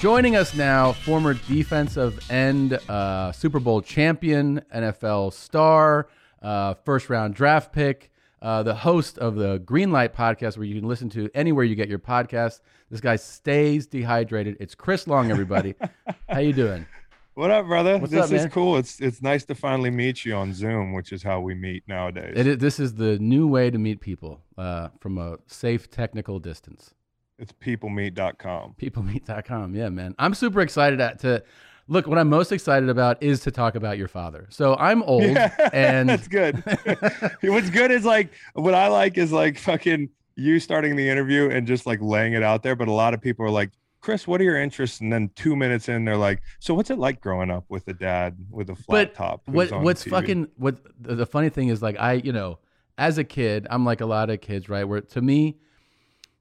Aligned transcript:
Joining 0.00 0.34
us 0.34 0.54
now, 0.54 0.92
former 0.92 1.34
defensive 1.34 2.18
end, 2.30 2.72
uh, 2.88 3.32
Super 3.32 3.60
Bowl 3.60 3.82
champion, 3.82 4.62
NFL 4.74 5.30
star, 5.34 6.08
uh, 6.40 6.72
first 6.72 7.10
round 7.10 7.34
draft 7.34 7.70
pick, 7.70 8.10
uh, 8.40 8.62
the 8.62 8.74
host 8.74 9.18
of 9.18 9.34
the 9.34 9.60
Greenlight 9.60 10.14
podcast, 10.14 10.56
where 10.56 10.64
you 10.64 10.80
can 10.80 10.88
listen 10.88 11.10
to 11.10 11.28
anywhere 11.34 11.64
you 11.64 11.74
get 11.74 11.90
your 11.90 11.98
podcast. 11.98 12.60
This 12.90 13.02
guy 13.02 13.16
stays 13.16 13.86
dehydrated. 13.86 14.56
It's 14.58 14.74
Chris 14.74 15.06
Long, 15.06 15.30
everybody. 15.30 15.74
How 16.30 16.38
you 16.38 16.54
doing? 16.54 16.86
What 17.34 17.50
up, 17.50 17.66
brother? 17.66 17.98
What's 17.98 18.10
this 18.10 18.24
up, 18.24 18.32
is 18.32 18.46
cool. 18.46 18.78
It's 18.78 19.00
it's 19.00 19.20
nice 19.20 19.44
to 19.44 19.54
finally 19.54 19.90
meet 19.90 20.24
you 20.24 20.34
on 20.34 20.54
Zoom, 20.54 20.94
which 20.94 21.12
is 21.12 21.22
how 21.22 21.40
we 21.40 21.54
meet 21.54 21.84
nowadays. 21.86 22.32
It 22.36 22.46
is, 22.46 22.58
this 22.58 22.80
is 22.80 22.94
the 22.94 23.18
new 23.18 23.46
way 23.46 23.70
to 23.70 23.76
meet 23.76 24.00
people 24.00 24.40
uh, 24.56 24.88
from 24.98 25.18
a 25.18 25.36
safe 25.46 25.90
technical 25.90 26.38
distance. 26.38 26.94
It's 27.40 27.52
peoplemeet.com. 27.52 28.74
Peoplemeet.com. 28.78 29.74
Yeah, 29.74 29.88
man. 29.88 30.14
I'm 30.18 30.34
super 30.34 30.60
excited 30.60 31.00
at, 31.00 31.20
to 31.20 31.42
look. 31.88 32.06
What 32.06 32.18
I'm 32.18 32.28
most 32.28 32.52
excited 32.52 32.90
about 32.90 33.22
is 33.22 33.40
to 33.40 33.50
talk 33.50 33.74
about 33.74 33.96
your 33.96 34.08
father. 34.08 34.46
So 34.50 34.76
I'm 34.76 35.02
old, 35.04 35.22
and 35.72 36.08
that's 36.10 36.28
good. 36.28 36.62
What's 37.42 37.70
good 37.70 37.90
is 37.90 38.04
like 38.04 38.30
what 38.52 38.74
I 38.74 38.88
like 38.88 39.16
is 39.16 39.32
like 39.32 39.58
fucking 39.58 40.10
you 40.36 40.60
starting 40.60 40.96
the 40.96 41.08
interview 41.08 41.48
and 41.50 41.66
just 41.66 41.86
like 41.86 42.00
laying 42.02 42.34
it 42.34 42.42
out 42.42 42.62
there. 42.62 42.76
But 42.76 42.88
a 42.88 42.92
lot 42.92 43.14
of 43.14 43.22
people 43.22 43.46
are 43.46 43.50
like, 43.50 43.70
Chris, 44.02 44.26
what 44.26 44.40
are 44.42 44.44
your 44.44 44.60
interests? 44.60 45.00
And 45.00 45.10
then 45.10 45.30
two 45.34 45.56
minutes 45.56 45.88
in, 45.88 46.04
they're 46.04 46.16
like, 46.18 46.42
So 46.58 46.74
what's 46.74 46.90
it 46.90 46.98
like 46.98 47.22
growing 47.22 47.50
up 47.50 47.64
with 47.70 47.88
a 47.88 47.94
dad 47.94 48.36
with 48.50 48.68
a 48.68 48.76
flat 48.76 49.08
but 49.08 49.14
top? 49.14 49.42
what 49.46 49.70
what's 49.82 50.04
fucking 50.04 50.48
what 50.56 50.78
the 51.00 51.14
the 51.14 51.26
funny 51.26 51.48
thing 51.48 51.68
is 51.68 51.80
like 51.80 51.98
I 51.98 52.14
you 52.14 52.32
know 52.32 52.58
as 52.98 53.16
a 53.16 53.24
kid 53.24 53.66
I'm 53.70 53.86
like 53.86 54.02
a 54.02 54.06
lot 54.06 54.28
of 54.28 54.42
kids 54.42 54.68
right 54.68 54.84
where 54.84 55.00
to 55.00 55.22
me 55.22 55.56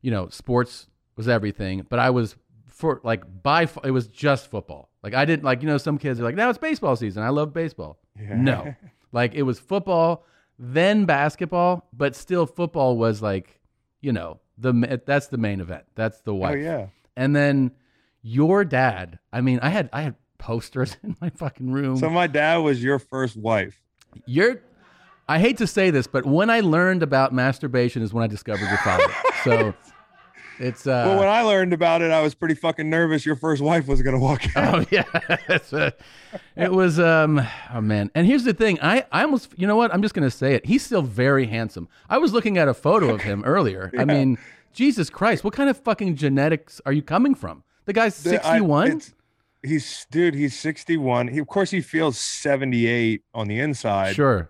you 0.02 0.12
know 0.12 0.30
sports 0.30 0.88
was 1.20 1.28
everything 1.28 1.86
but 1.90 2.00
I 2.00 2.10
was 2.12 2.36
for 2.68 3.02
like 3.04 3.24
by 3.44 3.68
it 3.84 3.92
was 3.92 4.08
just 4.08 4.50
football 4.50 4.90
like 5.04 5.14
I 5.14 5.26
didn't 5.26 5.44
like 5.44 5.62
you 5.62 5.68
know 5.68 5.78
some 5.78 5.98
kids 5.98 6.18
are 6.20 6.24
like 6.24 6.36
now 6.36 6.50
it's 6.50 6.58
baseball 6.58 6.96
season 6.96 7.24
I 7.24 7.30
love 7.30 7.54
baseball 7.54 8.00
Yeah. 8.18 8.36
no 8.38 8.74
like 9.12 9.36
it 9.36 9.44
was 9.44 9.60
football 9.60 10.24
then 10.58 11.04
basketball 11.04 11.88
but 11.92 12.16
still 12.16 12.46
football 12.46 12.96
was 12.98 13.22
like 13.22 13.60
you 14.00 14.14
know 14.14 14.40
the 14.58 15.02
that's 15.06 15.28
the 15.28 15.38
main 15.38 15.60
event 15.60 15.84
that's 15.94 16.22
the 16.22 16.32
oh, 16.32 16.36
wife. 16.36 16.56
Oh 16.56 16.58
yeah. 16.58 16.88
and 17.18 17.36
then 17.36 17.72
your 18.22 18.64
dad 18.64 19.20
I 19.34 19.42
mean 19.42 19.60
I 19.62 19.70
had 19.70 19.90
I 19.92 20.04
had 20.04 20.16
posters 20.38 20.96
in 21.04 21.18
my 21.20 21.30
fucking 21.32 21.70
room 21.70 21.98
So 21.98 22.10
my 22.10 22.28
dad 22.28 22.58
was 22.58 22.82
your 22.82 22.98
first 22.98 23.36
wife. 23.36 23.78
you're 24.26 24.62
I 25.28 25.38
hate 25.38 25.58
to 25.58 25.68
say 25.68 25.92
this, 25.92 26.08
but 26.08 26.26
when 26.26 26.50
I 26.50 26.62
learned 26.62 27.04
about 27.04 27.34
masturbation 27.34 28.02
is 28.02 28.12
when 28.12 28.24
I 28.24 28.28
discovered 28.28 28.68
your 28.68 28.80
father. 28.80 29.14
so 29.44 29.76
it's 30.60 30.86
uh 30.86 31.04
Well, 31.08 31.20
when 31.20 31.28
I 31.28 31.42
learned 31.42 31.74
about 31.74 32.02
it, 32.02 32.12
I 32.12 32.22
was 32.22 32.36
pretty 32.36 32.56
fucking 32.56 32.90
nervous. 32.90 33.26
Your 33.26 33.36
first 33.36 33.62
wife 33.62 33.88
was 33.88 34.02
gonna 34.02 34.20
walk 34.20 34.44
out. 34.56 34.82
Oh 34.82 34.86
yeah. 34.92 35.04
It 36.56 36.72
was 36.72 37.00
um 37.00 37.42
oh 37.74 37.82
man. 37.82 38.12
And 38.14 38.28
here's 38.28 38.44
the 38.44 38.54
thing. 38.54 38.78
I 38.82 39.06
I 39.12 39.24
almost 39.24 39.54
you 39.58 39.66
know 39.68 39.76
what? 39.76 39.94
I'm 39.94 40.02
just 40.02 40.14
to 40.16 40.32
say 40.32 40.54
it. 40.56 40.66
He's 40.66 40.86
still 40.86 41.02
very 41.02 41.48
handsome. 41.48 41.88
I 42.10 42.18
was 42.18 42.34
looking 42.34 42.58
at 42.58 42.68
a 42.68 42.74
photo 42.74 43.14
of 43.14 43.22
him 43.22 43.44
earlier. 43.46 43.92
I 43.98 44.06
mean, 44.06 44.38
Jesus 44.74 45.10
Christ, 45.10 45.44
what 45.44 45.54
kind 45.54 45.70
of 45.70 45.78
fucking 45.78 46.16
genetics 46.16 46.82
are 46.86 46.94
you 46.94 47.02
coming 47.02 47.36
from? 47.36 47.64
The 47.86 47.94
guy's 47.94 48.16
61? 48.16 49.02
he's 49.64 50.06
dude. 50.12 50.36
He's 50.36 50.58
sixty 50.58 50.98
one. 50.98 51.28
He 51.28 51.40
of 51.40 51.48
course 51.48 51.72
he 51.72 51.82
feels 51.82 52.18
seventy 52.20 52.86
eight 52.88 53.24
on 53.34 53.48
the 53.48 53.60
inside. 53.60 54.16
Sure. 54.16 54.50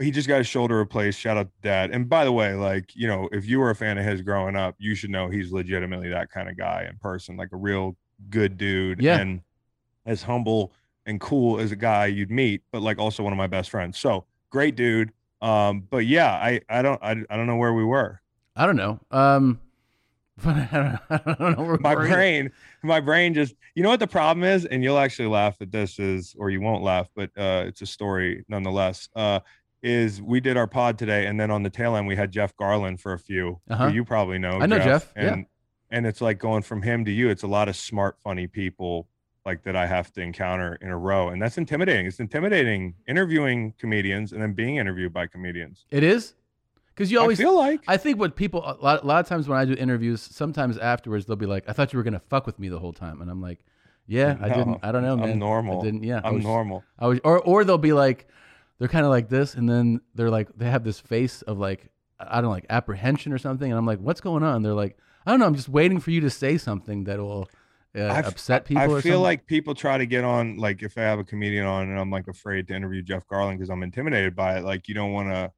He 0.00 0.10
just 0.12 0.28
got 0.28 0.38
his 0.38 0.46
shoulder 0.46 0.76
replaced. 0.76 1.18
Shout 1.18 1.36
out 1.36 1.46
to 1.46 1.52
dad. 1.62 1.90
And 1.90 2.08
by 2.08 2.24
the 2.24 2.32
way, 2.32 2.54
like 2.54 2.94
you 2.94 3.08
know, 3.08 3.28
if 3.32 3.46
you 3.46 3.58
were 3.58 3.70
a 3.70 3.74
fan 3.74 3.98
of 3.98 4.04
his 4.04 4.22
growing 4.22 4.54
up, 4.56 4.76
you 4.78 4.94
should 4.94 5.10
know 5.10 5.28
he's 5.28 5.50
legitimately 5.52 6.08
that 6.10 6.30
kind 6.30 6.48
of 6.48 6.56
guy 6.56 6.86
in 6.88 6.96
person, 6.98 7.36
like 7.36 7.50
a 7.52 7.56
real 7.56 7.96
good 8.30 8.56
dude. 8.56 9.02
Yeah. 9.02 9.18
And 9.18 9.40
as 10.06 10.22
humble 10.22 10.72
and 11.06 11.20
cool 11.20 11.58
as 11.58 11.72
a 11.72 11.76
guy 11.76 12.06
you'd 12.06 12.30
meet, 12.30 12.62
but 12.70 12.82
like 12.82 12.98
also 12.98 13.22
one 13.22 13.32
of 13.32 13.36
my 13.36 13.46
best 13.46 13.70
friends. 13.70 13.98
So 13.98 14.24
great 14.50 14.76
dude. 14.76 15.10
Um, 15.40 15.86
but 15.90 16.06
yeah, 16.06 16.32
I 16.32 16.60
I 16.68 16.82
don't 16.82 17.02
I, 17.02 17.12
I 17.30 17.36
don't 17.36 17.46
know 17.46 17.56
where 17.56 17.74
we 17.74 17.84
were. 17.84 18.20
I 18.56 18.66
don't 18.66 18.76
know. 18.76 19.00
Um 19.10 19.60
but 20.44 20.54
I 20.54 20.68
don't, 20.70 21.00
I 21.10 21.34
don't 21.34 21.58
know. 21.58 21.64
where 21.64 21.78
my 21.78 21.92
either. 21.92 22.06
brain 22.06 22.52
my 22.84 23.00
brain 23.00 23.34
just 23.34 23.56
you 23.74 23.82
know 23.82 23.88
what 23.88 23.98
the 23.98 24.06
problem 24.06 24.44
is 24.44 24.66
and 24.66 24.84
you'll 24.84 24.98
actually 24.98 25.26
laugh 25.26 25.56
at 25.60 25.72
this 25.72 25.98
is 25.98 26.36
or 26.38 26.48
you 26.48 26.60
won't 26.60 26.84
laugh 26.84 27.08
but 27.16 27.30
uh 27.36 27.64
it's 27.66 27.82
a 27.82 27.86
story 27.86 28.44
nonetheless 28.48 29.08
uh 29.16 29.40
is 29.82 30.20
we 30.20 30.40
did 30.40 30.56
our 30.56 30.66
pod 30.66 30.98
today 30.98 31.26
and 31.26 31.38
then 31.38 31.50
on 31.50 31.62
the 31.62 31.70
tail 31.70 31.94
end 31.96 32.06
we 32.06 32.16
had 32.16 32.32
jeff 32.32 32.56
garlin 32.56 32.98
for 32.98 33.12
a 33.12 33.18
few 33.18 33.60
who 33.68 33.74
Uh-huh. 33.74 33.86
you 33.88 34.04
probably 34.04 34.38
know 34.38 34.58
I 34.60 34.66
know 34.66 34.78
Jeff, 34.78 35.12
yeah. 35.16 35.32
and 35.34 35.46
and 35.90 36.06
it's 36.06 36.20
like 36.20 36.38
going 36.38 36.62
from 36.62 36.82
him 36.82 37.04
to 37.04 37.10
you 37.12 37.28
it's 37.28 37.44
a 37.44 37.46
lot 37.46 37.68
of 37.68 37.76
smart 37.76 38.16
funny 38.24 38.46
people 38.48 39.08
like 39.46 39.62
that 39.62 39.76
i 39.76 39.86
have 39.86 40.12
to 40.14 40.20
encounter 40.20 40.76
in 40.82 40.88
a 40.90 40.98
row 40.98 41.28
and 41.28 41.40
that's 41.40 41.58
intimidating 41.58 42.06
it's 42.06 42.18
intimidating 42.20 42.94
interviewing 43.06 43.72
comedians 43.78 44.32
and 44.32 44.42
then 44.42 44.52
being 44.52 44.76
interviewed 44.76 45.12
by 45.12 45.26
comedians 45.26 45.86
It 45.90 46.02
is? 46.02 46.34
Cuz 46.96 47.12
you 47.12 47.20
always 47.20 47.38
i 47.38 47.44
feel 47.44 47.56
like 47.56 47.80
I 47.86 47.96
think 47.96 48.18
what 48.18 48.34
people 48.34 48.60
a 48.64 48.74
lot, 48.82 49.04
a 49.04 49.06
lot 49.06 49.20
of 49.20 49.28
times 49.28 49.46
when 49.48 49.56
I 49.56 49.64
do 49.64 49.74
interviews, 49.74 50.20
sometimes 50.20 50.76
afterwards 50.78 51.26
they'll 51.26 51.36
be 51.36 51.46
like, 51.46 51.62
"I 51.68 51.72
thought 51.72 51.92
you 51.92 51.96
were 51.96 52.02
gonna 52.02 52.18
fuck 52.18 52.44
with 52.44 52.58
me 52.58 52.68
the 52.68 52.80
whole 52.80 52.92
time," 52.92 53.22
and 53.22 53.30
I'm 53.30 53.40
like, 53.40 53.60
"Yeah, 54.08 54.36
I 54.40 54.48
didn't. 54.48 54.80
I 54.82 54.90
don't 54.90 55.02
know, 55.04 55.12
I'm 55.12 55.20
man. 55.20 55.38
normal. 55.38 55.80
I 55.80 55.84
didn't. 55.84 56.02
Yeah, 56.02 56.20
I 56.24 56.28
i'm 56.30 56.34
was, 56.34 56.42
normal 56.44 56.82
I 56.98 57.06
was, 57.06 57.20
or 57.22 57.38
or 57.38 57.62
they'll 57.62 57.78
be 57.78 57.92
like, 57.92 58.26
they're 58.78 58.88
kind 58.88 59.04
of 59.04 59.10
like 59.10 59.28
this, 59.28 59.54
and 59.54 59.68
then 59.68 60.00
they're 60.14 60.30
like, 60.30 60.48
they 60.56 60.70
have 60.70 60.84
this 60.84 61.00
face 61.00 61.42
of 61.42 61.58
like, 61.58 61.90
I 62.20 62.36
don't 62.36 62.44
know, 62.44 62.50
like 62.50 62.66
apprehension 62.70 63.32
or 63.32 63.38
something, 63.38 63.70
and 63.70 63.78
I'm 63.78 63.86
like, 63.86 63.98
what's 63.98 64.20
going 64.20 64.42
on? 64.42 64.62
They're 64.62 64.74
like, 64.74 64.96
I 65.26 65.30
don't 65.30 65.40
know. 65.40 65.46
I'm 65.46 65.54
just 65.54 65.68
waiting 65.68 66.00
for 66.00 66.10
you 66.10 66.20
to 66.22 66.30
say 66.30 66.56
something 66.56 67.04
that 67.04 67.18
will 67.18 67.48
uh, 67.96 68.02
I 68.02 68.18
f- 68.20 68.28
upset 68.28 68.64
people. 68.64 68.82
I 68.82 68.86
feel 68.86 69.00
something. 69.00 69.20
like 69.20 69.46
people 69.46 69.74
try 69.74 69.98
to 69.98 70.06
get 70.06 70.24
on, 70.24 70.56
like 70.56 70.82
if 70.82 70.96
I 70.96 71.02
have 71.02 71.18
a 71.18 71.24
comedian 71.24 71.66
on 71.66 71.88
and 71.90 71.98
I'm 71.98 72.10
like 72.10 72.28
afraid 72.28 72.68
to 72.68 72.74
interview 72.74 73.02
Jeff 73.02 73.26
Garlin 73.26 73.54
because 73.56 73.70
I'm 73.70 73.82
intimidated 73.82 74.34
by 74.36 74.58
it. 74.58 74.64
Like 74.64 74.88
you 74.88 74.94
don't 74.94 75.12
want 75.12 75.28
to, 75.28 75.50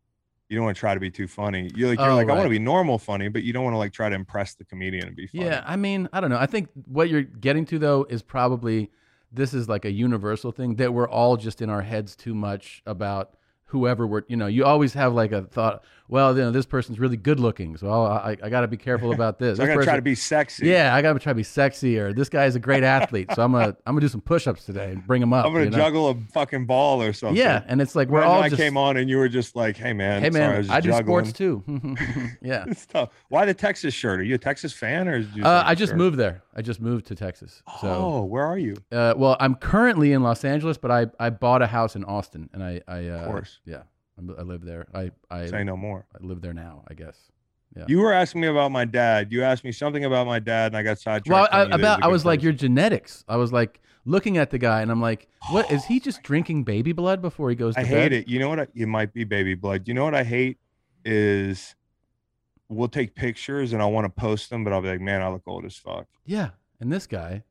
you 0.48 0.56
don't 0.56 0.64
want 0.64 0.76
to 0.76 0.80
try 0.80 0.94
to 0.94 1.00
be 1.00 1.10
too 1.10 1.28
funny. 1.28 1.70
You're 1.76 1.90
like, 1.90 1.98
you're 1.98 2.10
Oh, 2.10 2.16
like, 2.16 2.28
I 2.28 2.32
want 2.32 2.44
to 2.46 2.50
be 2.50 2.58
normal 2.58 2.98
funny, 2.98 3.28
but 3.28 3.44
you 3.44 3.52
don't 3.52 3.62
want 3.62 3.74
to 3.74 3.78
like 3.78 3.92
try 3.92 4.08
to 4.08 4.14
impress 4.14 4.54
the 4.54 4.64
comedian 4.64 5.06
and 5.06 5.14
be 5.16 5.26
funny. 5.28 5.44
Yeah, 5.44 5.62
I 5.64 5.76
mean, 5.76 6.08
I 6.12 6.20
don't 6.20 6.30
know. 6.30 6.38
I 6.38 6.46
think 6.46 6.68
what 6.86 7.08
you're 7.08 7.22
getting 7.22 7.64
to 7.66 7.78
though 7.78 8.06
is 8.08 8.22
probably 8.22 8.90
this 9.32 9.54
is 9.54 9.68
like 9.68 9.84
a 9.84 9.90
universal 9.90 10.52
thing 10.52 10.76
that 10.76 10.92
we're 10.92 11.08
all 11.08 11.36
just 11.36 11.62
in 11.62 11.70
our 11.70 11.82
heads 11.82 12.16
too 12.16 12.34
much 12.34 12.82
about 12.86 13.34
whoever 13.70 14.06
we're. 14.06 14.22
You 14.28 14.36
know, 14.36 14.46
you 14.46 14.64
always 14.64 14.92
have 14.94 15.12
like 15.14 15.32
a 15.32 15.42
thought. 15.42 15.84
Well, 16.08 16.36
you 16.36 16.42
know, 16.42 16.50
this 16.50 16.66
person's 16.66 16.98
really 16.98 17.16
good 17.16 17.38
looking, 17.38 17.76
so 17.76 17.88
I'll, 17.88 18.02
I 18.06 18.36
I 18.42 18.48
got 18.50 18.62
to 18.62 18.68
be 18.68 18.76
careful 18.76 19.12
about 19.12 19.38
this. 19.38 19.58
So 19.60 19.64
I 19.64 19.66
gotta 19.68 19.84
try 19.84 19.94
to 19.96 20.02
be 20.02 20.14
sexy. 20.16 20.66
Yeah, 20.66 20.92
I 20.94 21.02
got 21.02 21.12
to 21.12 21.18
try 21.20 21.30
to 21.32 21.36
be 21.36 21.44
sexy, 21.44 21.98
or 21.98 22.12
this 22.12 22.28
guy's 22.28 22.56
a 22.56 22.58
great 22.58 22.82
athlete, 22.82 23.30
so 23.34 23.42
I'm 23.42 23.52
gonna 23.52 23.76
I'm 23.86 23.94
gonna 23.94 24.00
do 24.00 24.08
some 24.08 24.20
push-ups 24.20 24.64
today 24.64 24.90
and 24.92 25.06
bring 25.06 25.22
him 25.22 25.32
up. 25.32 25.46
I'm 25.46 25.52
gonna 25.52 25.66
you 25.66 25.70
know? 25.70 25.76
juggle 25.76 26.08
a 26.08 26.14
fucking 26.32 26.66
ball 26.66 27.00
or 27.00 27.12
something. 27.12 27.36
Yeah, 27.36 27.62
and 27.68 27.80
it's 27.80 27.94
like 27.94 28.08
we're 28.08 28.18
Imagine 28.22 28.34
all 28.36 28.42
I 28.42 28.48
just. 28.48 28.60
came 28.60 28.76
on 28.76 28.96
and 28.96 29.08
you 29.08 29.18
were 29.18 29.28
just 29.28 29.54
like, 29.54 29.76
"Hey 29.76 29.92
man, 29.92 30.20
hey 30.22 30.30
sorry, 30.30 30.40
man, 30.44 30.54
I, 30.54 30.58
was 30.58 30.70
I, 30.70 30.80
do 30.80 30.88
juggling." 30.88 31.24
sports 31.26 31.32
too. 31.32 31.62
yeah. 32.42 32.64
It's 32.66 32.86
tough. 32.86 33.10
Why 33.28 33.44
the 33.46 33.54
Texas 33.54 33.94
shirt? 33.94 34.18
Are 34.20 34.24
you 34.24 34.34
a 34.34 34.38
Texas 34.38 34.72
fan 34.72 35.06
or? 35.08 35.18
Is 35.18 35.26
it 35.26 35.34
just 35.34 35.46
Uh, 35.46 35.62
I 35.64 35.74
just 35.76 35.90
shirt? 35.90 35.98
moved 35.98 36.16
there. 36.16 36.42
I 36.56 36.62
just 36.62 36.80
moved 36.80 37.06
to 37.06 37.14
Texas. 37.14 37.62
So 37.80 37.88
Oh, 37.88 38.24
where 38.24 38.44
are 38.44 38.58
you? 38.58 38.74
Uh, 38.90 39.14
well, 39.16 39.36
I'm 39.38 39.54
currently 39.54 40.12
in 40.12 40.22
Los 40.24 40.44
Angeles, 40.44 40.76
but 40.76 40.90
I, 40.90 41.06
I 41.20 41.30
bought 41.30 41.62
a 41.62 41.66
house 41.68 41.94
in 41.94 42.04
Austin, 42.04 42.50
and 42.52 42.64
I 42.64 42.80
I 42.88 43.06
uh, 43.06 43.26
course. 43.26 43.59
Yeah 43.64 43.82
I'm- 44.18 44.34
I 44.38 44.42
live 44.42 44.62
there. 44.64 44.86
I 44.94 45.10
I, 45.30 45.46
Say 45.46 45.64
no 45.64 45.76
more. 45.76 46.06
I 46.14 46.24
live 46.24 46.40
there 46.42 46.52
now. 46.54 46.84
I 46.88 46.94
guess. 46.94 47.16
Yeah. 47.76 47.84
You 47.86 48.00
were 48.00 48.12
asking 48.12 48.40
me 48.40 48.48
about 48.48 48.72
my 48.72 48.84
dad. 48.84 49.30
You 49.30 49.42
asked 49.44 49.62
me 49.64 49.70
something 49.72 50.04
about 50.04 50.26
my 50.26 50.40
dad, 50.40 50.66
and 50.72 50.76
I 50.76 50.82
got 50.82 50.98
sidetracked. 50.98 51.28
well, 51.28 51.44
I, 51.44 51.48
telling 51.48 51.66
you 51.66 51.70
that 51.70 51.76
he's 51.78 51.84
about 51.84 52.02
I 52.02 52.08
was 52.08 52.24
like 52.24 52.42
your 52.42 52.52
genetics. 52.52 53.24
I 53.28 53.36
was 53.36 53.52
like 53.52 53.80
looking 54.04 54.38
at 54.38 54.50
the 54.50 54.58
guy, 54.58 54.82
and 54.82 54.90
I'm 54.90 55.00
like, 55.00 55.28
what 55.50 55.70
is 55.70 55.84
he 55.84 56.00
just 56.00 56.22
drinking 56.22 56.64
baby 56.64 56.92
blood 56.92 57.22
before 57.22 57.48
he 57.48 57.54
goes 57.56 57.74
to 57.74 57.80
I 57.80 57.84
bed? 57.84 57.90
hate 57.90 58.12
it. 58.12 58.28
You 58.28 58.40
know 58.40 58.48
what? 58.48 58.60
I, 58.60 58.66
it 58.74 58.88
might 58.88 59.12
be 59.14 59.22
baby 59.24 59.54
blood. 59.54 59.86
You 59.86 59.94
know 59.94 60.04
what 60.04 60.14
I 60.16 60.24
hate 60.24 60.58
is 61.04 61.76
we'll 62.68 62.88
take 62.88 63.14
pictures 63.14 63.72
and 63.72 63.80
I 63.82 63.86
want 63.86 64.04
to 64.04 64.10
post 64.20 64.50
them, 64.50 64.64
but 64.64 64.72
I'll 64.72 64.82
be 64.82 64.88
like, 64.88 65.00
man, 65.00 65.22
I 65.22 65.28
look 65.28 65.42
old 65.46 65.64
as 65.64 65.76
fuck. 65.76 66.06
Yeah, 66.26 66.50
and 66.80 66.92
this 66.92 67.06
guy, 67.06 67.44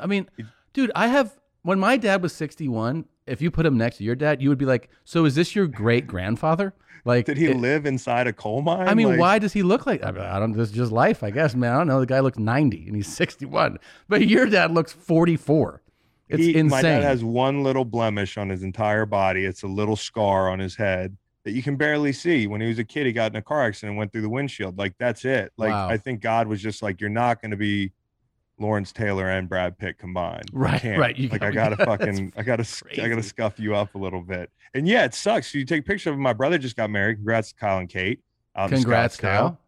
I 0.00 0.06
mean, 0.06 0.28
dude, 0.72 0.90
I 0.94 1.08
have 1.08 1.38
when 1.62 1.78
my 1.78 1.96
dad 1.96 2.22
was 2.22 2.32
61. 2.32 3.06
If 3.28 3.40
you 3.42 3.50
put 3.50 3.66
him 3.66 3.76
next 3.76 3.98
to 3.98 4.04
your 4.04 4.14
dad, 4.14 4.40
you 4.42 4.48
would 4.48 4.58
be 4.58 4.64
like, 4.64 4.88
so 5.04 5.24
is 5.24 5.34
this 5.34 5.54
your 5.54 5.66
great 5.66 6.06
grandfather? 6.06 6.74
Like, 7.04 7.26
Did 7.26 7.38
he 7.38 7.46
it- 7.46 7.56
live 7.56 7.86
inside 7.86 8.26
a 8.26 8.32
coal 8.32 8.60
mine? 8.60 8.88
I 8.88 8.94
mean, 8.94 9.08
Like, 9.08 9.20
why 9.20 9.38
does 9.38 9.52
he 9.52 9.62
look 9.62 9.86
like? 9.86 10.04
I, 10.04 10.10
mean, 10.10 10.22
I 10.22 10.38
don't. 10.38 10.52
This 10.52 10.70
is 10.70 10.74
just 10.74 10.92
life, 10.92 11.22
I 11.22 11.30
guess, 11.30 11.54
man. 11.54 11.72
I 11.72 11.78
don't 11.78 11.86
know. 11.86 12.00
The 12.00 12.06
guy 12.06 12.20
looks 12.20 12.38
ninety 12.38 12.86
and 12.86 12.96
he's 12.96 13.06
sixty-one, 13.06 13.78
but 14.08 14.26
your 14.26 14.46
dad 14.46 14.72
looks 14.72 14.92
forty-four. 14.92 15.82
It's 16.28 16.42
he- 16.42 16.50
insane. 16.56 16.68
My 16.68 16.82
dad 16.82 17.02
has 17.04 17.24
one 17.24 17.62
little 17.62 17.84
blemish 17.84 18.36
on 18.36 18.48
his 18.50 18.62
entire 18.62 19.06
body. 19.06 19.44
It's 19.44 19.62
a 19.62 19.66
little 19.68 19.96
scar 19.96 20.50
on 20.50 20.58
his 20.58 20.76
head 20.76 21.16
that 21.44 21.52
you 21.52 21.62
can 21.62 21.76
barely 21.76 22.12
see. 22.12 22.46
When 22.46 22.60
he 22.60 22.66
was 22.68 22.78
a 22.78 22.84
kid, 22.84 23.06
he 23.06 23.12
got 23.12 23.32
in 23.32 23.36
a 23.36 23.42
car 23.42 23.62
accident 23.64 23.90
and 23.92 23.98
went 23.98 24.12
through 24.12 24.22
the 24.22 24.28
windshield. 24.28 24.76
Like 24.76 24.94
that's 24.98 25.24
it. 25.24 25.52
Like 25.56 25.70
Wow. 25.70 25.88
I 25.88 25.96
think 25.96 26.20
God 26.20 26.46
was 26.48 26.60
just 26.60 26.82
like, 26.82 27.00
you're 27.00 27.08
not 27.08 27.40
going 27.40 27.52
to 27.52 27.56
be 27.56 27.92
Lawrence 28.58 28.92
Taylor 28.92 29.28
and 29.28 29.48
Brad 29.48 29.78
Pitt 29.78 29.98
combined. 29.98 30.50
Right, 30.52 30.82
right. 30.98 31.16
You 31.16 31.28
like 31.28 31.40
got- 31.40 31.48
I 31.48 31.54
gotta 31.54 31.76
fucking, 31.84 32.32
I 32.36 32.42
gotta, 32.42 32.62
s- 32.62 32.82
I 32.84 32.94
crazy. 32.94 33.08
gotta 33.08 33.22
scuff 33.22 33.58
you 33.60 33.74
up 33.74 33.94
a 33.94 33.98
little 33.98 34.22
bit. 34.22 34.50
And 34.74 34.86
yeah, 34.88 35.04
it 35.04 35.14
sucks. 35.14 35.54
You 35.54 35.64
take 35.64 35.80
a 35.80 35.84
picture 35.84 36.10
of. 36.10 36.18
My 36.18 36.32
brother 36.32 36.58
just 36.58 36.76
got 36.76 36.90
married. 36.90 37.16
Congrats, 37.16 37.52
Kyle 37.52 37.78
and 37.78 37.88
Kate. 37.88 38.20
Congrats, 38.56 39.16
Kyle. 39.16 39.58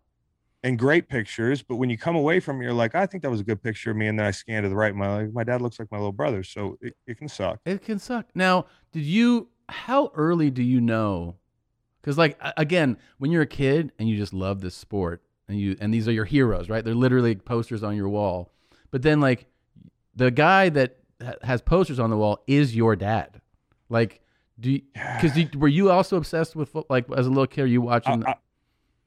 and 0.63 0.79
great 0.79 1.09
pictures. 1.09 1.63
But 1.63 1.77
when 1.77 1.89
you 1.91 1.97
come 1.97 2.17
away 2.17 2.41
from 2.41 2.61
it, 2.61 2.65
you're 2.65 2.73
like, 2.73 2.95
I 2.95 3.07
think 3.07 3.23
that 3.23 3.31
was 3.31 3.41
a 3.41 3.45
good 3.45 3.63
picture 3.63 3.93
of 3.93 3.97
me. 3.97 4.09
And 4.09 4.19
then 4.19 4.27
I 4.27 4.31
scan 4.33 4.63
to 4.65 4.69
the 4.69 4.75
right. 4.77 4.95
My 4.95 5.23
like, 5.23 5.33
my 5.33 5.45
dad 5.45 5.63
looks 5.63 5.79
like 5.79 5.91
my 5.91 5.97
little 5.99 6.13
brother. 6.13 6.43
So 6.43 6.77
it, 6.81 6.95
it 7.07 7.17
can 7.19 7.29
suck. 7.29 7.61
It 7.65 7.83
can 7.83 7.99
suck. 7.99 8.27
Now, 8.35 8.67
did 8.93 9.05
you? 9.05 9.49
How 9.69 10.11
early 10.17 10.51
do 10.51 10.63
you 10.65 10.81
know? 10.81 11.37
Because 12.03 12.19
like 12.19 12.39
again, 12.57 12.97
when 13.19 13.31
you're 13.31 13.43
a 13.43 13.47
kid 13.47 13.93
and 13.99 14.09
you 14.09 14.17
just 14.17 14.33
love 14.33 14.61
this 14.61 14.75
sport, 14.75 15.23
and 15.49 15.59
you 15.61 15.77
and 15.81 15.95
these 15.95 16.09
are 16.09 16.13
your 16.13 16.25
heroes, 16.25 16.69
right? 16.69 16.85
They're 16.85 16.95
literally 16.95 17.37
posters 17.37 17.83
on 17.83 17.95
your 17.97 18.09
wall. 18.09 18.51
But 18.91 19.03
then 19.03 19.21
like 19.21 19.47
the 20.15 20.31
guy 20.31 20.69
that 20.71 20.97
ha- 21.23 21.35
has 21.43 21.61
posters 21.63 21.99
on 21.99 22.11
the 22.11 22.17
wall 22.17 22.43
is 22.47 22.75
your 22.75 22.97
dad. 22.97 23.41
Like, 23.89 24.21
do 24.59 24.79
because 24.93 25.33
were 25.55 25.69
you 25.69 25.91
also 25.91 26.17
obsessed 26.17 26.55
with 26.57 26.75
like 26.89 27.07
as 27.17 27.27
a 27.27 27.31
little 27.31 27.47
kid? 27.47 27.63
Are 27.63 27.67
you 27.67 27.83
watching? 27.83 28.25
I- 28.27 28.31
I- 28.33 28.37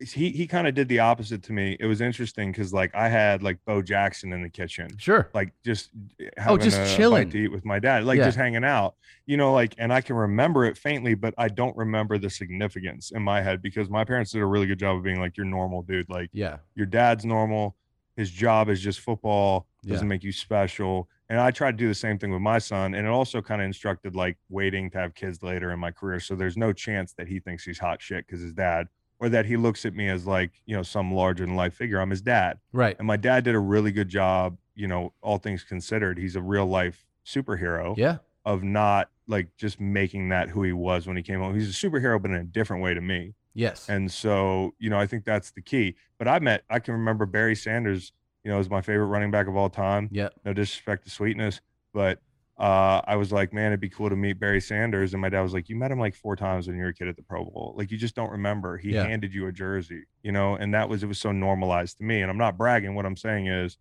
he 0.04 0.32
he 0.32 0.48
kind 0.48 0.68
of 0.68 0.74
did 0.74 0.90
the 0.90 1.00
opposite 1.00 1.44
to 1.44 1.54
me. 1.54 1.78
It 1.80 1.86
was 1.86 2.02
interesting 2.02 2.52
because 2.52 2.74
like 2.74 2.94
I 2.94 3.08
had 3.08 3.42
like 3.42 3.64
Bo 3.64 3.82
Jackson 3.82 4.34
in 4.34 4.42
the 4.42 4.50
kitchen, 4.50 4.90
sure. 4.98 5.30
like 5.34 5.54
just 5.64 5.92
oh, 6.20 6.26
having 6.36 6.60
just 6.60 6.98
chilling. 6.98 7.30
to 7.30 7.38
eat 7.38 7.48
with 7.50 7.64
my 7.64 7.80
dad, 7.80 8.04
like 8.04 8.18
Yeah. 8.18 8.26
just 8.26 8.38
hanging 8.38 8.66
out, 8.66 8.96
you 9.28 9.38
know, 9.38 9.54
like 9.54 9.76
and 9.78 9.94
I 9.94 10.02
can 10.02 10.18
remember 10.18 10.66
it 10.66 10.78
faintly, 10.78 11.14
but 11.14 11.34
I 11.38 11.48
don't 11.48 11.78
remember 11.78 12.18
the 12.18 12.30
significance 12.30 13.12
in 13.12 13.22
my 13.22 13.42
head 13.42 13.62
because 13.62 13.90
my 13.90 14.04
parents 14.04 14.32
did 14.32 14.42
a 14.42 14.46
really 14.46 14.66
good 14.68 14.80
job 14.80 14.98
of 14.98 15.04
being 15.04 15.22
like, 15.22 15.38
you're 15.38 15.46
normal, 15.46 15.84
dude. 15.84 16.10
Like 16.10 16.30
Yeah. 16.34 16.58
your 16.76 16.88
dad's 16.88 17.24
normal. 17.24 17.78
His 18.18 18.30
job 18.30 18.68
is 18.68 18.82
just 18.82 19.00
football. 19.00 19.68
Doesn't 19.86 20.06
Yeah. 20.08 20.10
make 20.10 20.24
you 20.24 20.32
special. 20.32 21.10
And 21.30 21.40
I 21.40 21.52
tried 21.52 21.72
to 21.72 21.78
do 21.78 21.88
the 21.88 21.96
same 21.96 22.18
thing 22.20 22.32
with 22.32 22.42
my 22.42 22.60
son. 22.60 22.94
And 22.94 23.06
it 23.08 23.10
also 23.10 23.42
kind 23.42 23.62
of 23.62 23.66
instructed 23.66 24.16
like 24.16 24.38
waiting 24.50 24.90
to 24.92 24.98
have 24.98 25.14
kids 25.16 25.42
later 25.44 25.72
in 25.72 25.80
my 25.80 25.92
career. 25.92 26.20
So 26.20 26.36
there's 26.36 26.58
no 26.58 26.74
chance 26.74 27.14
that 27.14 27.28
he 27.28 27.40
thinks 27.40 27.64
he's 27.66 27.80
hot 27.80 28.02
shit 28.02 28.26
because 28.28 28.42
his 28.42 28.54
dad, 28.54 28.88
or 29.20 29.30
that 29.30 29.46
he 29.46 29.58
looks 29.58 29.86
at 29.86 29.94
me 29.94 30.08
as 30.10 30.26
like, 30.28 30.52
you 30.66 30.76
know, 30.76 30.84
some 30.84 31.12
larger 31.14 31.46
than 31.46 31.56
life 31.56 31.74
figure. 31.74 32.00
I'm 32.00 32.10
his 32.10 32.22
dad. 32.22 32.60
Right. 32.72 32.96
And 32.98 33.08
my 33.08 33.18
dad 33.18 33.44
did 33.46 33.56
a 33.56 33.60
really 33.60 33.92
good 33.92 34.10
job, 34.10 34.58
you 34.76 34.88
know, 34.88 35.14
all 35.22 35.38
things 35.38 35.64
considered. 35.64 36.18
He's 36.18 36.36
a 36.36 36.42
real 36.42 36.66
life 36.66 37.06
superhero 37.26 37.96
Yeah. 37.98 38.18
of 38.46 38.64
not 38.64 39.10
like 39.28 39.56
just 39.56 39.80
making 39.80 40.30
that 40.30 40.50
who 40.50 40.64
he 40.64 40.74
was 40.74 41.08
when 41.08 41.16
he 41.18 41.24
came 41.24 41.40
home. 41.40 41.56
He's 41.56 41.70
a 41.70 41.88
superhero, 41.90 42.22
but 42.22 42.32
in 42.32 42.38
a 42.38 42.44
different 42.44 42.84
way 42.84 42.94
to 42.94 43.02
me. 43.02 43.36
Yes. 43.54 43.88
And 43.88 44.12
so, 44.12 44.74
you 44.80 44.90
know, 44.90 44.98
I 45.00 45.06
think 45.08 45.24
that's 45.26 45.52
the 45.52 45.62
key. 45.62 45.96
But 46.18 46.28
I 46.28 46.40
met, 46.40 46.64
I 46.70 46.80
can 46.80 46.94
remember 46.94 47.26
Barry 47.26 47.56
Sanders, 47.56 48.12
you 48.44 48.52
know, 48.52 48.60
is 48.60 48.70
my 48.70 48.82
favorite 48.82 49.06
running 49.08 49.32
back 49.32 49.48
of 49.48 49.56
all 49.56 49.70
time. 49.70 50.10
yeah. 50.12 50.30
No 50.46 50.54
disrespect 50.54 51.06
to 51.06 51.10
sweetness, 51.10 51.62
but 51.94 52.20
uh, 52.60 53.02
I 53.08 53.16
was 53.16 53.32
like, 53.32 53.52
man, 53.54 53.68
it'd 53.68 53.80
be 53.80 53.90
cool 53.90 54.10
to 54.10 54.16
meet 54.16 54.34
Barry 54.40 54.62
Sanders. 54.62 55.14
And 55.14 55.22
my 55.22 55.30
dad 55.30 55.42
was 55.42 55.54
like, 55.54 55.70
you 55.70 55.76
met 55.76 55.92
him 55.92 56.00
like 56.00 56.14
four 56.14 56.36
times 56.36 56.68
when 56.68 56.76
you 56.78 56.84
were 56.84 56.90
a 56.90 56.94
kid 56.94 57.08
at 57.08 57.16
the 57.16 57.24
Pro 57.24 57.44
Bowl. 57.46 57.74
Like, 57.76 57.90
you 57.90 57.98
just 57.98 58.16
don't 58.16 58.30
remember. 58.32 58.78
He 58.78 58.92
Yeah. 58.92 59.06
handed 59.08 59.34
you 59.34 59.48
a 59.48 59.52
jersey, 59.52 60.04
you 60.22 60.32
know, 60.32 60.56
and 60.56 60.74
that 60.74 60.88
was, 60.88 61.02
it 61.04 61.08
was 61.08 61.18
so 61.18 61.32
normalized 61.32 61.98
to 61.98 62.04
me. 62.04 62.22
And 62.22 62.30
I'm 62.30 62.38
not 62.38 62.58
bragging. 62.58 62.94
What 62.96 63.06
I'm 63.06 63.18
saying 63.18 63.48
is, 63.48 63.78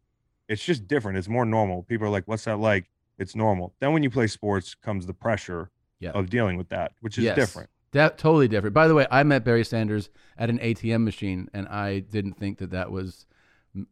it's 0.48 0.64
just 0.64 0.88
different. 0.88 1.18
It's 1.18 1.28
more 1.28 1.44
normal. 1.44 1.82
People 1.84 2.06
are 2.06 2.10
like, 2.10 2.26
what's 2.26 2.44
that 2.44 2.58
like? 2.58 2.90
It's 3.18 3.36
normal. 3.36 3.74
Then 3.80 3.92
when 3.92 4.02
you 4.02 4.10
play 4.10 4.26
sports 4.26 4.74
comes 4.74 5.06
the 5.06 5.14
pressure 5.14 5.70
Yeah. 6.00 6.10
of 6.12 6.30
dealing 6.30 6.56
with 6.56 6.68
that, 6.70 6.92
which 7.00 7.18
is 7.18 7.24
Yes. 7.24 7.36
different. 7.36 7.68
That 7.92 8.16
totally 8.16 8.48
different. 8.48 8.72
By 8.74 8.88
the 8.88 8.94
way, 8.94 9.06
I 9.10 9.22
met 9.22 9.44
Barry 9.44 9.64
Sanders 9.64 10.08
at 10.38 10.48
an 10.48 10.58
ATM 10.60 11.04
machine, 11.04 11.48
and 11.52 11.68
I 11.68 11.98
didn't 12.00 12.34
think 12.38 12.56
that 12.58 12.70
that 12.70 12.90
was 12.90 13.26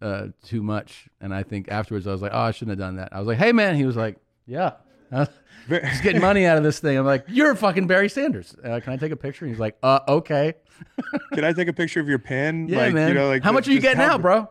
uh, 0.03 0.27
too 0.45 0.63
much. 0.63 1.09
And 1.21 1.35
I 1.35 1.43
think 1.43 1.71
afterwards, 1.71 2.07
I 2.07 2.13
was 2.13 2.23
like, 2.23 2.33
"Oh, 2.35 2.39
I 2.41 2.51
shouldn't 2.51 2.79
have 2.79 2.87
done 2.87 2.97
that." 2.97 3.11
I 3.13 3.19
was 3.19 3.27
like, 3.29 3.39
"Hey, 3.39 3.53
man," 3.53 3.75
he 3.77 3.85
was 3.85 3.97
like, 3.97 4.17
"Yeah." 4.47 4.73
Uh, 5.13 5.27
He's 5.69 6.01
getting 6.01 6.21
money 6.21 6.47
out 6.47 6.57
of 6.57 6.63
this 6.63 6.79
thing. 6.79 6.97
I'm 6.97 7.05
like, 7.05 7.25
"You're 7.29 7.55
fucking 7.57 7.89
Barry 7.89 8.09
Sanders. 8.09 8.55
Uh, 8.65 8.79
can 8.79 8.93
I 8.93 8.97
take 8.97 9.11
a 9.13 9.17
picture?" 9.17 9.45
And 9.45 9.53
He's 9.53 9.59
like, 9.61 9.77
"Uh, 9.83 9.99
okay." 10.07 10.55
Can 11.35 11.45
I 11.45 11.53
take 11.53 11.67
a 11.69 11.73
picture 11.73 11.99
of 12.01 12.09
your 12.09 12.19
pin? 12.21 12.69
Yeah, 12.69 12.79
like, 12.79 12.95
man. 12.95 13.09
You 13.09 13.15
know, 13.15 13.29
like 13.29 13.43
How 13.43 13.51
much 13.53 13.67
are 13.69 13.73
you 13.73 13.81
getting 13.81 14.01
out, 14.01 14.23
bro? 14.23 14.49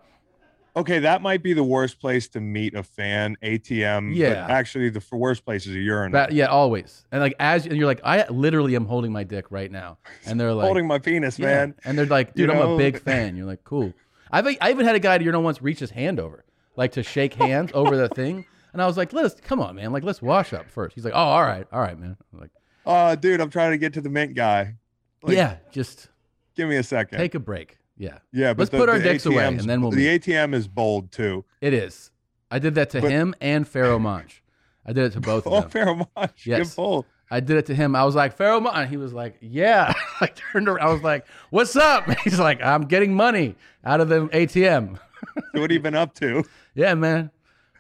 Okay, 0.76 1.00
that 1.00 1.22
might 1.22 1.42
be 1.42 1.54
the 1.54 1.64
worst 1.64 2.00
place 2.00 2.28
to 2.30 2.40
meet 2.40 2.76
a 2.76 2.84
fan. 2.84 3.36
ATM. 3.42 4.10
but 4.12 4.18
Yeah. 4.18 4.46
actually, 4.50 4.90
the 4.90 5.04
worst 5.12 5.44
place 5.44 5.66
is 5.66 5.76
a 5.76 5.80
urinal. 5.80 6.12
But 6.12 6.32
yeah, 6.34 6.46
always. 6.46 7.06
And 7.12 7.22
like 7.22 7.34
as 7.40 7.66
and 7.66 7.76
you're 7.76 7.88
like, 7.88 8.02
I 8.04 8.28
literally 8.28 8.76
am 8.76 8.86
holding 8.86 9.12
my 9.12 9.24
dick 9.24 9.46
right 9.50 9.72
now, 9.72 9.98
and 10.26 10.40
they're 10.40 10.54
like, 10.54 10.66
Holding 10.66 10.88
my 10.88 11.00
penis, 11.00 11.40
Yeah. 11.40 11.46
man. 11.48 11.76
And 11.86 11.98
they're 11.98 12.06
like, 12.06 12.32
You 12.36 12.48
dude, 12.48 12.56
I'm 12.56 12.70
a 12.72 12.78
big 12.78 13.00
fan. 13.02 13.36
You're 13.36 13.48
like, 13.48 13.64
cool. 13.64 13.94
I've 14.32 14.46
I 14.62 14.70
even 14.70 14.86
had 14.86 14.96
a 14.96 15.00
guy 15.00 15.16
at 15.16 15.22
urinal 15.22 15.44
once 15.44 15.62
reach 15.62 15.80
his 15.80 15.92
hand 15.92 16.20
over, 16.20 16.44
like 16.76 16.92
to 16.94 17.04
shake 17.04 17.34
hands 17.36 17.72
over 17.74 17.96
the 17.98 18.10
thing. 18.10 18.46
And 18.74 18.82
I 18.82 18.86
was 18.88 18.98
like, 18.98 19.14
let's 19.14 19.40
come 19.42 19.60
on, 19.60 19.76
man. 19.76 19.92
Like, 19.92 20.04
let's 20.04 20.22
wash 20.22 20.54
up 20.54 20.70
first. 20.70 20.94
He's 20.94 21.04
like, 21.04 21.14
oh, 21.16 21.18
all 21.18 21.42
right, 21.44 21.66
all 21.72 21.80
right, 21.82 21.98
man. 21.98 22.16
I'm 22.34 22.40
like, 22.40 22.52
Oh, 22.86 23.16
dude, 23.16 23.42
I'm 23.42 23.50
trying 23.50 23.72
to 23.72 23.78
get 23.78 23.94
to 23.94 24.02
the 24.02 24.10
mint 24.10 24.36
guy. 24.36 24.76
Like, 25.24 25.36
yeah, 25.36 25.58
just 25.72 26.08
Give 26.56 26.70
me 26.70 26.76
a 26.78 26.84
second. 26.84 27.18
take 27.18 27.36
a 27.36 27.40
break. 27.40 27.78
Yeah, 27.98 28.20
yeah, 28.32 28.54
but 28.54 28.60
let's 28.60 28.72
the- 28.72 28.78
put 28.78 28.90
our 28.90 29.00
dicks 29.00 29.26
away, 29.26 29.46
and 29.46 29.60
then 29.62 29.82
we'll 29.82 29.92
The 29.92 29.98
meet. 30.08 30.24
ATM 30.24 30.54
is 30.54 30.68
bold 30.68 31.12
too. 31.12 31.44
it 31.62 31.74
is. 31.74 32.12
I 32.52 32.58
did 32.60 32.76
that 32.76 32.90
to 32.92 33.02
But- 33.02 33.12
him 33.12 33.36
and 33.42 33.66
Pharoahe 33.66 34.00
Monch. 34.02 34.42
I 34.86 34.94
did 34.94 35.06
it 35.06 35.12
to 35.14 35.20
both 35.22 35.46
Oh, 35.48 35.58
of 35.58 35.64
them. 35.64 35.72
fair 35.72 35.96
much. 36.16 36.46
Yes. 36.48 36.70
Good 36.70 36.76
pull. 36.76 37.06
I 37.32 37.40
did 37.40 37.58
it 37.58 37.66
to 37.68 37.76
him. 37.76 37.96
I 37.96 38.04
was 38.06 38.16
like, 38.16 38.38
Pharoahe 38.38 38.62
Monch. 38.64 38.90
He 38.90 38.98
was 38.98 39.14
like, 39.14 39.36
yeah. 39.42 39.94
I 40.22 40.28
turned 40.28 40.68
around. 40.68 40.88
I 40.88 40.92
was 40.92 41.04
like, 41.04 41.26
what's 41.52 41.76
up? 41.76 42.10
He's 42.24 42.40
like, 42.40 42.62
I'm 42.64 42.84
getting 42.86 43.14
money 43.14 43.56
out 43.86 44.02
of 44.02 44.10
the 44.10 44.28
ATM. 44.28 44.98
What 45.52 45.64
have 45.64 45.72
you 45.72 45.80
been 45.82 45.96
up 45.96 46.16
to? 46.16 46.44
Yeah, 46.76 46.94
man. 46.96 47.30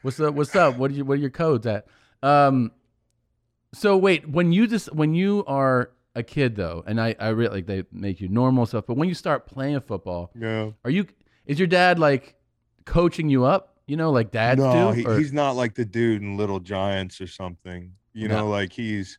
What's 0.01 0.19
up? 0.19 0.33
What's 0.35 0.53
up? 0.55 0.77
What 0.77 0.91
are 0.91 0.93
you, 0.93 1.05
what 1.05 1.13
are 1.13 1.21
your 1.21 1.29
codes 1.29 1.65
at? 1.65 1.87
Um, 2.21 2.71
so 3.73 3.95
wait, 3.97 4.27
when 4.29 4.51
you 4.51 4.67
just 4.67 4.93
when 4.93 5.13
you 5.13 5.43
are 5.47 5.91
a 6.15 6.21
kid 6.23 6.55
though, 6.57 6.83
and 6.85 6.99
I 6.99 7.15
I 7.19 7.29
really 7.29 7.55
like 7.55 7.65
they 7.65 7.83
make 7.93 8.19
you 8.19 8.27
normal 8.27 8.65
stuff, 8.65 8.85
but 8.87 8.97
when 8.97 9.07
you 9.07 9.15
start 9.15 9.45
playing 9.47 9.79
football, 9.81 10.31
Yeah. 10.37 10.71
are 10.83 10.91
you 10.91 11.05
is 11.45 11.57
your 11.59 11.67
dad 11.67 11.97
like 11.97 12.35
coaching 12.85 13.29
you 13.29 13.45
up? 13.45 13.77
You 13.87 13.95
know, 13.95 14.11
like 14.11 14.31
dads 14.31 14.59
no, 14.61 14.93
do. 14.93 15.09
he, 15.09 15.17
he's 15.17 15.33
not 15.33 15.55
like 15.55 15.75
the 15.75 15.85
dude 15.85 16.21
in 16.21 16.35
Little 16.37 16.59
Giants 16.59 17.21
or 17.21 17.27
something. 17.27 17.93
You 18.13 18.27
No. 18.27 18.39
know, 18.39 18.47
like 18.49 18.73
he's 18.73 19.17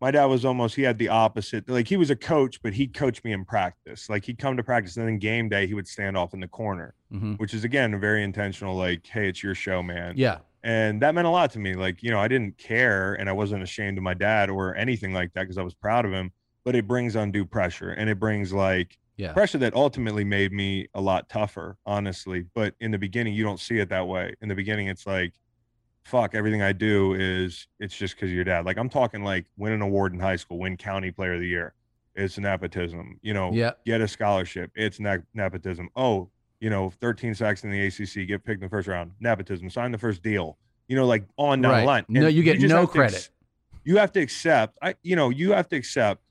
my 0.00 0.10
dad 0.10 0.26
was 0.26 0.44
almost 0.44 0.76
he 0.76 0.82
had 0.82 0.98
the 0.98 1.08
opposite. 1.08 1.68
Like 1.68 1.88
he 1.88 1.96
was 1.96 2.10
a 2.10 2.16
coach, 2.16 2.62
but 2.62 2.72
he'd 2.72 2.94
coach 2.94 3.22
me 3.24 3.32
in 3.32 3.44
practice. 3.44 4.08
Like 4.08 4.24
he'd 4.24 4.38
come 4.38 4.56
to 4.56 4.62
practice 4.62 4.96
and 4.96 5.06
then 5.08 5.18
game 5.18 5.48
day 5.48 5.66
he 5.66 5.74
would 5.74 5.88
stand 5.88 6.16
off 6.16 6.34
in 6.34 6.40
the 6.40 6.48
corner, 6.48 6.94
Mhm. 7.12 7.38
which 7.38 7.52
is 7.54 7.64
again 7.64 7.94
a 7.94 7.98
very 7.98 8.22
intentional, 8.22 8.76
like, 8.76 9.06
hey, 9.06 9.28
it's 9.28 9.42
your 9.42 9.54
show, 9.54 9.82
man. 9.82 10.14
yeah, 10.16 10.38
And 10.62 11.02
that 11.02 11.14
meant 11.14 11.26
a 11.26 11.30
lot 11.30 11.50
to 11.52 11.58
me. 11.58 11.74
Like, 11.74 12.02
you 12.02 12.10
know, 12.10 12.20
I 12.20 12.28
didn't 12.28 12.58
care 12.58 13.14
and 13.14 13.28
I 13.28 13.32
wasn't 13.32 13.62
ashamed 13.62 13.98
of 13.98 14.04
my 14.04 14.14
dad 14.14 14.50
or 14.50 14.74
anything 14.76 15.12
like 15.12 15.32
that 15.34 15.42
because 15.42 15.58
I 15.58 15.62
was 15.62 15.74
proud 15.74 16.04
of 16.04 16.12
him. 16.12 16.32
But 16.64 16.74
it 16.76 16.86
brings 16.86 17.16
undue 17.16 17.44
pressure 17.46 17.90
and 17.90 18.08
it 18.10 18.18
brings 18.20 18.52
like 18.52 18.98
yeah, 19.16 19.32
pressure 19.32 19.58
that 19.58 19.74
ultimately 19.74 20.22
made 20.22 20.52
me 20.52 20.86
a 20.94 21.00
lot 21.00 21.28
tougher, 21.28 21.76
honestly. 21.86 22.44
But 22.54 22.74
in 22.78 22.92
the 22.92 22.98
beginning, 22.98 23.34
you 23.34 23.42
don't 23.42 23.58
see 23.58 23.78
it 23.78 23.88
that 23.88 24.06
way. 24.06 24.34
In 24.40 24.48
the 24.48 24.54
beginning, 24.54 24.86
it's 24.86 25.06
like, 25.08 25.32
fuck, 26.08 26.34
everything 26.34 26.62
I 26.62 26.72
do 26.72 27.14
is 27.14 27.66
it's 27.78 27.96
just 27.96 28.14
because 28.16 28.30
of 28.30 28.34
your 28.34 28.44
dad. 28.44 28.64
Like 28.64 28.78
I'm 28.78 28.88
talking 28.88 29.22
like 29.22 29.46
win 29.56 29.72
an 29.72 29.82
award 29.82 30.12
in 30.14 30.20
high 30.20 30.36
school, 30.36 30.58
win 30.58 30.76
county 30.76 31.10
player 31.10 31.34
of 31.34 31.40
the 31.40 31.46
year. 31.46 31.74
It's 32.14 32.38
nepotism. 32.38 33.18
You 33.22 33.34
know, 33.34 33.52
yeah, 33.52 33.72
get 33.86 34.00
a 34.00 34.08
scholarship. 34.08 34.70
It's 34.74 34.98
ne- 34.98 35.22
nepotism. 35.34 35.88
Oh, 35.94 36.30
you 36.60 36.70
know, 36.70 36.90
13 37.00 37.34
sacks 37.34 37.62
in 37.62 37.70
the 37.70 37.86
ACC, 37.86 38.26
get 38.26 38.44
picked 38.44 38.60
in 38.60 38.66
the 38.66 38.68
first 38.68 38.88
round. 38.88 39.12
Nepotism. 39.20 39.70
Sign 39.70 39.92
the 39.92 39.98
first 39.98 40.22
deal. 40.22 40.58
You 40.88 40.96
know, 40.96 41.06
like 41.06 41.24
on 41.36 41.60
down 41.60 41.70
Right. 41.72 41.80
the 41.82 41.86
line. 41.86 42.04
No, 42.08 42.26
you 42.26 42.42
get 42.42 42.58
just 42.58 42.70
no 42.74 42.78
to 42.78 42.82
ex- 42.84 42.92
credit. 42.92 43.30
you 43.84 43.98
have 43.98 44.10
to 44.12 44.20
accept. 44.20 44.76
I, 44.82 44.94
you 45.02 45.14
know, 45.14 45.28
you 45.30 45.52
have 45.52 45.68
to 45.68 45.76
accept 45.76 46.22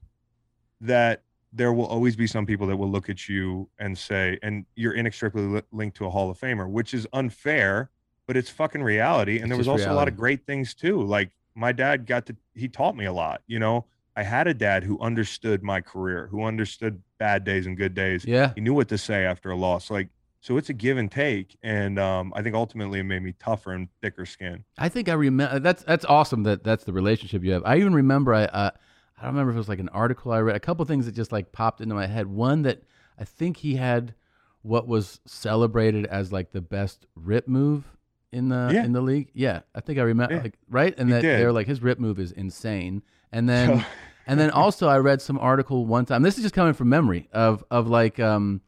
that 0.82 1.24
there 1.54 1.72
will 1.72 1.86
always 1.86 2.16
be 2.16 2.28
some 2.28 2.46
people 2.46 2.68
that 2.68 2.76
will 2.76 2.90
look 2.92 3.10
at 3.10 3.30
you 3.30 3.70
and 3.80 3.98
say, 3.98 4.38
and 4.44 4.66
you're 4.76 4.94
inextricably 4.94 5.48
li- 5.48 5.62
linked 5.72 5.96
to 5.98 6.06
a 6.06 6.10
Hall 6.10 6.30
of 6.30 6.38
Famer, 6.40 6.70
which 6.70 6.94
is 6.94 7.08
unfair, 7.14 7.90
but 8.28 8.38
it's 8.38 8.50
fucking 8.50 8.84
reality. 8.84 9.40
And 9.40 9.50
there 9.50 9.58
was 9.58 9.68
also 9.68 9.92
a 9.92 9.96
lot 9.96 10.08
of 10.08 10.16
great 10.16 10.46
things 10.46 10.74
too. 10.74 11.02
Like 11.02 11.32
my 11.56 11.72
dad 11.72 12.06
got 12.06 12.26
to, 12.28 12.36
he 12.54 12.68
taught 12.68 12.96
me 12.96 13.06
a 13.06 13.14
lot. 13.14 13.42
You 13.48 13.58
know, 13.58 13.86
I 14.16 14.24
had 14.24 14.48
a 14.48 14.54
dad 14.54 14.84
who 14.84 15.00
understood 15.00 15.64
my 15.64 15.82
career, 15.82 16.28
who 16.30 16.44
understood 16.44 17.02
bad 17.18 17.44
days 17.44 17.66
and 17.66 17.78
good 17.78 17.94
days. 17.94 18.26
yeah. 18.26 18.52
He 18.54 18.62
knew 18.62 18.74
what 18.74 18.90
to 18.90 18.98
say 18.98 19.26
after 19.26 19.50
a 19.50 19.56
loss. 19.56 19.90
Like, 19.90 20.10
so 20.42 20.58
it's 20.58 20.70
a 20.70 20.74
give 20.74 20.98
and 20.98 21.12
take. 21.12 21.58
And 21.64 21.98
um, 21.98 22.32
I 22.36 22.42
think 22.42 22.56
ultimately 22.56 23.00
it 23.00 23.04
made 23.04 23.24
me 23.24 23.34
tougher 23.40 23.72
and 23.74 23.88
thicker 24.02 24.26
skin. 24.26 24.64
I 24.78 24.90
think 24.90 25.10
I 25.10 25.14
remember. 25.14 25.60
That's 25.60 25.84
that's 25.84 26.06
awesome. 26.06 26.44
That 26.44 26.64
that's 26.64 26.84
the 26.84 26.94
relationship 26.94 27.44
you 27.44 27.52
have. 27.54 27.64
I 27.66 27.78
even 27.78 27.94
remember. 27.94 28.34
I 28.34 28.46
uh, 28.46 28.72
I 29.18 29.24
don't 29.24 29.32
remember 29.32 29.52
if 29.52 29.56
it 29.56 29.60
was 29.60 29.70
like 29.70 29.80
an 29.80 29.90
article 29.90 30.32
I 30.32 30.40
read. 30.40 30.56
A 30.56 30.60
couple 30.60 30.86
things 30.86 31.06
that 31.06 31.14
just 31.14 31.32
like 31.32 31.52
popped 31.52 31.82
into 31.82 31.96
my 31.96 32.06
head. 32.06 32.28
One 32.28 32.62
that 32.62 32.84
I 33.20 33.24
think 33.24 33.58
he 33.58 33.76
had 33.76 34.14
what 34.62 34.88
was 34.88 35.20
celebrated 35.26 36.06
as 36.06 36.32
like 36.32 36.52
the 36.52 36.62
best 36.62 37.08
rip 37.16 37.48
move 37.48 37.97
in 38.32 38.50
the 38.50 38.70
Yeah. 38.74 38.84
in 38.86 38.92
the 38.92 39.02
league. 39.02 39.30
Yeah, 39.34 39.62
I 39.76 39.82
think 39.82 40.00
I 40.00 40.04
remember. 40.04 40.36
Yeah. 40.36 40.42
Like 40.44 40.58
right, 40.70 40.94
and 40.98 41.10
He 41.10 41.14
that 41.14 41.22
did. 41.22 41.40
they're 41.40 41.52
like 41.54 41.68
his 41.68 41.82
rip 41.82 42.00
move 42.00 42.20
is 42.20 42.32
insane. 42.32 43.04
And 43.32 43.48
then 43.48 43.86
and 44.28 44.40
then 44.40 44.52
also 44.52 44.88
I 44.88 44.98
read 44.98 45.22
some 45.22 45.38
article 45.40 45.86
one 45.86 46.06
time. 46.06 46.22
This 46.24 46.38
is 46.38 46.44
just 46.44 46.56
coming 46.56 46.74
from 46.74 46.90
memory 46.90 47.28
of 47.32 47.64
of 47.72 47.88
like 47.88 48.20
um 48.20 48.62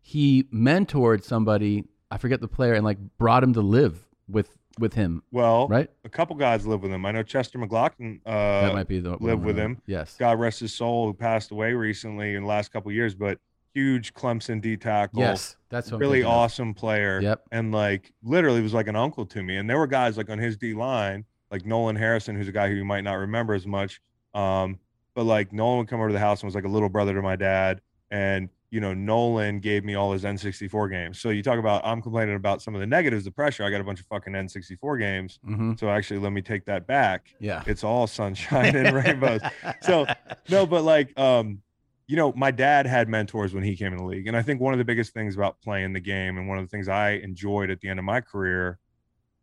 he 0.00 0.44
mentored 0.52 1.22
somebody. 1.24 1.84
I 2.10 2.18
forget 2.18 2.40
the 2.40 2.48
player 2.48 2.74
and 2.74 2.84
like 2.84 2.98
brought 3.18 3.42
him 3.42 3.54
to 3.54 3.60
live 3.60 4.06
with 4.28 4.56
with 4.78 4.94
him. 4.94 5.22
well, 5.30 5.68
Right. 5.68 5.88
a 6.04 6.08
couple 6.08 6.34
guys 6.34 6.66
live 6.66 6.82
with 6.82 6.90
him. 6.90 7.06
I 7.06 7.12
know 7.12 7.22
Chester 7.22 7.60
McGlockton 7.60 8.20
uh, 8.26 8.62
That 8.62 8.74
might 8.74 8.88
be 8.88 8.98
the 8.98 9.16
live 9.20 9.40
with 9.40 9.56
him. 9.56 9.80
Yes. 9.86 10.16
God 10.18 10.40
rest 10.40 10.58
his 10.58 10.74
soul, 10.74 11.06
who 11.06 11.14
passed 11.14 11.52
away 11.52 11.74
recently 11.74 12.34
in 12.34 12.42
the 12.42 12.48
last 12.48 12.72
couple 12.72 12.88
of 12.90 12.94
years. 12.96 13.14
But 13.14 13.38
huge 13.74 14.14
Clemson 14.14 14.60
D 14.60 14.76
tackle. 14.76 15.20
Yes, 15.20 15.56
that's 15.68 15.90
really 15.92 16.18
thinking 16.18 16.26
of. 16.30 16.38
awesome 16.38 16.74
player. 16.74 17.20
Yep. 17.20 17.42
And 17.52 17.72
like 17.72 18.12
literally 18.22 18.60
was 18.62 18.72
like 18.74 18.88
an 18.88 18.96
uncle 18.96 19.26
to 19.26 19.42
me. 19.42 19.56
And 19.56 19.68
there 19.68 19.78
were 19.78 19.86
guys 19.86 20.16
like 20.16 20.30
on 20.30 20.38
his 20.38 20.56
D 20.56 20.72
line, 20.74 21.24
like 21.50 21.66
Nolan 21.66 21.96
Harrison, 21.96 22.36
who's 22.36 22.48
a 22.48 22.52
guy 22.52 22.68
who 22.68 22.74
you 22.74 22.84
might 22.84 23.02
not 23.04 23.14
remember 23.14 23.54
as 23.54 23.66
much. 23.66 24.00
Um, 24.32 24.78
but 25.14 25.24
like 25.24 25.52
Nolan 25.52 25.78
would 25.78 25.88
come 25.88 26.00
over 26.00 26.08
to 26.08 26.12
the 26.14 26.18
house 26.20 26.40
and 26.42 26.46
was 26.48 26.54
like 26.54 26.64
a 26.64 26.68
little 26.68 26.88
brother 26.88 27.14
to 27.14 27.22
my 27.22 27.36
dad. 27.36 27.80
And 28.10 28.48
you 28.70 28.80
know, 28.80 28.92
Nolan 28.92 29.60
gave 29.60 29.84
me 29.84 29.94
all 29.94 30.10
his 30.12 30.24
N64 30.24 30.90
games. 30.90 31.20
So 31.20 31.30
you 31.30 31.44
talk 31.44 31.60
about 31.60 31.82
I'm 31.86 32.02
complaining 32.02 32.34
about 32.34 32.60
some 32.60 32.74
of 32.74 32.80
the 32.80 32.86
negatives, 32.88 33.24
the 33.24 33.30
pressure. 33.30 33.62
I 33.62 33.70
got 33.70 33.80
a 33.80 33.84
bunch 33.84 34.00
of 34.00 34.06
fucking 34.06 34.32
N64 34.32 34.98
games. 34.98 35.38
Mhm. 35.48 35.78
So 35.78 35.88
actually, 35.90 36.18
let 36.18 36.32
me 36.32 36.42
take 36.42 36.64
that 36.64 36.84
back. 36.88 37.34
Yeah. 37.38 37.62
It's 37.66 37.84
all 37.84 38.08
sunshine 38.08 38.74
and 38.74 38.92
rainbows. 39.04 39.42
So 39.82 40.06
no, 40.48 40.66
but 40.66 40.82
like 40.82 41.16
um, 41.16 41.62
you 42.06 42.16
know, 42.16 42.32
my 42.36 42.50
dad 42.50 42.86
had 42.86 43.08
mentors 43.08 43.54
when 43.54 43.64
he 43.64 43.76
came 43.76 43.92
in 43.92 43.98
the 43.98 44.04
league. 44.04 44.26
And 44.26 44.36
I 44.36 44.42
think 44.42 44.60
one 44.60 44.74
of 44.74 44.78
the 44.78 44.84
biggest 44.84 45.14
things 45.14 45.36
about 45.36 45.60
playing 45.62 45.92
the 45.94 46.00
game 46.00 46.36
and 46.38 46.48
one 46.48 46.58
of 46.58 46.64
the 46.64 46.68
things 46.68 46.88
I 46.88 47.12
enjoyed 47.12 47.70
at 47.70 47.80
the 47.80 47.88
end 47.88 47.98
of 47.98 48.04
my 48.04 48.20
career, 48.20 48.78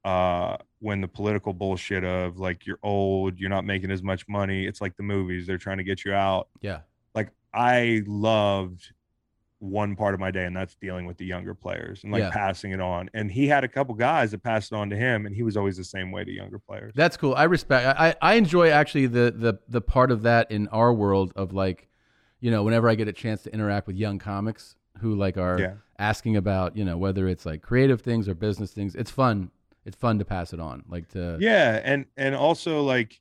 uh, 0.06 0.58
when 0.80 1.02
the 1.02 1.08
political 1.08 1.54
bullshit 1.54 2.04
of 2.04 2.38
like 2.38 2.66
you're 2.66 2.80
old, 2.84 3.40
you're 3.40 3.50
not 3.50 3.66
making 3.66 3.92
as 3.92 4.02
much 4.04 4.28
money, 4.28 4.66
it's 4.66 4.82
like 4.82 4.96
the 4.98 5.04
movies, 5.04 5.46
they're 5.48 5.58
trying 5.58 5.78
to 5.78 5.84
get 5.84 6.06
you 6.06 6.14
out. 6.14 6.48
yeah. 6.62 6.80
Like 7.14 7.30
I 7.54 8.02
loved 8.08 8.94
one 9.60 9.96
part 9.96 10.16
of 10.16 10.20
my 10.20 10.32
day, 10.32 10.46
and 10.46 10.56
that's 10.58 10.74
dealing 10.76 11.06
with 11.06 11.18
the 11.18 11.26
younger 11.26 11.54
players 11.54 12.04
and 12.04 12.12
like 12.12 12.22
Yeah. 12.22 12.32
passing 12.32 12.72
it 12.72 12.80
on. 12.82 13.12
And 13.14 13.30
he 13.32 13.48
had 13.48 13.64
a 13.64 13.68
couple 13.68 13.94
guys 13.94 14.32
that 14.32 14.42
passed 14.42 14.72
it 14.72 14.76
on 14.76 14.90
to 14.90 14.96
him, 14.96 15.28
and 15.28 15.36
he 15.36 15.44
was 15.44 15.56
always 15.58 15.78
the 15.78 15.84
same 15.84 16.12
way 16.12 16.24
to 16.24 16.32
younger 16.32 16.58
players. 16.58 16.94
That's 16.96 17.16
cool. 17.18 17.36
I 17.36 17.44
respect. 17.44 17.86
I, 18.00 18.10
I 18.10 18.16
I 18.32 18.34
enjoy 18.36 18.70
actually 18.72 19.06
the 19.06 19.32
the 19.36 19.60
the 19.68 19.82
part 19.82 20.10
of 20.10 20.24
that 20.24 20.50
in 20.50 20.68
our 20.70 20.92
world 20.92 21.32
of 21.36 21.54
like, 21.54 21.90
you 22.42 22.52
know, 22.52 22.64
whenever 22.64 22.90
I 22.90 22.96
get 22.96 23.08
a 23.08 23.14
chance 23.14 23.44
to 23.44 23.54
interact 23.54 23.88
with 23.88 23.96
young 23.96 24.20
comics 24.20 24.76
who 25.00 25.16
like 25.16 25.38
are 25.38 25.60
Yeah. 25.60 25.74
asking 25.98 26.36
about, 26.36 26.76
you 26.76 26.84
know, 26.84 26.98
whether 26.98 27.28
it's 27.28 27.46
like 27.46 27.62
creative 27.62 28.02
things 28.02 28.28
or 28.28 28.36
business 28.36 28.72
things. 28.72 28.94
It's 28.96 29.10
fun. 29.12 29.52
It's 29.86 29.96
fun 29.96 30.20
to 30.20 30.26
pass 30.26 30.52
it 30.54 30.60
on. 30.60 30.84
Like 30.90 31.08
to 31.10 31.38
yeah 31.40 31.80
and 31.84 32.06
and 32.18 32.36
also 32.36 32.82
like 32.84 33.20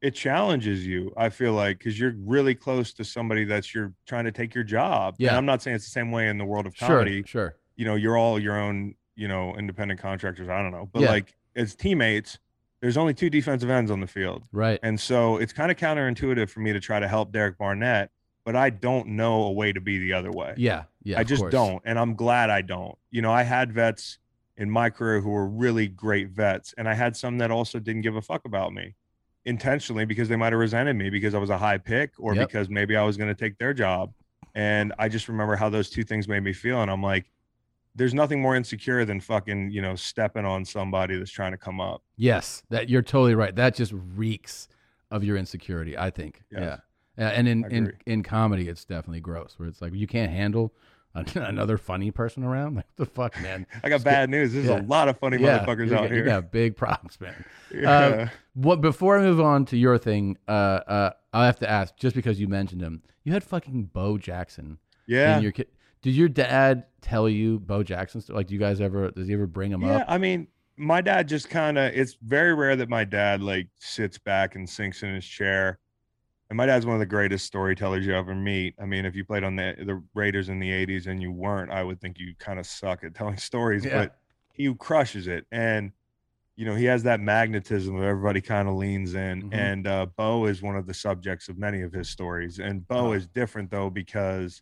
it 0.00 0.16
challenges 0.16 0.84
you 0.84 1.12
i 1.16 1.28
feel 1.28 1.52
like 1.52 1.78
because 1.78 1.96
you're 1.98 2.14
really 2.24 2.56
close 2.56 2.92
to 2.92 3.04
somebody 3.04 3.44
that's 3.44 3.72
you're 3.72 3.92
trying 4.04 4.24
to 4.24 4.32
take 4.32 4.52
your 4.52 4.64
job 4.64 5.14
and 5.14 5.26
Yeah. 5.26 5.36
i'm 5.36 5.46
not 5.46 5.62
saying 5.62 5.76
it's 5.76 5.84
the 5.84 5.92
same 5.92 6.10
way 6.10 6.28
in 6.28 6.38
the 6.38 6.44
world 6.44 6.66
of 6.66 6.74
sure 6.76 6.88
comedy 6.88 7.22
sure 7.24 7.54
you 7.76 7.84
know 7.84 7.94
you're 7.94 8.16
all 8.16 8.40
your 8.40 8.58
own 8.58 8.96
you 9.14 9.28
know 9.28 9.54
independent 9.56 10.00
contractors 10.00 10.48
i 10.48 10.60
don't 10.60 10.72
know 10.72 10.88
but 10.92 11.02
Yeah. 11.02 11.10
like 11.10 11.34
as 11.54 11.76
teammates 11.76 12.40
there's 12.80 12.96
only 12.96 13.14
two 13.14 13.30
defensive 13.30 13.70
ends 13.70 13.92
on 13.92 14.00
the 14.00 14.08
field 14.08 14.42
right. 14.50 14.80
and 14.82 14.98
so 14.98 15.36
it's 15.36 15.52
kind 15.52 15.70
of 15.70 15.76
counterintuitive 15.76 16.50
for 16.50 16.58
me 16.58 16.72
to 16.72 16.80
try 16.80 16.98
to 16.98 17.06
help 17.06 17.30
derek 17.30 17.56
barnett 17.56 18.10
but 18.44 18.56
i 18.56 18.68
don't 18.70 19.06
know 19.08 19.44
a 19.44 19.52
way 19.52 19.72
to 19.72 19.80
be 19.80 19.98
the 19.98 20.12
other 20.12 20.30
way 20.30 20.54
Yeah. 20.56 20.84
Yeah. 21.04 21.18
I 21.18 21.24
just 21.24 21.48
don't. 21.50 21.82
And 21.84 21.98
I'm 21.98 22.14
glad 22.14 22.48
I 22.50 22.62
don't. 22.62 22.96
You 23.10 23.22
know, 23.22 23.32
I 23.32 23.42
had 23.42 23.72
vets 23.72 24.18
in 24.56 24.70
my 24.70 24.88
career 24.88 25.20
who 25.20 25.30
were 25.30 25.48
really 25.48 25.88
great 25.88 26.28
vets, 26.30 26.74
and 26.78 26.88
I 26.88 26.94
had 26.94 27.16
some 27.16 27.38
that 27.38 27.50
also 27.50 27.80
didn't 27.80 28.02
give 28.02 28.14
a 28.14 28.22
fuck 28.22 28.44
about 28.44 28.72
me 28.72 28.94
intentionally 29.44 30.04
because 30.04 30.28
they 30.28 30.36
might 30.36 30.52
have 30.52 30.60
resented 30.60 30.94
me 30.94 31.10
because 31.10 31.34
I 31.34 31.38
was 31.38 31.50
a 31.50 31.58
high 31.58 31.78
pick 31.78 32.12
or 32.18 32.34
Yep. 32.36 32.48
because 32.48 32.68
maybe 32.68 32.96
I 32.96 33.02
was 33.02 33.16
going 33.16 33.28
to 33.28 33.34
take 33.34 33.58
their 33.58 33.74
job. 33.74 34.12
And 34.54 34.92
I 34.98 35.08
just 35.08 35.26
remember 35.28 35.56
how 35.56 35.68
those 35.68 35.90
two 35.90 36.04
things 36.04 36.28
made 36.28 36.44
me 36.44 36.52
feel. 36.52 36.80
And 36.82 36.90
I'm 36.90 37.02
like, 37.02 37.32
there's 37.96 38.14
nothing 38.14 38.40
more 38.40 38.54
insecure 38.54 39.04
than 39.04 39.18
fucking, 39.20 39.70
you 39.72 39.82
know, 39.82 39.96
stepping 39.96 40.44
on 40.44 40.64
somebody 40.64 41.16
that's 41.18 41.30
trying 41.32 41.50
to 41.52 41.58
come 41.58 41.80
up. 41.80 42.02
Yes, 42.16 42.62
that 42.70 42.88
you're 42.88 43.02
totally 43.02 43.34
right. 43.34 43.54
That 43.56 43.74
just 43.74 43.92
reeks 44.14 44.68
of 45.10 45.24
your 45.24 45.36
insecurity. 45.36 45.98
I 45.98 46.10
think. 46.10 46.42
Yes. 46.50 46.60
Yeah. 46.62 46.76
Yeah, 47.18 47.28
and 47.28 47.46
in, 47.46 47.64
in 47.70 47.92
in 48.06 48.22
comedy, 48.22 48.68
it's 48.68 48.84
definitely 48.84 49.20
gross. 49.20 49.54
Where 49.58 49.68
it's 49.68 49.82
like 49.82 49.92
you 49.94 50.06
can't 50.06 50.32
handle 50.32 50.72
another 51.34 51.76
funny 51.76 52.10
person 52.10 52.42
around. 52.42 52.76
Like 52.76 52.96
the 52.96 53.04
fuck, 53.06 53.40
man. 53.42 53.66
I 53.84 53.88
got 53.90 53.96
Just 53.96 54.04
get- 54.04 54.10
bad 54.12 54.30
news. 54.30 54.52
There's 54.54 54.66
yeah. 54.66 54.80
a 54.80 54.82
lot 54.82 55.08
of 55.08 55.18
funny 55.18 55.36
Yeah, 55.38 55.58
motherfuckers 55.64 55.88
you 55.88 55.94
out 55.94 56.00
got- 56.02 56.10
here. 56.10 56.18
You 56.20 56.24
got 56.24 56.50
big 56.50 56.76
problems, 56.76 57.20
man. 57.20 57.44
yeah. 57.74 58.28
What 58.54 58.80
before 58.80 59.18
I 59.18 59.22
move 59.22 59.40
on 59.40 59.64
to 59.66 59.76
your 59.76 59.98
thing, 59.98 60.38
uh, 60.48 60.50
uh, 60.50 61.10
I 61.34 61.46
have 61.46 61.58
to 61.60 61.68
ask, 61.70 61.96
just 61.96 62.14
because 62.16 62.40
you 62.40 62.48
mentioned 62.48 62.80
him, 62.80 63.02
you 63.24 63.32
had 63.32 63.44
fucking 63.44 63.84
Bo 63.92 64.16
Jackson 64.18 64.78
yeah. 65.06 65.36
in 65.36 65.42
your 65.42 65.52
kid. 65.52 65.68
Did 66.02 66.14
your 66.14 66.28
dad 66.28 66.84
tell 67.00 67.28
you 67.28 67.60
Bo 67.60 67.82
Jackson? 67.82 68.22
Like, 68.28 68.46
do 68.48 68.54
you 68.54 68.60
guys 68.60 68.80
ever? 68.80 69.10
Does 69.10 69.28
he 69.28 69.34
ever 69.34 69.46
bring 69.46 69.70
him 69.70 69.82
Yeah, 69.82 69.98
up? 69.98 70.06
I 70.08 70.18
mean, 70.18 70.48
my 70.76 71.00
dad 71.00 71.28
just 71.28 71.48
kind 71.48 71.78
of. 71.78 71.92
It's 71.94 72.16
very 72.22 72.54
rare 72.54 72.74
that 72.76 72.88
my 72.88 73.04
dad 73.04 73.40
like 73.42 73.68
sits 73.78 74.18
back 74.18 74.56
and 74.56 74.68
sinks 74.68 75.02
in 75.02 75.14
his 75.14 75.24
chair. 75.26 75.78
And 76.52 76.56
my 76.58 76.66
dad's 76.66 76.84
one 76.84 76.92
of 76.94 77.00
the 77.00 77.06
greatest 77.06 77.46
storytellers 77.46 78.04
you 78.04 78.14
ever 78.14 78.34
meet. 78.34 78.74
I 78.78 78.84
mean, 78.84 79.06
if 79.06 79.16
you 79.16 79.24
played 79.24 79.42
on 79.42 79.56
the 79.56 79.74
the 79.78 80.02
Raiders 80.12 80.50
in 80.50 80.58
the 80.58 80.68
'80s 80.68 81.06
and 81.06 81.22
you 81.22 81.32
weren't, 81.32 81.70
I 81.70 81.82
would 81.82 81.98
think 81.98 82.18
you 82.18 82.34
kind 82.38 82.58
of 82.58 82.66
suck 82.66 83.04
at 83.04 83.14
telling 83.20 83.38
stories. 83.38 83.86
Yeah. 83.86 84.02
But 84.04 84.18
he 84.52 84.70
crushes 84.74 85.28
it, 85.28 85.46
and 85.50 85.92
you 86.54 86.66
know 86.66 86.74
he 86.74 86.84
has 86.84 87.04
that 87.04 87.20
magnetism 87.20 87.96
of 87.96 88.02
everybody 88.02 88.42
kind 88.42 88.68
of 88.68 88.74
leans 88.74 89.14
in. 89.14 89.44
Mhm. 89.44 89.54
And 89.54 89.86
uh, 89.86 90.06
Bo 90.14 90.44
is 90.44 90.60
one 90.60 90.76
of 90.76 90.86
the 90.86 90.92
subjects 90.92 91.48
of 91.48 91.56
many 91.56 91.80
of 91.80 91.90
his 91.94 92.10
stories. 92.10 92.58
And 92.58 92.86
Bo 92.86 93.06
Oh. 93.08 93.12
is 93.12 93.26
different 93.26 93.70
though 93.70 93.88
because 93.88 94.60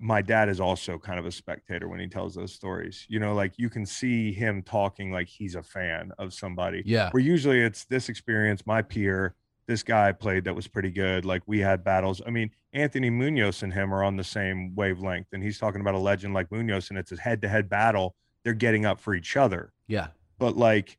my 0.00 0.20
dad 0.20 0.48
is 0.48 0.58
also 0.58 0.98
kind 0.98 1.20
of 1.20 1.26
a 1.26 1.30
spectator 1.30 1.86
when 1.86 2.00
he 2.00 2.08
tells 2.08 2.34
those 2.34 2.52
stories. 2.52 3.06
You 3.08 3.20
know, 3.20 3.34
like 3.36 3.52
you 3.56 3.70
can 3.70 3.86
see 3.86 4.32
him 4.32 4.64
talking 4.64 5.12
like 5.12 5.28
he's 5.28 5.54
a 5.54 5.62
fan 5.62 6.10
of 6.18 6.34
somebody. 6.34 6.82
Yeah. 6.84 7.10
Where 7.12 7.22
usually 7.22 7.60
it's 7.60 7.84
this 7.84 8.08
experience, 8.08 8.66
my 8.66 8.82
peer, 8.82 9.36
this 9.68 9.84
guy 9.84 10.10
played 10.10 10.42
that 10.44 10.54
was 10.56 10.66
pretty 10.66 10.90
good. 10.90 11.24
Like 11.24 11.42
we 11.46 11.60
had 11.60 11.84
battles. 11.84 12.20
I 12.26 12.30
mean, 12.30 12.50
Anthony 12.72 13.10
Munoz 13.10 13.62
and 13.62 13.72
him 13.72 13.94
are 13.94 14.02
on 14.02 14.16
the 14.16 14.24
same 14.24 14.74
wavelength, 14.74 15.28
and 15.32 15.42
he's 15.42 15.58
talking 15.58 15.80
about 15.80 15.94
a 15.94 15.98
legend 15.98 16.34
like 16.34 16.50
Munoz, 16.50 16.88
and 16.90 16.98
it's 16.98 17.12
a 17.12 17.16
head-to-head 17.20 17.68
battle. 17.68 18.16
They're 18.44 18.54
getting 18.54 18.84
up 18.86 18.98
for 18.98 19.14
each 19.14 19.36
other. 19.36 19.72
Yeah. 19.86 20.08
But 20.38 20.56
like 20.56 20.98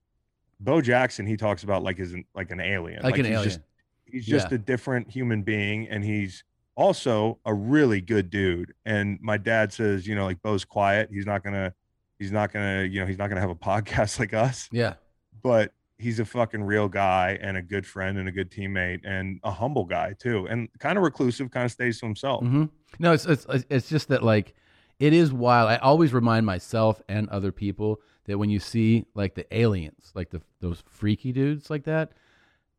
Bo 0.61 0.79
Jackson, 0.81 1.25
he 1.25 1.35
talks 1.35 1.63
about 1.63 1.83
like 1.83 1.99
is 1.99 2.13
like 2.33 2.51
an 2.51 2.61
alien. 2.61 3.01
Like, 3.03 3.17
an 3.17 3.25
he's 3.25 3.33
alien. 3.33 3.43
Just, 3.49 3.59
he's 4.05 4.25
just 4.25 4.49
Yeah. 4.51 4.55
a 4.55 4.59
different 4.59 5.09
human 5.11 5.41
being, 5.41 5.87
and 5.89 6.03
he's 6.03 6.43
also 6.75 7.39
a 7.45 7.53
really 7.53 7.99
good 8.01 8.29
dude. 8.29 8.73
And 8.85 9.19
my 9.21 9.37
dad 9.37 9.73
says, 9.73 10.05
you 10.07 10.15
know, 10.15 10.25
like 10.25 10.41
Bo's 10.41 10.63
quiet. 10.63 11.09
He's 11.11 11.25
not 11.25 11.43
gonna, 11.43 11.73
he's 12.19 12.31
not 12.31 12.53
gonna, 12.53 12.83
you 12.83 12.99
know, 12.99 13.05
he's 13.07 13.17
not 13.17 13.29
gonna 13.29 13.41
have 13.41 13.49
a 13.49 13.55
podcast 13.71 14.19
like 14.19 14.33
us. 14.33 14.69
yeah. 14.71 14.93
But 15.41 15.73
he's 15.99 16.19
a 16.19 16.25
fucking 16.25 16.63
real 16.63 16.87
guy 16.87 17.37
and 17.41 17.57
a 17.57 17.61
good 17.61 17.85
friend 17.85 18.17
and 18.17 18.27
a 18.27 18.31
good 18.31 18.49
teammate 18.49 19.01
and 19.03 19.39
a 19.43 19.51
humble 19.51 19.85
guy 19.85 20.13
too, 20.17 20.47
and 20.49 20.69
kind 20.79 20.97
of 20.97 21.03
reclusive, 21.03 21.51
kind 21.51 21.65
of 21.65 21.71
stays 21.71 21.99
to 21.99 22.05
himself. 22.05 22.41
hmm 22.43 22.65
No, 22.99 23.13
it's, 23.13 23.25
it's 23.25 23.45
it's 23.69 23.89
just 23.89 24.07
that 24.07 24.23
like 24.23 24.55
it 24.99 25.13
is 25.13 25.31
wild. 25.31 25.69
I 25.69 25.77
always 25.77 26.13
remind 26.13 26.45
myself 26.45 27.01
and 27.07 27.29
other 27.29 27.51
people 27.51 28.01
that 28.25 28.37
when 28.37 28.49
you 28.49 28.59
see 28.59 29.05
like 29.13 29.35
the 29.35 29.45
aliens, 29.55 30.11
like 30.15 30.29
the 30.29 30.41
those 30.61 30.83
freaky 30.87 31.31
dudes 31.31 31.69
like 31.69 31.83
that, 31.83 32.11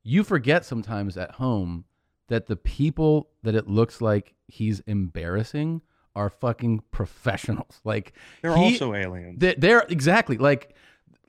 you 0.03 0.25
forget 0.25 0.65
sometimes 0.65 1.17
at 1.17 1.33
home 1.33 1.85
that 2.29 2.47
the 2.47 2.57
people 2.57 3.29
that 3.43 3.55
it 3.55 3.67
looks 3.69 4.01
like 4.01 4.35
he's 4.49 4.81
embarrassing 4.87 5.83
are 6.17 6.31
fucking 6.31 6.83
professionals. 6.91 7.81
Like 7.85 8.13
They're 8.43 8.57
he- 8.57 8.73
also 8.73 8.95
aliens. 8.95 9.39
They're, 9.39 9.55
they're 9.57 9.81
exactly 9.89 10.37
like 10.39 10.75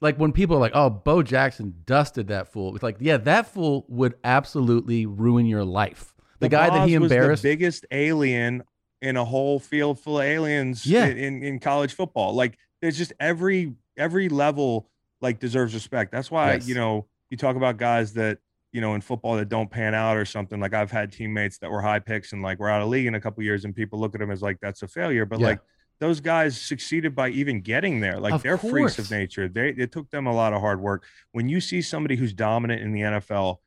like 0.02 0.18
when 0.18 0.32
people 0.34 0.58
are 0.58 0.60
like, 0.60 0.74
"Oh, 0.76 0.90
Bo 0.90 1.24
Jackson 1.24 1.76
dusted 1.86 2.28
that 2.28 2.52
fool." 2.52 2.74
It's 2.76 2.84
like, 2.84 2.98
yeah, 3.00 3.18
that 3.18 3.48
fool 3.48 3.86
would 3.88 4.16
absolutely 4.24 5.06
ruin 5.06 5.46
your 5.46 5.64
life. 5.64 6.14
The, 6.40 6.50
guy 6.50 6.70
that 6.72 6.88
he 6.88 6.96
embarrassed. 6.96 7.44
the 7.44 7.50
biggest 7.50 7.86
alien 7.92 8.64
in 9.02 9.16
a 9.16 9.24
whole 9.24 9.60
field 9.60 10.00
full 10.00 10.20
of 10.20 10.26
aliens 10.26 10.86
Yeah. 10.86 11.06
in, 11.06 11.18
in, 11.18 11.44
in 11.44 11.60
college 11.60 11.94
football. 11.94 12.34
Like 12.34 12.58
there's 12.82 12.98
just 12.98 13.14
every 13.20 13.76
every 13.98 14.28
level 14.28 14.90
like 15.22 15.40
deserves 15.40 15.74
respect. 15.76 16.12
That's 16.12 16.32
why, 16.32 16.54
Yes. 16.54 16.68
you 16.68 16.74
know, 16.76 17.06
you 17.30 17.38
talk 17.38 17.56
about 17.56 17.78
guys 17.78 18.14
that, 18.14 18.40
you 18.72 18.82
know, 18.82 18.96
in 18.96 19.02
football 19.02 19.36
that 19.36 19.50
don't 19.50 19.70
pan 19.70 19.94
out 19.94 20.18
or 20.18 20.26
something. 20.26 20.60
Like 20.60 20.74
I've 20.74 20.90
had 20.92 21.12
teammates 21.12 21.60
that 21.60 21.70
were 21.70 21.82
high 21.82 22.00
picks 22.00 22.34
and 22.34 22.42
like 22.42 22.58
we're 22.58 22.70
out 22.70 22.82
of 22.82 22.90
league 22.90 23.06
in 23.06 23.14
a 23.14 23.22
couple 23.22 23.44
years 23.44 23.64
and 23.66 23.76
people 23.76 24.00
look 24.00 24.16
at 24.16 24.20
them 24.20 24.32
as 24.32 24.42
like 24.42 24.58
that's 24.62 24.82
a 24.82 24.88
failure. 24.88 25.26
But 25.28 25.40
Yeah. 25.42 25.48
like 25.48 25.60
those 26.02 26.20
guys 26.20 26.60
succeeded 26.60 27.16
by 27.16 27.30
even 27.30 27.62
getting 27.62 28.00
there. 28.02 28.20
Like 28.20 28.34
Of 28.34 28.42
they're 28.44 28.58
freaks 28.58 28.98
of 29.00 29.10
nature. 29.12 29.48
They 29.48 29.70
it 29.70 29.92
took 29.92 30.10
them 30.10 30.26
a 30.28 30.34
lot 30.34 30.52
of 30.52 30.60
hard 30.60 30.82
work. 30.82 31.06
When 31.32 31.48
you 31.48 31.62
see 31.62 31.82
somebody 31.82 32.16
who's 32.16 32.34
dominant 32.34 32.82
in 32.82 32.92
the 32.92 33.02
NFL, 33.02 33.58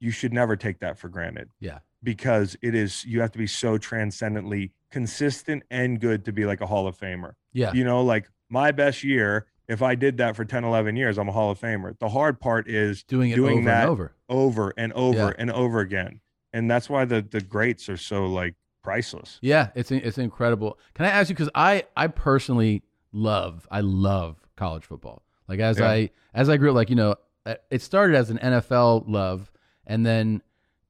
you 0.00 0.10
should 0.10 0.32
never 0.32 0.56
take 0.56 0.80
that 0.80 0.98
for 0.98 1.08
granted 1.08 1.50
yeah. 1.60 1.80
because 2.02 2.56
it 2.62 2.74
is 2.74 3.04
you 3.04 3.20
have 3.20 3.32
to 3.32 3.38
be 3.38 3.46
so 3.46 3.76
transcendently 3.78 4.72
consistent 4.90 5.62
and 5.70 6.00
good 6.00 6.24
to 6.24 6.32
be 6.32 6.46
like 6.46 6.60
a 6.60 6.66
hall 6.66 6.86
of 6.86 6.96
famer 6.98 7.32
Yeah. 7.52 7.72
you 7.72 7.84
know 7.84 8.02
like 8.02 8.30
my 8.48 8.70
best 8.70 9.02
year 9.04 9.46
if 9.66 9.82
i 9.82 9.94
did 9.96 10.16
that 10.18 10.36
for 10.36 10.44
10 10.44 10.64
11 10.64 10.94
years 10.96 11.18
i'm 11.18 11.28
a 11.28 11.32
hall 11.32 11.50
of 11.50 11.60
famer 11.60 11.98
the 11.98 12.08
hard 12.08 12.40
part 12.40 12.68
is 12.68 13.02
doing 13.02 13.30
it 13.32 13.34
doing 13.36 13.58
over 13.58 13.64
that- 13.66 13.82
and 13.82 13.90
over. 13.90 14.12
over 14.28 14.74
and 14.78 14.92
over 14.94 15.18
Yeah. 15.18 15.32
and 15.36 15.50
over 15.50 15.80
again 15.80 16.20
and 16.52 16.70
that's 16.70 16.88
why 16.88 17.04
the 17.04 17.20
the 17.20 17.40
greats 17.40 17.88
are 17.88 17.96
so 17.98 18.26
like 18.26 18.54
priceless 18.82 19.38
Yeah, 19.42 19.68
it's 19.74 19.90
it's 19.90 20.18
incredible. 20.18 20.78
Can 20.94 21.04
I 21.06 21.10
ask 21.10 21.28
you 21.28 21.34
because 21.34 21.50
I 21.54 21.84
I 21.96 22.06
personally 22.08 22.82
love 23.12 23.66
I 23.70 23.80
love 23.80 24.36
college 24.56 24.84
football. 24.84 25.22
Like 25.48 25.60
as 25.60 25.78
Yeah. 25.78 25.88
I 25.90 26.10
as 26.34 26.48
I 26.48 26.56
grew 26.56 26.70
up, 26.70 26.76
like 26.76 26.90
you 26.90 26.96
know, 26.96 27.14
uh, 27.46 27.54
it 27.70 27.82
started 27.82 28.16
as 28.16 28.30
an 28.30 28.38
NFL 28.38 29.04
love, 29.08 29.50
and 29.86 30.04
then 30.04 30.42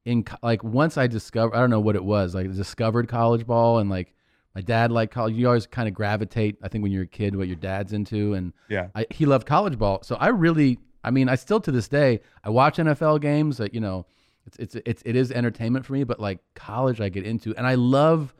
in 0.05 0.25
like 0.41 0.63
once 0.63 0.97
I 0.97 1.07
discovered, 1.07 1.55
I 1.55 1.59
don't 1.59 1.69
know 1.69 1.79
what 1.79 1.95
it 1.95 2.03
was, 2.03 2.35
like 2.35 2.51
discovered 2.53 3.07
college 3.07 3.45
ball 3.45 3.79
and 3.79 3.89
like 3.89 4.13
my 4.55 4.61
dad 4.61 4.91
liked 4.91 5.13
college. 5.13 5.35
You 5.35 5.47
always 5.47 5.67
kind 5.67 5.87
of 5.87 5.93
gravitate, 5.93 6.57
I 6.63 6.67
think, 6.69 6.81
when 6.81 6.91
you're 6.91 7.03
a 7.03 7.07
kid, 7.07 7.35
what 7.35 7.47
your 7.47 7.55
dad's 7.55 7.93
into, 7.93 8.33
and 8.33 8.51
Yeah. 8.67 8.87
I, 8.95 9.05
he 9.11 9.25
loved 9.25 9.45
college 9.47 9.77
ball. 9.77 9.99
So 10.03 10.15
I 10.15 10.29
really, 10.29 10.79
I 11.03 11.11
mean, 11.11 11.29
I 11.29 11.35
still 11.35 11.59
to 11.61 11.71
this 11.71 11.87
day, 11.87 12.19
I 12.43 12.49
watch 12.49 12.77
NFL 12.77 13.21
games. 13.21 13.57
That 13.57 13.73
you 13.73 13.79
know, 13.79 14.05
it's 14.45 14.57
it's 14.57 14.75
it's 14.85 15.03
it 15.05 15.15
is 15.15 15.31
entertainment 15.31 15.85
for 15.85 15.93
me. 15.93 16.03
But 16.03 16.19
like 16.19 16.39
college, 16.55 17.01
I 17.01 17.09
get 17.09 17.25
into, 17.25 17.55
and 17.55 17.67
I 17.67 17.75
love 17.75 18.33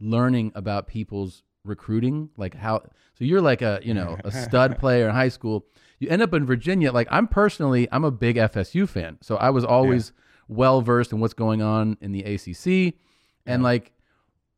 learning 0.00 0.52
about 0.54 0.86
people's 0.86 1.42
recruiting, 1.64 2.30
like 2.36 2.54
how. 2.54 2.82
So 3.14 3.24
you're 3.24 3.40
like 3.40 3.62
a 3.62 3.80
you 3.82 3.94
know 3.94 4.18
a 4.24 4.30
stud 4.32 4.78
player 4.80 5.08
in 5.08 5.14
high 5.14 5.28
school. 5.28 5.66
You 5.98 6.08
end 6.08 6.22
up 6.22 6.34
in 6.34 6.44
Virginia. 6.44 6.92
Like 6.92 7.08
I'm 7.10 7.28
personally, 7.28 7.88
I'm 7.92 8.04
a 8.04 8.10
big 8.10 8.36
FSU 8.36 8.88
fan. 8.88 9.18
So 9.22 9.36
I 9.36 9.50
was 9.50 9.64
always 9.64 10.12
well 10.48 10.82
versed 10.82 11.12
in 11.12 11.20
what's 11.20 11.34
going 11.34 11.62
on 11.62 11.96
in 12.00 12.12
the 12.12 12.22
ACC, 12.22 12.94
and 13.46 13.62
like. 13.62 13.92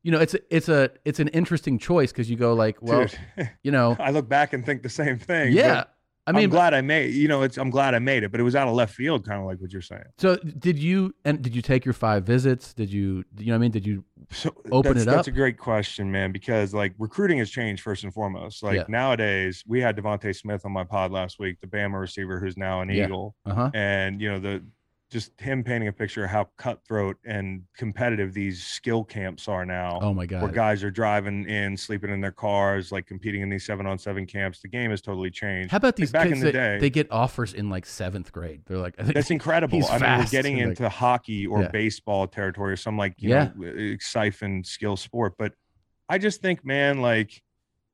You 0.02 0.12
know, 0.12 0.20
it's 0.20 0.34
a, 0.34 0.54
it's 0.54 0.68
a 0.68 0.90
it's 1.04 1.18
an 1.18 1.26
interesting 1.28 1.80
choice 1.80 2.12
because 2.12 2.30
you 2.30 2.36
go 2.36 2.54
like, 2.54 2.80
well, 2.80 3.06
Dude, 3.06 3.50
you 3.64 3.72
know, 3.72 3.96
I 4.00 4.12
look 4.12 4.28
back 4.28 4.52
and 4.52 4.64
think 4.64 4.84
the 4.84 4.88
same 4.88 5.18
thing. 5.18 5.52
yeah. 5.52 5.82
I 6.28 6.32
mean, 6.32 6.44
I'm 6.44 6.50
glad 6.50 6.74
I 6.74 6.80
made. 6.80 7.14
You 7.14 7.28
know, 7.28 7.42
it's 7.42 7.56
I'm 7.56 7.70
glad 7.70 7.94
I 7.94 7.98
made 8.00 8.22
it, 8.24 8.30
but 8.32 8.40
it 8.40 8.42
was 8.42 8.56
out 8.56 8.66
of 8.66 8.74
left 8.74 8.94
field, 8.94 9.24
kind 9.24 9.40
of 9.40 9.46
like 9.46 9.60
what 9.60 9.72
you're 9.72 9.80
saying. 9.82 10.04
So 10.18 10.36
did 10.36 10.78
you 10.78 11.14
and 11.24 11.40
did 11.40 11.54
you 11.54 11.62
take 11.62 11.84
your 11.84 11.94
five 11.94 12.24
visits? 12.24 12.74
Did 12.74 12.92
you 12.92 13.24
you 13.38 13.46
know 13.46 13.52
what 13.52 13.56
I 13.56 13.58
mean? 13.58 13.70
Did 13.70 13.86
you 13.86 14.04
So 14.30 14.52
Open 14.72 14.96
it 14.98 15.04
That's 15.04 15.28
a 15.28 15.32
great 15.32 15.56
question, 15.56 16.10
man. 16.10 16.32
Because 16.32 16.74
like 16.74 16.94
recruiting 16.98 17.38
has 17.38 17.50
changed 17.50 17.82
first 17.82 18.02
and 18.04 18.12
foremost. 18.12 18.62
Like 18.62 18.76
Yeah. 18.76 18.84
nowadays, 18.88 19.62
we 19.66 19.80
had 19.80 19.96
DeVonta 19.96 20.34
Smith 20.34 20.64
on 20.64 20.72
my 20.72 20.84
pod 20.84 21.12
last 21.12 21.38
week, 21.38 21.58
the 21.60 21.66
Bama 21.68 22.00
receiver 22.00 22.40
who's 22.40 22.56
now 22.56 22.80
an 22.80 22.88
Yeah. 22.88 23.04
Eagle, 23.04 23.36
uh 23.46 23.54
huh? 23.54 23.70
and 23.74 24.20
you 24.20 24.30
know 24.30 24.38
the 24.40 24.64
just 25.10 25.40
him 25.40 25.62
painting 25.62 25.86
a 25.88 25.92
picture 25.92 26.24
of 26.24 26.30
how 26.30 26.48
cutthroat 26.56 27.16
and 27.24 27.62
competitive 27.76 28.34
these 28.34 28.62
skill 28.64 29.04
camps 29.04 29.46
are 29.46 29.64
now. 29.64 29.98
Oh 30.02 30.12
my 30.12 30.26
god. 30.26 30.42
Where 30.42 30.50
guys 30.50 30.82
are 30.82 30.90
driving 30.90 31.48
in, 31.48 31.76
sleeping 31.76 32.10
in 32.10 32.20
their 32.20 32.32
cars, 32.32 32.90
like 32.90 33.06
competing 33.06 33.40
in 33.42 33.48
these 33.48 33.64
seven 33.64 33.86
on 33.86 33.98
seven 33.98 34.26
camps. 34.26 34.60
The 34.60 34.68
game 34.68 34.90
has 34.90 35.00
totally 35.00 35.30
changed. 35.30 35.70
How 35.70 35.76
about 35.76 35.94
these 35.94 36.10
back 36.10 36.26
kids 36.28 36.40
in 36.40 36.46
the 36.46 36.52
day- 36.52 36.78
they 36.80 36.90
get 36.90 37.06
offers 37.12 37.54
in 37.54 37.70
like 37.70 37.86
seventh 37.86 38.32
grade? 38.32 38.62
They're 38.66 38.78
like, 38.78 38.96
That's 38.98 39.30
incredible. 39.30 39.76
He's 39.78 39.88
I 39.88 39.92
mean, 39.92 40.00
fast 40.00 40.32
we're 40.32 40.38
getting 40.38 40.56
like- 40.56 40.66
into 40.66 40.88
hockey 40.88 41.46
or 41.46 41.62
Yeah. 41.62 41.68
baseball 41.68 42.26
territory 42.26 42.72
or 42.72 42.76
some 42.76 42.98
like 42.98 43.14
you 43.18 43.30
Yeah. 43.30 43.50
know 43.56 43.96
siphon 44.00 44.64
skill 44.64 44.96
sport. 44.96 45.34
But 45.38 45.52
I 46.08 46.18
just 46.18 46.42
think, 46.42 46.64
man, 46.64 47.00
like 47.00 47.42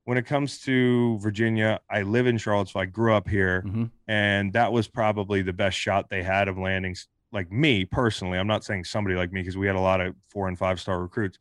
when 0.05 0.17
it 0.17 0.25
comes 0.25 0.59
to 0.61 1.17
Virginia, 1.19 1.79
I 1.89 2.01
live 2.01 2.27
in 2.27 2.37
Charlottesville. 2.37 2.81
I 2.81 2.85
grew 2.85 3.13
up 3.13 3.27
here, 3.27 3.61
Mhm. 3.65 3.89
and 4.07 4.53
that 4.53 4.71
was 4.73 4.87
probably 4.87 5.41
the 5.41 5.53
best 5.53 5.77
shot 5.77 6.09
they 6.09 6.23
had 6.23 6.47
of 6.47 6.57
landing. 6.57 6.95
Like 7.31 7.51
me 7.51 7.85
personally, 7.85 8.37
I'm 8.37 8.47
not 8.47 8.63
saying 8.63 8.83
somebody 8.83 9.15
like 9.15 9.31
me 9.31 9.41
because 9.41 9.57
we 9.57 9.65
had 9.67 9.75
a 9.75 9.79
lot 9.81 10.01
of 10.01 10.15
four 10.29 10.47
and 10.47 10.57
five 10.57 10.79
star 10.79 11.01
recruits. 11.01 11.39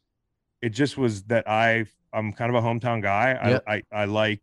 It 0.60 0.70
just 0.70 0.96
was 0.96 1.24
that 1.24 1.48
I 1.48 1.86
I'm 2.12 2.32
kind 2.32 2.54
of 2.54 2.62
a 2.62 2.66
hometown 2.66 3.02
guy. 3.02 3.30
Yeah. 3.32 3.58
I, 3.66 3.74
I 3.74 3.82
I 4.02 4.04
like 4.06 4.42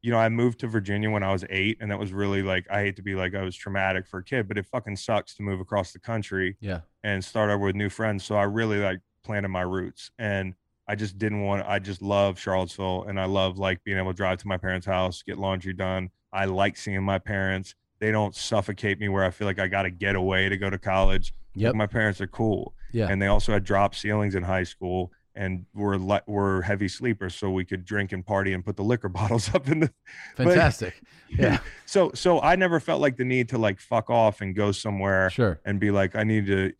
you 0.00 0.12
know, 0.12 0.18
I 0.18 0.28
moved 0.28 0.60
to 0.60 0.68
Virginia 0.68 1.10
when 1.10 1.24
I 1.24 1.32
was 1.32 1.44
eight, 1.50 1.78
and 1.80 1.90
that 1.90 1.98
was 1.98 2.12
really 2.12 2.40
like 2.42 2.70
I 2.70 2.82
hate 2.82 2.94
to 2.96 3.02
be 3.02 3.16
like 3.16 3.34
I 3.34 3.42
was 3.42 3.56
traumatic 3.56 4.06
for 4.06 4.18
a 4.20 4.24
kid, 4.24 4.46
but 4.46 4.56
it 4.56 4.64
fucking 4.64 4.94
sucks 4.94 5.34
to 5.34 5.42
move 5.42 5.58
across 5.58 5.92
the 5.92 5.98
country 5.98 6.56
yeah, 6.60 6.82
and 7.02 7.22
start 7.24 7.50
over 7.50 7.66
with 7.66 7.74
new 7.74 7.88
friends. 7.88 8.22
So 8.24 8.36
I 8.36 8.44
really 8.44 8.78
like 8.78 9.00
planted 9.24 9.48
my 9.48 9.62
roots, 9.62 10.12
and 10.16 10.54
I 10.88 10.94
just 10.94 11.18
didn't 11.18 11.42
want. 11.42 11.66
I 11.66 11.78
just 11.78 12.00
love 12.00 12.38
Charlottesville, 12.40 13.04
and 13.04 13.20
I 13.20 13.26
love 13.26 13.58
like 13.58 13.84
being 13.84 13.98
able 13.98 14.12
to 14.12 14.16
drive 14.16 14.38
to 14.38 14.48
my 14.48 14.56
parents' 14.56 14.86
house, 14.86 15.22
get 15.22 15.38
laundry 15.38 15.74
done. 15.74 16.10
I 16.32 16.46
like 16.46 16.76
seeing 16.76 17.02
my 17.02 17.18
parents. 17.18 17.74
They 18.00 18.10
don't 18.10 18.34
suffocate 18.34 18.98
me 18.98 19.08
where 19.08 19.24
I 19.24 19.30
feel 19.30 19.46
like 19.46 19.58
I 19.58 19.68
got 19.68 19.82
to 19.82 19.90
get 19.90 20.16
away 20.16 20.48
to 20.48 20.56
go 20.56 20.70
to 20.70 20.78
college. 20.78 21.34
yep, 21.54 21.74
My 21.74 21.86
parents 21.86 22.20
are 22.20 22.26
cool, 22.26 22.74
yeah, 22.92 23.08
and 23.10 23.20
they 23.20 23.26
also 23.26 23.52
had 23.52 23.64
drop 23.64 23.94
ceilings 23.94 24.34
in 24.34 24.42
high 24.42 24.64
school. 24.64 25.12
And 25.34 25.66
were 25.72 25.96
le- 25.98 26.22
were 26.26 26.62
heavy 26.62 26.88
sleepers, 26.88 27.32
so 27.36 27.48
we 27.48 27.64
could 27.64 27.84
drink 27.84 28.10
and 28.10 28.26
party 28.26 28.54
and 28.54 28.64
put 28.64 28.76
the 28.76 28.82
liquor 28.82 29.08
bottles 29.20 29.54
up 29.54 29.68
in 29.68 29.78
the 29.78 29.92
fantastic. 30.36 31.00
Yeah, 31.28 31.58
so 31.86 32.10
so 32.12 32.40
I 32.40 32.56
never 32.56 32.80
felt 32.80 33.00
like 33.00 33.16
the 33.16 33.24
need 33.24 33.50
to 33.50 33.58
like 33.58 33.78
fuck 33.78 34.10
off 34.10 34.40
and 34.40 34.52
go 34.52 34.72
somewhere 34.72 35.30
sure. 35.30 35.60
and 35.64 35.78
be 35.78 35.92
like 35.92 36.16
I 36.16 36.24
need 36.24 36.46
to 36.46 36.72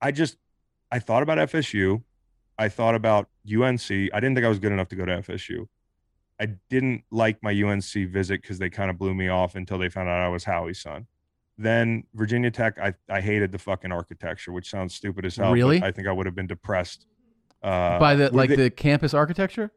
I 0.00 0.12
just 0.12 0.36
I 0.92 1.00
thought 1.00 1.24
about 1.24 1.38
FSU. 1.38 2.04
I 2.58 2.68
thought 2.68 2.94
about 2.94 3.28
UNC. 3.50 3.90
I 3.90 4.20
didn't 4.20 4.34
think 4.34 4.44
I 4.44 4.48
was 4.48 4.58
good 4.58 4.72
enough 4.72 4.88
to 4.88 4.96
go 4.96 5.04
to 5.04 5.12
FSU. 5.22 5.66
I 6.40 6.46
didn't 6.68 7.04
like 7.10 7.42
my 7.42 7.52
UNC 7.52 7.84
visit 8.10 8.42
because 8.42 8.58
they 8.58 8.70
kind 8.70 8.90
of 8.90 8.98
blew 8.98 9.14
me 9.14 9.28
off 9.28 9.54
until 9.54 9.78
they 9.78 9.88
found 9.88 10.08
out 10.08 10.18
I 10.20 10.28
was 10.28 10.44
Howie's 10.44 10.80
son. 10.80 11.06
Then 11.56 12.04
Virginia 12.14 12.50
Tech, 12.50 12.78
I, 12.80 12.94
I 13.08 13.20
hated 13.20 13.52
the 13.52 13.58
fucking 13.58 13.92
architecture, 13.92 14.50
which 14.50 14.68
sounds 14.68 14.94
stupid 14.94 15.24
as 15.24 15.36
hell. 15.36 15.52
Really? 15.52 15.80
I 15.82 15.92
think 15.92 16.08
I 16.08 16.12
would 16.12 16.26
have 16.26 16.34
been 16.34 16.48
depressed. 16.48 17.06
Uh, 17.62 17.98
By 17.98 18.16
the 18.16 18.34
like 18.34 18.50
it- 18.50 18.56
the 18.56 18.70
campus 18.70 19.14
architecture. 19.14 19.70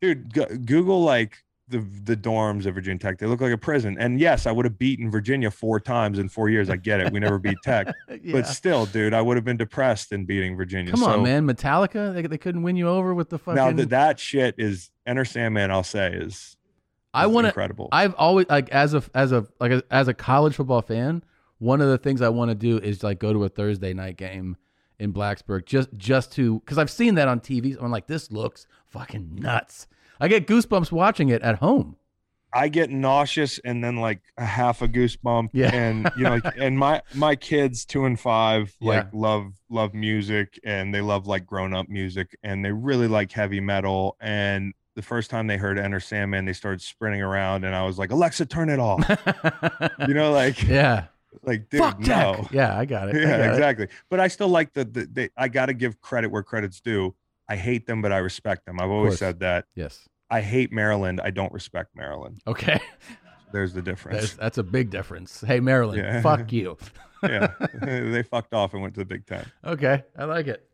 dude 0.00 0.32
go, 0.32 0.46
google 0.64 1.02
like 1.02 1.38
the 1.68 1.78
the 2.04 2.16
dorms 2.16 2.64
at 2.66 2.74
virginia 2.74 2.98
tech 2.98 3.18
they 3.18 3.26
look 3.26 3.40
like 3.40 3.52
a 3.52 3.58
prison 3.58 3.96
and 3.98 4.20
yes 4.20 4.46
i 4.46 4.52
would 4.52 4.64
have 4.64 4.78
beaten 4.78 5.10
virginia 5.10 5.50
four 5.50 5.80
times 5.80 6.18
in 6.18 6.28
four 6.28 6.48
years 6.48 6.70
i 6.70 6.76
get 6.76 7.00
it 7.00 7.12
we 7.12 7.18
never 7.18 7.38
beat 7.38 7.56
tech 7.64 7.88
yeah. 8.22 8.32
but 8.32 8.46
still 8.46 8.86
dude 8.86 9.12
i 9.12 9.20
would 9.20 9.36
have 9.36 9.44
been 9.44 9.56
depressed 9.56 10.12
in 10.12 10.24
beating 10.24 10.56
virginia 10.56 10.92
Come 10.92 11.02
on, 11.02 11.22
man. 11.24 11.46
Metallica. 11.46 12.14
They, 12.14 12.22
they 12.22 12.38
couldn't 12.38 12.62
win 12.62 12.76
you 12.76 12.88
over 12.88 13.14
with 13.14 13.30
the 13.30 13.38
fucking. 13.38 13.56
now 13.56 13.72
that 13.72 13.88
that 13.90 14.20
shit 14.20 14.54
is 14.58 14.90
enter 15.06 15.24
sandman 15.24 15.70
i'll 15.70 15.82
say 15.82 16.12
is 16.12 16.56
I 17.16 17.26
want 17.26 17.46
incredible 17.46 17.88
I've 17.92 18.14
always 18.14 18.46
like 18.48 18.68
as 18.68 18.92
a 18.92 19.02
as 19.14 19.32
a 19.32 19.46
like 19.58 19.72
a, 19.72 19.82
as 19.90 20.06
a 20.06 20.14
college 20.14 20.54
football 20.54 20.82
fan, 20.82 21.24
one 21.58 21.80
of 21.80 21.88
the 21.88 21.96
things 21.96 22.20
I 22.20 22.28
want 22.28 22.50
to 22.50 22.54
do 22.54 22.76
is 22.78 23.02
like 23.02 23.18
go 23.18 23.32
to 23.32 23.42
a 23.44 23.48
Thursday 23.48 23.94
night 23.94 24.18
game 24.18 24.56
in 24.98 25.14
Blacksburg 25.14 25.64
just 25.64 25.88
just 25.96 26.32
to 26.32 26.60
because 26.60 26.76
I've 26.76 26.90
seen 26.90 27.14
that 27.14 27.26
on 27.26 27.40
TV. 27.40 27.76
I'm 27.80 27.90
like, 27.90 28.06
this 28.06 28.30
looks 28.30 28.66
fucking 28.88 29.34
nuts. 29.34 29.86
I 30.20 30.28
get 30.28 30.46
goosebumps 30.46 30.90
watching 30.92 31.28
it 31.28 31.42
at 31.42 31.56
home. 31.58 31.96
i 32.52 32.68
get 32.68 32.90
nauseous 32.90 33.58
and 33.64 33.82
then 33.84 33.96
like 33.96 34.20
a 34.38 34.44
half 34.44 34.80
a 34.80 34.88
goosebump 34.88 35.50
Yeah. 35.52 35.74
and 35.74 36.10
you 36.16 36.22
know 36.22 36.38
like, 36.42 36.54
and 36.56 36.78
my 36.78 37.02
my 37.14 37.36
kids 37.36 37.84
two 37.84 38.04
and 38.06 38.18
five 38.18 38.74
like 38.80 39.04
Yeah. 39.04 39.10
love 39.12 39.52
love 39.68 39.92
music 39.94 40.58
and 40.64 40.94
they 40.94 41.00
love 41.00 41.26
like 41.26 41.44
grown-up 41.44 41.88
music 41.88 42.36
and 42.42 42.64
they 42.64 42.72
really 42.72 43.08
like 43.08 43.32
heavy 43.32 43.60
metal 43.60 44.16
and 44.20 44.72
the 44.94 45.02
first 45.02 45.28
time 45.28 45.46
they 45.48 45.56
heard 45.58 45.78
enter 45.78 46.00
sandman 46.00 46.44
they 46.46 46.52
started 46.54 46.80
sprinting 46.80 47.20
around 47.20 47.64
and 47.64 47.74
i 47.74 47.82
was 47.84 47.98
like 47.98 48.10
alexa 48.12 48.46
turn 48.46 48.70
it 48.70 48.78
off 48.78 49.04
you 50.08 50.14
know 50.14 50.32
like 50.32 50.62
yeah. 50.62 51.06
like 51.42 51.68
dude 51.68 51.80
Fuck 51.80 51.98
no 52.00 52.36
tech. 52.42 52.52
Yeah, 52.52 52.78
I 52.78 52.84
got 52.86 53.08
it. 53.08 53.16
I 53.16 53.20
got 53.20 53.28
yeah 53.28 53.46
it. 53.46 53.50
exactly 53.52 53.88
but 54.08 54.20
i 54.20 54.28
still 54.28 54.48
like 54.48 54.72
the, 54.72 54.84
the 54.84 55.06
they, 55.12 55.28
i 55.36 55.48
gotta 55.48 55.74
give 55.74 56.00
credit 56.00 56.30
where 56.30 56.42
credit's 56.42 56.80
due 56.80 57.14
i 57.48 57.56
hate 57.56 57.86
them 57.86 58.02
but 58.02 58.12
i 58.12 58.18
respect 58.18 58.66
them 58.66 58.80
i've 58.80 58.90
always 58.90 59.18
said 59.18 59.40
that 59.40 59.64
Yes. 59.74 60.08
i 60.30 60.40
hate 60.40 60.72
maryland 60.72 61.20
i 61.22 61.30
don't 61.30 61.52
respect 61.52 61.94
maryland 61.94 62.40
Okay. 62.46 62.80
there's 63.52 63.72
the 63.72 63.82
difference 63.82 64.34
that's 64.34 64.58
a 64.58 64.62
big 64.62 64.90
difference. 64.90 65.40
Hey, 65.40 65.60
Maryland, 65.60 65.98
Yeah. 66.02 66.20
fuck 66.20 66.52
you. 66.58 66.76
yeah 67.22 67.48
they 67.82 68.22
fucked 68.22 68.52
off 68.54 68.72
and 68.74 68.82
went 68.82 68.94
to 68.94 69.00
the 69.00 69.04
big 69.06 69.26
ten 69.26 69.44
Okay, 69.64 70.02
I 70.16 70.24
like 70.24 70.46
it. 70.48 70.68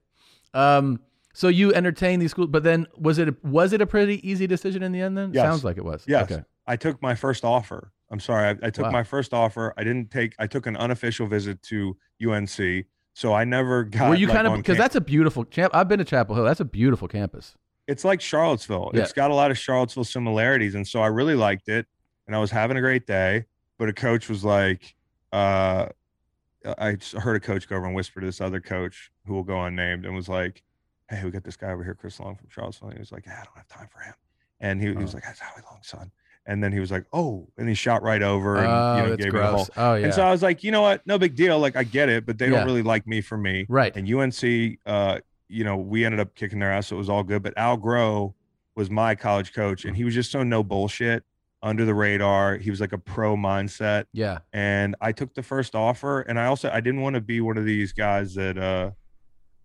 Um, 0.55 1.01
so 1.35 1.49
you 1.49 1.73
entertain 1.73 2.19
these 2.21 2.31
schools, 2.33 2.49
but 2.51 2.63
then 2.63 2.87
was 2.99 3.19
it 3.19 3.29
a, 3.29 3.37
was 3.43 3.73
it 3.73 3.81
a 3.81 3.87
pretty 3.87 4.27
easy 4.29 4.47
decision 4.47 4.83
in 4.83 4.93
the 4.93 5.01
end? 5.01 5.17
Then 5.17 5.33
Yes. 5.33 5.45
sounds 5.45 5.65
like 5.65 5.79
it 5.79 5.85
was. 5.85 6.05
Yes. 6.07 6.31
Okay. 6.31 6.43
I 6.67 6.77
took 6.77 7.01
my 7.01 7.15
first 7.15 7.43
offer. 7.45 7.91
I'm 8.11 8.21
sorry. 8.21 8.49
I, 8.49 8.67
I 8.67 8.71
took 8.71 8.85
Wow. 8.85 8.91
my 8.91 9.03
first 9.03 9.33
offer. 9.33 9.73
I 9.79 9.85
didn't 9.85 10.11
take. 10.11 10.35
I 10.39 10.47
took 10.47 10.67
an 10.67 10.77
unofficial 10.77 11.27
visit 11.27 11.63
to 11.65 11.97
UNC, 12.23 12.85
so 13.14 13.33
I 13.33 13.44
never 13.44 13.85
got. 13.85 14.11
Were 14.11 14.14
you 14.14 14.27
like, 14.27 14.37
kind 14.37 14.46
of 14.46 14.57
because 14.57 14.79
that's 14.79 14.96
a 14.96 15.01
beautiful 15.01 15.44
champ? 15.44 15.75
I've 15.75 15.88
been 15.88 15.98
to 15.98 16.05
Chapel 16.05 16.35
Hill. 16.35 16.44
That's 16.44 16.61
a 16.61 16.64
beautiful 16.64 17.09
campus. 17.09 17.55
It's 17.88 18.05
like 18.05 18.20
Charlottesville. 18.20 18.92
Yeah. 18.94 19.03
It's 19.03 19.12
got 19.12 19.31
a 19.31 19.35
lot 19.35 19.51
of 19.51 19.59
Charlottesville 19.59 20.05
similarities, 20.05 20.75
and 20.75 20.87
so 20.87 21.01
I 21.01 21.09
really 21.09 21.35
liked 21.35 21.68
it, 21.68 21.87
and 22.27 22.37
I 22.37 22.38
was 22.38 22.51
having 22.51 22.77
a 22.77 22.81
great 22.81 23.07
day. 23.07 23.44
But 23.79 23.88
a 23.88 23.92
coach 23.92 24.29
was 24.29 24.44
like, 24.44 24.94
uh, 25.33 25.88
I 26.64 26.96
heard 27.18 27.37
a 27.37 27.40
coach 27.40 27.68
go 27.68 27.77
over 27.77 27.87
and 27.87 27.94
whisper 27.94 28.20
to 28.20 28.27
this 28.27 28.40
other 28.40 28.61
coach 28.61 29.11
who 29.27 29.35
will 29.35 29.42
go 29.42 29.64
unnamed, 29.64 30.05
and 30.07 30.14
was 30.14 30.29
like, 30.29 30.62
"Hey, 31.11 31.25
we 31.25 31.31
got 31.31 31.44
this 31.44 31.57
guy 31.57 31.72
over 31.72 31.83
here, 31.83 31.94
Chris 31.94 32.20
Long 32.20 32.37
from 32.37 32.48
Charlottesville." 32.51 32.88
And 32.88 32.98
he 32.98 33.01
was 33.01 33.12
like, 33.12 33.27
yeah, 33.27 33.40
"I 33.40 33.44
don't 33.44 33.57
have 33.57 33.68
time 33.68 33.88
for 33.92 34.01
him," 34.01 34.14
and 34.61 34.81
he, 34.81 34.88
he 34.88 34.94
was 34.94 35.14
like, 35.14 35.25
"That's 35.25 35.40
Howie 35.40 35.62
Long's 35.70 35.88
son." 35.88 36.11
And 36.46 36.62
then 36.62 36.72
he 36.72 36.81
was 36.81 36.90
like, 36.90 37.05
"Oh," 37.12 37.48
and 37.57 37.68
he 37.68 37.74
shot 37.74 38.02
right 38.02 38.22
over 38.22 38.57
and 38.57 38.66
oh, 38.66 38.96
you 38.96 39.02
know 39.11 39.16
gave 39.16 39.33
me 39.33 39.38
the 39.38 39.46
whole 39.46 39.55
gross. 39.64 39.70
Oh 39.76 39.94
yeah. 39.94 40.07
And 40.07 40.14
so 40.14 40.22
I 40.22 40.31
was 40.33 40.42
like, 40.42 40.64
you 40.64 40.72
know 40.72 40.83
what? 40.83 41.07
No 41.07 41.16
big 41.18 41.37
deal. 41.37 41.59
Like 41.61 41.76
I 41.76 41.85
get 41.85 42.09
it, 42.09 42.26
but 42.26 42.38
they 42.38 42.46
Yeah. 42.46 42.57
don't 42.59 42.66
really 42.66 42.83
like 42.83 43.07
me 43.07 43.20
for 43.20 43.37
me. 43.38 43.64
right. 43.68 43.94
And 43.96 44.12
UNC, 44.12 44.78
uh, 44.87 45.20
you 45.48 45.62
know, 45.64 45.76
we 45.76 46.05
ended 46.05 46.18
up 46.18 46.35
kicking 46.35 46.59
their 46.59 46.72
ass, 46.72 46.88
so 46.88 46.96
it 46.96 46.98
was 46.98 47.09
all 47.09 47.22
good. 47.22 47.42
But 47.42 47.55
Al 47.57 47.78
Groh 47.78 48.35
was 48.74 48.90
my 48.90 49.14
college 49.14 49.52
coach, 49.52 49.85
and 49.85 49.96
he 49.96 50.02
was 50.02 50.14
just 50.14 50.31
so 50.33 50.42
no 50.42 50.62
bullshit, 50.64 51.22
under 51.62 51.85
the 51.85 51.94
radar. 51.94 52.57
He 52.57 52.70
was 52.70 52.81
like 52.81 52.92
a 52.92 52.98
pro 52.98 53.37
mindset. 53.37 54.07
Yeah. 54.12 54.38
And 54.52 54.96
I 55.00 55.12
took 55.12 55.35
the 55.35 55.42
first 55.44 55.76
offer, 55.76 56.22
and 56.22 56.40
I 56.40 56.46
also 56.46 56.70
I 56.70 56.81
didn't 56.81 57.02
want 57.02 57.14
to 57.14 57.20
be 57.20 57.40
one 57.40 57.57
of 57.57 57.64
these 57.64 57.92
guys 57.92 58.35
that 58.35 58.59
uh 58.59 58.90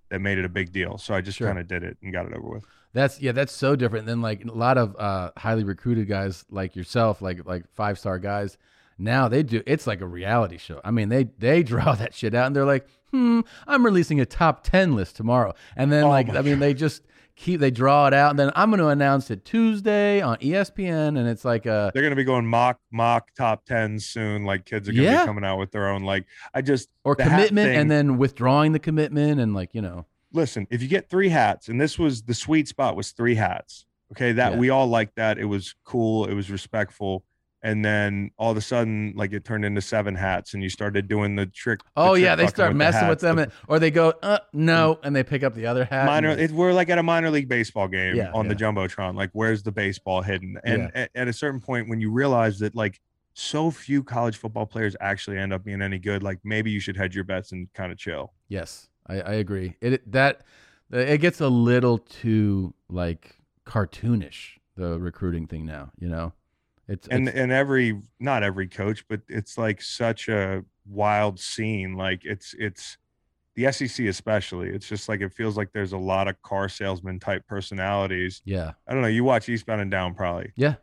that 0.09 0.19
made 0.19 0.37
it 0.37 0.45
a 0.45 0.49
big 0.49 0.71
deal. 0.71 0.97
So 0.99 1.13
I 1.15 1.21
just 1.21 1.37
Sure. 1.39 1.47
kind 1.47 1.57
of 1.59 1.67
did 1.67 1.83
it 1.83 1.97
and 2.03 2.13
got 2.13 2.27
it 2.27 2.33
over 2.33 2.47
with. 2.49 2.65
That's 2.93 3.21
yeah, 3.21 3.31
that's 3.31 3.53
so 3.53 3.75
different 3.75 4.05
than 4.05 4.21
like 4.21 4.43
a 4.45 4.51
lot 4.51 4.77
of 4.77 4.95
uh, 4.97 5.31
highly 5.37 5.63
recruited 5.63 6.07
guys 6.07 6.45
like 6.49 6.75
yourself, 6.75 7.21
like 7.21 7.45
like 7.45 7.65
five 7.75 7.99
star 7.99 8.17
guys. 8.19 8.57
Now 8.97 9.27
they 9.27 9.43
do 9.43 9.61
it's 9.67 9.85
like 9.85 10.01
a 10.01 10.07
reality 10.07 10.57
show. 10.57 10.81
I 10.83 10.91
mean, 10.91 11.09
they 11.09 11.25
they 11.37 11.63
draw 11.71 11.93
that 11.95 12.13
shit 12.15 12.33
out 12.33 12.47
and 12.47 12.55
they're 12.55 12.65
like, 12.65 12.87
hmm, 13.11 13.41
I'm 13.67 13.85
releasing 13.85 14.19
a 14.19 14.25
top 14.25 14.63
10 14.63 14.95
list 14.95 15.15
tomorrow. 15.15 15.53
And 15.75 15.91
then, 15.91 16.05
Oh 16.05 16.09
like, 16.09 16.29
I 16.29 16.41
mean, 16.41 16.59
they 16.59 16.73
just 16.73 17.03
keep, 17.37 17.59
they 17.61 17.71
draw 17.71 18.07
it 18.07 18.13
out. 18.13 18.31
And 18.31 18.39
then 18.39 18.51
I'm 18.55 18.69
going 18.69 18.79
to 18.79 18.87
announce 18.87 19.29
it 19.31 19.45
Tuesday 19.45 20.19
on 20.19 20.37
ESPN. 20.39 21.17
And 21.17 21.27
it's 21.27 21.45
like, 21.45 21.65
a, 21.67 21.89
They're 21.93 22.03
gonna 22.03 22.15
be 22.15 22.23
going 22.25 22.45
mock 22.47 22.79
mock 22.91 23.29
top 23.37 23.63
tens 23.65 24.05
soon. 24.05 24.43
Like 24.43 24.65
kids 24.65 24.89
are 24.89 24.91
gonna 24.91 25.03
Yeah. 25.03 25.21
be 25.21 25.27
coming 25.27 25.45
out 25.45 25.57
with 25.59 25.71
their 25.71 25.87
own. 25.89 26.03
Like 26.03 26.25
I 26.53 26.61
just 26.61 26.89
or 27.03 27.15
commitment 27.15 27.67
thing- 27.67 27.77
and 27.77 27.91
then 27.91 28.17
withdrawing 28.17 28.71
the 28.71 28.79
commitment. 28.79 29.39
And 29.39 29.53
like, 29.53 29.75
you 29.75 29.81
know, 29.81 30.05
listen. 30.33 30.67
If 30.69 30.81
you 30.81 30.87
get 30.87 31.09
three 31.09 31.29
hats, 31.29 31.67
and 31.69 31.79
this 31.79 31.97
was 31.97 32.23
the 32.23 32.33
sweet 32.33 32.67
spot 32.67 32.95
was 32.95 33.11
three 33.11 33.35
hats. 33.35 33.85
Okay, 34.13 34.31
that 34.33 34.53
Yeah. 34.53 34.57
we 34.59 34.69
all 34.69 34.87
liked 34.87 35.15
that. 35.17 35.37
It 35.37 35.45
was 35.45 35.75
cool. 35.83 36.25
It 36.25 36.33
was 36.33 36.49
respectful. 36.49 37.23
And 37.63 37.83
then 37.83 38.29
all 38.37 38.51
of 38.51 38.55
a 38.57 38.61
sudden, 38.61 39.13
like 39.15 39.33
it 39.33 39.43
turned 39.43 39.65
into 39.65 39.81
seven 39.81 40.15
hats, 40.15 40.53
and 40.53 40.61
you 40.63 40.69
started 40.69 41.07
doing 41.07 41.35
the 41.35 41.47
trick. 41.47 41.79
the 41.83 41.89
oh, 41.97 42.13
trick 42.13 42.23
yeah, 42.23 42.35
they 42.35 42.47
start 42.47 42.69
the 42.71 42.75
messing 42.75 43.07
with 43.07 43.19
them. 43.19 43.39
and- 43.39 43.51
or 43.67 43.79
they 43.79 43.89
go, 43.91 44.13
uh, 44.21 44.37
no. 44.53 44.99
And 45.03 45.15
they 45.15 45.23
pick 45.23 45.43
up 45.43 45.55
the 45.55 45.65
other 45.65 45.83
hat. 45.83 46.05
minor 46.05 46.29
it, 46.29 46.51
we're 46.51 46.71
like 46.71 46.89
at 46.89 46.99
a 46.99 47.03
minor 47.03 47.31
league 47.31 47.49
baseball 47.49 47.87
game 47.87 48.15
Yeah, 48.15 48.31
on 48.33 48.47
the 48.47 48.53
yeah. 48.53 48.59
jumbotron 48.71 49.15
like 49.15 49.31
where's 49.33 49.63
the 49.63 49.71
baseball 49.71 50.21
hidden 50.21 50.57
and 50.63 50.91
at, 50.95 51.09
at 51.15 51.27
a 51.27 51.33
certain 51.33 51.59
point 51.59 51.89
when 51.89 51.99
you 51.99 52.11
realize 52.11 52.59
that 52.59 52.75
like 52.75 53.01
so 53.33 53.69
few 53.71 54.03
college 54.03 54.37
football 54.37 54.65
players 54.65 54.95
actually 55.01 55.37
end 55.37 55.51
up 55.51 55.63
being 55.63 55.81
any 55.81 55.99
good 55.99 56.23
like 56.23 56.39
maybe 56.43 56.71
you 56.71 56.79
should 56.79 56.95
hedge 56.97 57.13
your 57.15 57.23
bets 57.23 57.51
and 57.51 57.71
kind 57.73 57.91
of 57.91 57.97
chill 57.97 58.33
Yes, 58.49 58.87
I, 59.07 59.21
I 59.21 59.33
agree. 59.33 59.75
It 59.81 59.93
it- 59.93 60.11
that 60.11 60.41
it 60.91 61.19
gets 61.19 61.41
a 61.41 61.49
little 61.49 61.97
too 61.97 62.73
like 62.89 63.37
cartoonish 63.65 64.57
the 64.75 64.99
recruiting 64.99 65.47
thing 65.47 65.65
now. 65.65 65.91
You 65.99 66.09
know, 66.09 66.33
it's, 66.87 67.07
and 67.07 67.27
it's- 67.27 67.41
and 67.41 67.51
every 67.51 68.01
not 68.19 68.43
every 68.43 68.67
coach 68.67 69.05
but 69.07 69.21
it's 69.27 69.57
like 69.57 69.81
such 69.81 70.27
a 70.29 70.63
wild 70.85 71.39
scene. 71.39 71.95
Like 71.95 72.21
it's 72.25 72.53
it's 72.57 72.97
the 73.55 73.71
SEC 73.71 74.05
especially 74.05 74.69
it's 74.69 74.87
just 74.87 75.09
like 75.09 75.19
it 75.21 75.33
feels 75.33 75.57
like 75.57 75.71
there's 75.73 75.91
a 75.93 75.97
lot 75.97 76.27
of 76.27 76.39
car 76.43 76.69
salesman 76.69 77.19
type 77.19 77.45
personalities. 77.47 78.41
Yeah, 78.45 78.73
i 78.87 78.93
don't 78.93 79.01
know 79.01 79.07
you 79.07 79.23
watch 79.23 79.49
eastbound 79.49 79.81
and 79.81 79.89
down 79.91 80.13
probably. 80.13 80.51
Yeah, 80.55 80.75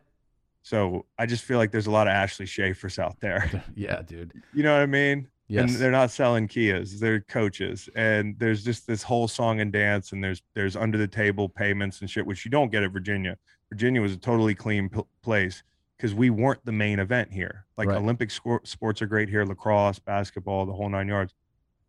so 0.61 1.05
i 1.17 1.25
just 1.25 1.43
feel 1.45 1.57
like 1.57 1.71
there's 1.71 1.87
a 1.87 1.91
lot 1.91 2.07
of 2.07 2.11
ashley 2.11 2.45
schaeffer's 2.45 2.99
out 2.99 3.19
there. 3.21 3.63
Yeah, 3.75 4.01
dude. 4.01 4.33
you 4.53 4.61
know 4.63 4.73
what 4.73 4.81
i 4.81 4.85
mean 4.85 5.27
Yes, 5.47 5.71
and 5.71 5.79
they're 5.81 5.91
not 5.91 6.09
selling 6.11 6.47
Kias, 6.47 6.99
they're 6.99 7.21
coaches. 7.21 7.87
And 7.95 8.35
there's 8.39 8.63
just 8.63 8.87
this 8.87 9.03
whole 9.03 9.27
song 9.27 9.59
and 9.59 9.71
dance, 9.71 10.11
and 10.11 10.23
there's 10.23 10.41
there's 10.55 10.75
under 10.75 10.97
the 10.97 11.07
table 11.07 11.47
payments 11.49 12.01
and 12.01 12.09
shit, 12.09 12.25
which 12.25 12.45
you 12.45 12.51
don't 12.51 12.71
get 12.71 12.83
at 12.83 12.91
Virginia. 12.91 13.37
Virginia 13.69 14.01
was 14.01 14.13
a 14.13 14.17
totally 14.17 14.55
clean 14.55 14.89
p- 14.89 15.01
place 15.21 15.63
because 15.97 16.13
we 16.13 16.29
weren't 16.29 16.63
the 16.65 16.71
main 16.71 16.99
event 16.99 17.31
here. 17.31 17.65
Like 17.77 17.87
Right. 17.89 17.97
Olympic 17.97 18.31
sports 18.31 19.01
are 19.01 19.07
great 19.07 19.29
here, 19.29 19.45
lacrosse, 19.45 19.99
basketball, 19.99 20.65
the 20.65 20.73
whole 20.73 20.89
nine 20.89 21.07
yards. 21.07 21.33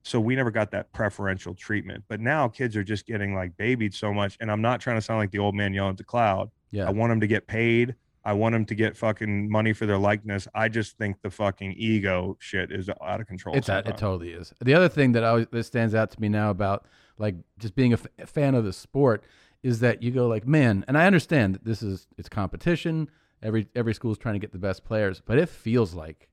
So 0.03 0.21
we 0.21 0.37
never 0.37 0.53
got 0.53 0.71
that 0.71 0.93
preferential 0.93 1.53
treatment. 1.55 2.05
But 2.09 2.21
now 2.21 2.47
kids 2.47 2.77
are 2.77 2.85
just 2.85 3.07
getting 3.07 3.35
like 3.35 3.57
babied 3.57 3.93
so 3.93 4.15
much. 4.15 4.37
And 4.41 4.51
I'm 4.53 4.63
not 4.63 4.81
trying 4.81 4.97
to 4.99 5.03
sound 5.03 5.19
like 5.19 5.33
the 5.33 5.41
old 5.41 5.55
man 5.57 5.75
yelling 5.75 5.91
at 5.91 5.97
the 5.97 6.05
cloud. 6.05 6.51
yeah, 6.71 6.87
I 6.87 6.91
want 6.91 7.11
them 7.11 7.21
to 7.21 7.27
get 7.27 7.47
paid. 7.49 7.95
I 8.27 8.33
want 8.33 8.55
them 8.55 8.65
to 8.67 8.75
get 8.75 8.97
fucking 8.97 9.49
money 9.49 9.73
for 9.73 9.87
their 9.87 9.99
likeness. 9.99 10.49
I 10.53 10.69
just 10.69 10.99
think 10.99 11.23
the 11.23 11.31
fucking 11.31 11.75
ego 11.79 12.37
shit 12.41 12.73
is 12.73 12.89
out 12.89 13.21
of 13.21 13.29
control. 13.29 13.55
it's 13.57 13.69
that 13.69 13.87
it 13.87 13.97
totally 13.97 14.33
is. 14.33 14.53
The 14.61 14.75
other 14.75 14.89
thing 14.89 15.13
that 15.13 15.23
always 15.23 15.47
that 15.53 15.63
stands 15.63 15.95
out 15.95 16.11
to 16.11 16.21
me 16.21 16.29
now 16.29 16.51
about 16.51 16.87
like 17.19 17.37
just 17.61 17.77
being 17.77 17.93
a 17.93 17.99
f- 18.19 18.29
fan 18.29 18.57
of 18.57 18.65
the 18.65 18.73
sport 18.73 19.23
is 19.63 19.79
that 19.79 20.03
you 20.03 20.11
go 20.11 20.27
like, 20.27 20.45
man, 20.45 20.85
and 20.89 20.99
I 20.99 21.07
understand 21.07 21.55
that 21.55 21.65
this 21.65 21.85
is 21.85 22.09
it's 22.19 22.29
competition. 22.29 23.09
Every 23.45 23.69
every 23.77 23.95
school 23.95 24.11
is 24.11 24.19
trying 24.19 24.35
to 24.35 24.41
get 24.41 24.51
the 24.51 24.59
best 24.59 24.85
players, 24.85 25.23
but 25.25 25.39
it 25.39 25.49
feels 25.49 25.95
like 25.95 26.29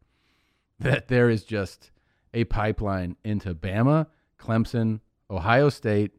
that 0.79 1.09
there 1.09 1.29
is 1.29 1.43
just 1.43 1.91
a 2.33 2.43
pipeline 2.45 3.17
into 3.23 3.53
Bama, 3.53 4.07
Clemson, 4.39 4.99
Ohio 5.29 5.69
State, 5.69 6.11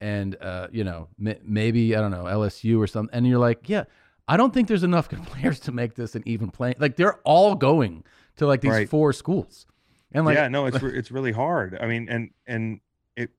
and 0.00 0.36
uh, 0.40 0.68
you 0.70 0.84
know 0.84 1.08
m- 1.18 1.38
maybe 1.42 1.96
I 1.96 2.00
don't 2.00 2.12
know 2.12 2.24
LSU 2.24 2.78
or 2.78 2.86
something. 2.86 3.12
And 3.12 3.26
you're 3.26 3.40
like, 3.40 3.68
yeah, 3.68 3.84
I 4.28 4.36
don't 4.36 4.52
think 4.52 4.68
there's 4.68 4.82
enough 4.82 5.08
good 5.08 5.22
players 5.26 5.60
to 5.60 5.72
make 5.72 5.94
this 5.94 6.14
an 6.14 6.22
even 6.26 6.50
playing. 6.50 6.76
Like 6.78 6.96
they're 6.96 7.18
all 7.24 7.54
going 7.54 8.04
to 8.36 8.46
like 8.46 8.60
these 8.60 8.70
Right. 8.72 8.88
four 8.88 9.12
schools, 9.12 9.66
and 10.12 10.24
like 10.26 10.36
yeah, 10.36 10.48
no, 10.48 10.66
it's 10.66 10.82
re- 10.82 10.96
it's 10.98 11.10
really 11.10 11.32
hard. 11.32 11.76
I 11.80 11.86
mean, 11.86 12.08
and 12.08 12.30
and 12.46 12.80
it 13.16 13.30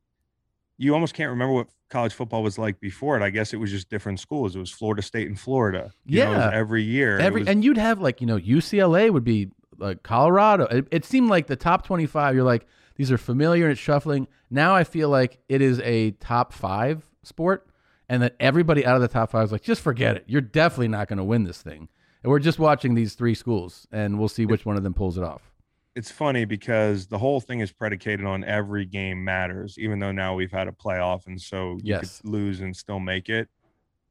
you 0.77 0.93
almost 0.93 1.13
can't 1.13 1.29
remember 1.29 1.53
what 1.53 1.67
college 1.89 2.13
football 2.13 2.43
was 2.43 2.57
like 2.57 2.79
before 2.79 3.17
it. 3.17 3.23
I 3.23 3.29
guess 3.29 3.53
it 3.53 3.57
was 3.57 3.71
just 3.71 3.89
different 3.89 4.19
schools. 4.19 4.55
It 4.55 4.59
was 4.59 4.71
Florida 4.71 5.01
State 5.01 5.27
and 5.27 5.39
Florida. 5.39 5.91
You 6.05 6.23
know, 6.25 6.31
Yeah. 6.31 6.49
every 6.53 6.83
year. 6.83 7.17
Every 7.19 7.41
was- 7.41 7.47
and 7.49 7.63
you'd 7.63 7.77
have 7.77 7.99
like 8.01 8.21
you 8.21 8.27
know 8.27 8.37
UCLA 8.37 9.09
would 9.11 9.23
be 9.23 9.49
like 9.77 10.03
Colorado. 10.03 10.65
It, 10.65 10.87
it 10.91 11.05
seemed 11.05 11.29
like 11.29 11.47
the 11.47 11.55
top 11.55 11.85
twenty 11.85 12.05
five. 12.05 12.33
You're 12.35 12.43
like 12.43 12.65
these 12.95 13.11
are 13.11 13.17
familiar 13.17 13.65
and 13.65 13.71
it's 13.73 13.81
shuffling. 13.81 14.27
Now 14.49 14.73
I 14.75 14.83
feel 14.83 15.09
like 15.09 15.37
it 15.49 15.61
is 15.61 15.79
a 15.81 16.11
top 16.11 16.51
five 16.53 17.05
sport, 17.23 17.67
and 18.09 18.21
that 18.21 18.35
everybody 18.39 18.85
out 18.85 18.95
of 18.95 19.01
the 19.01 19.07
top 19.07 19.31
five 19.31 19.45
is 19.45 19.51
like 19.51 19.61
just 19.63 19.81
forget 19.81 20.15
it. 20.15 20.23
You're 20.27 20.41
definitely 20.41 20.87
not 20.89 21.07
going 21.07 21.17
to 21.17 21.23
win 21.23 21.43
this 21.43 21.61
thing. 21.61 21.89
And 22.23 22.31
we're 22.31 22.39
just 22.39 22.59
watching 22.59 22.95
these 22.95 23.13
three 23.13 23.35
schools, 23.35 23.87
and 23.91 24.17
we'll 24.19 24.27
see 24.27 24.45
which 24.45 24.65
one 24.65 24.75
of 24.75 24.83
them 24.83 24.93
pulls 24.93 25.17
it 25.17 25.23
off. 25.23 25.51
it's 25.95 26.11
funny 26.11 26.45
because 26.45 27.07
the 27.07 27.17
whole 27.17 27.39
thing 27.39 27.59
is 27.59 27.71
predicated 27.71 28.23
on 28.23 28.43
every 28.43 28.85
game 28.85 29.23
matters, 29.23 29.79
even 29.79 29.97
though 29.97 30.11
now 30.11 30.35
we've 30.35 30.51
had 30.51 30.67
a 30.67 30.71
playoff 30.71 31.25
and 31.25 31.41
so 31.41 31.71
you 31.77 31.79
Yes. 31.95 32.19
could 32.21 32.29
lose 32.29 32.59
and 32.61 32.75
still 32.77 32.99
make 32.99 33.29
it. 33.29 33.49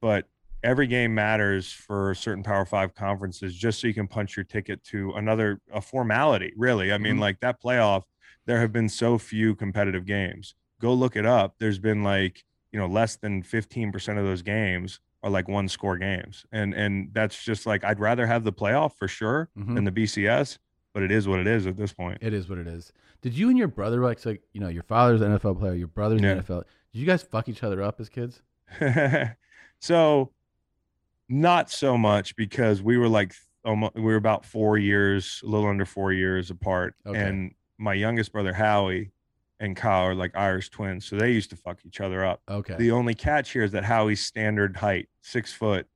But 0.01 0.27
every 0.65 0.89
game 0.89 1.15
matters 1.15 1.73
for 1.73 2.13
certain 2.17 2.43
Power 2.43 2.65
Five 2.65 2.93
conferences 2.97 3.55
just 3.55 3.81
so 3.81 3.87
you 3.87 3.95
can 3.95 4.09
punch 4.09 4.37
your 4.37 4.43
ticket 4.43 4.83
to 4.85 5.13
another 5.13 5.61
a 5.73 5.81
formality, 5.81 6.53
really. 6.57 6.93
I 6.93 6.99
mean, 6.99 7.19
Mhm. 7.19 7.21
like 7.21 7.39
that 7.41 7.63
playoff, 7.63 8.03
there 8.47 8.59
have 8.61 8.73
been 8.73 8.89
so 8.89 9.17
few 9.17 9.55
competitive 9.55 10.05
games. 10.07 10.57
Go 10.81 10.93
look 10.93 11.15
it 11.15 11.25
up. 11.27 11.55
There's 11.61 11.79
been 11.79 12.03
like, 12.03 12.43
you 12.77 12.83
know, 12.83 12.87
less 12.93 13.17
than 13.17 13.43
15% 13.43 14.19
of 14.19 14.25
those 14.27 14.43
games 14.43 15.01
are 15.23 15.31
like 15.31 15.49
one 15.49 15.67
score 15.67 15.97
games. 15.97 16.45
And 16.53 16.75
and 16.75 17.09
that's 17.15 17.43
just 17.43 17.65
like 17.65 17.83
I'd 17.85 17.99
rather 17.99 18.27
have 18.27 18.45
the 18.45 18.53
playoff 18.53 18.93
for 18.99 19.09
sure 19.09 19.49
Mhm. 19.59 19.75
than 19.77 19.85
the 19.85 19.91
BCS 19.91 20.59
but 20.93 21.03
it 21.03 21.11
is 21.11 21.27
what 21.29 21.39
it 21.39 21.47
is 21.47 21.67
at 21.67 21.77
this 21.77 21.93
point. 21.93 22.17
It 22.23 22.33
is 22.35 22.49
what 22.51 22.59
it 22.59 22.67
is. 22.67 22.91
Did 23.23 23.33
you 23.37 23.49
and 23.51 23.59
your 23.59 23.69
brother 23.69 24.03
like 24.03 24.19
so 24.19 24.37
you 24.53 24.61
know 24.61 24.69
your 24.69 24.83
father's 24.83 25.23
an 25.23 25.31
NFL 25.33 25.59
player, 25.59 25.73
your 25.75 25.89
brother's 25.89 26.21
Yeah. 26.21 26.33
an 26.33 26.39
NFL? 26.43 26.65
Did 26.93 26.99
you 27.01 27.07
guys 27.07 27.23
fuck 27.23 27.49
each 27.49 27.63
other 27.63 27.83
up 27.83 27.99
as 27.99 28.11
kids? 28.11 28.43
so 29.81 30.33
not 31.29 31.71
so 31.71 31.97
much 31.99 32.37
because 32.37 32.83
we 32.83 32.99
were 32.99 33.09
like 33.09 33.33
almost, 33.65 33.95
we 33.95 34.03
were 34.03 34.17
about 34.17 34.45
four 34.45 34.77
years, 34.79 35.41
a 35.45 35.49
little 35.49 35.69
under 35.69 35.85
four 35.87 36.13
years 36.13 36.51
apart. 36.51 36.95
Okay. 37.07 37.19
And 37.19 37.55
my 37.79 37.95
youngest 37.95 38.33
brother 38.33 38.53
Howie 38.53 39.11
and 39.61 39.77
Kyle 39.77 40.05
are 40.05 40.15
like 40.15 40.37
Irish 40.37 40.69
twins, 40.71 41.07
so 41.07 41.17
they 41.17 41.33
used 41.33 41.51
to 41.51 41.57
fuck 41.57 41.79
each 41.87 42.01
other 42.01 42.25
up. 42.25 42.43
Okay. 42.49 42.77
The 42.77 42.91
only 42.91 43.15
catch 43.15 43.51
here 43.53 43.65
is 43.65 43.73
that 43.73 43.85
Howie's 43.85 44.25
standard 44.25 44.77
height, 44.77 45.09
six 45.23 45.53
foot, 45.53 45.87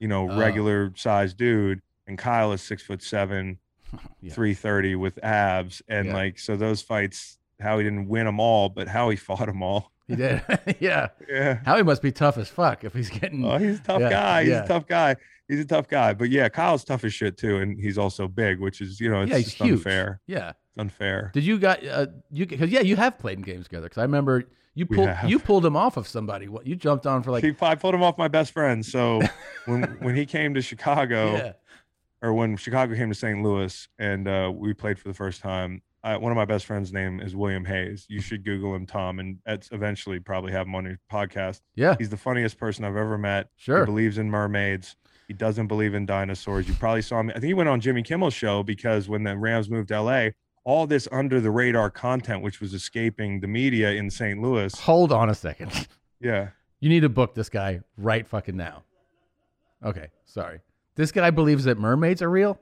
you 0.00 0.08
know, 0.08 0.28
Oh. 0.30 0.38
regular 0.38 0.92
sized 0.96 1.36
dude, 1.36 1.80
and 2.06 2.18
Kyle 2.18 2.52
is 2.52 2.60
six 2.62 2.82
foot 2.82 3.02
seven, 3.02 3.58
Yeah. 4.20 4.34
330 4.34 4.96
with 4.96 5.22
abs. 5.24 5.80
And 5.88 6.08
Yeah. 6.08 6.14
like, 6.14 6.38
so 6.38 6.56
those 6.56 6.82
fights, 6.82 7.38
Howie 7.60 7.84
didn't 7.84 8.08
win 8.08 8.26
them 8.26 8.40
all, 8.40 8.68
but 8.68 8.88
Howie 8.88 9.16
fought 9.28 9.46
them 9.46 9.62
all. 9.62 9.92
He 10.06 10.16
did. 10.16 10.42
yeah. 10.80 11.08
Yeah. 11.28 11.60
Howie 11.64 11.82
must 11.82 12.02
be 12.02 12.12
tough 12.12 12.36
as 12.38 12.48
fuck 12.48 12.84
if 12.84 12.92
he's 12.92 13.10
getting. 13.10 13.44
Oh, 13.44 13.58
he's 13.58 13.80
a 13.80 13.82
tough 13.82 14.00
Yeah, 14.00 14.10
guy. 14.10 14.42
He's 14.42 14.50
yeah. 14.50 14.64
a 14.64 14.68
tough 14.68 14.86
guy. 14.86 15.16
He's 15.48 15.60
a 15.60 15.64
tough 15.64 15.88
guy. 15.88 16.14
But 16.14 16.30
yeah, 16.30 16.48
Kyle's 16.48 16.84
tough 16.84 17.04
as 17.04 17.12
shit 17.12 17.36
too, 17.36 17.58
and 17.58 17.78
he's 17.78 17.98
also 17.98 18.28
big, 18.28 18.60
which 18.60 18.80
is 18.80 19.00
you 19.00 19.10
know 19.10 19.22
it's 19.22 19.30
yeah, 19.30 19.38
just 19.38 19.56
huge. 19.56 19.72
unfair. 19.72 20.20
Yeah. 20.26 20.50
It's 20.50 20.78
unfair. 20.78 21.30
Did 21.34 21.44
you 21.44 21.58
got 21.58 21.86
uh, 21.86 22.06
you 22.30 22.46
because 22.46 22.70
yeah 22.70 22.80
you 22.80 22.96
have 22.96 23.18
played 23.18 23.38
in 23.38 23.44
games 23.44 23.64
together 23.64 23.86
because 23.86 23.98
I 23.98 24.02
remember 24.02 24.44
you 24.74 24.86
pulled 24.86 25.10
you 25.26 25.38
pulled 25.38 25.64
him 25.64 25.76
off 25.76 25.96
of 25.96 26.08
somebody. 26.08 26.48
What 26.48 26.66
you 26.66 26.76
jumped 26.76 27.06
on 27.06 27.22
for 27.22 27.30
like 27.30 27.44
he, 27.44 27.54
I 27.60 27.74
pulled 27.74 27.94
him 27.94 28.02
off 28.02 28.18
my 28.18 28.28
best 28.28 28.52
friend. 28.52 28.84
So 28.84 29.20
when 29.66 29.82
when 30.00 30.16
he 30.16 30.26
came 30.26 30.54
to 30.54 30.62
Chicago, 30.62 31.36
yeah 31.36 31.52
or 32.24 32.32
when 32.32 32.56
Chicago 32.56 32.94
came 32.94 33.10
to 33.10 33.14
St. 33.14 33.42
Louis, 33.42 33.86
and 33.98 34.26
uh, 34.26 34.50
we 34.52 34.72
played 34.72 34.98
for 34.98 35.08
the 35.08 35.14
first 35.14 35.42
time, 35.42 35.82
I, 36.04 36.16
one 36.18 36.30
of 36.30 36.36
my 36.36 36.44
best 36.44 36.66
friends' 36.66 36.92
name 36.92 37.18
is 37.20 37.34
William 37.34 37.64
Hayes. 37.64 38.04
You 38.08 38.20
should 38.20 38.44
Google 38.44 38.74
him, 38.74 38.84
Tom, 38.86 39.18
and 39.18 39.38
that's 39.46 39.70
eventually 39.72 40.20
probably 40.20 40.52
have 40.52 40.66
him 40.66 40.74
on 40.74 40.84
your 40.84 40.98
podcast. 41.10 41.62
yeah 41.74 41.96
He's 41.98 42.10
the 42.10 42.16
funniest 42.16 42.58
person 42.58 42.84
I've 42.84 42.96
ever 42.96 43.16
met. 43.18 43.48
sure 43.56 43.80
He 43.80 43.86
believes 43.86 44.18
in 44.18 44.30
mermaids. 44.30 44.96
He 45.28 45.32
doesn't 45.34 45.66
believe 45.68 45.94
in 45.94 46.04
dinosaurs. 46.04 46.68
You 46.68 46.74
probably 46.74 47.00
saw 47.02 47.18
him. 47.20 47.30
I 47.30 47.34
think 47.34 47.44
he 47.46 47.54
went 47.54 47.70
on 47.70 47.80
Jimmy 47.80 48.02
Kimmel's 48.02 48.34
show 48.34 48.62
because 48.62 49.08
when 49.08 49.22
the 49.24 49.34
Rams 49.36 49.70
moved 49.70 49.88
to 49.88 50.00
LA, 50.02 50.28
all 50.64 50.86
this 50.86 51.08
under 51.10 51.40
the 51.40 51.50
radar 51.50 51.88
content, 51.90 52.42
which 52.42 52.60
was 52.60 52.74
escaping 52.74 53.40
the 53.40 53.46
media 53.48 53.92
in 53.92 54.10
St. 54.10 54.40
Louis. 54.42 54.74
hold 54.80 55.10
on 55.12 55.30
a 55.30 55.34
second 55.34 55.88
Yeah. 56.20 56.48
you 56.80 56.90
need 56.90 57.00
to 57.00 57.08
book 57.08 57.34
this 57.34 57.48
guy 57.48 57.80
right 57.96 58.26
fucking 58.26 58.56
now. 58.56 58.84
Okay, 59.82 60.08
sorry. 60.26 60.60
This 60.96 61.10
guy 61.12 61.30
believes 61.30 61.64
that 61.64 61.78
mermaids 61.78 62.20
are 62.22 62.30
real. 62.30 62.58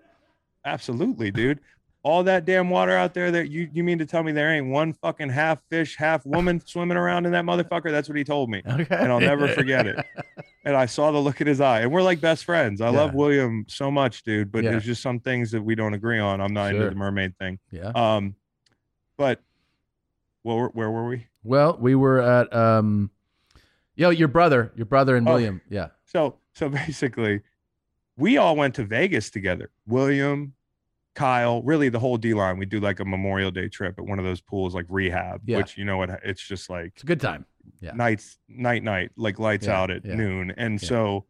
Absolutely, 0.65 1.31
dude. 1.31 1.61
All 2.05 2.25
that 2.25 2.45
damn 2.45 2.69
water 2.69 2.93
out 2.93 3.15
there 3.15 3.31
that 3.31 3.49
you, 3.51 3.71
you 3.73 3.85
mean 3.85 3.99
to 3.99 4.07
tell 4.07 4.25
me 4.25 4.33
there 4.33 4.53
ain't 4.53 4.67
one 4.67 4.93
fucking 4.93 5.29
half 5.29 5.63
fish, 5.71 5.97
half 5.97 6.27
woman 6.27 6.61
swimming 6.67 6.97
around 6.97 7.27
in 7.27 7.33
that 7.33 7.45
motherfucker? 7.45 7.93
That's 7.93 8.09
what 8.09 8.19
he 8.19 8.25
told 8.25 8.51
me. 8.51 8.61
Okay, 8.67 8.87
And 8.91 9.13
I'll 9.13 9.21
never 9.21 9.49
forget 9.49 9.87
it. 9.87 10.05
And 10.65 10.77
I 10.77 10.87
saw 10.87 11.11
the 11.11 11.19
look 11.19 11.41
in 11.41 11.49
his 11.49 11.61
eye. 11.61 11.81
And 11.81 11.91
we're 11.91 12.05
like 12.05 12.21
best 12.21 12.45
friends. 12.45 12.81
I 12.81 12.89
love 12.89 13.15
William 13.15 13.65
so 13.69 13.91
much, 13.91 14.23
dude. 14.23 14.53
But 14.53 14.63
Yeah. 14.63 14.71
there's 14.71 14.85
just 14.85 15.03
some 15.03 15.19
things 15.19 15.51
that 15.51 15.61
we 15.61 15.75
don't 15.75 15.93
agree 15.93 16.21
on. 16.21 16.41
I'm 16.41 16.53
not 16.53 16.71
Sure. 16.71 16.77
into 16.83 16.91
the 16.91 16.95
mermaid 16.95 17.37
thing. 17.37 17.59
yeah, 17.73 17.91
Um, 17.97 18.37
but 19.17 19.41
Where, 20.45 20.57
were- 20.57 20.69
where 20.69 20.89
were 20.93 21.09
we? 21.09 21.27
Well, 21.43 21.77
we 21.81 21.97
were 21.97 22.21
at 22.21 22.55
um, 22.55 23.11
yo, 23.97 24.11
your 24.11 24.29
brother, 24.29 24.71
your 24.77 24.87
brother 24.87 25.17
and 25.17 25.29
Oh. 25.29 25.33
William. 25.33 25.61
Yeah. 25.69 25.89
So 26.05 26.37
so 26.55 26.69
basically, 26.87 27.41
we 28.17 28.37
all 28.37 28.55
went 28.55 28.77
to 28.77 28.85
Vegas 28.85 29.31
together. 29.31 29.71
William, 29.89 30.55
Kyle, 31.15 31.63
really 31.63 31.89
the 31.89 31.99
whole 31.99 32.17
D 32.17 32.33
line. 32.35 32.59
We 32.59 32.67
do 32.67 32.81
like 32.81 33.01
a 33.01 33.05
Memorial 33.05 33.51
Day 33.51 33.69
trip 33.69 33.99
at 33.99 34.05
one 34.07 34.19
of 34.19 34.25
those 34.25 34.41
pools, 34.41 34.75
like 34.75 34.87
rehab, 34.89 35.43
Yeah. 35.45 35.59
which 35.59 35.77
you 35.77 35.85
know 35.85 35.99
what 35.99 36.11
it's 36.25 36.43
just 36.47 36.71
like 36.71 36.93
It's 36.95 37.03
a 37.03 37.07
good 37.07 37.21
time. 37.21 37.45
Yeah. 37.81 37.93
nights, 37.93 38.39
night, 38.49 38.83
night, 38.83 39.11
like 39.17 39.39
lights 39.39 39.67
Yeah, 39.67 39.81
out 39.81 39.91
at 39.91 40.05
yeah. 40.05 40.15
noon. 40.15 40.53
And 40.57 40.81
so 40.81 41.27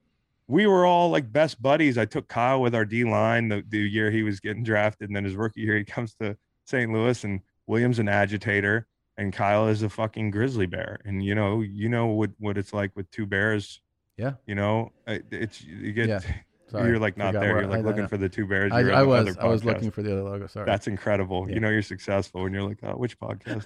we 0.47 0.67
were 0.67 0.85
all 0.87 1.11
like 1.11 1.33
best 1.33 1.61
buddies. 1.61 1.99
I 1.99 2.05
took 2.05 2.29
Kyle 2.29 2.61
with 2.61 2.75
our 2.75 2.85
D 2.85 3.05
line 3.05 3.49
the, 3.49 3.65
the 3.69 3.79
year 3.79 4.11
he 4.11 4.23
was 4.23 4.39
getting 4.41 4.63
drafted, 4.63 5.09
and 5.09 5.17
then 5.17 5.25
his 5.25 5.35
rookie 5.35 5.63
year 5.63 5.77
he 5.79 5.85
comes 5.97 6.15
to 6.17 6.37
St. 6.65 6.93
Louis, 6.93 7.25
and 7.25 7.41
William's 7.67 7.99
an 7.99 8.09
agitator, 8.09 8.87
and 9.19 9.33
Kyle 9.33 9.67
is 9.69 9.83
a 9.83 9.89
fucking 9.89 10.31
grizzly 10.31 10.67
bear. 10.67 11.01
And 11.05 11.25
you 11.25 11.35
know, 11.35 11.61
you 11.61 11.89
know 11.89 12.07
what 12.07 12.31
what 12.39 12.57
it's 12.57 12.73
like 12.73 12.95
with 12.95 13.11
two 13.11 13.27
bears. 13.27 13.81
Yeah. 14.17 14.35
You 14.47 14.55
know, 14.55 14.93
it's 15.07 15.63
you 15.65 15.93
get. 15.93 16.25
Sorry. 16.73 16.89
you're 16.89 16.99
like 16.99 17.17
not 17.17 17.33
there. 17.35 17.41
where- 17.55 17.61
You're 17.63 17.71
like 17.71 17.79
I- 17.79 17.81
I 17.81 17.85
looking 17.85 18.03
know. 18.03 18.09
for 18.09 18.17
the 18.17 18.29
two 18.29 18.47
bears. 18.47 18.73
I, 18.73 18.81
I 18.81 19.03
was. 19.03 19.37
I 19.39 19.47
was 19.47 19.65
looking 19.65 19.91
for 19.91 20.03
the 20.03 20.13
other 20.13 20.23
logo. 20.25 20.47
Sorry. 20.49 20.67
That's 20.67 20.89
incredible. 20.89 21.47
Yeah. 21.49 21.55
You 21.55 21.61
know 21.61 21.71
you're 21.71 21.83
successful, 21.83 22.45
and 22.47 22.55
you're 22.55 22.65
like, 22.69 22.79
oh, 22.83 22.97
which 22.97 23.19
podcast? 23.19 23.65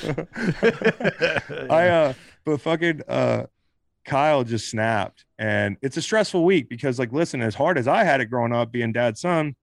I 1.70 1.88
uh 1.88 2.12
but 2.44 2.60
fucking 2.60 3.02
uh 3.08 3.44
Kyle 4.04 4.44
just 4.44 4.68
snapped 4.70 5.24
and 5.38 5.76
it's 5.82 5.96
a 5.96 6.02
stressful 6.02 6.44
week 6.44 6.68
because 6.68 6.98
like 6.98 7.12
listen 7.12 7.40
as 7.42 7.54
hard 7.54 7.78
as 7.78 7.88
I 7.88 8.04
had 8.04 8.20
it 8.20 8.26
growing 8.26 8.52
up 8.52 8.70
being 8.70 8.92
dad's 8.92 9.20
son 9.20 9.56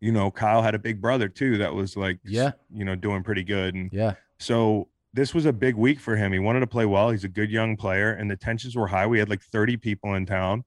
you 0.00 0.12
know 0.12 0.30
Kyle 0.30 0.62
had 0.62 0.74
a 0.74 0.78
big 0.78 1.00
brother 1.00 1.28
too 1.28 1.58
that 1.58 1.74
was 1.74 1.96
like 1.96 2.18
Yeah. 2.24 2.52
you 2.72 2.84
know 2.84 2.94
doing 2.94 3.22
pretty 3.22 3.42
good 3.42 3.74
and 3.74 3.90
yeah. 3.92 4.14
so 4.38 4.88
this 5.14 5.34
was 5.34 5.46
a 5.46 5.52
big 5.52 5.74
week 5.76 5.98
for 5.98 6.14
him 6.14 6.32
he 6.32 6.38
wanted 6.38 6.60
to 6.60 6.66
play 6.66 6.84
well 6.86 7.10
he's 7.10 7.24
a 7.24 7.28
good 7.28 7.50
young 7.50 7.76
player 7.76 8.12
and 8.12 8.30
the 8.30 8.36
tensions 8.36 8.76
were 8.76 8.86
high 8.86 9.06
we 9.06 9.18
had 9.18 9.28
like 9.30 9.42
30 9.42 9.76
people 9.78 10.14
in 10.14 10.26
town 10.26 10.62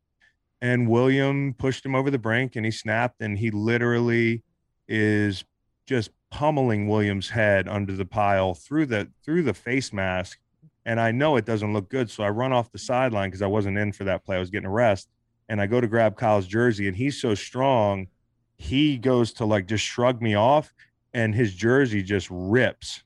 and 0.61 0.87
William 0.87 1.53
pushed 1.57 1.85
him 1.85 1.95
over 1.95 2.11
the 2.11 2.19
brink 2.19 2.55
and 2.55 2.65
he 2.65 2.71
snapped 2.71 3.21
and 3.21 3.37
he 3.37 3.49
literally 3.49 4.43
is 4.87 5.43
just 5.87 6.11
pummeling 6.29 6.87
William's 6.87 7.29
head 7.29 7.67
under 7.67 7.93
the 7.93 8.05
pile 8.05 8.53
through 8.53 8.85
the 8.85 9.09
through 9.25 9.43
the 9.43 9.53
face 9.53 9.91
mask. 9.91 10.39
And 10.85 10.99
I 10.99 11.11
know 11.11 11.35
it 11.35 11.45
doesn't 11.45 11.73
look 11.73 11.89
good 11.89 12.09
so 12.09 12.23
I 12.23 12.29
run 12.29 12.53
off 12.53 12.71
the 12.71 12.79
sideline 12.79 13.29
because 13.29 13.41
I 13.41 13.47
wasn't 13.47 13.77
in 13.77 13.91
for 13.91 14.03
that 14.05 14.23
play. 14.23 14.35
I 14.35 14.39
was 14.39 14.49
getting 14.49 14.67
a 14.67 14.71
rest 14.71 15.09
and 15.49 15.59
I 15.59 15.67
go 15.67 15.81
to 15.81 15.87
grab 15.87 16.15
Kyle's 16.15 16.47
jersey 16.47 16.87
and 16.87 16.95
he's 16.95 17.19
so 17.19 17.35
strong 17.35 18.07
he 18.55 18.97
goes 18.97 19.33
to 19.33 19.45
like 19.45 19.67
just 19.67 19.83
shrug 19.83 20.21
me 20.21 20.35
off 20.35 20.71
and 21.15 21.33
his 21.33 21.55
jersey 21.55 22.03
just 22.03 22.27
rips. 22.29 23.03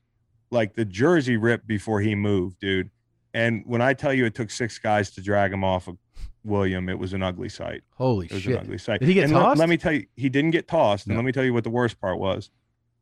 Like 0.50 0.74
the 0.74 0.84
jersey 0.84 1.38
ripped 1.38 1.66
before 1.66 2.00
he 2.00 2.14
moved 2.14 2.60
dude. 2.60 2.90
And 3.32 3.62
when 3.66 3.80
I 3.80 3.94
tell 3.94 4.12
you 4.12 4.26
it 4.26 4.34
took 4.34 4.50
six 4.50 4.78
guys 4.78 5.10
to 5.12 5.22
drag 5.22 5.52
him 5.52 5.64
off 5.64 5.88
of 5.88 5.96
William 6.46 6.88
it 6.88 6.98
was 6.98 7.12
an 7.12 7.22
ugly 7.22 7.48
sight 7.48 7.82
Holy 7.96 8.26
it 8.26 8.32
was 8.32 8.42
shit. 8.42 8.54
an 8.54 8.60
ugly 8.60 8.78
sight. 8.78 9.00
Did 9.00 9.08
he 9.08 9.14
get 9.14 9.24
and 9.24 9.32
let- 9.34 9.40
tossed? 9.40 9.58
Let, 9.58 9.68
me 9.68 9.76
tell 9.76 9.92
you, 9.92 10.06
he 10.16 10.28
didn't 10.28 10.52
get 10.52 10.68
tossed. 10.68 11.06
And 11.06 11.14
No. 11.14 11.18
let 11.20 11.24
me 11.26 11.32
tell 11.32 11.44
you 11.44 11.52
what 11.52 11.64
the 11.64 11.70
worst 11.70 12.00
part 12.00 12.18
was. 12.18 12.50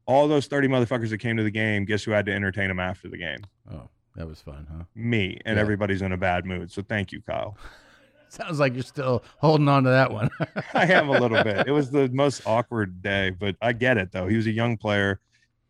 All 0.06 0.26
those 0.28 0.46
30 0.46 0.68
motherfuckers 0.68 1.10
that 1.10 1.18
came 1.18 1.36
to 1.36 1.42
the 1.42 1.50
game, 1.50 1.84
guess 1.84 2.02
who 2.04 2.10
had 2.10 2.26
to 2.26 2.32
entertain 2.32 2.68
them 2.68 2.80
after 2.80 3.08
the 3.08 3.16
game? 3.16 3.38
Oh, 3.72 3.88
that 4.16 4.26
was 4.28 4.40
fun, 4.40 4.66
huh? 4.70 4.84
Me. 4.94 5.38
And 5.46 5.56
Yeah. 5.56 5.60
everybody's 5.62 6.02
in 6.02 6.12
a 6.12 6.16
bad 6.16 6.44
mood. 6.44 6.70
So 6.72 6.82
thank 6.82 7.12
you, 7.12 7.20
Kyle. 7.22 7.56
Sounds 8.28 8.58
like 8.58 8.74
you're 8.74 8.82
still 8.82 9.22
holding 9.38 9.68
on 9.68 9.84
to 9.84 9.90
that 9.90 10.10
one. 10.12 10.28
I 10.74 10.86
am 10.92 11.08
a 11.08 11.12
little 11.20 11.42
bit. 11.44 11.66
It 11.68 11.70
was 11.70 11.90
the 11.90 12.08
most 12.08 12.42
awkward 12.46 13.00
day, 13.00 13.30
but 13.30 13.54
I 13.62 13.72
get 13.72 13.96
it 13.96 14.10
though. 14.10 14.26
He 14.26 14.36
was 14.36 14.46
a 14.46 14.50
young 14.50 14.76
player. 14.76 15.20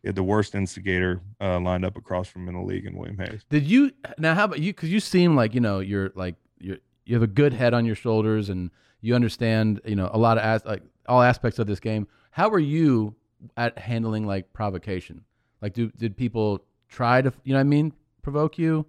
He 0.02 0.08
had 0.08 0.14
the 0.16 0.22
worst 0.22 0.54
instigator 0.54 1.20
uh, 1.40 1.60
lined 1.60 1.84
up 1.84 1.96
across 1.96 2.28
from 2.28 2.48
in 2.48 2.54
the 2.54 2.60
league 2.62 2.86
in 2.86 2.96
William 2.96 3.18
Hayes. 3.18 3.44
Did 3.50 3.64
you 3.64 3.90
now? 4.18 4.34
How 4.34 4.44
about 4.44 4.60
you? 4.60 4.72
Because 4.72 4.90
you 4.90 5.00
seem 5.00 5.36
like 5.36 5.54
you 5.54 5.60
know 5.60 5.80
you're 5.80 6.10
like 6.14 6.36
you're 6.58 6.78
you 7.06 7.14
have 7.14 7.22
a 7.22 7.26
good 7.26 7.52
head 7.52 7.74
on 7.74 7.84
your 7.84 7.94
shoulders 7.94 8.48
and 8.48 8.70
you 9.00 9.14
understand 9.14 9.80
you 9.84 9.94
know 9.96 10.10
a 10.12 10.18
lot 10.18 10.38
of 10.38 10.44
as, 10.44 10.64
like 10.64 10.82
all 11.08 11.22
aspects 11.22 11.58
of 11.58 11.66
this 11.66 11.80
game. 11.80 12.06
How 12.30 12.48
are 12.50 12.58
you 12.58 13.14
at 13.56 13.78
handling 13.78 14.26
like 14.26 14.52
provocation? 14.52 15.24
Like, 15.60 15.74
do 15.74 15.90
did 15.96 16.16
people 16.16 16.64
try 16.88 17.20
to 17.22 17.32
you 17.44 17.52
know 17.52 17.58
what 17.58 17.60
I 17.60 17.64
mean 17.64 17.92
provoke 18.22 18.58
you? 18.58 18.86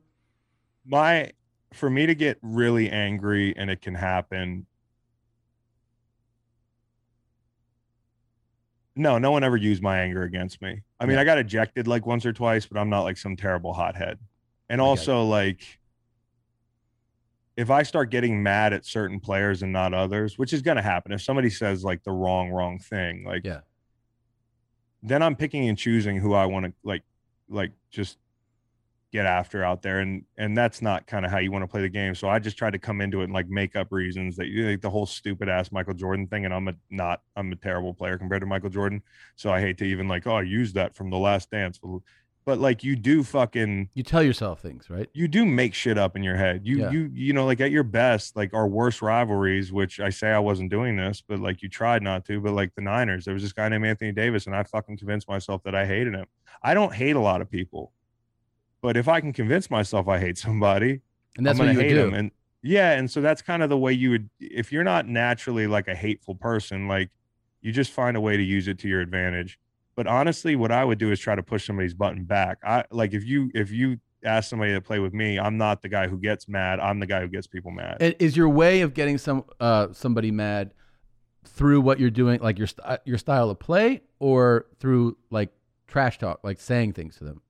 my 0.87 1.31
for 1.73 1.89
me 1.89 2.05
to 2.05 2.13
get 2.13 2.37
really 2.43 2.89
angry 2.91 3.53
and 3.57 3.71
it 3.71 3.81
can 3.81 3.95
happen 3.95 4.67
no 8.95 9.17
no 9.17 9.31
one 9.31 9.43
ever 9.43 9.57
used 9.57 9.81
my 9.81 9.99
anger 9.99 10.23
against 10.23 10.61
me 10.61 10.81
i 10.99 11.05
mean 11.05 11.15
Yeah. 11.15 11.21
i 11.21 11.23
got 11.23 11.37
ejected 11.37 11.87
like 11.87 12.05
once 12.05 12.25
or 12.25 12.33
twice 12.33 12.65
but 12.65 12.79
i'm 12.79 12.89
not 12.89 13.01
like 13.01 13.17
some 13.17 13.35
terrible 13.35 13.73
hothead 13.73 14.19
and 14.69 14.79
also 14.79 15.23
like 15.23 15.79
if 17.57 17.69
i 17.69 17.83
start 17.83 18.09
getting 18.09 18.41
mad 18.41 18.73
at 18.73 18.85
certain 18.85 19.19
players 19.19 19.61
and 19.63 19.71
not 19.71 19.93
others 19.93 20.37
which 20.37 20.53
is 20.53 20.61
going 20.61 20.77
to 20.77 20.83
happen 20.83 21.11
if 21.11 21.21
somebody 21.21 21.49
says 21.49 21.83
like 21.83 22.03
the 22.03 22.11
wrong 22.11 22.49
wrong 22.51 22.79
thing 22.79 23.23
like 23.25 23.43
Yeah. 23.45 23.61
then 25.03 25.21
i'm 25.23 25.35
picking 25.35 25.67
and 25.69 25.77
choosing 25.77 26.17
who 26.17 26.33
i 26.33 26.45
want 26.45 26.65
to 26.65 26.73
like 26.83 27.03
like 27.49 27.71
just 27.91 28.17
get 29.11 29.25
after 29.25 29.63
out 29.63 29.81
there 29.81 29.99
and 29.99 30.25
and 30.37 30.57
that's 30.57 30.81
not 30.81 31.07
kind 31.07 31.23
of 31.25 31.31
how 31.31 31.37
you 31.37 31.49
want 31.49 31.63
to 31.63 31.67
play 31.67 31.81
the 31.81 31.87
game 31.87 32.13
so 32.13 32.27
i 32.27 32.37
just 32.37 32.57
tried 32.57 32.71
to 32.71 32.79
come 32.79 32.99
into 32.99 33.21
it 33.21 33.25
and 33.25 33.33
like 33.33 33.47
make 33.47 33.73
up 33.77 33.87
reasons 33.91 34.35
that 34.35 34.47
you 34.47 34.67
like 34.67 34.81
the 34.81 34.89
whole 34.89 35.05
stupid 35.05 35.47
ass 35.47 35.71
michael 35.71 35.93
jordan 35.93 36.27
thing 36.27 36.43
and 36.43 36.53
i'm 36.53 36.67
a 36.67 36.73
not 36.89 37.21
i'm 37.37 37.49
a 37.51 37.55
terrible 37.55 37.93
player 37.93 38.17
compared 38.17 38.41
to 38.41 38.45
michael 38.45 38.69
jordan 38.69 39.01
so 39.37 39.49
i 39.51 39.61
hate 39.61 39.77
to 39.77 39.85
even 39.85 40.07
like 40.09 40.27
oh 40.27 40.35
i 40.35 40.41
use 40.41 40.73
that 40.73 40.93
from 40.93 41.09
the 41.09 41.17
last 41.17 41.49
dance 41.49 41.79
but 42.45 42.59
like 42.59 42.83
you 42.83 42.95
do 42.95 43.23
fucking 43.23 43.89
You 43.95 44.03
tell 44.03 44.21
yourself 44.23 44.61
things, 44.61 44.89
right? 44.89 45.09
you 45.13 45.27
do 45.27 45.45
make 45.45 45.73
shit 45.73 45.97
up 45.97 46.15
in 46.15 46.23
your 46.23 46.35
head. 46.35 46.61
You 46.63 46.77
Yeah. 46.77 46.91
you 46.91 47.09
you 47.13 47.33
know 47.33 47.45
like 47.45 47.59
at 47.59 47.71
your 47.71 47.83
best, 47.83 48.35
like 48.35 48.53
our 48.53 48.67
worst 48.67 49.01
rivalries, 49.01 49.71
which 49.73 49.99
I 49.99 50.09
say 50.09 50.29
I 50.31 50.39
wasn't 50.39 50.69
doing 50.69 50.95
this, 50.95 51.21
but 51.27 51.39
like 51.39 51.61
you 51.61 51.69
tried 51.69 52.03
not 52.03 52.23
to, 52.25 52.39
but 52.39 52.53
like 52.53 52.73
the 52.75 52.81
Niners, 52.81 53.25
there 53.25 53.33
was 53.33 53.43
this 53.43 53.53
guy 53.53 53.67
named 53.69 53.85
Anthony 53.85 54.11
Davis, 54.11 54.45
and 54.45 54.55
I 54.55 54.63
fucking 54.63 54.97
convinced 54.97 55.27
myself 55.27 55.63
that 55.63 55.73
I 55.75 55.85
hated 55.85 56.13
him. 56.13 56.25
I 56.63 56.73
don't 56.73 56.93
hate 56.93 57.15
a 57.15 57.19
lot 57.19 57.41
of 57.41 57.49
people, 57.49 57.91
but 58.81 58.95
if 58.95 59.07
I 59.07 59.19
can 59.21 59.33
convince 59.33 59.69
myself 59.69 60.07
I 60.07 60.19
hate 60.19 60.37
somebody, 60.37 61.01
And 61.37 61.45
that's 61.45 61.59
I'm 61.59 61.65
what 61.67 61.73
you 61.75 61.81
hate 61.81 61.89
do. 61.89 62.13
And 62.13 62.31
yeah, 62.61 62.91
and 62.93 63.09
so 63.09 63.21
that's 63.21 63.41
kind 63.41 63.61
of 63.63 63.69
the 63.69 63.77
way 63.77 63.93
you 63.93 64.11
would 64.11 64.29
if 64.39 64.71
you're 64.71 64.83
not 64.83 65.07
naturally 65.07 65.67
like 65.67 65.87
a 65.87 65.95
hateful 65.95 66.35
person, 66.35 66.87
like 66.87 67.09
you 67.61 67.71
just 67.71 67.91
find 67.91 68.15
a 68.15 68.21
way 68.21 68.37
to 68.37 68.43
use 68.43 68.67
it 68.67 68.77
to 68.79 68.87
your 68.87 69.01
advantage. 69.01 69.59
But 69.95 70.07
honestly, 70.07 70.55
what 70.55 70.71
I 70.71 70.83
would 70.83 70.97
do 70.97 71.11
is 71.11 71.19
try 71.19 71.35
to 71.35 71.43
push 71.43 71.65
somebody's 71.65 71.93
button 71.93 72.25
back. 72.25 72.57
I 72.63 72.83
like 72.91 73.13
if 73.13 73.25
you 73.25 73.49
if 73.53 73.71
you 73.71 73.99
ask 74.23 74.49
somebody 74.49 74.73
to 74.73 74.81
play 74.81 74.99
with 74.99 75.13
me, 75.13 75.39
I'm 75.39 75.57
not 75.57 75.81
the 75.81 75.89
guy 75.89 76.07
who 76.07 76.17
gets 76.17 76.47
mad. 76.47 76.79
I'm 76.79 76.99
the 76.99 77.05
guy 77.05 77.21
who 77.21 77.27
gets 77.27 77.47
people 77.47 77.71
mad. 77.71 77.97
Is 78.19 78.35
your 78.35 78.49
way 78.49 78.81
of 78.81 78.93
getting 78.93 79.17
some 79.17 79.45
uh, 79.59 79.87
somebody 79.93 80.31
mad 80.31 80.73
through 81.45 81.81
what 81.81 81.99
you're 81.99 82.09
doing, 82.09 82.41
like 82.41 82.57
your 82.57 82.67
st- 82.67 82.99
your 83.05 83.17
style 83.17 83.49
of 83.49 83.59
play, 83.59 84.01
or 84.19 84.65
through 84.79 85.17
like 85.29 85.51
trash 85.87 86.17
talk, 86.17 86.41
like 86.43 86.59
saying 86.59 86.93
things 86.93 87.17
to 87.17 87.23
them? 87.23 87.41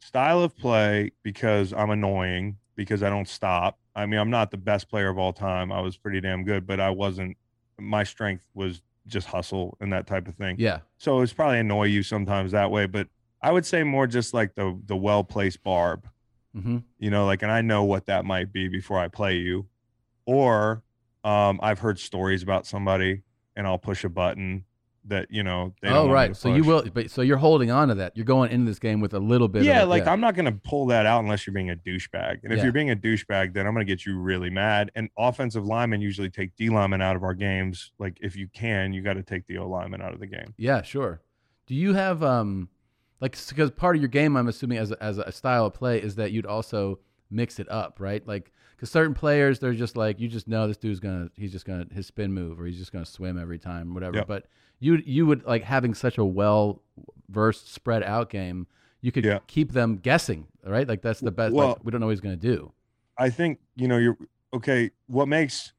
Style 0.00 0.42
of 0.42 0.56
play 0.56 1.12
because 1.22 1.72
I'm 1.74 1.90
annoying 1.90 2.56
because 2.76 3.02
I 3.02 3.10
don't 3.10 3.28
stop. 3.28 3.78
I 3.94 4.06
mean, 4.06 4.18
I'm 4.18 4.30
not 4.30 4.50
the 4.50 4.56
best 4.56 4.88
player 4.88 5.10
of 5.10 5.18
all 5.18 5.32
time. 5.32 5.70
I 5.70 5.80
was 5.80 5.96
pretty 5.96 6.20
damn 6.20 6.44
good, 6.44 6.66
but 6.66 6.80
I 6.80 6.90
wasn't. 6.90 7.36
My 7.78 8.04
strength 8.04 8.46
was 8.54 8.80
just 9.06 9.26
hustle 9.28 9.76
and 9.80 9.92
that 9.92 10.06
type 10.06 10.28
of 10.28 10.34
thing. 10.34 10.56
Yeah, 10.58 10.80
so 10.98 11.20
it's 11.20 11.32
probably 11.32 11.58
annoy 11.58 11.84
you 11.84 12.02
sometimes 12.02 12.52
that 12.52 12.70
way 12.70 12.86
but 12.86 13.08
i 13.42 13.50
would 13.50 13.64
say 13.64 13.82
more 13.82 14.06
just 14.06 14.34
like 14.34 14.54
the 14.54 14.78
the 14.86 14.96
well 14.96 15.24
placed 15.24 15.62
barb. 15.62 16.06
Hmm 16.52 16.78
you 16.98 17.10
know 17.10 17.26
like 17.26 17.42
and 17.42 17.50
i 17.52 17.60
know 17.62 17.84
what 17.84 18.06
that 18.06 18.24
might 18.24 18.52
be 18.52 18.68
before 18.68 18.98
i 18.98 19.08
play 19.08 19.36
you. 19.36 19.66
Or 20.26 20.82
um 21.24 21.58
i've 21.62 21.78
heard 21.80 21.98
stories 21.98 22.42
about 22.42 22.66
somebody 22.66 23.22
and 23.56 23.66
i'll 23.66 23.78
push 23.78 24.04
a 24.04 24.08
button 24.08 24.64
that 25.06 25.26
you 25.30 25.42
know 25.42 25.74
Oh, 25.82 26.10
right. 26.10 26.36
So 26.36 26.54
you 26.54 26.62
will, 26.62 26.84
but 26.92 27.10
so 27.10 27.22
you're 27.22 27.38
holding 27.38 27.70
on 27.70 27.88
to 27.88 27.94
that. 27.96 28.16
You're 28.16 28.26
going 28.26 28.50
into 28.50 28.66
this 28.70 28.78
game 28.78 29.00
with 29.00 29.14
a 29.14 29.18
little 29.18 29.48
bit. 29.48 29.62
yeah 29.64 29.82
like 29.84 30.06
i'm 30.06 30.20
not 30.20 30.34
going 30.34 30.44
to 30.44 30.52
pull 30.52 30.86
that 30.86 31.06
out 31.06 31.20
unless 31.22 31.46
you're 31.46 31.54
being 31.54 31.70
a 31.70 31.76
douchebag 31.76 32.40
and 32.44 32.52
if 32.52 32.58
Yeah. 32.58 32.64
you're 32.64 32.72
being 32.72 32.90
a 32.90 32.96
douchebag 32.96 33.54
then 33.54 33.66
i'm 33.66 33.72
going 33.74 33.86
to 33.86 33.90
get 33.90 34.04
you 34.04 34.18
really 34.18 34.50
mad 34.50 34.90
and 34.94 35.08
offensive 35.16 35.64
linemen 35.64 36.00
usually 36.00 36.28
take 36.28 36.54
d 36.56 36.68
linemen 36.68 37.00
out 37.00 37.16
of 37.16 37.22
our 37.22 37.34
games 37.34 37.92
like 37.98 38.18
if 38.20 38.36
you 38.36 38.46
can 38.48 38.92
you 38.92 39.00
got 39.02 39.14
to 39.14 39.22
take 39.22 39.46
the 39.46 39.56
o 39.58 39.66
lineman 39.68 40.02
out 40.02 40.12
of 40.12 40.20
the 40.20 40.26
game 40.26 40.52
Yeah, 40.58 40.82
sure. 40.82 41.22
Do 41.66 41.74
you 41.74 41.94
have 41.94 42.22
um, 42.22 42.68
like 43.20 43.36
because 43.48 43.70
part 43.70 43.94
of 43.96 44.02
your 44.02 44.08
game, 44.08 44.36
I'm 44.36 44.48
assuming 44.48 44.78
as 44.78 44.90
a, 44.90 45.02
as 45.02 45.18
a 45.18 45.30
style 45.32 45.66
of 45.66 45.72
play 45.74 45.98
is 46.02 46.16
that 46.16 46.32
you'd 46.32 46.46
also 46.46 46.98
mix 47.30 47.60
it 47.60 47.70
up, 47.70 48.00
right? 48.00 48.26
Like 48.26 48.50
because 48.74 48.90
certain 48.90 49.14
players, 49.14 49.60
they're 49.60 49.72
just 49.74 49.96
like 49.96 50.18
you 50.18 50.26
just 50.26 50.48
know 50.48 50.66
this 50.66 50.76
dude's 50.78 50.98
gonna 51.00 51.28
he's 51.36 51.52
just 51.52 51.64
gonna 51.64 51.86
his 51.94 52.06
spin 52.06 52.32
move 52.32 52.58
or 52.60 52.66
he's 52.66 52.78
just 52.78 52.92
gonna 52.92 53.06
swim 53.06 53.38
every 53.38 53.58
time, 53.58 53.94
whatever. 53.94 54.16
Yep. 54.16 54.26
But 54.26 54.46
you 54.80 54.96
you 55.06 55.26
would 55.26 55.44
like 55.44 55.62
having 55.64 55.94
such 55.94 56.18
a 56.18 56.24
well 56.24 56.82
versed 57.28 57.72
spread 57.72 58.02
out 58.02 58.28
game, 58.30 58.66
you 59.00 59.12
could 59.12 59.24
Yeah. 59.24 59.38
keep 59.46 59.72
them 59.72 59.96
guessing, 59.98 60.46
right? 60.64 60.88
Like 60.88 61.02
that's 61.02 61.20
the 61.20 61.30
best. 61.30 61.54
Well- 61.54 61.68
like, 61.68 61.84
we 61.84 61.90
don't 61.92 62.00
know 62.00 62.06
what 62.06 62.12
he's 62.12 62.20
gonna 62.20 62.36
do. 62.36 62.72
I 63.18 63.30
think 63.30 63.58
you 63.76 63.86
know 63.86 63.98
you're 63.98 64.16
okay. 64.54 64.90
What 65.06 65.28
makes 65.28 65.72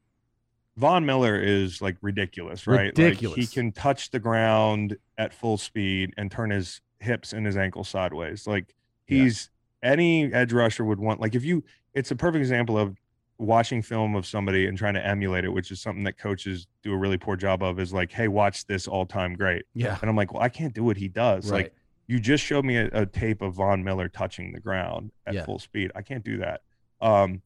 Von 0.78 1.06
Miller 1.06 1.40
is 1.42 1.82
like 1.82 1.98
ridiculous, 2.02 2.66
right? 2.68 2.86
Like, 2.86 2.98
Ridiculous. 2.98 3.36
he 3.38 3.48
can 3.48 3.72
touch 3.74 4.12
the 4.12 4.20
ground 4.20 4.96
at 5.18 5.34
full 5.34 5.58
speed 5.58 6.14
and 6.18 6.32
turn 6.32 6.50
his 6.52 6.80
hips 7.00 7.34
and 7.34 7.46
his 7.46 7.58
ankles 7.58 7.90
sideways. 7.90 8.48
Like 8.48 8.74
Yeah. 9.08 9.24
he's 9.24 9.50
any 9.84 10.32
edge 10.32 10.54
rusher 10.54 10.86
would 10.86 11.00
want. 11.00 11.20
Like 11.20 11.36
if 11.36 11.44
you, 11.44 11.64
it's 11.94 12.12
a 12.12 12.16
perfect 12.16 12.40
example 12.42 12.78
of 12.78 12.96
watching 13.42 13.82
film 13.82 14.16
of 14.16 14.26
somebody 14.26 14.68
and 14.68 14.78
trying 14.78 14.94
to 14.94 15.06
emulate 15.06 15.44
it, 15.46 15.50
which 15.50 15.72
is 15.72 15.82
something 15.82 16.04
that 16.04 16.18
coaches 16.18 16.68
do 16.84 16.94
a 16.94 16.98
really 16.98 17.18
poor 17.18 17.36
job 17.36 17.64
of. 17.64 17.80
Is 17.80 17.92
like, 17.94 18.12
hey, 18.12 18.28
watch 18.28 18.66
this 18.68 18.88
all 18.88 19.06
time 19.06 19.34
great, 19.36 19.66
Yeah. 19.74 19.98
and 20.02 20.10
I'm 20.10 20.16
like, 20.16 20.34
well, 20.34 20.44
I 20.44 20.50
can't 20.50 20.74
do 20.74 20.84
what 20.84 20.98
he 20.98 21.08
does. 21.08 21.50
Right. 21.52 21.64
Like 21.66 21.76
you 22.08 22.20
just 22.20 22.44
showed 22.44 22.66
me 22.66 22.78
a, 22.78 22.90
a 22.94 23.06
tape 23.06 23.42
of 23.42 23.56
Von 23.56 23.84
Miller 23.84 24.08
touching 24.10 24.52
the 24.52 24.60
ground 24.60 25.12
at 25.26 25.34
Yeah. 25.34 25.46
full 25.46 25.60
speed. 25.60 25.92
I 25.96 26.02
can't 26.02 26.24
do 26.24 26.38
that. 26.38 26.62
Um, 27.02 27.42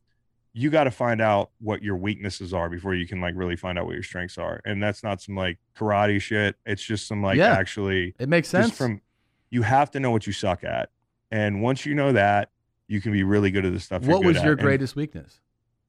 you 0.54 0.70
got 0.70 0.86
to 0.86 0.92
find 0.92 1.22
out 1.22 1.52
what 1.60 1.84
your 1.84 1.98
weaknesses 1.98 2.54
are 2.54 2.70
before 2.70 2.96
you 2.96 3.06
can 3.08 3.20
like 3.22 3.36
really 3.36 3.56
find 3.58 3.78
out 3.78 3.86
what 3.86 3.94
your 3.94 4.04
strengths 4.04 4.38
are. 4.38 4.62
And 4.66 4.82
that's 4.82 5.04
not 5.04 5.22
some 5.22 5.36
like 5.36 5.58
karate 5.78 6.22
shit. 6.22 6.56
It's 6.66 6.82
just 6.84 7.08
some 7.08 7.22
like 7.22 7.38
Yeah. 7.38 7.54
actually 7.54 8.16
it 8.20 8.30
makes 8.30 8.48
sense. 8.48 8.76
from 8.76 9.02
you 9.50 9.62
have 9.64 9.92
to 9.92 10.00
know 10.00 10.12
what 10.12 10.26
you 10.28 10.34
suck 10.34 10.64
at. 10.64 10.90
And 11.32 11.62
once 11.62 11.86
you 11.86 11.94
know 11.94 12.14
that, 12.14 12.52
you 12.88 13.02
can 13.02 13.12
be 13.12 13.24
really 13.24 13.52
good 13.52 13.66
at 13.66 13.74
the 13.74 13.80
stuff. 13.80 14.04
what 14.04 14.24
was 14.24 14.38
at. 14.38 14.44
your 14.44 14.54
And 14.54 14.62
greatest 14.62 14.96
weakness? 14.96 15.42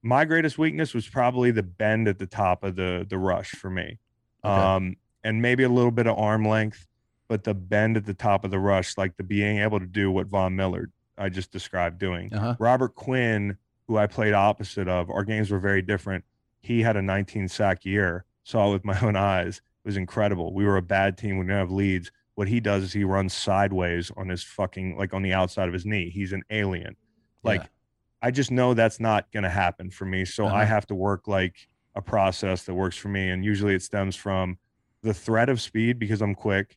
My 0.07 0.25
greatest 0.25 0.57
weakness 0.57 0.95
was 0.95 1.09
probably 1.09 1.51
the 1.51 1.65
bend 1.65 2.07
at 2.07 2.19
the 2.19 2.27
top 2.27 2.63
of 2.63 2.77
the 2.77 3.05
the 3.09 3.19
rush 3.19 3.51
for 3.51 3.69
me. 3.69 3.99
Okay. 4.45 4.55
Um, 4.55 4.97
and 5.25 5.43
maybe 5.43 5.65
a 5.65 5.69
little 5.69 5.91
bit 5.91 6.07
of 6.07 6.17
arm 6.17 6.47
length, 6.47 6.87
but 7.27 7.43
the 7.43 7.55
bend 7.55 7.97
at 7.97 8.07
the 8.07 8.15
top 8.15 8.45
of 8.45 8.53
the 8.53 8.61
rush, 8.61 8.97
like 8.97 9.17
the 9.17 9.25
being 9.25 9.59
able 9.59 9.81
to 9.81 9.87
do 9.87 10.11
what 10.11 10.29
Von 10.29 10.55
Miller 10.55 10.91
I 11.19 11.29
just 11.29 11.51
described 11.51 11.99
doing. 11.99 12.33
Uh 12.33 12.39
huh. 12.39 12.57
Robert 12.61 12.95
Quinn, 12.95 13.57
who 13.89 13.97
I 13.97 14.07
played 14.07 14.33
opposite 14.33 14.87
of, 14.87 15.11
our 15.11 15.25
games 15.25 15.51
were 15.51 15.59
very 15.59 15.83
different. 15.83 16.25
He 16.61 16.83
had 16.83 16.97
a 16.97 17.03
19 17.03 17.49
sack 17.49 17.85
year, 17.85 18.25
saw 18.45 18.69
it 18.69 18.73
with 18.75 18.85
my 18.85 18.99
own 19.03 19.17
eyes. 19.17 19.57
It 19.85 19.89
was 19.89 19.97
incredible. 19.97 20.55
We 20.55 20.65
were 20.65 20.77
a 20.77 20.83
bad 20.83 21.19
team. 21.19 21.39
We 21.39 21.45
didn't 21.45 21.59
have 21.59 21.71
leads. 21.73 22.13
What 22.37 22.47
he 22.49 22.61
does 22.61 22.85
is 22.85 22.93
he 22.93 23.03
runs 23.03 23.33
sideways 23.33 24.13
on 24.17 24.29
his 24.29 24.45
fucking 24.45 24.97
like 24.97 25.15
on 25.15 25.23
the 25.23 25.33
outside 25.33 25.67
of 25.67 25.75
his 25.75 25.87
knee. 25.87 26.11
He's 26.11 26.33
an 26.33 26.45
alien. 26.51 26.95
Like 27.43 27.63
Yeah. 27.63 27.69
I 28.27 28.33
just 28.33 28.51
know 28.51 28.75
that's 28.75 28.99
not 28.99 29.31
going 29.31 29.45
to 29.45 29.49
happen 29.49 29.89
for 29.89 30.05
me. 30.05 30.25
So 30.25 30.47
I 30.47 30.63
Uh-huh. 30.63 30.67
have 30.67 30.87
to 30.89 30.97
work 30.97 31.29
like 31.29 31.69
a 31.95 32.03
process 32.03 32.65
that 32.65 32.75
works 32.75 32.97
for 32.97 33.07
me. 33.09 33.31
And 33.31 33.45
usually 33.45 33.73
it 33.77 33.83
stems 33.83 34.17
from 34.17 34.59
the 35.03 35.15
threat 35.15 35.49
of 35.49 35.61
speed 35.61 36.01
because 36.01 36.21
I'm 36.21 36.35
quick 36.35 36.77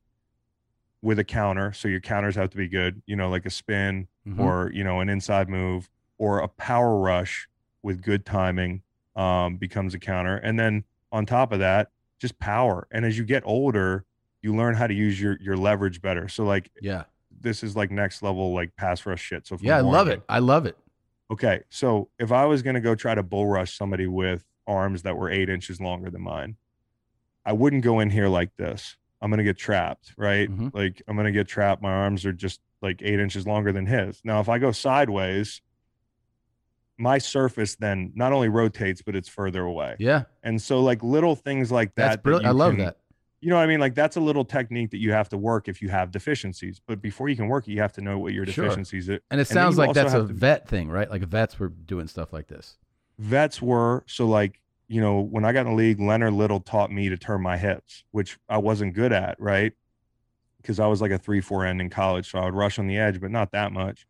with 1.01 1.17
a 1.17 1.23
counter. 1.23 1.73
So 1.73 1.87
your 1.87 2.01
counters 2.01 2.35
have 2.35 2.51
to 2.51 2.57
be 2.57 2.67
good, 2.67 3.01
you 3.07 3.15
know, 3.15 3.31
like 3.31 3.47
a 3.47 3.49
spin 3.49 4.07
Mhm. 4.27 4.39
or, 4.39 4.69
you 4.71 4.83
know, 4.83 4.99
an 4.99 5.09
inside 5.09 5.49
move 5.49 5.89
or 6.19 6.37
a 6.39 6.47
power 6.47 6.99
rush 6.99 7.49
with 7.81 8.03
good 8.03 8.27
timing 8.27 8.83
um, 9.15 9.57
becomes 9.57 9.95
a 9.95 9.99
counter. 9.99 10.37
And 10.37 10.59
then 10.59 10.83
on 11.11 11.25
top 11.25 11.51
of 11.51 11.57
that, 11.59 11.89
just 12.19 12.37
power. 12.37 12.87
And 12.91 13.05
as 13.05 13.17
you 13.17 13.23
get 13.23 13.41
older, 13.43 14.05
you 14.43 14.55
learn 14.55 14.75
how 14.75 14.85
to 14.85 14.93
use 14.93 15.19
your 15.19 15.35
your 15.41 15.57
leverage 15.57 15.99
better. 15.99 16.27
So 16.27 16.43
like 16.45 16.69
yeah. 16.79 17.05
this 17.41 17.63
is 17.63 17.75
like 17.75 17.89
next 17.89 18.21
level 18.21 18.53
like 18.53 18.75
pass 18.75 19.03
rush 19.07 19.21
shit. 19.23 19.47
So 19.47 19.57
Yeah. 19.59 19.77
I 19.77 19.81
love 19.81 20.07
it. 20.09 20.21
I 20.29 20.37
love 20.39 20.67
it. 20.67 20.77
Okay, 21.31 21.61
so 21.69 22.09
if 22.19 22.31
I 22.31 22.45
was 22.45 22.61
gonna 22.63 22.81
go 22.81 22.95
try 22.95 23.13
to 23.15 23.23
bull 23.23 23.45
rush 23.47 23.77
somebody 23.77 24.07
with 24.07 24.43
arms 24.65 25.03
that 25.03 25.15
were 25.17 25.29
eight 25.29 25.49
inches 25.49 25.79
longer 25.79 26.09
than 26.09 26.21
mine, 26.21 26.55
I 27.45 27.53
wouldn't 27.53 27.83
go 27.83 27.99
in 27.99 28.09
here 28.09 28.27
like 28.27 28.55
this. 28.57 28.97
I'm 29.21 29.29
gonna 29.29 29.43
get 29.43 29.57
trapped, 29.57 30.13
right? 30.17 30.49
Mhm. 30.49 30.73
Like 30.73 31.01
I'm 31.07 31.15
gonna 31.15 31.31
get 31.31 31.47
trapped. 31.47 31.81
My 31.81 31.91
arms 31.91 32.25
are 32.25 32.33
just 32.33 32.61
like 32.81 33.01
eight 33.03 33.19
inches 33.19 33.45
longer 33.45 33.71
than 33.71 33.85
his. 33.85 34.21
Now, 34.23 34.39
if 34.39 34.49
I 34.49 34.57
go 34.57 34.71
sideways, 34.71 35.61
my 36.97 37.17
surface 37.17 37.75
then 37.75 38.11
not 38.15 38.33
only 38.33 38.49
rotates, 38.49 39.01
but 39.01 39.15
it's 39.15 39.29
further 39.29 39.63
away. 39.63 39.95
Yeah. 39.99 40.23
And 40.43 40.61
so, 40.61 40.81
like 40.81 41.03
little 41.03 41.35
things 41.35 41.71
like 41.71 41.93
That's 41.95 42.15
that. 42.17 42.23
that. 42.23 42.45
I 42.45 42.51
love 42.51 42.75
can- 42.75 42.85
that. 42.85 42.97
You 43.41 43.49
know 43.49 43.55
what 43.55 43.61
I 43.63 43.67
mean? 43.67 43.79
Like 43.79 43.95
that's 43.95 44.15
a 44.17 44.19
little 44.19 44.43
technique 44.43 44.91
that 44.91 44.97
you 44.97 45.11
have 45.13 45.29
to 45.29 45.37
work 45.37 45.67
if 45.69 45.81
you 45.81 45.89
have 45.89 46.11
deficiencies. 46.11 46.81
But 46.85 47.01
before 47.01 47.29
you 47.29 47.35
can 47.37 47.47
work 47.47 47.67
it, 47.67 47.71
you 47.71 47.79
have 47.81 47.93
to 47.93 48.01
know 48.01 48.19
what 48.19 48.33
your 48.33 48.45
Sure. 48.45 48.65
deficiencies 48.65 49.09
are. 49.09 49.19
And 49.31 49.39
it 49.39 49.45
sounds 49.47 49.77
you 49.77 49.85
like 49.85 49.93
that's 49.93 50.13
a 50.13 50.17
to- 50.19 50.23
vet 50.33 50.67
thing, 50.67 50.89
right? 50.89 51.09
Like 51.09 51.23
vets 51.23 51.57
were 51.57 51.69
doing 51.69 52.07
stuff 52.07 52.33
like 52.33 52.47
this. 52.47 52.77
vets 53.17 53.61
were 53.61 54.03
so 54.07 54.25
like 54.27 54.59
you 54.87 54.99
know 55.01 55.19
when 55.19 55.43
i 55.45 55.51
got 55.51 55.65
in 55.65 55.71
the 55.73 55.75
league 55.77 55.99
leonard 55.99 56.33
little 56.33 56.59
taught 56.61 56.89
me 56.91 57.09
to 57.09 57.17
turn 57.17 57.41
my 57.41 57.57
hips 57.57 58.05
which 58.11 58.39
i 58.47 58.57
wasn't 58.57 58.93
good 58.93 59.11
at 59.11 59.37
right 59.39 59.73
because 60.61 60.79
i 60.79 60.87
was 60.87 60.99
like 61.01 61.11
a 61.11 61.19
3-4 61.19 61.67
end 61.67 61.81
in 61.81 61.89
college 61.89 62.31
so 62.31 62.39
i 62.39 62.45
would 62.45 62.53
rush 62.55 62.79
on 62.79 62.87
the 62.87 62.97
edge 62.97 63.19
but 63.21 63.29
not 63.29 63.51
that 63.51 63.71
much 63.73 64.07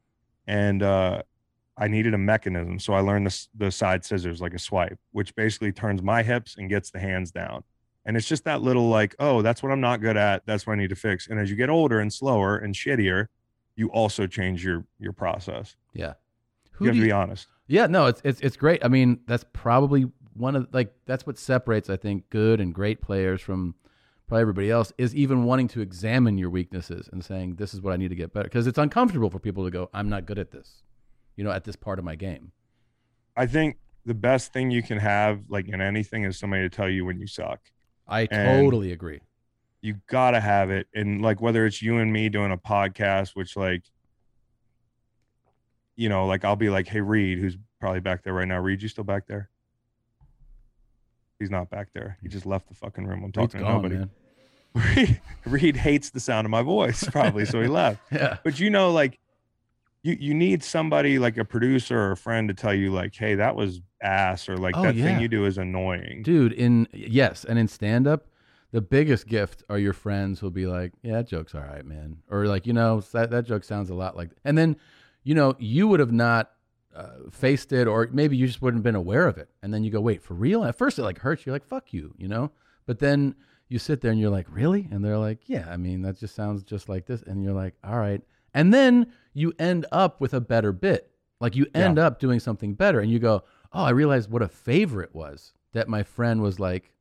and 0.48 0.84
uh 0.84 1.22
i 1.76 1.88
needed 1.88 2.14
a 2.14 2.18
mechanism 2.20 2.78
so 2.80 2.94
i 2.94 3.00
learned 3.02 3.26
the, 3.28 3.48
the 3.66 3.72
side 3.72 4.06
scissors 4.06 4.40
like 4.42 4.54
a 4.54 4.60
swipe 4.60 4.98
which 5.12 5.34
basically 5.36 5.72
turns 5.72 6.02
my 6.04 6.22
hips 6.24 6.56
and 6.58 6.70
gets 6.70 6.92
the 6.92 7.00
hands 7.00 7.32
down 7.32 7.64
and 8.10 8.18
it's 8.18 8.28
just 8.28 8.44
that 8.44 8.62
little 8.62 8.90
like 8.90 9.16
oh 9.20 9.42
that's 9.44 9.62
what 9.62 9.72
i'm 9.72 9.80
not 9.80 10.02
good 10.02 10.18
at 10.18 10.44
that's 10.48 10.66
what 10.66 10.74
i 10.74 10.76
need 10.76 10.90
to 10.90 10.96
fix 10.96 11.28
and 11.28 11.40
as 11.40 11.50
you 11.50 11.56
get 11.56 11.70
older 11.70 12.00
and 12.00 12.12
slower 12.12 12.58
and 12.58 12.74
shittier 12.74 13.28
you 13.80 13.88
also 13.92 14.28
change 14.28 14.64
your 14.64 14.86
your 15.00 15.14
process 15.14 15.78
Yeah. 15.94 16.14
Who 16.74 16.86
you 16.86 16.90
have 16.90 16.96
to 16.96 17.00
you, 17.00 17.06
be 17.06 17.12
honest 17.12 17.48
Yeah, 17.68 17.88
no, 17.88 18.08
it's 18.08 18.22
it's 18.24 18.42
it's 18.42 18.58
great. 18.58 18.84
I 18.84 18.88
mean, 18.88 19.20
that's 19.28 19.46
probably 19.54 20.12
one 20.34 20.56
of 20.56 20.68
like 20.74 20.94
that's 21.06 21.26
what 21.26 21.38
separates 21.38 21.90
I 21.90 21.98
think 21.98 22.30
good 22.30 22.60
and 22.60 22.74
great 22.74 23.00
players 23.02 23.42
from 23.42 23.76
probably 24.28 24.42
everybody 24.42 24.72
else 24.72 24.92
is 24.98 25.16
even 25.16 25.44
wanting 25.44 25.68
to 25.70 25.82
examine 25.82 26.38
your 26.38 26.50
weaknesses 26.50 27.10
and 27.12 27.24
saying 27.24 27.56
this 27.56 27.74
is 27.74 27.82
what 27.82 27.94
I 27.94 27.98
need 27.98 28.10
to 28.10 28.16
get 28.16 28.34
better 28.34 28.50
because 28.50 28.68
it's 28.68 28.78
uncomfortable 28.78 29.30
for 29.30 29.40
people 29.40 29.64
to 29.66 29.72
go 29.72 29.90
I'm 29.94 30.10
not 30.10 30.26
good 30.26 30.40
at 30.40 30.52
this. 30.52 30.84
You 31.36 31.44
know, 31.44 31.52
at 31.52 31.64
this 31.64 31.76
part 31.76 32.00
of 32.00 32.06
my 32.06 32.16
game. 32.16 32.52
I 33.38 33.46
think 33.46 33.78
the 34.06 34.14
best 34.14 34.52
thing 34.52 34.72
you 34.72 34.84
can 34.84 34.98
have, 34.98 35.44
like 35.48 35.70
in 35.70 35.80
anything, 35.80 36.26
is 36.26 36.38
somebody 36.38 36.64
to 36.64 36.70
tell 36.70 36.90
you 36.90 37.06
when 37.06 37.20
you 37.20 37.28
suck. 37.28 37.62
I 38.10 38.22
And- 38.32 38.62
totally 38.64 38.92
agree. 38.92 39.22
You 39.82 39.96
gotta 40.08 40.42
have 40.42 40.70
it, 40.72 40.88
and 40.94 41.22
like 41.22 41.40
whether 41.40 41.66
it's 41.66 41.82
you 41.82 42.00
and 42.00 42.12
me 42.12 42.28
doing 42.28 42.52
a 42.52 42.58
podcast, 42.58 43.30
which 43.36 43.56
like, 43.56 43.84
you 45.96 46.10
know, 46.10 46.26
like 46.26 46.44
I'll 46.44 46.56
be 46.58 46.70
like, 46.70 46.88
"Hey, 46.88 47.00
Reed, 47.02 47.40
who's 47.40 47.58
probably 47.80 48.02
back 48.02 48.24
there 48.24 48.34
right 48.34 48.48
now? 48.48 48.60
Reed, 48.60 48.82
you 48.82 48.90
still 48.90 49.04
back 49.06 49.26
there?" 49.28 49.50
He's 51.40 51.50
not 51.50 51.70
back 51.70 51.88
there. 51.94 52.18
He 52.22 52.28
just 52.28 52.46
left 52.46 52.68
the 52.68 52.76
fucking 52.76 53.06
room. 53.06 53.20
I'm 53.20 53.26
Reed's 53.28 53.54
talking 53.54 53.60
to 53.60 53.66
gone, 53.66 53.74
nobody. 53.84 53.96
man. 53.96 54.10
Reed, 54.96 55.22
Reed 55.46 55.76
hates 55.78 56.10
the 56.10 56.20
sound 56.20 56.46
of 56.46 56.52
my 56.52 56.62
voice, 56.62 57.04
probably, 57.06 57.46
so 57.46 57.62
he 57.62 57.68
left. 57.68 58.02
Yeah. 58.12 58.38
But 58.44 58.60
you 58.60 58.70
know, 58.70 58.92
like 58.92 59.18
you 60.04 60.16
you 60.20 60.34
need 60.34 60.64
somebody 60.64 61.20
like 61.20 61.38
a 61.38 61.46
producer 61.46 62.00
or 62.00 62.12
a 62.12 62.18
friend 62.18 62.48
to 62.48 62.54
tell 62.54 62.74
you, 62.74 62.92
like, 62.92 63.16
hey, 63.16 63.36
that 63.36 63.56
was 63.56 63.82
ass, 64.02 64.48
or 64.48 64.58
like 64.58 64.76
Oh, 64.76 64.84
that 64.84 64.96
yeah. 64.96 65.04
thing 65.06 65.20
you 65.22 65.28
do 65.28 65.46
is 65.46 65.58
annoying. 65.58 66.24
Dude, 66.24 66.54
in 66.54 66.88
yes, 66.94 67.44
and 67.46 67.60
in 67.60 67.68
stand 67.68 68.08
up, 68.08 68.28
the 68.72 68.82
biggest 68.82 69.28
gift 69.28 69.64
are 69.70 69.78
your 69.80 69.94
friends 69.94 70.40
who'll 70.40 70.52
be 70.52 70.68
like, 70.68 70.94
"Yeah, 71.02 71.14
that 71.14 71.28
joke's 71.28 71.54
all 71.56 71.62
right, 71.62 71.86
man," 71.86 72.18
or 72.30 72.46
like, 72.46 72.66
you 72.68 72.74
know, 72.74 73.02
that 73.12 73.32
that 73.32 73.46
joke 73.46 73.64
sounds 73.64 73.90
a 73.90 73.96
lot 73.96 74.16
like, 74.16 74.30
and 74.46 74.58
then, 74.58 74.78
you 75.24 75.36
know, 75.36 75.56
you 75.60 75.88
would 75.88 76.00
have 76.00 76.12
not 76.14 76.52
uh, 76.96 77.30
faced 77.32 77.72
it, 77.74 77.88
or 77.88 78.08
maybe 78.12 78.36
you 78.38 78.48
just 78.48 78.62
wouldn't 78.62 78.80
have 78.80 78.84
been 78.84 78.96
aware 78.96 79.28
of 79.28 79.38
it, 79.38 79.50
and 79.62 79.74
then 79.74 79.84
you 79.84 79.92
go, 79.92 80.00
"Wait, 80.02 80.22
for 80.24 80.34
real?" 80.34 80.64
At 80.64 80.76
first, 80.78 80.98
it 80.98 81.04
like 81.04 81.20
hurts. 81.20 81.46
You're 81.46 81.54
like, 81.54 81.66
"Fuck 81.66 81.94
you," 81.94 82.14
you 82.18 82.28
know, 82.28 82.52
but 82.86 83.00
then 83.00 83.36
you 83.68 83.78
sit 83.80 84.02
there 84.02 84.12
and 84.12 84.20
you're 84.20 84.30
like, 84.32 84.48
"Really?" 84.50 84.88
And 84.92 85.04
they're 85.04 85.18
like, 85.18 85.40
"Yeah, 85.48 85.68
I 85.70 85.78
mean, 85.78 86.02
that 86.04 86.18
just 86.18 86.36
sounds 86.36 86.64
just 86.64 86.88
like 86.90 87.06
this," 87.06 87.22
and 87.22 87.44
you're 87.44 87.54
like, 87.54 87.76
"All 87.84 87.98
right," 88.00 88.22
and 88.54 88.74
then 88.74 89.12
you 89.34 89.54
end 89.60 89.86
up 89.92 90.20
with 90.20 90.34
a 90.34 90.42
better 90.42 90.72
bit. 90.72 91.12
Like 91.40 91.56
you 91.56 91.68
end 91.74 91.98
up 91.98 92.20
doing 92.20 92.40
something 92.40 92.74
better, 92.74 93.00
and 93.00 93.10
you 93.10 93.20
go, 93.20 93.44
"Oh, 93.72 93.84
I 93.84 93.92
realized 93.92 94.30
what 94.30 94.42
a 94.42 94.48
favor 94.48 95.02
it 95.02 95.14
was 95.16 95.54
that 95.74 95.88
my 95.88 96.04
friend 96.04 96.42
was 96.42 96.60
like." 96.60 96.92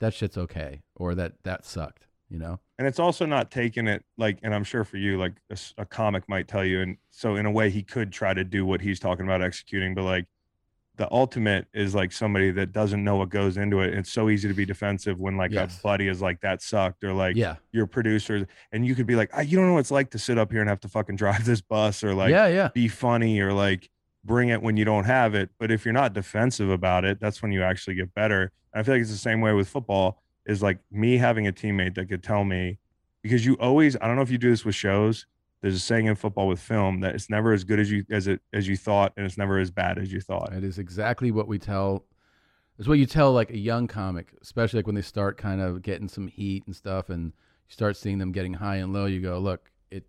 that 0.00 0.14
shit's 0.14 0.38
okay 0.38 0.82
or 0.94 1.14
that 1.14 1.32
that 1.42 1.64
sucked 1.64 2.06
you 2.28 2.38
know 2.38 2.58
and 2.78 2.86
it's 2.86 2.98
also 2.98 3.26
not 3.26 3.50
taking 3.50 3.88
it 3.88 4.04
like 4.16 4.38
and 4.42 4.54
i'm 4.54 4.64
sure 4.64 4.84
for 4.84 4.96
you 4.96 5.18
like 5.18 5.32
a 5.76 5.84
comic 5.84 6.28
might 6.28 6.46
tell 6.46 6.64
you 6.64 6.80
and 6.80 6.96
so 7.10 7.36
in 7.36 7.46
a 7.46 7.50
way 7.50 7.70
he 7.70 7.82
could 7.82 8.12
try 8.12 8.32
to 8.32 8.44
do 8.44 8.64
what 8.64 8.80
he's 8.80 9.00
talking 9.00 9.24
about 9.24 9.42
executing 9.42 9.94
but 9.94 10.04
like 10.04 10.26
the 10.98 11.10
ultimate 11.12 11.66
is 11.72 11.94
like 11.94 12.12
somebody 12.12 12.50
that 12.50 12.72
doesn't 12.72 13.02
know 13.02 13.16
what 13.16 13.28
goes 13.30 13.56
into 13.56 13.80
it 13.80 13.94
it's 13.94 14.12
so 14.12 14.28
easy 14.28 14.46
to 14.48 14.54
be 14.54 14.66
defensive 14.66 15.18
when 15.18 15.36
like 15.36 15.50
Yes. 15.52 15.78
a 15.78 15.82
buddy 15.82 16.08
is 16.08 16.20
like 16.20 16.40
that 16.42 16.60
sucked 16.60 17.02
or 17.04 17.12
like 17.14 17.34
yeah 17.36 17.56
your 17.72 17.86
producer 17.86 18.46
and 18.72 18.84
you 18.86 18.94
could 18.94 19.06
be 19.06 19.16
like 19.16 19.30
"Ah, 19.32 19.40
you 19.40 19.56
don't 19.56 19.66
know 19.66 19.72
what 19.74 19.80
it's 19.80 19.90
like 19.90 20.10
to 20.10 20.18
sit 20.18 20.36
up 20.38 20.50
here 20.52 20.60
and 20.60 20.68
have 20.68 20.80
to 20.80 20.88
fucking 20.88 21.16
drive 21.24 21.44
this 21.46 21.60
bus 21.62 22.04
or 22.04 22.14
like 22.14 22.30
yeah 22.30 22.46
yeah 22.48 22.68
be 22.74 22.86
funny 22.88 23.40
or 23.40 23.52
like 23.54 23.88
bring 24.24 24.50
it 24.50 24.60
when 24.60 24.76
you 24.76 24.84
don't 24.84 25.04
have 25.04 25.34
it. 25.34 25.48
But 25.58 25.70
if 25.70 25.84
you're 25.86 25.94
not 25.94 26.12
defensive 26.12 26.68
about 26.68 27.04
it, 27.06 27.18
that's 27.18 27.40
when 27.40 27.50
you 27.52 27.62
actually 27.62 27.94
get 27.94 28.12
better. 28.14 28.52
And 28.74 28.80
I 28.80 28.82
feel 28.82 28.94
like 28.94 29.00
it's 29.00 29.10
the 29.10 29.16
same 29.16 29.40
way 29.40 29.52
with 29.54 29.68
football 29.68 30.20
is 30.44 30.62
like 30.62 30.78
me 30.90 31.16
having 31.16 31.46
a 31.46 31.52
teammate 31.52 31.94
that 31.94 32.08
could 32.10 32.22
tell 32.22 32.44
me 32.44 32.78
because 33.22 33.46
you 33.46 33.54
always, 33.54 33.96
I 34.00 34.06
don't 34.06 34.16
know 34.16 34.22
if 34.22 34.30
you 34.30 34.36
do 34.36 34.50
this 34.50 34.64
with 34.66 34.74
shows. 34.74 35.24
There's 35.60 35.74
a 35.74 35.80
saying 35.80 36.06
in 36.06 36.14
football 36.14 36.46
with 36.46 36.60
film 36.60 37.00
that 37.00 37.14
it's 37.14 37.28
never 37.28 37.52
as 37.52 37.64
good 37.64 37.80
as 37.80 37.90
you 37.90 38.04
as 38.10 38.26
it 38.28 38.40
as 38.52 38.68
you 38.68 38.76
thought, 38.76 39.12
and 39.16 39.26
it's 39.26 39.38
never 39.38 39.58
as 39.58 39.70
bad 39.70 39.98
as 39.98 40.12
you 40.12 40.20
thought. 40.20 40.52
it 40.52 40.64
is 40.64 40.78
exactly 40.78 41.30
what 41.30 41.48
we 41.48 41.58
tell 41.58 42.04
it's 42.78 42.86
what 42.86 42.98
you 42.98 43.06
tell 43.06 43.32
like 43.32 43.50
a 43.50 43.58
young 43.58 43.88
comic 43.88 44.32
especially 44.40 44.78
like 44.78 44.86
when 44.86 44.94
they 44.94 45.02
start 45.02 45.36
kind 45.36 45.60
of 45.60 45.82
getting 45.82 46.08
some 46.08 46.28
heat 46.28 46.62
and 46.66 46.76
stuff 46.76 47.10
and 47.10 47.26
you 47.26 47.72
start 47.72 47.96
seeing 47.96 48.18
them 48.18 48.30
getting 48.30 48.54
high 48.54 48.76
and 48.76 48.92
low 48.92 49.06
you 49.06 49.20
go 49.20 49.38
look 49.40 49.70
it 49.90 50.06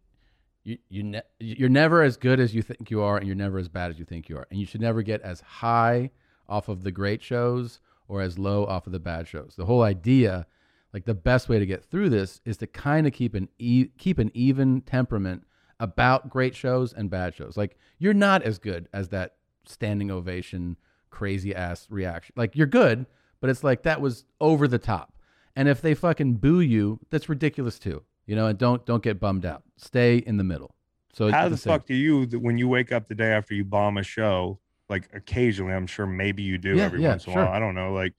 you 0.64 0.78
you 0.88 1.02
ne- 1.04 1.22
you're 1.40 1.68
never 1.68 2.04
as 2.04 2.16
good 2.16 2.40
as 2.40 2.54
you 2.54 2.62
think 2.62 2.92
you 2.92 3.02
are 3.02 3.18
and 3.18 3.26
you're 3.26 3.36
never 3.36 3.58
as 3.58 3.68
bad 3.68 3.90
as 3.90 3.98
you 3.98 4.06
think 4.06 4.30
you 4.30 4.38
are 4.38 4.46
and 4.52 4.60
you 4.60 4.68
should 4.68 4.82
never 4.82 5.02
get 5.02 5.20
as 5.22 5.42
high 5.42 6.12
off 6.48 6.70
of 6.70 6.84
the 6.84 6.92
great 6.92 7.24
shows 7.24 7.80
or 8.08 8.22
as 8.22 8.38
low 8.38 8.66
off 8.66 8.86
of 8.86 8.94
the 8.94 9.00
bad 9.00 9.28
shows 9.28 9.56
the 9.58 9.66
whole 9.66 9.82
idea 9.82 10.46
like 10.94 11.06
the 11.06 11.14
best 11.14 11.50
way 11.50 11.60
to 11.60 11.66
get 11.66 11.84
through 11.86 12.10
this 12.10 12.42
is 12.46 12.58
to 12.58 12.68
kind 12.68 13.06
of 13.08 13.14
keep 13.14 13.36
an 13.36 13.50
e- 13.60 13.90
keep 13.98 14.18
an 14.20 14.32
even 14.34 14.82
temperament 14.82 15.44
about 15.80 16.30
great 16.30 16.56
shows 16.56 16.94
and 16.94 17.10
bad 17.10 17.34
shows. 17.36 17.56
Like 17.58 17.78
you're 18.00 18.14
not 18.14 18.44
as 18.44 18.58
good 18.60 18.88
as 18.94 19.10
that 19.10 19.36
standing 19.66 20.10
ovation 20.12 20.78
crazy 21.10 21.54
ass 21.56 21.88
reaction. 21.90 22.34
Like 22.38 22.56
you're 22.56 22.68
good, 22.68 23.06
but 23.40 23.50
it's 23.50 23.64
like 23.64 23.84
that 23.84 24.02
was 24.02 24.26
over 24.42 24.68
the 24.68 24.80
top. 24.80 25.14
And 25.56 25.68
if 25.68 25.82
they 25.82 25.94
fucking 25.94 26.36
boo 26.36 26.60
you, 26.60 27.00
that's 27.10 27.30
ridiculous 27.30 27.80
too. 27.80 28.04
You 28.26 28.36
know, 28.36 28.48
and 28.48 28.58
don't 28.58 28.86
don't 28.86 29.04
get 29.04 29.20
bummed 29.20 29.46
out. 29.46 29.64
Stay 29.78 30.18
in 30.18 30.38
the 30.38 30.44
middle. 30.44 30.76
So 31.14 31.32
How 31.32 31.48
it's 31.48 31.64
the 31.64 31.70
fuck 31.70 31.86
do 31.86 31.96
you 31.96 32.26
when 32.40 32.58
you 32.58 32.68
wake 32.68 32.92
up 32.92 33.08
the 33.08 33.16
day 33.16 33.32
after 33.32 33.54
you 33.54 33.64
bomb 33.66 33.98
a 33.98 34.04
show? 34.04 34.60
Like 34.90 35.10
occasionally, 35.14 35.74
I'm 35.74 35.88
sure 35.88 36.06
maybe 36.06 36.42
you 36.44 36.58
do 36.58 36.76
Yeah, 36.76 36.84
every 36.84 37.02
yeah, 37.02 37.10
once 37.10 37.26
in 37.26 37.32
a 37.32 37.34
sure. 37.34 37.46
while. 37.46 37.54
I 37.54 37.60
don't 37.60 37.76
know. 37.76 37.94
Like 37.94 38.14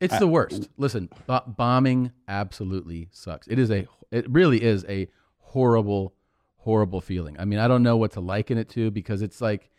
It's 0.00 0.14
I- 0.14 0.18
the 0.18 0.28
worst. 0.28 0.68
Listen, 0.76 1.08
bo- 1.26 1.42
bombing 1.46 2.12
absolutely 2.28 3.08
sucks. 3.12 3.46
It 3.48 3.58
is 3.58 3.70
a 3.70 3.86
it 4.10 4.28
really 4.30 4.62
is 4.62 4.84
a 4.88 5.08
horrible 5.38 6.14
horrible 6.58 7.00
feeling. 7.00 7.36
I 7.38 7.44
mean, 7.44 7.58
I 7.58 7.68
don't 7.68 7.82
know 7.82 7.96
what 7.96 8.12
to 8.12 8.20
liken 8.20 8.58
it 8.58 8.68
to 8.70 8.90
because 8.90 9.22
it's 9.22 9.40
like 9.40 9.70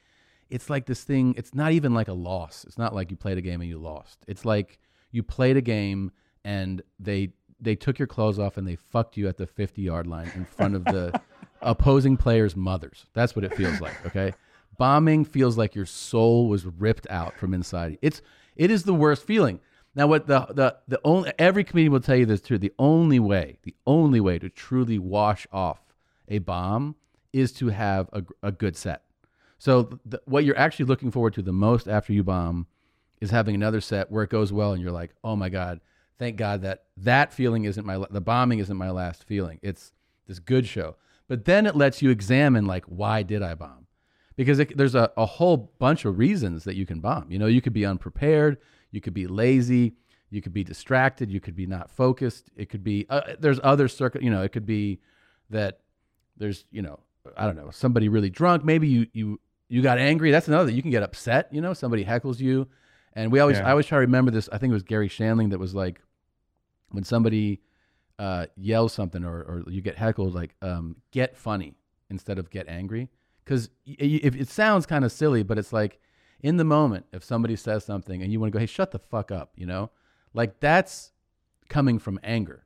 it's 0.49 0.69
like 0.69 0.85
this 0.85 1.03
thing, 1.03 1.33
it's 1.37 1.53
not 1.55 1.71
even 1.71 1.93
like 1.93 2.07
a 2.07 2.13
loss. 2.13 2.63
It's 2.65 2.77
not 2.77 2.93
like 2.93 3.09
you 3.11 3.17
played 3.17 3.37
a 3.37 3.41
game 3.41 3.61
and 3.61 3.69
you 3.69 3.79
lost. 3.79 4.19
It's 4.27 4.45
like 4.45 4.79
you 5.11 5.23
played 5.23 5.57
a 5.57 5.61
game 5.61 6.11
and 6.43 6.81
they 6.99 7.29
they 7.59 7.75
took 7.75 7.97
your 7.97 8.07
clothes 8.07 8.37
off 8.37 8.57
and 8.57 8.67
they 8.67 8.75
fucked 8.75 9.17
you 9.17 9.27
at 9.27 9.37
the 9.37 9.47
50-yard 9.47 10.05
line 10.05 10.29
in 10.35 10.45
front 10.45 10.75
of 10.75 10.83
the 10.85 11.19
opposing 11.61 12.17
players' 12.17 12.55
mothers. 12.55 13.05
That's 13.13 13.35
what 13.35 13.45
it 13.45 13.55
feels 13.55 13.79
like, 13.79 14.05
okay? 14.05 14.33
Bombing 14.77 15.23
feels 15.23 15.57
like 15.57 15.73
your 15.73 15.85
soul 15.85 16.49
was 16.49 16.65
ripped 16.65 17.07
out 17.09 17.33
from 17.37 17.53
inside. 17.53 17.97
It's 18.01 18.21
it 18.55 18.69
is 18.71 18.83
the 18.83 18.93
worst 18.93 19.23
feeling. 19.25 19.59
Now, 19.95 20.07
what 20.07 20.27
the 20.27 20.45
the 20.49 20.77
the 20.87 20.99
only 21.03 21.31
every 21.39 21.63
comedian 21.63 21.93
will 21.93 22.01
tell 22.01 22.17
you 22.17 22.25
this 22.25 22.41
too. 22.41 22.57
The 22.57 22.73
only 22.77 23.19
way, 23.19 23.57
the 23.63 23.75
only 23.87 24.19
way 24.19 24.37
to 24.39 24.49
truly 24.49 24.99
wash 24.99 25.47
off 25.51 25.79
a 26.27 26.39
bomb 26.39 26.95
is 27.31 27.53
to 27.53 27.69
have 27.69 28.09
a, 28.11 28.23
a 28.43 28.51
good 28.51 28.75
set. 28.75 29.03
So 29.57 29.99
the, 30.05 30.21
what 30.25 30.43
you're 30.43 30.57
actually 30.57 30.85
looking 30.85 31.11
forward 31.11 31.33
to 31.35 31.41
the 31.41 31.53
most 31.53 31.87
after 31.87 32.11
you 32.11 32.23
bomb 32.23 32.67
is 33.21 33.31
having 33.31 33.55
another 33.55 33.79
set 33.79 34.11
where 34.11 34.23
it 34.23 34.29
goes 34.29 34.51
well, 34.51 34.73
and 34.73 34.81
you're 34.81 34.91
like, 34.91 35.11
oh 35.23 35.37
my 35.37 35.47
god, 35.47 35.79
thank 36.19 36.35
God 36.35 36.61
that 36.63 36.83
that 36.97 37.31
feeling 37.33 37.63
isn't 37.63 37.85
my 37.85 38.03
the 38.09 38.21
bombing 38.21 38.59
isn't 38.59 38.77
my 38.77 38.91
last 38.91 39.23
feeling. 39.23 39.59
It's 39.61 39.93
this 40.27 40.39
good 40.39 40.67
show. 40.67 40.97
But 41.27 41.45
then 41.45 41.65
it 41.65 41.75
lets 41.75 42.01
you 42.01 42.09
examine 42.09 42.65
like 42.67 42.83
why 42.85 43.23
did 43.23 43.41
I 43.41 43.55
bomb? 43.55 43.85
because 44.35 44.59
it, 44.59 44.75
there's 44.77 44.95
a, 44.95 45.11
a 45.17 45.25
whole 45.25 45.71
bunch 45.79 46.05
of 46.05 46.17
reasons 46.17 46.63
that 46.65 46.75
you 46.75 46.85
can 46.85 46.99
bomb. 46.99 47.31
You 47.31 47.39
know, 47.39 47.45
you 47.45 47.61
could 47.61 47.73
be 47.73 47.85
unprepared, 47.85 48.57
you 48.95 49.01
could 49.01 49.13
be 49.13 49.27
lazy, 49.27 49.95
you 50.29 50.41
could 50.41 50.53
be 50.53 50.63
distracted, 50.63 51.29
you 51.31 51.39
could 51.39 51.55
be 51.55 51.67
not 51.67 51.91
focused. 51.91 52.49
It 52.55 52.69
could 52.69 52.83
be 52.83 53.05
uh, 53.09 53.35
there's 53.39 53.59
other 53.63 53.87
circuit. 53.87 54.23
You 54.23 54.31
know, 54.31 54.41
it 54.41 54.51
could 54.51 54.65
be 54.65 54.99
that 55.49 55.81
there's 56.37 56.65
you 56.71 56.81
know 56.81 56.99
I 57.37 57.45
don't 57.45 57.55
know 57.55 57.69
somebody 57.71 58.09
really 58.09 58.29
drunk. 58.29 58.63
Maybe 58.63 58.87
you 58.87 59.07
you 59.13 59.39
you 59.67 59.81
got 59.81 59.97
angry. 59.97 60.31
That's 60.31 60.47
another. 60.47 60.71
You 60.71 60.81
can 60.81 60.91
get 60.91 61.03
upset. 61.03 61.49
You 61.51 61.61
know, 61.61 61.73
somebody 61.73 62.05
heckles 62.05 62.39
you, 62.39 62.67
and 63.13 63.31
we 63.31 63.39
always 63.39 63.57
Yeah. 63.57 63.67
I 63.67 63.71
always 63.71 63.85
try 63.85 63.97
to 63.97 64.01
remember 64.01 64.31
this. 64.31 64.49
I 64.51 64.57
think 64.57 64.71
it 64.71 64.73
was 64.73 64.83
Garry 64.83 65.09
Shandling 65.09 65.51
that 65.51 65.59
was 65.59 65.75
like 65.75 66.01
when 66.89 67.03
somebody 67.03 67.61
uh, 68.19 68.45
yells 68.55 68.93
something 68.93 69.23
or, 69.25 69.41
or 69.41 69.63
you 69.67 69.81
get 69.81 69.97
heckled, 69.97 70.33
like 70.33 70.55
um, 70.61 70.95
get 71.11 71.35
funny 71.35 71.75
instead 72.09 72.39
of 72.39 72.49
get 72.49 72.67
angry. 72.67 73.09
Because 73.43 73.69
if 73.85 74.35
it 74.35 74.47
sounds 74.49 74.85
kind 74.85 75.05
of 75.05 75.11
silly, 75.11 75.43
but 75.43 75.57
it's 75.57 75.73
like 75.73 75.99
in 76.45 76.57
the 76.57 76.63
moment, 76.63 77.07
if 77.11 77.23
somebody 77.23 77.55
says 77.55 77.83
something 77.83 78.21
and 78.21 78.31
you 78.31 78.39
want 78.39 78.51
to 78.51 78.55
go, 78.55 78.59
hey, 78.59 78.67
shut 78.67 78.91
the 78.91 78.99
fuck 78.99 79.31
up, 79.31 79.51
you 79.55 79.65
know, 79.65 79.89
like 80.33 80.59
that's 80.59 81.11
coming 81.69 81.97
from 81.97 82.19
anger, 82.23 82.65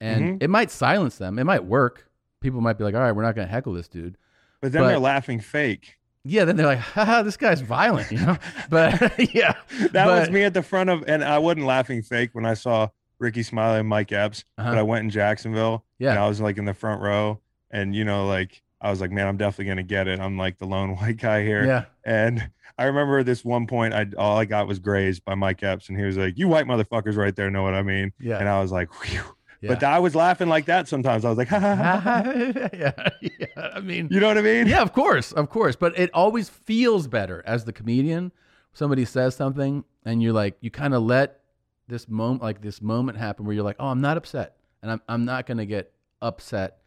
and 0.00 0.40
Mhm. 0.40 0.42
it 0.42 0.48
might 0.48 0.70
silence 0.70 1.18
them. 1.18 1.38
It 1.38 1.44
might 1.44 1.64
work. 1.64 2.08
People 2.40 2.60
might 2.62 2.78
be 2.78 2.84
like, 2.84 2.94
all 2.94 3.02
right, 3.02 3.12
we're 3.12 3.22
not 3.22 3.34
going 3.34 3.46
to 3.46 3.52
heckle 3.52 3.74
this 3.74 3.86
dude. 3.88 4.16
but 4.62 4.70
then 4.72 4.82
But- 4.82 4.88
they're 4.88 4.98
laughing 4.98 5.40
fake. 5.40 5.98
Yeah, 6.24 6.44
then 6.44 6.56
they're 6.56 6.66
like, 6.66 6.78
haha, 6.78 7.22
this 7.22 7.36
guy's 7.36 7.60
violent, 7.60 8.10
you 8.12 8.18
know. 8.24 8.36
But 8.70 9.18
yeah, 9.34 9.54
That 9.90 10.06
was 10.06 10.30
me 10.30 10.44
at 10.44 10.54
the 10.54 10.62
front 10.62 10.88
of, 10.88 11.02
and 11.08 11.22
I 11.24 11.38
wasn't 11.38 11.66
laughing 11.66 12.00
fake 12.02 12.30
when 12.32 12.46
I 12.46 12.54
saw 12.54 12.88
Rickey 13.18 13.42
Smiley 13.42 13.80
and 13.80 13.88
Mike 13.88 14.12
Epps, 14.12 14.44
Uh-huh. 14.56 14.70
but 14.70 14.78
I 14.78 14.82
went 14.82 15.02
in 15.04 15.10
Jacksonville 15.10 15.84
Yeah. 15.98 16.10
and 16.10 16.18
I 16.20 16.28
was 16.28 16.40
like 16.40 16.58
in 16.58 16.64
the 16.64 16.74
front 16.74 17.02
row, 17.02 17.40
and 17.72 17.94
you 17.94 18.04
know, 18.04 18.26
like 18.28 18.62
I 18.82 18.90
was 18.90 19.00
like, 19.00 19.10
man, 19.12 19.26
I'm 19.28 19.36
definitely 19.36 19.66
gonna 19.66 19.82
get 19.84 20.08
it. 20.08 20.20
I'm 20.20 20.36
like 20.36 20.58
the 20.58 20.66
lone 20.66 20.96
white 20.96 21.16
guy 21.16 21.42
here, 21.42 21.64
yeah, 21.64 21.84
and 22.04 22.50
I 22.78 22.84
remember 22.84 23.22
this 23.22 23.44
one 23.44 23.66
point, 23.66 23.94
I 23.94 24.06
all 24.18 24.36
I 24.36 24.44
got 24.44 24.66
was 24.66 24.78
grazed 24.78 25.24
by 25.24 25.34
Mike 25.34 25.62
Epps, 25.62 25.88
and 25.88 25.98
he 25.98 26.04
was 26.04 26.16
like, 26.16 26.36
"You 26.36 26.48
white 26.48 26.66
motherfuckers, 26.66 27.16
right 27.16 27.34
there, 27.34 27.50
know 27.50 27.62
what 27.62 27.74
I 27.74 27.82
mean?" 27.82 28.12
yeah. 28.18 28.38
And 28.38 28.48
I 28.48 28.60
was 28.60 28.72
like, 28.72 28.92
Whew. 29.04 29.20
yeah. 29.60 29.68
but 29.68 29.84
I 29.84 29.98
was 29.98 30.14
laughing 30.14 30.48
like 30.48 30.66
that 30.66 30.88
sometimes. 30.88 31.24
I 31.24 31.28
was 31.28 31.38
like, 31.38 31.48
ha, 31.48 31.60
ha, 31.60 31.74
ha, 31.76 32.22
yeah, 32.72 32.92
yeah. 33.20 33.46
I 33.74 33.80
mean, 33.80 34.08
you 34.10 34.18
know 34.20 34.26
what 34.28 34.38
I 34.38 34.42
mean? 34.42 34.66
yeah, 34.66 34.82
of 34.82 34.92
course, 34.92 35.32
of 35.32 35.48
course. 35.48 35.76
But 35.76 35.96
it 35.98 36.10
always 36.12 36.48
feels 36.48 37.06
better 37.06 37.42
as 37.46 37.64
the 37.64 37.72
comedian. 37.72 38.32
Somebody 38.72 39.04
says 39.04 39.36
something, 39.36 39.84
and 40.04 40.22
you're 40.22 40.32
like, 40.32 40.56
you 40.60 40.70
kind 40.70 40.94
of 40.94 41.02
let 41.02 41.40
this 41.88 42.08
moment, 42.08 42.42
like 42.42 42.62
this 42.62 42.80
moment, 42.80 43.18
happen 43.18 43.44
where 43.44 43.54
you're 43.54 43.64
like, 43.64 43.76
oh, 43.78 43.88
I'm 43.88 44.00
not 44.00 44.16
upset, 44.16 44.56
and 44.82 44.90
I'm 44.90 45.02
I'm 45.08 45.24
not 45.24 45.46
gonna 45.46 45.66
get 45.66 45.92
upset, 46.22 46.78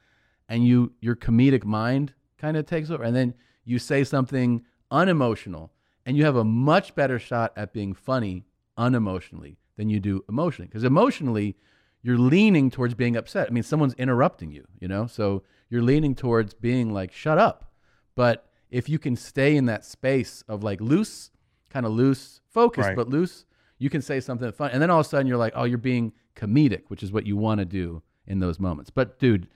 and 0.49 0.65
you 0.65 0.93
your 1.01 1.15
comedic 1.15 1.63
mind 1.65 2.13
kind 2.37 2.57
of 2.57 2.65
takes 2.65 2.89
over, 2.91 3.03
and 3.03 3.15
then 3.15 3.33
you 3.63 3.79
say 3.79 4.03
something 4.03 4.63
unemotional, 4.91 5.71
and 6.05 6.15
you 6.17 6.23
have 6.25 6.35
a 6.35 6.43
much 6.43 6.93
better 6.95 7.17
shot 7.19 7.51
at 7.55 7.73
being 7.73 7.93
funny 7.93 8.45
unemotionally 8.77 9.57
than 9.77 9.89
you 9.89 9.99
do 9.99 10.23
emotionally, 10.29 10.67
because 10.67 10.83
emotionally 10.83 11.55
you're 12.03 12.17
leaning 12.19 12.69
towards 12.69 12.93
being 12.93 13.15
upset. 13.17 13.47
I 13.49 13.51
mean, 13.51 13.63
someone's 13.63 13.95
interrupting 13.95 14.51
you, 14.51 14.65
you 14.79 14.87
know? 14.87 15.07
So 15.07 15.41
you're 15.69 15.81
leaning 15.81 16.13
towards 16.13 16.53
being 16.53 16.93
like, 16.93 17.11
shut 17.11 17.39
up. 17.39 17.71
But 18.13 18.47
if 18.69 18.87
you 18.87 18.99
can 18.99 19.15
stay 19.15 19.55
in 19.57 19.65
that 19.65 19.83
space 19.83 20.43
of 20.47 20.63
like 20.63 20.79
loose, 20.79 21.31
kind 21.71 21.83
of 21.85 21.91
loose 21.93 22.41
focus, 22.51 22.85
Right. 22.85 22.95
but 22.95 23.09
loose, 23.09 23.45
you 23.79 23.89
can 23.89 24.03
say 24.03 24.19
something 24.19 24.51
fun. 24.51 24.69
And 24.71 24.81
then 24.81 24.91
all 24.91 24.99
of 24.99 25.05
a 25.07 25.09
sudden 25.09 25.25
you're 25.25 25.37
like, 25.37 25.53
oh, 25.55 25.63
you're 25.63 25.79
being 25.79 26.13
comedic, 26.35 26.83
which 26.89 27.01
is 27.01 27.11
what 27.11 27.25
you 27.25 27.35
want 27.37 27.57
to 27.59 27.65
do 27.65 28.03
in 28.27 28.37
those 28.39 28.59
moments. 28.59 28.91
But 28.91 29.17
dude, 29.17 29.47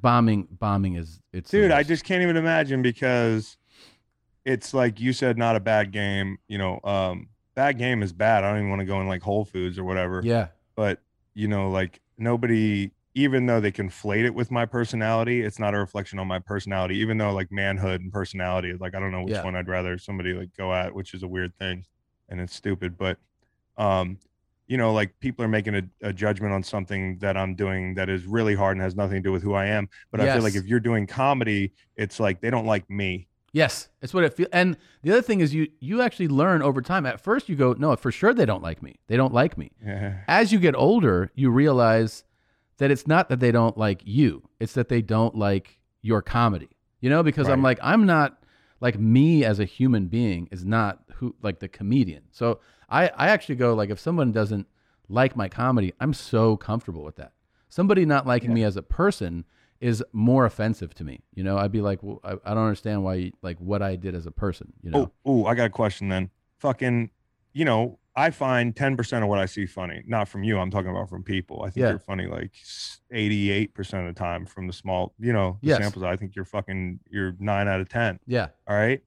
bombing, 0.00 0.48
bombing 0.50 0.94
is, 0.94 1.20
it's, 1.32 1.50
dude 1.50 1.70
i 1.70 1.82
just 1.82 2.04
can't 2.04 2.22
even 2.22 2.36
imagine 2.36 2.82
because 2.82 3.56
it's 4.44 4.72
like 4.74 5.00
you 5.00 5.12
said 5.12 5.36
not 5.38 5.56
a 5.56 5.60
bad 5.60 5.92
game 5.92 6.38
you 6.48 6.58
know 6.58 6.80
um 6.84 7.28
bad 7.54 7.76
game 7.78 8.02
is 8.02 8.12
bad. 8.12 8.42
I 8.42 8.48
don't 8.50 8.58
even 8.58 8.70
want 8.70 8.80
to 8.80 8.86
go 8.86 9.00
in 9.00 9.08
like 9.08 9.22
whole 9.22 9.44
foods 9.44 9.78
or 9.78 9.84
whatever. 9.84 10.22
Yeah, 10.24 10.48
but 10.76 11.00
you 11.34 11.46
know 11.46 11.68
like 11.68 12.00
nobody 12.16 12.90
even 13.14 13.44
though 13.46 13.60
they 13.60 13.72
conflate 13.72 14.24
it 14.24 14.34
with 14.34 14.50
my 14.50 14.64
personality 14.64 15.42
it's 15.42 15.58
not 15.58 15.74
a 15.74 15.78
reflection 15.78 16.18
on 16.18 16.26
my 16.28 16.38
personality 16.38 16.96
even 16.98 17.18
though 17.18 17.32
like 17.32 17.50
manhood 17.50 18.00
and 18.00 18.12
personality 18.12 18.72
like 18.78 18.94
i 18.94 19.00
don't 19.00 19.10
know 19.10 19.22
which 19.22 19.32
Yeah. 19.32 19.44
one 19.44 19.56
i'd 19.56 19.68
rather 19.68 19.98
somebody 19.98 20.32
like 20.32 20.56
go 20.56 20.72
at 20.72 20.94
which 20.94 21.12
is 21.12 21.22
a 21.24 21.28
weird 21.28 21.54
thing 21.58 21.84
and 22.28 22.40
it's 22.40 22.54
stupid. 22.54 22.96
But 22.96 23.18
um 23.76 24.18
you 24.70 24.76
know 24.76 24.92
like 24.92 25.18
people 25.18 25.44
are 25.44 25.48
making 25.48 25.74
a, 25.74 25.82
a 26.02 26.12
judgment 26.12 26.54
on 26.54 26.62
something 26.62 27.18
that 27.18 27.36
i'm 27.36 27.54
doing 27.54 27.94
that 27.94 28.08
is 28.08 28.24
really 28.24 28.54
hard 28.54 28.76
and 28.76 28.82
has 28.82 28.94
nothing 28.94 29.16
to 29.16 29.20
do 29.20 29.32
with 29.32 29.42
who 29.42 29.52
i 29.52 29.66
am 29.66 29.88
but 30.10 30.20
i 30.20 30.24
feel 30.32 30.42
like 30.44 30.54
if 30.54 30.64
you're 30.64 30.80
doing 30.80 31.06
comedy 31.06 31.72
it's 31.96 32.20
like 32.20 32.40
they 32.40 32.50
don't 32.50 32.66
like 32.66 32.88
me 32.88 33.26
Yes, 33.52 33.88
it's 34.00 34.14
what 34.14 34.22
it 34.22 34.32
feels. 34.32 34.48
And 34.52 34.76
the 35.02 35.10
other 35.10 35.22
thing 35.22 35.40
is, 35.40 35.52
you 35.52 35.66
you 35.80 36.02
actually 36.02 36.28
learn 36.28 36.62
over 36.62 36.80
time. 36.80 37.04
At 37.04 37.20
first, 37.20 37.48
you 37.48 37.56
go, 37.56 37.72
no, 37.72 37.96
for 37.96 38.12
sure 38.12 38.32
they 38.32 38.46
don't 38.46 38.62
like 38.62 38.80
me. 38.80 39.00
They 39.08 39.16
don't 39.16 39.34
like 39.34 39.58
me. 39.58 39.72
As 40.28 40.52
you 40.52 40.60
get 40.60 40.76
older, 40.76 41.32
you 41.34 41.50
realize 41.50 42.22
that 42.78 42.92
it's 42.92 43.08
not 43.08 43.28
that 43.28 43.40
they 43.40 43.50
don't 43.50 43.76
like 43.76 44.02
you; 44.04 44.48
it's 44.60 44.74
that 44.74 44.88
they 44.88 45.02
don't 45.02 45.34
like 45.34 45.80
your 46.00 46.22
comedy. 46.22 46.68
You 47.00 47.10
know, 47.10 47.24
because 47.24 47.48
I'm 47.48 47.62
like, 47.62 47.80
I'm 47.82 48.06
not 48.06 48.40
like 48.80 48.98
me 48.98 49.44
as 49.44 49.58
a 49.58 49.64
human 49.64 50.06
being 50.06 50.48
is 50.52 50.64
not 50.64 51.00
who 51.16 51.34
like 51.42 51.58
the 51.58 51.68
comedian. 51.68 52.22
So 52.30 52.60
I 52.90 53.08
I 53.08 53.28
actually 53.28 53.56
go 53.56 53.74
like, 53.74 53.90
if 53.90 53.98
someone 54.00 54.32
doesn't 54.32 54.66
like 55.08 55.36
my 55.36 55.48
comedy, 55.48 55.92
I'm 56.00 56.12
so 56.14 56.56
comfortable 56.56 57.02
with 57.04 57.16
that. 57.16 57.32
Somebody 57.68 58.04
not 58.04 58.26
liking 58.26 58.50
Yeah. 58.50 58.54
me 58.56 58.64
as 58.64 58.76
a 58.76 58.82
person 58.82 59.44
is 59.80 60.04
more 60.12 60.44
offensive 60.44 60.92
to 60.94 61.04
me. 61.04 61.20
You 61.34 61.42
know, 61.42 61.56
I'd 61.56 61.72
be 61.72 61.80
like, 61.80 62.02
well, 62.02 62.20
I, 62.22 62.32
I 62.44 62.54
don't 62.54 62.64
understand 62.64 63.02
why, 63.02 63.14
you, 63.14 63.32
like, 63.42 63.58
what 63.58 63.80
I 63.80 63.96
did 63.96 64.14
as 64.14 64.26
a 64.26 64.30
person. 64.30 64.72
You 64.82 64.90
know, 64.90 65.12
oh 65.24 65.46
i 65.46 65.54
got 65.54 65.64
a 65.66 65.70
question 65.70 66.08
then 66.08 66.30
fucking 66.58 67.10
you 67.54 67.64
know 67.64 67.98
i 68.14 68.30
find 68.30 68.74
10% 68.76 69.22
of 69.22 69.28
what 69.28 69.38
i 69.38 69.46
see 69.46 69.64
funny 69.66 70.02
not 70.06 70.28
from 70.28 70.42
you 70.44 70.58
i'm 70.58 70.70
talking 70.70 70.90
about 70.90 71.08
from 71.08 71.22
people 71.22 71.62
i 71.62 71.70
think 71.70 71.82
Yeah. 71.82 71.90
you're 71.90 71.98
funny 71.98 72.26
like 72.26 72.52
88% 73.12 74.08
of 74.08 74.14
the 74.14 74.18
time 74.18 74.46
from 74.46 74.66
the 74.66 74.72
small 74.72 75.14
you 75.18 75.32
know 75.32 75.58
the 75.62 75.68
Yes. 75.68 75.78
samples 75.78 76.04
i 76.04 76.16
think 76.16 76.36
you're 76.36 76.44
fucking 76.44 77.00
you're 77.10 77.34
9 77.38 77.68
out 77.68 77.80
of 77.80 77.88
10 77.88 78.20
yeah, 78.26 78.48
all 78.68 78.76
right 78.76 79.02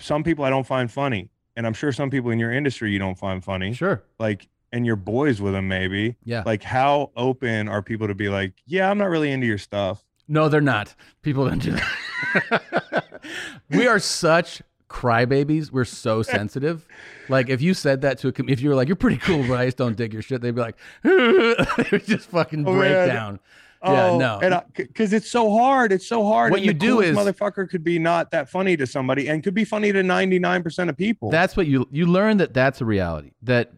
some 0.00 0.22
people 0.24 0.44
i 0.44 0.50
don't 0.50 0.66
find 0.66 0.90
funny 0.90 1.30
and 1.56 1.66
i'm 1.66 1.74
sure 1.74 1.92
some 1.92 2.10
people 2.10 2.30
in 2.30 2.38
your 2.38 2.52
industry 2.52 2.90
you 2.90 2.98
don't 2.98 3.18
find 3.18 3.44
funny 3.44 3.72
sure, 3.72 4.02
like 4.18 4.48
and 4.72 4.86
you're 4.86 4.96
boys 4.96 5.40
with 5.42 5.52
them 5.52 5.68
maybe 5.68 6.16
yeah. 6.24 6.42
like 6.46 6.62
how 6.62 7.10
open 7.16 7.68
are 7.68 7.82
people 7.82 8.06
to 8.08 8.14
be 8.14 8.28
like 8.28 8.52
yeah 8.66 8.90
i'm 8.90 8.96
not 8.98 9.10
really 9.10 9.30
into 9.30 9.46
your 9.46 9.58
stuff 9.58 10.02
No, 10.28 10.48
they're 10.48 10.60
not. 10.62 10.94
People 11.22 11.46
don't 11.48 11.58
do 11.58 11.72
that. 11.72 13.04
we 13.70 13.86
are 13.86 13.98
such 13.98 14.62
crybabies. 14.88 15.70
We're 15.72 15.84
so 15.84 16.22
sensitive. 16.36 16.86
like 17.28 17.48
if 17.50 17.60
you 17.60 17.74
said 17.74 18.00
that 18.02 18.18
to 18.18 18.28
a, 18.28 18.32
com- 18.32 18.48
if 18.48 18.60
you 18.60 18.68
were 18.70 18.74
like, 18.74 18.88
"You're 18.88 18.96
pretty 18.96 19.18
cool, 19.18 19.42
but 19.46 19.58
I 19.58 19.64
just 19.66 19.76
don't 19.76 19.96
dig 19.96 20.12
your 20.12 20.22
shit," 20.22 20.40
they'd 20.40 20.54
be 20.54 20.60
like, 20.60 20.76
they 21.02 21.88
would 21.92 22.06
just 22.06 22.28
fucking 22.30 22.66
Oh, 22.66 22.72
break 22.74 22.92
man. 22.92 23.08
down. 23.08 23.40
Yeah, 23.84 24.06
Oh, 24.06 24.18
no. 24.18 24.38
and 24.40 24.62
because 24.76 25.12
it's 25.12 25.28
so 25.30 25.50
hard, 25.50 25.92
it's 25.92 26.06
so 26.06 26.24
hard. 26.24 26.52
What 26.52 26.58
and 26.58 26.66
you 26.66 26.72
do 26.72 27.00
is- 27.00 27.16
motherfucker 27.16 27.68
could 27.68 27.82
be 27.82 27.98
not 27.98 28.30
that 28.30 28.48
funny 28.48 28.76
to 28.76 28.86
somebody, 28.86 29.28
and 29.28 29.42
could 29.42 29.54
be 29.54 29.64
funny 29.64 29.92
to 29.92 30.02
ninety 30.02 30.38
nine 30.38 30.62
percent 30.62 30.88
of 30.88 30.96
people. 30.96 31.30
That's 31.30 31.56
what 31.56 31.66
you 31.66 31.88
you 31.90 32.06
learn 32.06 32.36
that 32.36 32.54
that's 32.54 32.80
a 32.80 32.84
reality. 32.84 33.32
That 33.42 33.72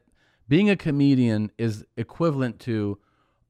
being 0.48 0.68
a 0.68 0.76
comedian 0.76 1.50
is 1.56 1.86
equivalent 1.96 2.60
to 2.60 2.98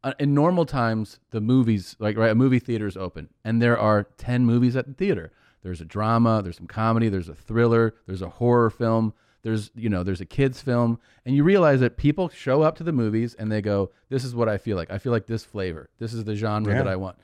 uh, 0.05 0.13
in 0.21 0.33
normal 0.35 0.65
times 0.65 1.19
the 1.31 1.41
movies 1.41 1.97
like 1.99 2.17
right 2.17 2.31
a 2.31 2.35
movie 2.35 2.61
theater 2.61 2.87
is 2.87 2.97
open 2.97 3.31
and 3.45 3.61
there 3.61 3.77
are 3.79 4.05
10 4.19 4.45
movies 4.45 4.77
at 4.77 4.87
the 4.87 4.93
theater. 4.93 5.33
There's 5.63 5.81
a 5.81 5.85
drama, 5.85 6.41
there's 6.43 6.57
some 6.59 6.67
comedy, 6.67 7.09
there's 7.09 7.29
a 7.31 7.35
thriller, 7.35 7.95
there's 8.07 8.21
a 8.23 8.29
horror 8.29 8.71
film, 8.71 9.15
there's 9.45 9.71
you 9.77 9.89
know, 9.89 10.03
there's 10.03 10.21
a 10.21 10.27
kids 10.27 10.61
film 10.61 10.99
and 11.25 11.37
you 11.37 11.45
realize 11.45 11.79
that 11.81 11.97
people 11.97 12.29
show 12.29 12.63
up 12.63 12.75
to 12.79 12.83
the 12.83 12.93
movies 12.93 13.35
and 13.35 13.53
they 13.53 13.63
go 13.63 13.93
this 14.09 14.25
is 14.25 14.35
what 14.35 14.49
I 14.49 14.59
feel 14.59 14.77
like. 14.77 14.91
I 14.91 14.99
feel 14.99 15.13
like 15.13 15.27
this 15.27 15.45
flavor. 15.45 15.89
This 16.01 16.13
is 16.13 16.25
the 16.25 16.35
genre 16.35 16.73
Yeah. 16.73 16.79
that 16.83 16.89
I 16.89 16.97
want 16.97 17.19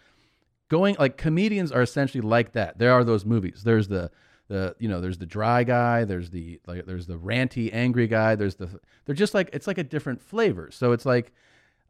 going 0.68 0.95
like 1.01 1.16
comedians 1.16 1.73
are 1.73 1.83
essentially 1.83 2.21
like 2.21 2.53
that. 2.53 2.79
There 2.79 2.93
are 2.93 3.03
those 3.03 3.25
movies. 3.25 3.62
There's 3.64 3.89
the 3.89 4.11
the 4.49 4.75
you 4.79 4.89
know 4.89 5.01
there's 5.01 5.18
the 5.18 5.27
dry 5.27 5.64
guy. 5.64 6.05
There's 6.05 6.31
the 6.31 6.61
like 6.66 6.87
there's 6.87 7.07
the 7.07 7.18
ranty 7.18 7.73
angry 7.73 8.07
guy. 8.07 8.35
There's 8.37 8.55
the 8.57 8.81
they're 9.05 9.14
just 9.14 9.35
like 9.35 9.51
it's 9.53 9.66
like 9.66 9.79
a 9.79 9.85
different 9.85 10.21
flavor. 10.23 10.71
So 10.71 10.93
it's 10.93 11.07
like 11.07 11.33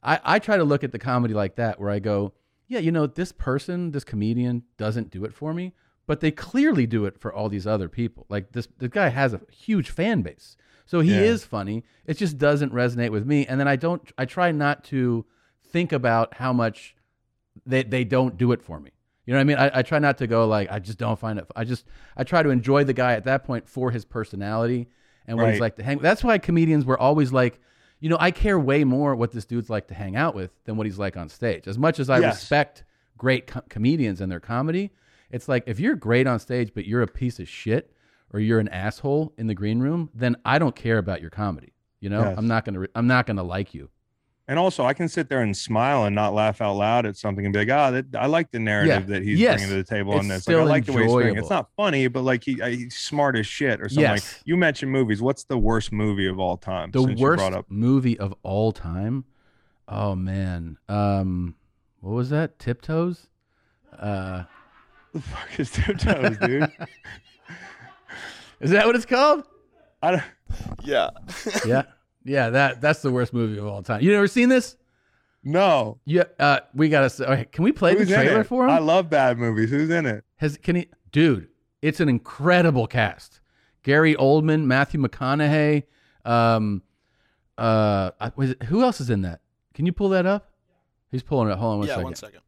I 0.03 0.21
I 0.25 0.39
try 0.39 0.57
to 0.57 0.65
look 0.65 0.85
at 0.85 0.93
the 0.93 0.99
comedy 0.99 1.35
like 1.35 1.57
that 1.57 1.79
where 1.81 1.91
I 1.91 1.99
go 1.99 2.33
yeah 2.69 2.79
you 2.79 2.93
know 2.93 3.07
this 3.07 3.33
person 3.33 3.91
this 3.91 4.05
comedian 4.05 4.63
doesn't 4.79 5.11
do 5.11 5.25
it 5.25 5.33
for 5.35 5.53
me 5.53 5.73
but 6.11 6.19
they 6.19 6.33
clearly 6.33 6.87
do 6.89 7.05
it 7.05 7.17
for 7.21 7.33
all 7.33 7.49
these 7.49 7.69
other 7.69 7.89
people. 7.89 8.27
Like 8.29 8.51
this 8.51 8.67
the 8.79 8.89
guy 8.89 9.11
has 9.11 9.33
a 9.33 9.41
huge 9.49 9.91
fan 9.91 10.23
base. 10.23 10.57
So 10.85 10.99
he 11.03 11.15
Yeah. 11.15 11.21
is 11.33 11.45
funny. 11.45 11.85
It 12.05 12.17
just 12.17 12.37
doesn't 12.37 12.73
resonate 12.73 13.11
with 13.11 13.25
me. 13.25 13.47
And 13.47 13.61
then 13.61 13.69
I 13.69 13.77
don't 13.77 14.03
I 14.19 14.25
try 14.25 14.51
not 14.51 14.83
to 14.87 15.25
think 15.73 15.93
about 15.93 16.35
how 16.35 16.53
much 16.53 16.97
they 17.65 17.85
they 17.85 18.03
don't 18.03 18.37
do 18.37 18.51
it 18.51 18.61
for 18.61 18.81
me. 18.81 18.91
You 19.25 19.35
know 19.35 19.39
what 19.39 19.43
I 19.43 19.45
mean? 19.45 19.57
I, 19.59 19.71
I 19.79 19.83
try 19.83 20.01
not 20.01 20.19
to 20.19 20.27
go 20.27 20.49
like 20.49 20.69
I 20.73 20.81
just 20.81 20.99
don't 20.99 21.17
find 21.17 21.39
it. 21.39 21.47
I 21.55 21.63
just 21.63 21.85
I 22.17 22.25
try 22.25 22.43
to 22.43 22.51
enjoy 22.51 22.83
the 22.83 22.93
guy 22.93 23.13
at 23.13 23.23
that 23.27 23.45
point 23.45 23.69
for 23.69 23.93
his 23.93 24.05
personality 24.05 24.89
and 25.29 25.39
what 25.39 25.51
he's 25.53 25.61
like 25.61 25.77
to 25.77 25.85
hang. 25.85 25.99
That's 25.99 26.25
why 26.25 26.39
comedians 26.39 26.85
were 26.85 26.99
always 26.99 27.33
like, 27.33 27.61
you 28.01 28.09
know, 28.09 28.17
I 28.19 28.33
care 28.33 28.59
way 28.59 28.83
more 28.83 29.15
what 29.15 29.31
this 29.31 29.45
dude's 29.45 29.71
like 29.71 29.87
to 29.89 29.95
hang 29.95 30.17
out 30.17 30.35
with 30.35 30.51
than 30.65 30.77
what 30.77 30.89
he's 30.89 30.99
like 30.99 31.17
on 31.17 31.29
stage. 31.29 31.69
As 31.69 31.79
much 31.79 32.01
as 32.01 32.11
I 32.11 32.19
Yes. 32.19 32.35
respect 32.35 32.83
great 33.17 33.47
co- 33.47 33.63
comedians 33.69 34.21
and 34.21 34.33
their 34.33 34.41
comedy, 34.41 34.91
it's 35.31 35.49
like 35.49 35.65
if 35.67 35.79
you're 35.81 35.97
great 35.97 36.27
on 36.27 36.39
stage 36.39 36.73
but 36.75 36.85
you're 36.87 37.03
a 37.03 37.07
piece 37.07 37.39
of 37.39 37.49
shit 37.49 37.93
or 38.33 38.41
you're 38.41 38.61
an 38.61 38.69
asshole 38.69 39.33
in 39.39 39.47
the 39.47 39.55
green 39.55 39.81
room, 39.81 40.11
then 40.15 40.37
I 40.45 40.59
don't 40.59 40.75
care 40.77 40.99
about 40.99 41.21
your 41.21 41.31
comedy. 41.31 41.73
You 42.01 42.09
know, 42.11 42.23
Yes. 42.23 42.39
I'm 42.39 42.47
not 42.47 42.65
gonna 42.65 42.81
re- 42.81 42.89
I'm 42.95 43.07
not 43.07 43.27
gonna 43.27 43.43
like 43.43 43.75
you. 43.75 43.91
and 44.49 44.59
also, 44.59 44.85
I 44.85 44.95
can 44.95 45.09
sit 45.09 45.29
there 45.29 45.43
and 45.43 45.57
smile 45.57 46.07
and 46.07 46.15
not 46.17 46.35
laugh 46.35 46.61
out 46.61 46.75
loud 46.75 47.07
at 47.07 47.17
something 47.17 47.45
and 47.45 47.53
be 47.53 47.61
like, 47.61 47.71
"Ah, 47.71 47.93
that, 47.93 48.07
I 48.19 48.27
like 48.27 48.51
the 48.51 48.59
narrative 48.59 49.09
Yeah. 49.09 49.15
that 49.15 49.23
he's 49.23 49.39
Yes. 49.39 49.61
bringing 49.61 49.69
to 49.71 49.77
the 49.77 49.85
table 49.85 50.13
It's 50.15 50.21
on 50.23 50.29
this. 50.29 50.49
Like, 50.49 50.57
I 50.57 50.63
like 50.65 50.85
the 50.87 50.93
way 50.93 51.03
he's 51.05 51.13
doing. 51.13 51.37
it. 51.37 51.39
It's 51.39 51.51
not 51.51 51.69
funny, 51.77 52.09
but 52.09 52.23
like 52.23 52.43
he, 52.43 52.61
uh, 52.61 52.67
he's 52.69 52.97
smart 52.97 53.37
as 53.37 53.47
shit 53.47 53.81
or 53.81 53.89
something. 53.89 54.03
Yes. 54.03 54.35
Like 54.39 54.43
you 54.47 54.57
mentioned 54.57 54.91
movies. 54.91 55.23
What's 55.23 55.45
the 55.45 55.57
worst 55.59 55.93
movie 55.93 56.27
of 56.27 56.41
all 56.41 56.57
time? 56.57 56.91
the 56.91 57.03
worst 57.03 57.39
brought 57.39 57.55
up 57.55 57.67
movie 57.71 58.19
of 58.19 58.35
all 58.43 58.73
time. 58.73 59.25
Oh 59.87 60.17
man, 60.17 60.79
um, 60.89 61.55
what 62.01 62.13
was 62.15 62.31
that? 62.31 62.59
Tiptoes. 62.59 63.29
Uh, 63.97 64.45
the 65.13 65.21
fuck 65.21 65.59
is 65.59 65.71
Tiptoes, 65.71 66.37
dude? 66.39 66.71
is 68.61 68.71
that 68.71 68.87
what 68.87 68.97
it's 68.97 69.07
called? 69.07 69.45
I 70.03 70.11
don't. 70.13 70.23
Yeah. 70.83 71.11
yeah, 71.67 71.83
yeah. 72.25 72.51
That 72.51 72.81
that's 72.81 73.03
the 73.03 73.11
worst 73.11 73.33
movie 73.33 73.59
of 73.59 73.67
all 73.67 73.83
time. 73.83 74.03
You 74.03 74.13
never 74.13 74.29
seen 74.29 74.49
this? 74.49 74.77
No. 75.43 75.99
Yeah. 76.05 76.25
Uh, 76.39 76.61
we 76.75 76.89
gotta. 76.89 77.31
Okay, 77.31 77.45
can 77.47 77.65
we 77.65 77.73
play 77.73 77.97
Who's 77.97 78.09
the 78.09 78.15
trailer 78.15 78.45
for 78.45 78.65
him? 78.65 78.71
I 78.71 78.79
love 78.79 79.11
bad 79.11 79.39
movies. 79.39 79.71
Who's 79.71 79.91
in 79.91 80.07
it? 80.07 80.25
Has 80.37 80.57
can 80.57 80.77
he? 80.77 80.89
Dude, 81.13 81.49
it's 81.83 82.01
an 82.01 82.09
incredible 82.09 82.87
cast. 82.87 83.41
Gary 83.83 84.15
Oldman, 84.15 84.65
Matthew 84.65 85.01
McConaughey. 85.01 85.85
Um, 86.25 86.83
uh, 87.57 88.11
was 88.37 88.51
it, 88.51 88.63
who 88.65 88.83
else 88.83 89.01
is 89.01 89.11
in 89.11 89.23
that? 89.23 89.41
Can 89.75 89.87
you 89.87 89.93
pull 89.93 90.11
that 90.11 90.27
up? 90.27 90.51
He's 91.11 91.23
pulling 91.23 91.51
it. 91.51 91.59
Hold 91.59 91.73
on 91.73 91.79
one 91.79 91.89
yeah, 91.89 91.95
second. 91.95 92.05
one 92.05 92.15
second. 92.15 92.41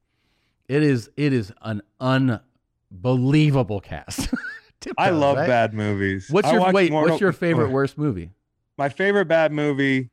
It 0.69 0.83
is 0.83 1.11
it 1.17 1.33
is 1.33 1.53
an 1.63 1.83
unbelievable 2.93 3.81
cast. 3.81 4.29
I 4.99 5.11
love 5.11 5.37
right? 5.37 5.47
bad 5.47 5.75
movies. 5.75 6.27
What's 6.31 6.49
I 6.49 6.55
your 6.55 6.73
wait? 6.73 6.91
Mortal- 6.91 7.11
What's 7.13 7.21
your 7.21 7.33
favorite 7.33 7.71
worst 7.71 7.97
movie? 7.97 8.31
My 8.77 8.89
favorite 8.89 9.27
bad 9.27 9.53
movie 9.53 10.11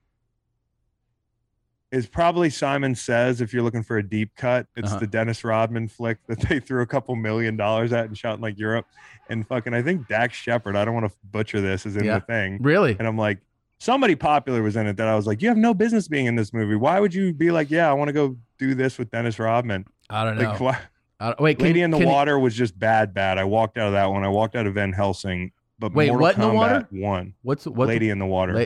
is 1.92 2.06
probably 2.08 2.52
Simon 2.52 2.94
Sez. 2.94 3.42
If 3.42 3.52
you're 3.52 3.64
looking 3.64 3.82
for 3.82 3.98
a 3.98 4.04
deep 4.08 4.36
cut, 4.36 4.68
it's 4.76 4.92
Uh-huh. 4.92 5.00
the 5.00 5.08
Dennis 5.08 5.44
Rodman 5.44 5.88
flick 5.88 6.20
that 6.28 6.40
they 6.42 6.60
threw 6.60 6.82
a 6.84 6.86
couple 6.86 7.16
million 7.16 7.58
dollars 7.58 7.92
at 7.94 8.06
and 8.06 8.16
shot 8.18 8.36
in 8.36 8.42
like 8.42 8.60
Europe. 8.60 8.86
And 9.30 9.48
fucking, 9.48 9.74
I 9.74 9.82
think 9.82 10.08
Dax 10.08 10.36
Shepard. 10.38 10.76
I 10.76 10.86
don't 10.86 10.94
want 10.94 11.08
to 11.12 11.18
butcher 11.24 11.62
this. 11.62 11.86
Is 11.88 11.96
in 11.96 12.06
Yeah. 12.06 12.20
the 12.20 12.26
thing, 12.26 12.60
Really? 12.62 12.96
and 13.00 13.08
I'm 13.08 13.18
like, 13.18 13.40
somebody 13.80 14.14
popular 14.16 14.62
was 14.62 14.76
in 14.76 14.86
it 14.86 14.98
that 14.98 15.08
I 15.08 15.16
was 15.16 15.26
like, 15.26 15.42
you 15.42 15.48
have 15.48 15.58
no 15.58 15.74
business 15.74 16.08
being 16.08 16.28
in 16.28 16.36
this 16.36 16.54
movie. 16.54 16.76
Why 16.76 17.00
would 17.00 17.14
you 17.14 17.34
be 17.34 17.50
like, 17.50 17.72
yeah, 17.72 17.90
I 17.90 17.94
want 17.94 18.10
to 18.10 18.14
go 18.14 18.38
do 18.60 18.76
this 18.76 19.00
with 19.00 19.10
Dennis 19.10 19.40
Rodman? 19.40 19.86
I 20.12 20.24
don't 20.26 20.38
know. 20.38 20.50
Like, 20.52 20.60
why? 20.60 20.78
Don't- 21.20 21.40
wait, 21.40 21.58
can, 21.58 21.68
Lady 21.68 21.82
in 21.82 21.92
the 21.92 21.98
can- 21.98 22.08
Water 22.08 22.40
was 22.40 22.56
just 22.56 22.78
bad, 22.78 23.14
bad. 23.14 23.38
I 23.38 23.44
walked 23.44 23.78
out 23.78 23.88
of 23.88 23.94
that 23.94 24.06
one. 24.08 24.24
I 24.24 24.30
walked 24.30 24.56
out 24.56 24.66
of 24.68 24.74
Van 24.76 24.94
Helsing. 24.94 25.52
But 25.78 25.94
Wait, 25.94 26.08
Mortal 26.10 26.22
what 26.22 26.36
in 26.36 26.42
the 26.42 26.50
water? 26.54 26.88
Kombat 26.92 27.02
One. 27.02 27.34
What's 27.42 27.66
what? 27.66 27.88
Lady 27.88 28.10
in 28.10 28.20
the 28.20 28.26
Water 28.26 28.54
La- 28.54 28.66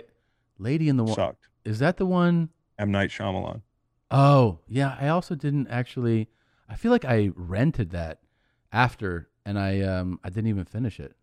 Lady 0.58 0.89
in 0.89 0.97
the 0.97 1.04
Water. 1.04 1.14
sucked. 1.16 1.47
Is 1.64 1.80
that 1.80 1.97
the 1.97 2.06
one? 2.06 2.49
M 2.80 2.91
Night 2.91 3.10
Shyamalan. 3.12 3.62
Oh, 4.10 4.60
yeah. 4.68 4.97
I 4.99 5.08
also 5.10 5.36
didn't 5.36 5.68
actually. 5.68 6.28
I 6.68 6.76
feel 6.76 6.91
like 6.91 7.06
I 7.06 7.30
rented 7.36 7.91
that 7.91 8.20
after, 8.72 9.30
and 9.45 9.60
I 9.60 9.82
um 9.82 10.20
I 10.24 10.30
didn't 10.30 10.47
even 10.47 10.66
finish 10.66 10.99
it. 10.99 11.16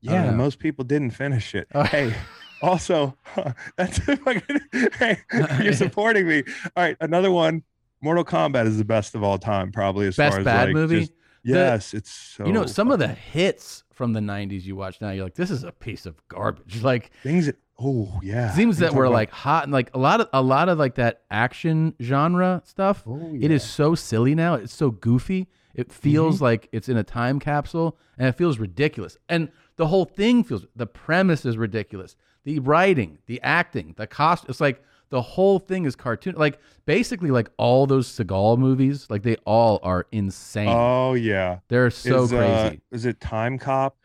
Yeah, 0.00 0.30
most 0.32 0.58
people 0.58 0.84
didn't 0.84 1.10
finish 1.10 1.54
it. 1.54 1.68
Oh. 1.74 1.82
Hey, 1.82 2.14
also, 2.62 3.16
that's 3.76 3.98
fucking, 3.98 4.60
hey, 4.98 5.18
you're 5.62 5.72
supporting 5.72 6.26
me. 6.26 6.42
All 6.76 6.82
right, 6.84 6.96
another 7.00 7.30
one. 7.30 7.62
Mortal 8.00 8.24
Kombat 8.24 8.66
is 8.66 8.78
the 8.78 8.84
best 8.84 9.14
of 9.14 9.22
all 9.22 9.38
time, 9.38 9.72
probably 9.72 10.06
as 10.06 10.16
Best 10.16 10.34
far 10.34 10.40
as 10.40 10.44
bad 10.44 10.68
like, 10.68 10.74
movie. 10.74 11.00
just- 11.00 11.12
yes, 11.44 11.94
it's 11.94 12.10
so. 12.10 12.46
you 12.46 12.52
know, 12.52 12.66
some 12.66 12.90
of 12.90 12.98
the 12.98 13.08
hits 13.08 13.84
from 13.92 14.12
the 14.12 14.20
'90s 14.20 14.64
you 14.64 14.76
watch 14.76 15.00
now, 15.00 15.10
you're 15.10 15.24
like, 15.24 15.34
this 15.34 15.50
is 15.50 15.64
a 15.64 15.72
piece 15.72 16.06
of 16.06 16.14
garbage. 16.28 16.82
Like 16.82 17.10
things. 17.22 17.46
That, 17.46 17.56
oh 17.78 18.20
yeah, 18.22 18.50
things 18.54 18.80
You 18.80 18.86
that 18.86 18.94
were 18.94 19.04
about- 19.04 19.14
like 19.14 19.30
hot 19.30 19.64
and 19.64 19.72
like 19.72 19.90
a 19.94 19.98
lot 19.98 20.20
of 20.20 20.28
a 20.32 20.42
lot 20.42 20.68
of 20.68 20.78
like 20.78 20.94
that 20.96 21.22
action 21.30 21.94
genre 22.00 22.62
stuff. 22.64 23.02
Oh, 23.06 23.36
It 23.40 23.50
is 23.50 23.62
so 23.64 23.94
silly 23.94 24.34
now. 24.34 24.54
It's 24.54 24.74
so 24.74 24.90
goofy. 24.90 25.48
It 25.74 25.92
feels 25.92 26.36
Mm-hmm. 26.36 26.44
like 26.44 26.68
it's 26.72 26.88
in 26.88 26.96
a 26.96 27.04
time 27.04 27.38
capsule 27.40 27.96
and 28.18 28.26
it 28.28 28.32
feels 28.32 28.58
ridiculous. 28.58 29.16
And 29.28 29.48
the 29.76 29.86
whole 29.86 30.04
thing 30.04 30.42
feels 30.44 30.66
the 30.74 30.86
premise 30.88 31.44
is 31.44 31.56
ridiculous. 31.56 32.16
The 32.44 32.58
writing, 32.60 33.18
the 33.26 33.40
acting, 33.42 33.94
the 33.96 34.06
cost 34.08 34.46
it's 34.48 34.60
like 34.60 34.82
the 35.10 35.22
whole 35.22 35.58
thing 35.58 35.84
is 35.84 35.96
cartoon. 35.96 36.34
Like 36.36 36.58
basically 36.86 37.30
like 37.30 37.50
all 37.56 37.86
those 37.86 38.08
Seagal 38.08 38.58
movies, 38.58 39.06
like 39.08 39.22
they 39.22 39.36
all 39.44 39.80
are 39.82 40.06
insane. 40.12 40.68
Oh 40.68 41.14
yeah, 41.14 41.58
They're 41.68 41.90
so 41.90 42.24
is, 42.24 42.32
uh, 42.32 42.36
crazy. 42.68 42.82
is 42.92 43.04
it 43.06 43.20
Time 43.20 43.58
Cop? 43.58 43.96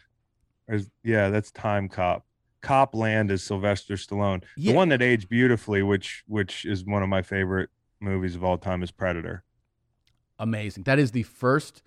Is, 0.67 0.89
yeah, 1.03 1.29
that's 1.29 1.51
Time 1.51 1.89
Cop. 1.89 2.25
Cop 2.61 2.95
Land 2.95 3.29
is 3.31 3.43
Sylvester 3.43 3.95
Stallone. 3.95 4.43
Yeah. 4.55 4.71
The 4.71 4.77
one 4.77 4.89
that 4.89 5.01
aged 5.01 5.27
beautifully, 5.29 5.83
which 5.83 6.23
which 6.27 6.65
is 6.65 6.85
one 6.85 7.03
of 7.03 7.09
my 7.09 7.21
favorite 7.21 7.69
movies 7.99 8.35
of 8.35 8.43
all 8.43 8.57
time, 8.57 8.81
is 8.83 8.91
Predator. 8.91 9.43
amazing. 10.39 10.83
That 10.83 10.99
is 10.99 11.11
the 11.11 11.23
first 11.23 11.81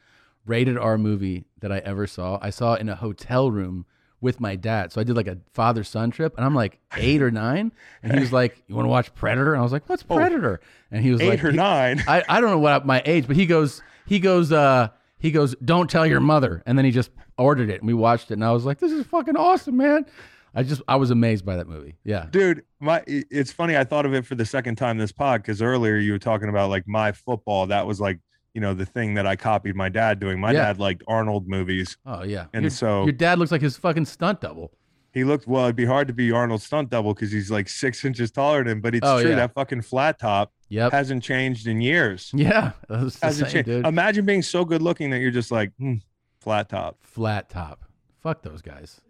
rated 0.45 0.77
R 0.79 0.99
movie 0.99 1.47
that 1.61 1.73
I 1.73 1.79
ever 1.79 2.07
saw. 2.07 2.39
I 2.43 2.51
saw 2.51 2.75
it 2.75 2.81
in 2.81 2.89
a 2.89 2.95
hotel 2.97 3.51
room 3.51 3.87
with 4.21 4.41
my 4.41 4.57
dad. 4.57 4.93
So 4.93 5.01
I 5.01 5.05
did 5.05 5.17
like 5.17 5.27
a 5.27 5.39
father 5.53 5.85
son 5.85 6.11
trip, 6.11 6.35
and 6.37 6.45
I'm 6.45 6.55
like 6.55 6.79
eight 6.97 7.23
or 7.23 7.31
nine, 7.31 7.73
and 8.03 8.13
he 8.15 8.21
was 8.21 8.33
like, 8.33 8.63
"You 8.67 8.75
want 8.75 8.87
to 8.87 8.91
watch 8.91 9.15
Predator?" 9.15 9.53
And 9.55 9.61
I 9.61 9.63
was 9.63 9.73
like, 9.73 9.89
"What's 9.89 10.05
Oh. 10.09 10.17
Predator?" 10.17 10.61
And 10.91 11.03
he 11.05 11.11
was 11.11 11.21
Eight 11.21 11.29
like, 11.31 11.45
or 11.45 11.51
he- 11.51 11.57
nine. 11.57 12.03
I, 12.09 12.23
I 12.29 12.41
don't 12.41 12.51
know 12.51 12.59
what 12.59 12.87
my 12.87 13.03
age, 13.05 13.27
but 13.27 13.37
he 13.37 13.47
goes, 13.47 13.83
he 14.07 14.19
goes, 14.21 14.53
uh, 14.53 14.89
he 15.19 15.31
goes, 15.31 15.55
"Don't 15.65 15.91
tell 15.91 16.07
your 16.07 16.21
mother," 16.21 16.63
and 16.67 16.77
then 16.79 16.85
he 16.85 16.91
just 16.91 17.11
ordered 17.39 17.69
it, 17.71 17.81
and 17.81 17.87
we 17.87 17.95
watched 17.95 18.31
it, 18.31 18.35
and 18.35 18.45
I 18.45 18.53
was 18.53 18.65
like, 18.65 18.79
"This 18.79 18.93
is 18.93 19.07
fucking 19.07 19.37
awesome, 19.37 19.77
man." 19.77 20.07
I 20.55 20.63
just 20.63 20.81
I 20.89 20.97
was 20.97 21.11
amazed 21.11 21.45
by 21.45 21.57
that 21.57 21.69
movie. 21.69 21.97
Yeah. 22.03 22.27
dude 22.31 22.63
my 22.81 23.03
it's 23.07 23.53
funny 23.53 23.77
i 23.77 23.85
thought 23.85 24.07
of 24.07 24.15
it 24.15 24.25
for 24.25 24.35
the 24.37 24.45
second 24.47 24.77
time 24.77 24.97
this 24.97 25.13
pod 25.13 25.43
because 25.43 25.61
earlier 25.61 25.97
you 25.97 26.13
were 26.13 26.19
talking 26.19 26.49
about 26.49 26.71
like 26.71 26.87
my 26.89 27.13
football 27.13 27.67
that 27.67 27.87
was 27.87 28.01
like 28.01 28.21
you 28.57 28.61
know 28.63 28.73
the 28.75 28.87
thing 28.87 29.13
that 29.15 29.27
i 29.27 29.37
copied 29.37 29.77
my 29.77 29.89
dad 29.91 30.19
doing 30.19 30.41
my 30.41 30.51
Yeah. 30.51 30.65
dad 30.65 30.79
liked 30.81 31.03
arnold 31.07 31.47
movies 31.47 31.97
Oh 32.07 32.23
yeah. 32.25 32.47
And 32.55 32.63
your, 32.63 32.71
so- 32.71 33.05
your 33.05 33.13
dad 33.13 33.39
looks 33.39 33.53
like 33.53 33.61
his 33.61 33.77
fucking 33.77 34.07
stunt 34.07 34.41
double. 34.41 34.73
he 35.13 35.25
looked 35.25 35.47
well 35.47 35.65
it'd 35.65 35.77
be 35.77 35.85
hard 35.85 36.09
to 36.09 36.15
be 36.15 36.33
arnold's 36.33 36.65
stunt 36.65 36.89
double 36.91 37.13
because 37.15 37.31
he's 37.31 37.51
like 37.51 37.69
six 37.69 38.03
inches 38.05 38.31
taller 38.31 38.59
than 38.65 38.69
him 38.73 38.81
but 38.81 38.95
it's 38.95 39.07
Oh, 39.07 39.21
true 39.21 39.31
yeah. 39.31 39.37
that 39.37 39.53
fucking 39.55 39.83
flat 39.83 40.19
top 40.19 40.53
Yep. 40.71 40.91
hasn't 40.93 41.23
changed 41.23 41.67
in 41.69 41.81
years 41.81 42.31
yeah. 42.35 42.73
Hasn't 42.89 43.13
same, 43.35 43.45
changed. 43.51 43.67
dude. 43.67 43.87
imagine 43.87 44.25
being 44.25 44.43
so 44.43 44.65
good 44.65 44.81
looking 44.83 45.11
that 45.11 45.19
you're 45.21 45.31
just 45.31 45.53
like 45.53 45.71
hmm, 45.79 45.97
flat 46.41 46.69
top 46.71 46.97
Flat 47.03 47.49
top. 47.51 47.85
Fuck 48.23 48.43
those 48.43 48.63
guys. 48.63 49.01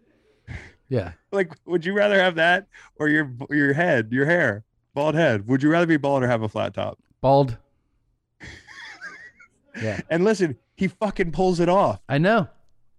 Yeah. 0.89 1.11
Like, 1.31 1.53
would 1.65 1.85
you 1.85 1.93
rather 1.93 2.19
have 2.21 2.35
that 2.35 2.67
or 2.97 3.09
your 3.09 3.31
your 3.49 3.73
head, 3.73 4.09
your 4.11 4.25
hair, 4.25 4.63
bald 4.93 5.13
head? 5.15 5.47
Would 5.47 5.61
you 5.63 5.69
rather 5.69 5.85
be 5.85 5.97
bald 5.97 6.23
or 6.23 6.27
have 6.27 6.41
a 6.41 6.47
flat 6.49 6.73
top? 6.73 6.97
Bald. 7.21 7.57
Yeah. 9.81 10.01
And 10.09 10.23
listen, 10.23 10.57
he 10.75 10.87
fucking 10.87 11.31
pulls 11.31 11.59
it 11.59 11.69
off. 11.69 12.01
I 12.07 12.17
know. 12.17 12.47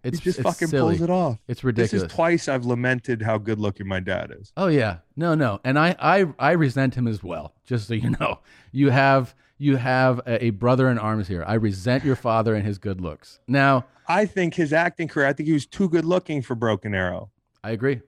It's 0.04 0.18
he 0.18 0.24
just 0.24 0.38
it's 0.38 0.48
fucking 0.48 0.68
silly. 0.68 0.96
pulls 0.96 1.02
it 1.02 1.10
off. 1.10 1.38
It's 1.48 1.64
ridiculous. 1.64 1.90
This 1.90 2.02
is 2.02 2.12
twice 2.12 2.48
I've 2.48 2.64
lamented 2.64 3.22
how 3.22 3.38
good 3.38 3.58
looking 3.58 3.88
my 3.88 4.00
dad 4.00 4.32
is. 4.38 4.52
Oh 4.56 4.68
yeah, 4.68 4.98
no, 5.16 5.34
no, 5.34 5.60
and 5.64 5.78
I, 5.78 5.96
I, 5.98 6.26
I 6.38 6.52
resent 6.52 6.94
him 6.94 7.08
as 7.08 7.22
well. 7.22 7.54
Just 7.64 7.88
so 7.88 7.94
you 7.94 8.10
know, 8.20 8.38
you 8.70 8.90
have, 8.90 9.34
you 9.58 9.76
have 9.76 10.20
a, 10.26 10.46
a 10.46 10.50
brother 10.50 10.88
in 10.88 10.98
arms 10.98 11.26
here. 11.28 11.44
I 11.46 11.54
resent 11.54 12.04
your 12.04 12.16
father 12.16 12.54
and 12.54 12.64
his 12.64 12.78
good 12.78 13.00
looks. 13.00 13.40
Now, 13.48 13.86
I 14.06 14.24
think 14.24 14.54
his 14.54 14.72
acting 14.72 15.08
career, 15.08 15.26
I 15.26 15.32
think 15.32 15.48
he 15.48 15.52
was 15.52 15.66
too 15.66 15.88
good 15.88 16.04
looking 16.04 16.42
for 16.42 16.54
Broken 16.54 16.94
Arrow. 16.94 17.30
I 17.62 17.72
agree. 17.72 18.00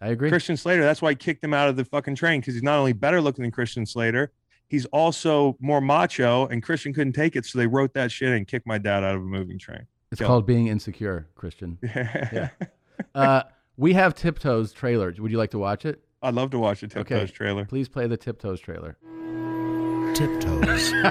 I 0.00 0.08
agree. 0.08 0.28
Christian 0.28 0.56
Slater, 0.56 0.82
that's 0.82 1.00
why 1.00 1.10
I 1.10 1.14
kicked 1.14 1.42
him 1.42 1.54
out 1.54 1.68
of 1.68 1.76
the 1.76 1.84
fucking 1.84 2.14
train 2.14 2.40
because 2.40 2.54
he's 2.54 2.62
not 2.62 2.78
only 2.78 2.92
better 2.92 3.22
looking 3.22 3.42
than 3.42 3.50
Christian 3.50 3.86
Slater, 3.86 4.32
he's 4.74 4.86
also 4.86 5.56
more 5.60 5.80
macho, 5.80 6.46
and 6.48 6.62
Christian 6.62 6.92
couldn't 6.92 7.12
take 7.12 7.36
it. 7.36 7.46
So 7.46 7.58
they 7.58 7.66
wrote 7.68 7.94
that 7.94 8.10
shit 8.10 8.32
and 8.32 8.46
kicked 8.46 8.66
my 8.66 8.76
dad 8.78 9.04
out 9.04 9.14
of 9.14 9.22
a 9.22 9.24
moving 9.24 9.56
train. 9.58 9.86
it's 10.10 10.20
Go. 10.20 10.26
called 10.26 10.46
being 10.46 10.66
insecure, 10.66 11.28
Christian. 11.36 11.78
Yeah. 11.94 12.48
Uh, 13.14 13.42
we 13.76 13.92
have 13.94 14.14
Tiptoes 14.14 14.72
trailer. 14.72 15.12
Would 15.18 15.30
you 15.32 15.38
like 15.38 15.50
to 15.50 15.58
watch 15.58 15.84
it? 15.84 16.00
I'd 16.22 16.34
love 16.34 16.50
to 16.50 16.58
watch 16.58 16.82
a 16.82 16.88
Tiptoes 16.88 17.22
Okay. 17.22 17.32
trailer. 17.32 17.64
Please 17.64 17.88
play 17.88 18.06
the 18.06 18.16
Tiptoes 18.16 18.60
trailer. 18.60 18.96
Tiptoes. 20.14 20.92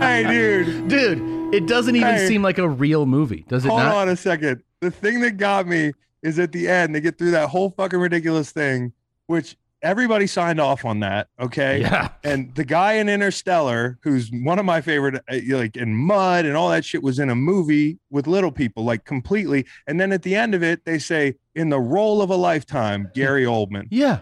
Hey, 0.00 0.24
dude, 0.26 0.88
Dude, 0.88 1.54
it 1.54 1.66
doesn't 1.66 1.94
even 1.96 2.14
Hey. 2.14 2.26
seem 2.26 2.42
like 2.42 2.58
a 2.58 2.68
real 2.68 3.04
movie, 3.06 3.44
does 3.48 3.64
it 3.64 3.68
hold 3.68 3.82
not? 3.82 3.94
on 3.96 4.08
a 4.08 4.16
second. 4.16 4.62
The 4.80 4.90
thing 4.90 5.20
that 5.20 5.36
got 5.36 5.66
me 5.66 5.92
is 6.22 6.38
at 6.38 6.52
the 6.52 6.68
end, 6.68 6.94
they 6.94 7.00
get 7.00 7.18
through 7.18 7.32
that 7.32 7.48
whole 7.50 7.70
fucking 7.70 7.98
ridiculous 7.98 8.50
thing, 8.50 8.92
which 9.26 9.56
everybody 9.82 10.26
signed 10.26 10.60
off 10.60 10.84
on 10.84 11.00
that. 11.00 11.28
Okay. 11.38 11.80
Yeah. 11.80 12.08
And 12.24 12.54
the 12.54 12.64
guy 12.64 12.94
in 12.94 13.08
Interstellar, 13.08 13.98
who's 14.02 14.30
one 14.30 14.58
of 14.58 14.64
my 14.64 14.80
favorite, 14.80 15.22
uh, 15.30 15.38
like 15.56 15.76
in 15.76 15.94
Mud 15.94 16.44
and 16.44 16.56
all 16.56 16.68
that 16.70 16.84
shit, 16.84 17.02
was 17.02 17.18
in 17.18 17.30
a 17.30 17.34
movie 17.34 17.98
with 18.10 18.26
little 18.26 18.52
people, 18.52 18.84
like 18.84 19.04
completely. 19.04 19.66
And 19.86 20.00
then 20.00 20.12
at 20.12 20.22
the 20.22 20.34
end 20.34 20.54
of 20.54 20.62
it, 20.62 20.84
they 20.84 20.98
say, 20.98 21.34
in 21.54 21.68
the 21.70 21.80
role 21.80 22.22
of 22.22 22.30
a 22.30 22.36
lifetime, 22.36 23.10
Gary 23.14 23.44
Oldman. 23.44 23.88
Yeah. 23.90 24.20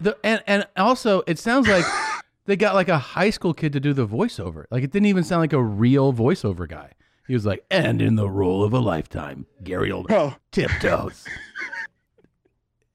The 0.00 0.16
and 0.24 0.42
and 0.46 0.66
also 0.76 1.22
it 1.26 1.38
sounds 1.38 1.68
like 1.68 1.84
they 2.46 2.56
got 2.56 2.74
like 2.74 2.88
a 2.88 2.98
high 2.98 3.30
school 3.30 3.54
kid 3.54 3.72
to 3.72 3.80
do 3.80 3.92
the 3.92 4.06
voiceover. 4.06 4.64
Like 4.70 4.82
it 4.82 4.90
didn't 4.90 5.06
even 5.06 5.24
sound 5.24 5.40
like 5.40 5.52
a 5.52 5.62
real 5.62 6.12
voiceover 6.12 6.68
guy. 6.68 6.92
He 7.26 7.32
was 7.32 7.46
like, 7.46 7.64
and 7.70 8.02
in 8.02 8.16
the 8.16 8.28
role 8.28 8.62
of 8.62 8.74
a 8.74 8.78
lifetime, 8.80 9.46
Gary 9.62 9.88
Oldman, 9.88 10.08
Bro, 10.08 10.34
tiptoes. 10.52 11.24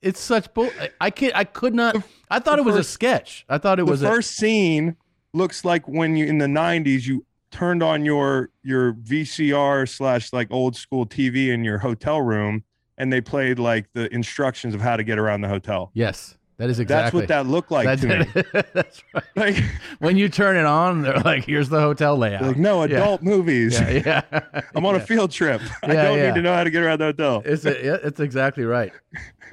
it's 0.01 0.19
such 0.19 0.53
bull. 0.53 0.69
I- 1.01 1.09
can't. 1.09 1.35
I 1.35 1.43
could 1.43 1.73
not. 1.75 1.95
I 2.29 2.39
thought 2.39 2.55
the 2.57 2.61
it 2.61 2.65
was 2.65 2.75
first- 2.75 2.89
a 2.89 2.91
sketch. 2.93 3.45
I 3.49 3.57
thought 3.57 3.79
it 3.79 3.85
the 3.85 3.91
was 3.91 4.01
a, 4.01 4.07
first 4.07 4.31
scene 4.35 4.95
looks 5.33 5.63
like 5.65 5.87
when 5.87 6.15
you 6.15 6.25
in 6.25 6.37
the 6.37 6.47
90s, 6.47 7.05
you 7.05 7.25
turned 7.51 7.81
on 7.83 8.05
your 8.05 8.49
your 8.63 8.93
VCR 8.93 9.87
slash 9.89 10.31
like 10.33 10.47
old 10.51 10.75
school 10.75 11.05
TV 11.05 11.49
in 11.49 11.63
your 11.63 11.79
hotel 11.79 12.21
room 12.21 12.63
and 12.97 13.11
they 13.11 13.21
played 13.21 13.59
like 13.59 13.87
the 13.93 14.13
instructions 14.13 14.75
of 14.75 14.81
how 14.81 14.95
to 14.97 15.03
get 15.03 15.17
around 15.17 15.41
the 15.41 15.47
hotel. 15.47 15.89
yes. 15.93 16.35
That 16.59 16.69
is 16.69 16.79
exactly. 16.79 17.21
That's 17.21 17.31
what 17.31 17.45
that 17.45 17.49
looked 17.49 17.71
like 17.71 17.85
That's, 17.85 18.01
to 18.01 18.07
me. 18.19 18.63
that's 18.73 19.01
right. 19.13 19.23
Like, 19.35 19.63
When 19.99 20.17
you 20.17 20.27
turn 20.29 20.57
it 20.57 20.65
on, 20.65 21.01
they're 21.03 21.17
like, 21.21 21.45
"Here's 21.45 21.69
the 21.69 21.79
hotel 21.79 22.17
layout." 22.17 22.43
like 22.43 22.57
no 22.57 22.83
Yeah. 22.83 22.97
adult 22.97 23.23
movies. 23.23 23.79
Yeah, 23.79 24.21
yeah. 24.31 24.61
I'm 24.75 24.85
on 24.85 24.95
Yeah. 24.95 25.01
a 25.01 25.05
field 25.05 25.31
trip. 25.31 25.61
I 25.83 25.93
Yeah, 25.93 26.03
don't 26.03 26.17
yeah. 26.17 26.27
need 26.27 26.35
to 26.35 26.41
know 26.41 26.53
how 26.53 26.65
to 26.65 26.69
get 26.69 26.83
around 26.83 26.99
the 26.99 27.05
hotel. 27.05 27.41
It's 27.45 27.63
a, 27.65 27.71
yeah, 27.83 27.97
it's 28.03 28.19
exactly 28.19 28.65
right. 28.65 28.91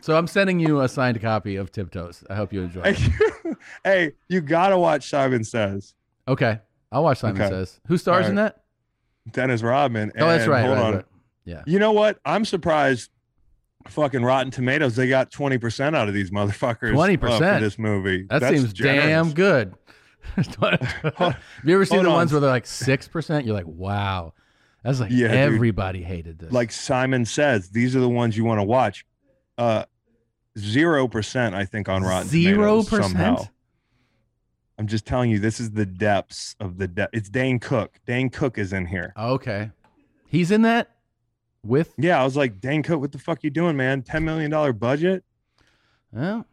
So 0.02 0.16
I'm 0.18 0.26
sending 0.26 0.58
you 0.58 0.80
a 0.80 0.88
signed 0.88 1.20
copy 1.22 1.54
of 1.56 1.70
Tiptoes. 1.70 2.24
I 2.28 2.34
hope 2.34 2.52
you 2.52 2.62
enjoy 2.62 2.82
it. 2.84 3.56
hey, 3.84 4.12
you 4.28 4.40
gotta 4.40 4.76
watch 4.76 5.08
Simon 5.08 5.44
Sez. 5.44 5.94
Okay, 6.26 6.58
I'll 6.90 7.04
watch 7.04 7.18
Simon 7.18 7.40
Okay. 7.40 7.50
Says. 7.50 7.80
Who 7.86 7.96
stars 7.98 8.28
in 8.28 8.34
that? 8.34 8.64
Dennis 9.30 9.62
Rodman. 9.62 10.10
Oh, 10.18 10.26
that's 10.26 10.46
right. 10.48 10.64
Hold 10.66 10.76
right, 10.78 10.84
on. 10.86 10.94
right. 10.96 11.04
Yeah. 11.44 11.62
You 11.66 11.78
know 11.78 11.92
what? 11.92 12.18
I'm 12.24 12.44
surprised. 12.44 13.10
Fucking 13.88 14.22
Rotten 14.22 14.50
Tomatoes, 14.50 14.96
they 14.96 15.08
got 15.08 15.30
20% 15.30 15.94
out 15.96 16.08
of 16.08 16.14
these 16.14 16.30
motherfuckers. 16.30 16.92
uh, 16.94 17.06
20%? 17.18 17.18
for 17.54 17.60
this 17.60 17.78
movie. 17.78 18.26
That 18.28 18.40
That's 18.40 18.56
seems 18.56 18.72
generous. 18.72 19.04
damn 19.04 19.32
good. 19.32 19.74
Have 20.36 21.38
you 21.64 21.74
ever 21.74 21.84
seen 21.84 21.96
hold 21.98 22.06
the 22.06 22.10
on. 22.10 22.14
ones 22.16 22.32
where 22.32 22.40
they're 22.40 22.50
like 22.50 22.66
six 22.66 23.06
percent? 23.06 23.46
You're 23.46 23.54
like, 23.54 23.66
wow, 23.66 24.34
that's 24.82 24.98
like 25.00 25.10
Yeah, 25.12 25.28
dude. 25.28 25.36
everybody 25.36 26.02
hated 26.02 26.38
this. 26.40 26.50
Like 26.52 26.72
Simon 26.72 27.24
Sez, 27.24 27.70
these 27.70 27.94
are 27.94 28.00
the 28.00 28.08
ones 28.08 28.36
you 28.36 28.44
want 28.44 28.58
to 28.58 28.64
watch. 28.64 29.06
Uh, 29.56 29.84
zero 30.58 31.06
percent, 31.06 31.54
I 31.54 31.64
think, 31.64 31.88
on 31.88 32.02
Rotten 32.02 32.28
zero 32.28 32.82
Tomatoes 32.82 32.88
somehow. 33.10 33.34
percent. 33.36 33.50
I'm 34.78 34.86
just 34.88 35.06
telling 35.06 35.30
you, 35.30 35.38
this 35.38 35.60
is 35.60 35.70
the 35.70 35.86
depths 35.86 36.54
of 36.60 36.76
the 36.76 36.88
depth. 36.88 37.14
It's 37.14 37.28
Dane 37.30 37.58
Cook. 37.60 37.98
Dane 38.06 38.28
Cook 38.28 38.58
is 38.58 38.72
in 38.72 38.84
here. 38.86 39.14
Okay, 39.16 39.70
he's 40.26 40.50
in 40.50 40.62
that 40.62 40.95
with. 41.66 41.94
Yeah, 41.98 42.20
I 42.20 42.24
was 42.24 42.36
like, 42.36 42.60
Dane 42.60 42.82
Cook, 42.82 43.00
what 43.00 43.12
the 43.12 43.18
fuck 43.18 43.42
you 43.44 43.50
doing, 43.50 43.76
man? 43.76 44.02
$10 44.02 44.22
million 44.22 44.76
budget? 44.78 45.24
Well, 46.12 46.46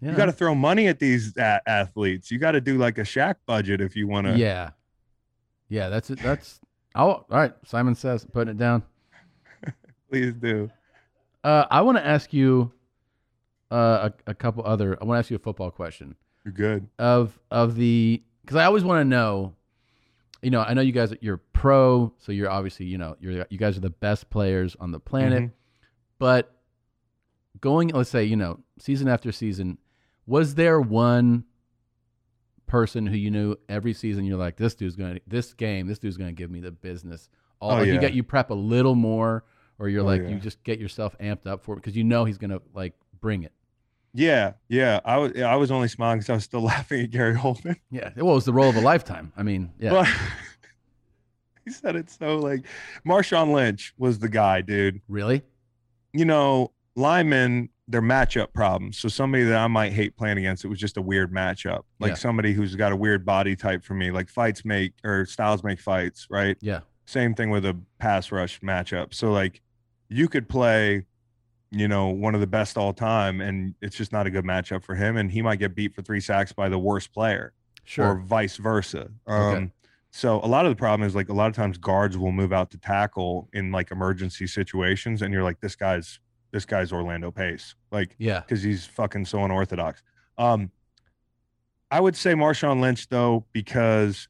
yeah, 0.00 0.10
You 0.10 0.16
got 0.16 0.26
to 0.26 0.32
throw 0.32 0.54
money 0.54 0.88
at 0.88 0.98
these 0.98 1.36
a- 1.36 1.60
athletes. 1.68 2.30
You 2.30 2.38
got 2.38 2.52
to 2.52 2.60
do 2.60 2.76
like 2.78 2.98
a 2.98 3.02
Shaq 3.02 3.36
budget 3.46 3.80
if 3.80 3.96
you 3.96 4.06
want 4.06 4.26
to. 4.26 4.36
yeah, 4.36 4.70
yeah. 5.68 5.88
That's 5.88 6.10
it. 6.10 6.18
That's. 6.20 6.60
Oh, 6.98 7.08
all 7.10 7.24
right. 7.28 7.52
Simon 7.66 7.92
Sez, 7.94 8.24
putting 8.32 8.52
it 8.52 8.56
down. 8.56 8.82
Please 10.10 10.32
do. 10.32 10.70
Uh, 11.44 11.66
I 11.70 11.82
want 11.82 11.98
to 11.98 12.06
ask 12.06 12.32
you 12.32 12.72
uh, 13.70 14.08
a, 14.26 14.30
a 14.30 14.34
couple 14.34 14.64
other. 14.64 14.96
I 14.98 15.04
want 15.04 15.16
to 15.16 15.18
ask 15.18 15.28
you 15.30 15.36
a 15.36 15.38
football 15.38 15.70
question. 15.70 16.16
You're 16.42 16.54
good. 16.54 16.88
of 16.98 17.38
of 17.50 17.74
the 17.74 18.22
because 18.40 18.56
I 18.56 18.64
always 18.64 18.82
want 18.82 19.00
to 19.00 19.04
know. 19.04 19.52
You 20.40 20.48
know, 20.50 20.62
I 20.62 20.72
know 20.72 20.80
you 20.80 20.92
guys. 20.92 21.12
You're 21.20 21.42
pro, 21.60 22.12
so 22.18 22.32
you're 22.32 22.50
obviously 22.50 22.86
you 22.86 22.98
know 22.98 23.16
you're 23.20 23.46
you 23.50 23.58
guys 23.58 23.76
are 23.76 23.80
the 23.80 23.90
best 23.90 24.30
players 24.30 24.76
on 24.80 24.90
the 24.92 25.00
planet. 25.00 25.42
Mhm. 25.44 25.52
But 26.18 26.54
going, 27.60 27.88
let's 27.88 28.10
say 28.10 28.24
you 28.24 28.36
know 28.36 28.60
season 28.78 29.08
after 29.08 29.32
season, 29.32 29.78
was 30.26 30.54
there 30.54 30.80
one 30.80 31.44
person 32.66 33.06
who 33.06 33.16
you 33.16 33.30
knew 33.30 33.56
every 33.68 33.92
season? 33.92 34.24
You're 34.24 34.38
like, 34.38 34.56
this 34.56 34.74
dude's 34.74 34.96
gonna 34.96 35.20
this 35.26 35.52
game, 35.54 35.86
this 35.86 35.98
dude's 35.98 36.16
gonna 36.16 36.32
give 36.32 36.50
me 36.50 36.60
the 36.60 36.72
business. 36.72 37.28
All 37.60 37.70
Oh, 37.72 37.74
like 37.78 37.86
you 37.86 37.94
yeah. 37.94 38.00
get 38.00 38.12
you 38.14 38.22
prep 38.22 38.50
a 38.50 38.54
little 38.54 38.94
more, 38.94 39.44
or 39.78 39.88
you're 39.88 40.02
Oh, 40.02 40.06
like 40.06 40.22
yeah. 40.22 40.28
you 40.28 40.38
just 40.38 40.62
get 40.64 40.78
yourself 40.78 41.16
amped 41.18 41.46
up 41.46 41.62
for 41.62 41.72
it 41.74 41.76
because 41.76 41.96
you 41.96 42.04
know 42.04 42.24
he's 42.24 42.38
gonna 42.38 42.60
like 42.74 42.94
bring 43.20 43.42
it. 43.44 43.52
Yeah, 44.12 44.54
yeah. 44.68 45.00
I 45.04 45.16
was 45.18 45.32
I 45.40 45.56
was 45.56 45.70
only 45.70 45.88
smiling 45.88 46.18
because 46.18 46.30
I 46.30 46.34
was 46.34 46.44
still 46.44 46.62
laughing 46.72 47.02
at 47.02 47.10
Gary 47.10 47.34
Oldman. 47.36 47.76
Yeah, 47.90 48.10
well, 48.16 48.32
it 48.32 48.34
was 48.36 48.44
the 48.44 48.52
role 48.52 48.68
of 48.68 48.76
a 48.76 48.80
lifetime. 48.80 49.32
I 49.36 49.42
mean, 49.42 49.72
yeah. 49.78 49.92
Well, 49.92 50.06
he 51.70 51.72
said 51.72 51.96
it 51.96 52.08
so 52.08 52.38
like 52.38 52.64
Marshawn 53.06 53.52
Lynch 53.52 53.92
was 53.98 54.18
the 54.18 54.28
guy, 54.28 54.60
dude. 54.62 55.00
Really? 55.08 55.42
You 56.12 56.24
know, 56.24 56.72
linemen, 56.94 57.68
they're 57.88 58.00
matchup 58.02 58.52
problems. 58.52 58.98
So 58.98 59.08
somebody 59.08 59.44
that 59.44 59.58
I 59.58 59.66
might 59.66 59.92
hate 59.92 60.16
playing 60.16 60.38
against, 60.38 60.64
it 60.64 60.68
was 60.68 60.78
just 60.78 60.96
a 60.96 61.02
weird 61.02 61.32
matchup. 61.32 61.82
Like 62.00 62.10
Yeah. 62.10 62.14
somebody 62.14 62.52
who's 62.52 62.74
got 62.74 62.92
a 62.92 62.96
weird 62.96 63.24
body 63.26 63.54
type 63.54 63.84
for 63.84 63.94
me. 63.94 64.10
Like 64.10 64.28
fights 64.28 64.64
make 64.64 64.92
or 65.04 65.26
styles 65.26 65.62
make 65.62 65.80
fights, 65.80 66.26
right? 66.30 66.56
Yeah. 66.60 66.80
Same 67.04 67.34
thing 67.34 67.50
with 67.50 67.64
a 67.66 67.76
pass 67.98 68.32
rush 68.32 68.60
matchup. 68.60 69.12
So 69.14 69.30
like 69.30 69.60
you 70.08 70.28
could 70.28 70.48
play, 70.48 71.04
you 71.70 71.86
know, 71.88 72.08
one 72.08 72.34
of 72.34 72.40
the 72.40 72.46
best 72.46 72.78
all 72.78 72.92
time, 72.92 73.40
and 73.40 73.74
it's 73.82 73.96
just 73.96 74.12
not 74.12 74.26
a 74.26 74.30
good 74.30 74.44
matchup 74.44 74.82
for 74.84 74.94
him. 74.94 75.16
And 75.16 75.30
he 75.30 75.42
might 75.42 75.58
get 75.58 75.74
beat 75.74 75.94
for 75.94 76.02
three 76.02 76.20
sacks 76.20 76.52
by 76.52 76.68
the 76.68 76.78
worst 76.78 77.12
player 77.12 77.52
Sure. 77.84 78.06
or 78.12 78.14
vice 78.20 78.56
versa. 78.56 79.10
Um, 79.26 79.42
Okay. 79.54 79.70
So 80.16 80.40
a 80.42 80.48
lot 80.48 80.64
of 80.64 80.72
the 80.72 80.76
problem 80.76 81.06
is 81.06 81.14
like 81.14 81.28
a 81.28 81.34
lot 81.34 81.48
of 81.48 81.54
times 81.54 81.76
guards 81.76 82.16
will 82.16 82.32
move 82.32 82.50
out 82.50 82.70
to 82.70 82.78
tackle 82.78 83.50
in 83.52 83.70
like 83.70 83.90
emergency 83.90 84.46
situations, 84.46 85.20
and 85.20 85.30
you're 85.30 85.42
like, 85.42 85.60
this 85.60 85.76
guy's 85.76 86.20
this 86.52 86.64
guy's 86.64 86.90
Orlando 86.90 87.30
Pace, 87.30 87.74
like 87.92 88.16
yeah. 88.18 88.40
because 88.40 88.62
he's 88.62 88.86
fucking 88.86 89.26
so 89.26 89.44
unorthodox. 89.44 90.02
Um, 90.38 90.70
I 91.90 92.00
would 92.00 92.16
say 92.16 92.32
Marshawn 92.32 92.80
Lynch 92.80 93.08
though 93.08 93.44
because 93.52 94.28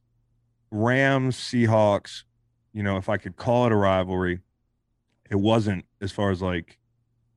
Rams 0.73 1.37
Seahawks, 1.37 2.25
you 2.73 2.83
know, 2.83 2.97
if 2.97 3.09
I 3.09 3.17
could 3.17 3.37
call 3.37 3.67
it 3.67 3.73
a 3.73 3.77
rivalry, 3.77 4.41
it 5.31 5.37
wasn't 5.37 5.85
as 6.01 6.11
far 6.11 6.33
as 6.33 6.43
like 6.43 6.81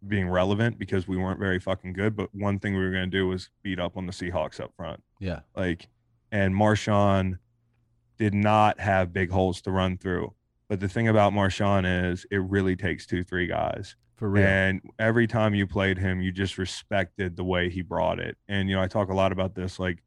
being 0.07 0.27
relevant 0.27 0.79
because 0.79 1.07
we 1.07 1.17
weren't 1.17 1.39
very 1.39 1.59
fucking 1.59 1.93
good. 1.93 2.15
But 2.15 2.33
one 2.33 2.57
thing 2.57 2.73
we 2.73 2.81
were 2.81 2.91
going 2.91 3.11
to 3.11 3.15
do 3.15 3.27
was 3.27 3.51
beat 3.61 3.79
up 3.79 3.95
on 3.95 4.07
the 4.07 4.11
Seahawks 4.11 4.59
up 4.59 4.73
front 4.75 5.03
Yeah. 5.19 5.41
like 5.55 5.87
and 6.31 6.55
Marshawn 6.55 7.37
did 8.19 8.33
not 8.33 8.79
have 8.79 9.13
big 9.13 9.31
holes 9.31 9.61
to 9.61 9.71
run 9.71 9.97
through. 9.97 10.33
But 10.67 10.79
the 10.79 10.89
thing 10.89 11.07
about 11.07 11.33
Marshawn 11.33 12.11
is 12.11 12.25
it 12.29 12.43
really 12.43 12.75
takes 12.75 13.07
two, 13.07 13.23
three 13.23 13.47
guys. 13.47 13.95
For 14.17 14.29
real. 14.29 14.45
And 14.45 14.81
every 14.99 15.25
time 15.25 15.55
you 15.55 15.65
played 15.65 15.97
him, 15.97 16.21
you 16.21 16.31
just 16.31 16.57
respected 16.57 17.37
the 17.37 17.43
way 17.43 17.69
he 17.69 17.81
brought 17.81 18.19
it. 18.19 18.37
And 18.47 18.69
you 18.69 18.75
know, 18.75 18.81
I 18.81 18.87
talk 18.87 19.09
a 19.09 19.15
lot 19.15 19.31
about 19.31 19.55
this. 19.55 19.79
Like 19.79 20.03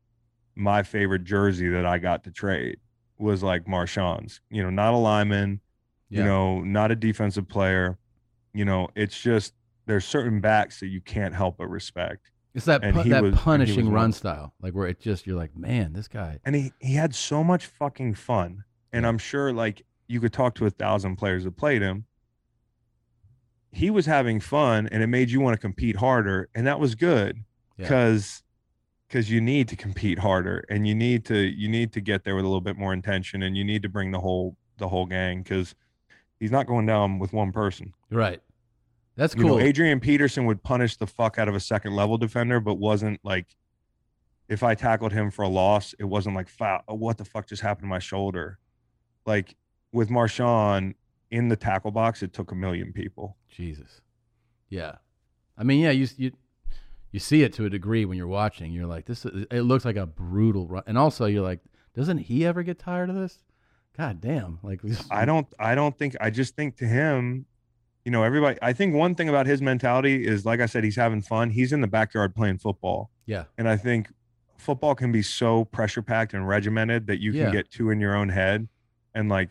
my 0.55 0.83
favorite 0.83 1.25
jersey 1.25 1.69
that 1.71 1.87
I 1.87 1.99
got 1.99 2.25
to 2.25 2.31
trade 2.31 2.79
was 3.19 3.43
like 3.43 3.65
Marshawn's. 3.65 4.41
You 4.51 4.63
know, 4.63 4.71
not 4.71 4.93
a 4.93 4.99
lineman, 4.99 5.61
yeah. 6.11 6.21
you 6.21 6.25
know, 6.27 6.61
not 6.61 6.91
a 6.91 6.95
defensive 6.95 7.49
player. 7.49 7.99
You 8.53 8.67
know, 8.67 8.89
it's 8.95 9.19
just 9.19 9.55
there's 9.87 10.05
certain 10.05 10.41
backs 10.41 10.81
that 10.81 10.89
you 10.89 11.01
can't 11.01 11.35
help 11.35 11.57
but 11.57 11.69
respect. 11.69 12.31
It's 12.55 12.67
that 12.67 12.83
pu- 12.83 13.09
that 13.09 13.23
was- 13.23 13.35
punishing 13.35 13.91
run 13.91 14.13
style, 14.13 14.55
like 14.61 14.75
where 14.75 14.87
it 14.87 15.01
just 15.01 15.27
you're 15.27 15.37
like, 15.37 15.57
man, 15.57 15.93
this 15.95 16.09
guy. 16.09 16.39
And 16.45 16.55
he 16.55 16.73
he 16.81 16.95
had 16.95 17.15
so 17.15 17.43
much 17.43 17.67
fucking 17.67 18.15
fun. 18.15 18.65
And 18.93 19.03
Yeah. 19.05 19.09
I'm 19.09 19.19
sure 19.19 19.53
like 19.53 19.85
you 20.07 20.21
could 20.21 20.33
talk 20.33 20.55
to 20.57 20.67
a 20.67 20.71
thousand 20.71 21.17
players 21.17 21.45
that 21.45 21.57
played 21.57 21.81
him. 21.83 22.05
He 23.71 23.89
was 23.91 24.05
having 24.05 24.39
fun 24.41 24.87
and 24.93 25.03
it 25.03 25.07
made 25.07 25.31
you 25.31 25.41
want 25.41 25.55
to 25.55 25.61
compete 25.61 25.97
harder. 25.97 26.51
And 26.55 26.67
that 26.67 26.79
was 26.79 26.95
good 26.95 27.39
Yeah. 27.79 27.85
because 27.85 28.43
because 29.09 29.31
you 29.31 29.41
need 29.41 29.69
to 29.69 29.77
compete 29.77 30.19
harder 30.19 30.65
and 30.71 30.87
you 30.87 30.95
need 30.95 31.25
to 31.27 31.37
you 31.39 31.69
need 31.69 31.93
to 31.95 32.01
get 32.01 32.25
there 32.25 32.35
with 32.35 32.45
a 32.45 32.49
little 32.49 32.61
bit 32.61 32.77
more 32.77 32.93
intention 32.93 33.43
and 33.43 33.57
you 33.57 33.65
need 33.65 33.83
to 33.83 33.89
bring 33.89 34.11
the 34.11 34.21
whole 34.21 34.57
the 34.79 34.89
whole 34.89 35.07
gang 35.07 35.43
because 35.43 35.75
he's 36.39 36.51
not 36.51 36.67
going 36.67 36.85
down 36.87 37.19
with 37.19 37.33
one 37.33 37.53
person. 37.53 37.95
Right. 38.11 38.43
That's 39.17 39.35
You 39.35 39.43
cool. 39.43 39.59
know, 39.59 39.61
Adrian 39.61 40.01
Peterson 40.01 40.47
would 40.47 40.63
punish 40.63 40.97
the 40.97 41.07
fuck 41.07 41.39
out 41.39 41.49
of 41.49 41.55
a 41.55 41.61
second 41.61 41.95
level 41.95 42.17
defender, 42.19 42.61
but 42.61 42.75
wasn't 42.75 43.21
like 43.23 43.55
if 44.49 44.63
I 44.63 44.75
tackled 44.75 45.13
him 45.13 45.31
for 45.31 45.43
a 45.43 45.49
loss, 45.49 45.95
it 45.99 46.05
wasn't 46.05 46.37
like 46.37 46.49
foul. 46.49 46.83
Oh, 46.89 46.95
what 46.95 47.19
the 47.19 47.25
fuck 47.25 47.47
just 47.47 47.63
happened 47.63 47.85
to 47.85 47.89
my 47.89 47.99
shoulder? 47.99 48.59
Like 49.27 49.55
with 49.93 50.09
Marshawn 50.09 50.95
in 51.31 51.49
the 51.49 51.57
tackle 51.57 51.91
box, 51.91 52.23
it 52.23 52.33
took 52.33 52.53
a 52.53 52.55
million 52.55 52.93
people. 52.93 53.37
Jesus. 53.49 54.01
Yeah. 54.69 54.97
I 55.57 55.65
mean, 55.65 55.81
yeah, 55.81 55.91
you 55.91 56.07
you 56.17 56.33
you 57.13 57.21
see 57.21 57.43
it 57.43 57.53
to 57.55 57.67
a 57.67 57.71
degree 57.71 58.05
when 58.05 58.17
you're 58.17 58.27
watching. 58.27 58.73
You're 58.73 58.87
like, 58.87 59.05
this. 59.05 59.25
Is, 59.27 59.47
it 59.51 59.63
looks 59.63 59.85
like 59.85 59.97
a 59.97 60.07
brutal 60.07 60.67
run, 60.67 60.83
and 60.87 60.97
also 60.97 61.27
you're 61.27 61.43
like, 61.43 61.61
doesn't 61.95 62.19
he 62.19 62.47
ever 62.47 62.63
get 62.63 62.79
tired 62.79 63.11
of 63.11 63.17
this? 63.17 63.39
God 63.97 64.21
damn! 64.23 64.59
Like, 64.63 64.81
I 65.11 65.27
don't 65.27 65.47
I 65.59 65.75
don't 65.75 65.97
think 65.97 66.17
I 66.21 66.31
just 66.31 66.57
think 66.57 66.77
to 66.79 66.87
him, 66.87 67.45
you 68.05 68.11
know, 68.11 68.23
everybody 68.25 68.59
I 68.63 68.73
think 68.73 68.95
one 68.95 69.15
thing 69.15 69.29
about 69.29 69.47
his 69.47 69.63
mentality 69.63 70.27
is 70.27 70.45
like 70.45 70.61
I 70.61 70.67
said, 70.67 70.85
he's 70.85 70.97
having 70.97 71.23
fun. 71.23 71.51
He's 71.51 71.73
in 71.73 71.81
the 71.81 71.87
backyard 71.87 72.35
playing 72.35 72.59
football. 72.59 73.11
Yeah. 73.27 73.45
And 73.57 73.69
I 73.69 73.77
think 73.77 74.09
football 74.59 74.95
can 74.95 75.13
be 75.13 75.23
so 75.23 75.65
pressure 75.67 76.03
packed 76.03 76.35
and 76.35 76.47
regimented 76.47 77.07
that 77.07 77.21
you 77.21 77.33
can 77.33 77.41
Yeah. 77.41 77.51
get 77.51 77.71
too 77.71 77.91
in 77.91 78.01
your 78.01 78.15
own 78.17 78.29
head. 78.29 78.69
And 79.15 79.29
like, 79.29 79.51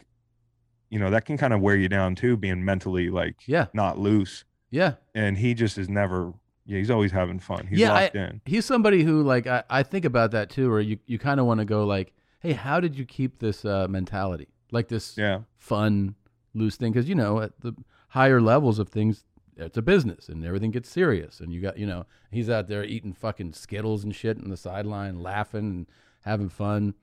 you 0.90 1.00
know, 1.00 1.10
that 1.12 1.26
can 1.26 1.38
kind 1.38 1.54
of 1.54 1.62
wear 1.62 1.76
you 1.76 1.88
down 1.88 2.16
too, 2.16 2.36
being 2.36 2.66
mentally 2.66 3.10
like 3.10 3.36
Yeah. 3.48 3.68
not 3.74 3.98
loose. 3.98 4.44
Yeah. 4.70 4.96
And 5.16 5.38
he 5.38 5.54
just 5.54 5.78
is 5.78 5.90
never 5.90 6.34
yeah, 6.66 6.78
he's 6.78 6.92
always 6.92 7.12
having 7.12 7.40
fun. 7.40 7.66
He's 7.68 7.80
Yeah, 7.80 7.92
locked 7.94 8.16
in. 8.16 8.40
He's 8.46 8.66
somebody 8.66 9.04
who 9.04 9.24
like 9.24 9.48
I, 9.48 9.64
I 9.70 9.84
think 9.84 10.06
about 10.06 10.32
that 10.32 10.50
too, 10.50 10.70
where 10.70 10.80
you 10.80 11.00
you 11.06 11.18
kind 11.18 11.40
of 11.40 11.46
want 11.46 11.60
to 11.60 11.66
go 11.66 11.86
like, 11.86 12.14
hey, 12.40 12.54
how 12.54 12.80
did 12.80 12.96
you 12.98 13.04
keep 13.06 13.40
this 13.40 13.66
uh, 13.66 13.88
mentality, 13.90 14.48
like 14.72 14.88
this 14.88 15.18
Yeah. 15.18 15.40
fun, 15.58 16.16
loose 16.54 16.76
thing? 16.76 16.92
Because 16.94 17.10
you 17.10 17.16
know, 17.16 17.42
at 17.42 17.60
the 17.62 17.74
higher 18.12 18.40
levels 18.42 18.80
of 18.80 18.88
things, 18.90 19.24
it's 19.58 19.78
a 19.78 19.82
business 19.82 20.30
and 20.30 20.46
everything 20.46 20.72
gets 20.72 20.90
serious. 20.90 21.40
And 21.42 21.52
you 21.54 21.60
got, 21.62 21.78
you 21.78 21.86
know, 21.86 22.06
he's 22.32 22.50
out 22.50 22.68
there 22.68 22.84
eating 22.84 23.14
fucking 23.14 23.54
Skittles 23.54 24.04
and 24.04 24.16
shit 24.16 24.38
on 24.38 24.50
the 24.50 24.58
sideline, 24.58 25.20
laughing 25.20 25.60
and 25.70 25.88
having 26.24 26.50
fun. 26.50 26.94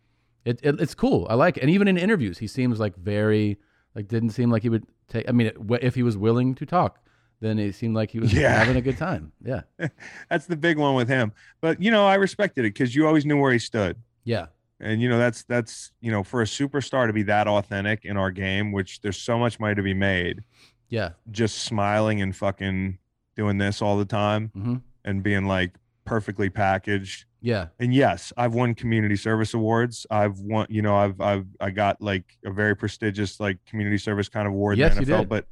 It, 0.45 0.61
it 0.63 0.81
it's 0.81 0.95
cool. 0.95 1.27
I 1.29 1.35
like 1.35 1.57
it. 1.59 1.61
And 1.63 1.71
even 1.71 1.89
in 1.89 1.99
interviews, 1.99 2.39
he 2.39 2.47
seems 2.47 2.81
like 2.81 2.97
very 2.97 3.59
like 3.95 4.09
didn't 4.09 4.31
seem 4.31 4.51
like 4.51 4.63
he 4.63 4.69
would 4.71 4.87
take. 5.09 5.29
I 5.29 5.33
mean, 5.33 5.53
if 5.83 5.95
he 5.95 6.03
was 6.03 6.17
willing 6.17 6.55
to 6.57 6.65
talk, 6.67 7.01
then 7.41 7.59
it 7.59 7.75
seemed 7.75 7.95
like 7.95 8.11
he 8.11 8.19
was 8.21 8.33
Yeah. 8.33 8.53
having 8.57 8.77
a 8.77 8.81
good 8.81 8.97
time. 8.97 9.33
Yeah, 9.45 9.63
That's 10.31 10.47
the 10.47 10.57
big 10.57 10.79
one 10.79 10.95
with 10.95 11.09
him. 11.09 11.33
But 11.61 11.83
you 11.83 11.91
know, 11.91 12.07
I 12.07 12.15
respected 12.17 12.65
it 12.65 12.75
because 12.75 12.95
you 12.95 13.07
always 13.07 13.25
knew 13.27 13.39
where 13.39 13.53
he 13.53 13.59
stood. 13.59 13.97
yeah, 14.25 14.47
And 14.81 15.01
you 15.03 15.09
know, 15.09 15.19
that's 15.19 15.43
that's 15.45 15.93
you 16.01 16.11
know, 16.11 16.23
for 16.23 16.41
a 16.43 16.47
superstar 16.47 17.07
to 17.07 17.13
be 17.13 17.23
that 17.25 17.47
authentic 17.49 18.05
in 18.05 18.17
our 18.17 18.31
game, 18.31 18.73
which 18.73 19.01
there's 19.01 19.19
so 19.19 19.39
much 19.39 19.59
money 19.61 19.75
to 19.75 19.83
be 19.83 19.95
made, 19.95 20.43
yeah. 20.89 21.11
just 21.31 21.59
smiling 21.61 22.21
and 22.23 22.35
fucking 22.37 22.99
doing 23.37 23.59
this 23.59 23.81
all 23.83 23.97
the 23.99 24.05
time 24.05 24.51
hmm 24.55 24.77
and 25.05 25.23
being 25.23 25.47
like 25.47 25.73
perfectly 26.05 26.51
packaged. 26.51 27.25
Yeah, 27.41 27.69
And 27.79 27.95
yes, 27.95 28.33
I've 28.37 28.53
won 28.53 28.75
community 28.75 29.15
service 29.17 29.55
awards. 29.55 30.07
I've 30.11 30.39
won, 30.41 30.67
you 30.69 30.83
know, 30.83 30.97
I've 30.97 31.21
I've 31.21 31.47
I 31.61 31.71
got 31.71 32.03
like 32.03 32.37
a 32.45 32.51
very 32.51 32.75
prestigious 32.75 33.39
like 33.39 33.65
community 33.65 33.97
service 33.99 34.29
kind 34.29 34.47
of 34.49 34.53
award 34.55 34.77
Yes, 34.77 34.97
in 34.97 35.05
the 35.05 35.13
NFL. 35.13 35.19
did. 35.21 35.29
But 35.29 35.47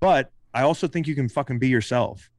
but 0.00 0.32
I 0.52 0.62
also 0.62 0.86
think 0.86 1.06
you 1.06 1.14
can 1.14 1.28
fucking 1.28 1.58
be 1.58 1.68
yourself 1.68 2.30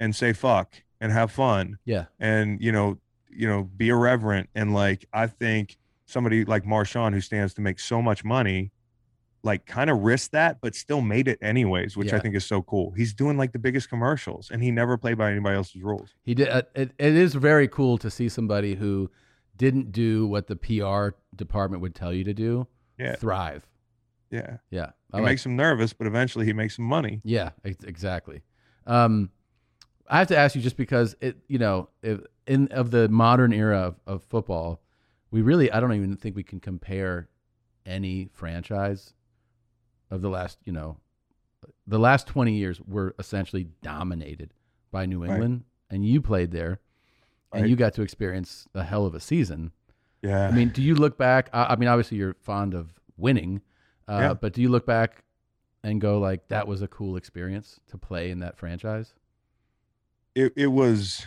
and 0.00 0.14
say 0.14 0.32
fuck 0.32 0.74
and 1.00 1.12
have 1.12 1.30
fun 1.30 1.78
yeah, 1.84 2.06
and 2.18 2.60
you 2.60 2.72
know 2.72 2.98
you 3.30 3.46
know 3.48 3.62
be 3.76 3.88
irreverent 3.88 4.48
and 4.54 4.74
like 4.74 5.06
i 5.12 5.26
think 5.26 5.78
somebody 6.06 6.44
like 6.44 6.64
marshawn 6.64 7.12
who 7.14 7.20
stands 7.20 7.54
to 7.54 7.60
make 7.60 7.78
so 7.80 8.02
much 8.02 8.24
money 8.24 8.70
like 9.44 9.66
kind 9.66 9.90
of 9.90 9.98
risked 10.00 10.32
that 10.32 10.58
but 10.60 10.74
still 10.74 11.00
made 11.00 11.28
it 11.28 11.38
anyways 11.42 11.96
which 11.96 12.12
i 12.12 12.18
think 12.18 12.34
is 12.34 12.44
so 12.44 12.62
cool 12.62 12.92
he's 12.92 13.12
doing 13.12 13.36
like 13.36 13.52
the 13.52 13.58
biggest 13.58 13.88
commercials 13.88 14.50
and 14.50 14.62
he 14.62 14.70
never 14.70 14.96
played 14.96 15.18
by 15.18 15.30
anybody 15.30 15.56
else's 15.56 15.82
rules 15.82 16.14
he 16.22 16.34
did. 16.34 16.48
Uh, 16.48 16.62
it, 16.74 16.92
it 16.98 17.14
is 17.14 17.34
very 17.34 17.68
cool 17.68 17.98
to 17.98 18.10
see 18.10 18.28
somebody 18.28 18.74
who 18.74 19.10
didn't 19.56 19.92
do 19.92 20.26
what 20.26 20.46
the 20.46 20.56
PR 20.56 21.16
department 21.34 21.82
would 21.82 21.94
tell 21.94 22.12
you 22.12 22.24
to 22.24 22.34
do. 22.34 22.66
Yeah. 22.98 23.16
thrive. 23.16 23.66
yeah 24.30 24.58
Yeah, 24.70 24.90
I 25.12 25.18
it 25.18 25.22
like 25.22 25.24
makes 25.24 25.46
him 25.46 25.56
nervous 25.56 25.92
but 25.92 26.06
eventually 26.06 26.46
he 26.46 26.52
makes 26.52 26.76
some 26.76 26.84
money 26.84 27.20
Yeah, 27.24 27.50
exactly. 27.64 28.42
Um, 28.86 29.30
I 30.08 30.18
have 30.18 30.28
to 30.28 30.36
ask 30.36 30.54
you 30.54 30.62
just 30.62 30.76
because 30.76 31.16
it, 31.20 31.38
you 31.48 31.58
know, 31.58 31.88
if, 32.02 32.20
in 32.46 32.68
of 32.68 32.90
the 32.90 33.08
modern 33.08 33.52
era 33.52 33.78
of, 33.78 34.00
of 34.06 34.22
football, 34.24 34.82
we 35.30 35.40
really, 35.40 35.70
I 35.70 35.80
don't 35.80 35.94
even 35.94 36.16
think 36.16 36.36
we 36.36 36.42
can 36.42 36.60
compare 36.60 37.28
any 37.86 38.28
franchise 38.32 39.14
of 40.12 40.20
the 40.22 40.28
last, 40.28 40.58
you 40.64 40.72
know, 40.72 40.98
the 41.86 41.98
last 41.98 42.26
twenty 42.26 42.54
years 42.54 42.80
were 42.80 43.14
essentially 43.18 43.66
dominated 43.82 44.52
by 44.90 45.06
New 45.06 45.22
Right. 45.22 45.30
England, 45.32 45.64
and 45.90 46.04
you 46.06 46.20
played 46.20 46.50
there, 46.52 46.80
and 47.52 47.68
you 47.68 47.76
got 47.76 47.94
to 47.94 48.02
experience 48.02 48.66
a 48.74 48.84
hell 48.84 49.06
of 49.06 49.14
a 49.14 49.20
season. 49.20 49.72
yeah 50.22 50.48
I 50.48 50.50
mean, 50.52 50.68
do 50.68 50.82
you 50.82 50.94
look 50.94 51.16
back? 51.18 51.48
I, 51.52 51.64
I 51.72 51.76
mean, 51.76 51.88
obviously 51.88 52.18
you're 52.18 52.34
fond 52.34 52.74
of 52.74 53.00
winning, 53.16 53.62
uh, 54.08 54.18
Yeah. 54.20 54.34
but 54.34 54.52
do 54.52 54.60
you 54.62 54.68
look 54.68 54.86
back 54.86 55.24
and 55.84 56.00
go 56.00 56.18
like, 56.18 56.46
that 56.48 56.68
was 56.68 56.82
a 56.82 56.88
cool 56.88 57.16
experience 57.16 57.80
to 57.88 57.98
play 57.98 58.30
in 58.30 58.38
that 58.40 58.56
franchise? 58.56 59.14
it, 60.34 60.50
it 60.56 60.68
was 60.68 61.26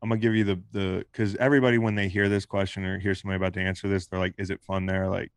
i'm 0.00 0.08
gonna 0.08 0.18
give 0.20 0.34
you 0.34 0.42
the 0.44 0.58
the 0.72 1.04
because 1.12 1.34
everybody 1.36 1.76
when 1.76 1.94
they 1.96 2.08
hear 2.08 2.26
this 2.28 2.46
question 2.46 2.82
or 2.84 2.98
hear 2.98 3.14
somebody 3.14 3.36
about 3.36 3.52
to 3.52 3.60
answer 3.60 3.88
this 3.88 4.06
they're 4.06 4.18
like 4.18 4.32
is 4.38 4.48
it 4.48 4.62
fun 4.62 4.86
there 4.86 5.06
like 5.08 5.30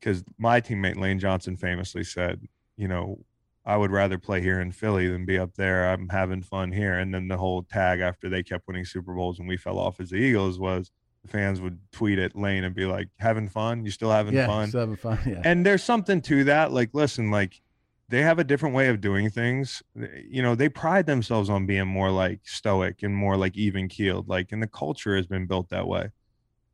because 0.00 0.24
my 0.38 0.60
teammate 0.60 0.96
lane 0.96 1.18
johnson 1.18 1.56
famously 1.56 2.04
said 2.04 2.40
you 2.76 2.88
know 2.88 3.18
i 3.66 3.76
would 3.76 3.90
rather 3.90 4.16
play 4.16 4.40
here 4.40 4.60
in 4.60 4.70
philly 4.70 5.08
than 5.08 5.24
be 5.26 5.38
up 5.38 5.54
there. 5.56 5.90
I'm 5.90 6.08
having 6.08 6.40
fun 6.40 6.70
here. 6.70 6.98
And 6.98 7.12
then 7.12 7.28
the 7.28 7.36
whole 7.36 7.64
tag 7.64 8.00
after 8.00 8.28
they 8.28 8.42
kept 8.42 8.66
winning 8.68 8.84
super 8.84 9.12
bowls 9.12 9.40
and 9.40 9.48
we 9.48 9.56
fell 9.56 9.78
off 9.78 10.00
as 10.00 10.10
the 10.10 10.16
eagles 10.16 10.58
was 10.58 10.92
the 11.22 11.28
fans 11.28 11.60
would 11.60 11.78
tweet 11.90 12.20
at 12.20 12.36
lane 12.36 12.62
and 12.62 12.74
be 12.74 12.86
like 12.86 13.08
having 13.18 13.48
fun? 13.48 13.84
You 13.84 13.90
still 13.90 14.10
having 14.10 14.34
yeah, 14.34 14.46
fun? 14.46 14.68
still 14.68 14.80
having 14.80 14.96
fun. 14.96 15.18
Yeah, 15.26 15.42
and 15.44 15.66
there's 15.66 15.82
something 15.82 16.22
to 16.22 16.44
that 16.44 16.72
like 16.72 16.90
listen 16.92 17.32
like 17.32 17.60
they 18.08 18.22
have 18.22 18.38
a 18.38 18.44
different 18.44 18.76
way 18.76 18.86
of 18.86 19.00
doing 19.00 19.28
things. 19.30 19.82
You 19.96 20.42
know 20.42 20.54
they 20.54 20.68
pride 20.68 21.06
themselves 21.06 21.50
on 21.50 21.66
being 21.66 21.88
more 21.88 22.12
like 22.12 22.40
stoic 22.44 23.02
and 23.02 23.16
more 23.16 23.36
like 23.36 23.56
even 23.56 23.88
keeled 23.88 24.28
like 24.28 24.52
and 24.52 24.62
the 24.62 24.68
culture 24.68 25.16
has 25.16 25.26
been 25.26 25.46
built 25.46 25.70
that 25.70 25.88
way. 25.88 26.10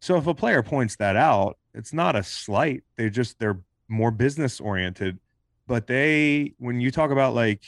So 0.00 0.16
if 0.16 0.26
a 0.26 0.34
player 0.34 0.62
points 0.62 0.96
that 0.96 1.16
out 1.16 1.56
it's 1.74 1.92
not 1.92 2.16
a 2.16 2.22
slight 2.22 2.82
they 2.96 3.08
just 3.10 3.38
they're 3.38 3.60
more 3.88 4.10
business 4.10 4.60
oriented 4.60 5.18
but 5.66 5.86
they 5.86 6.54
when 6.58 6.80
you 6.80 6.90
talk 6.90 7.10
about 7.10 7.34
like 7.34 7.62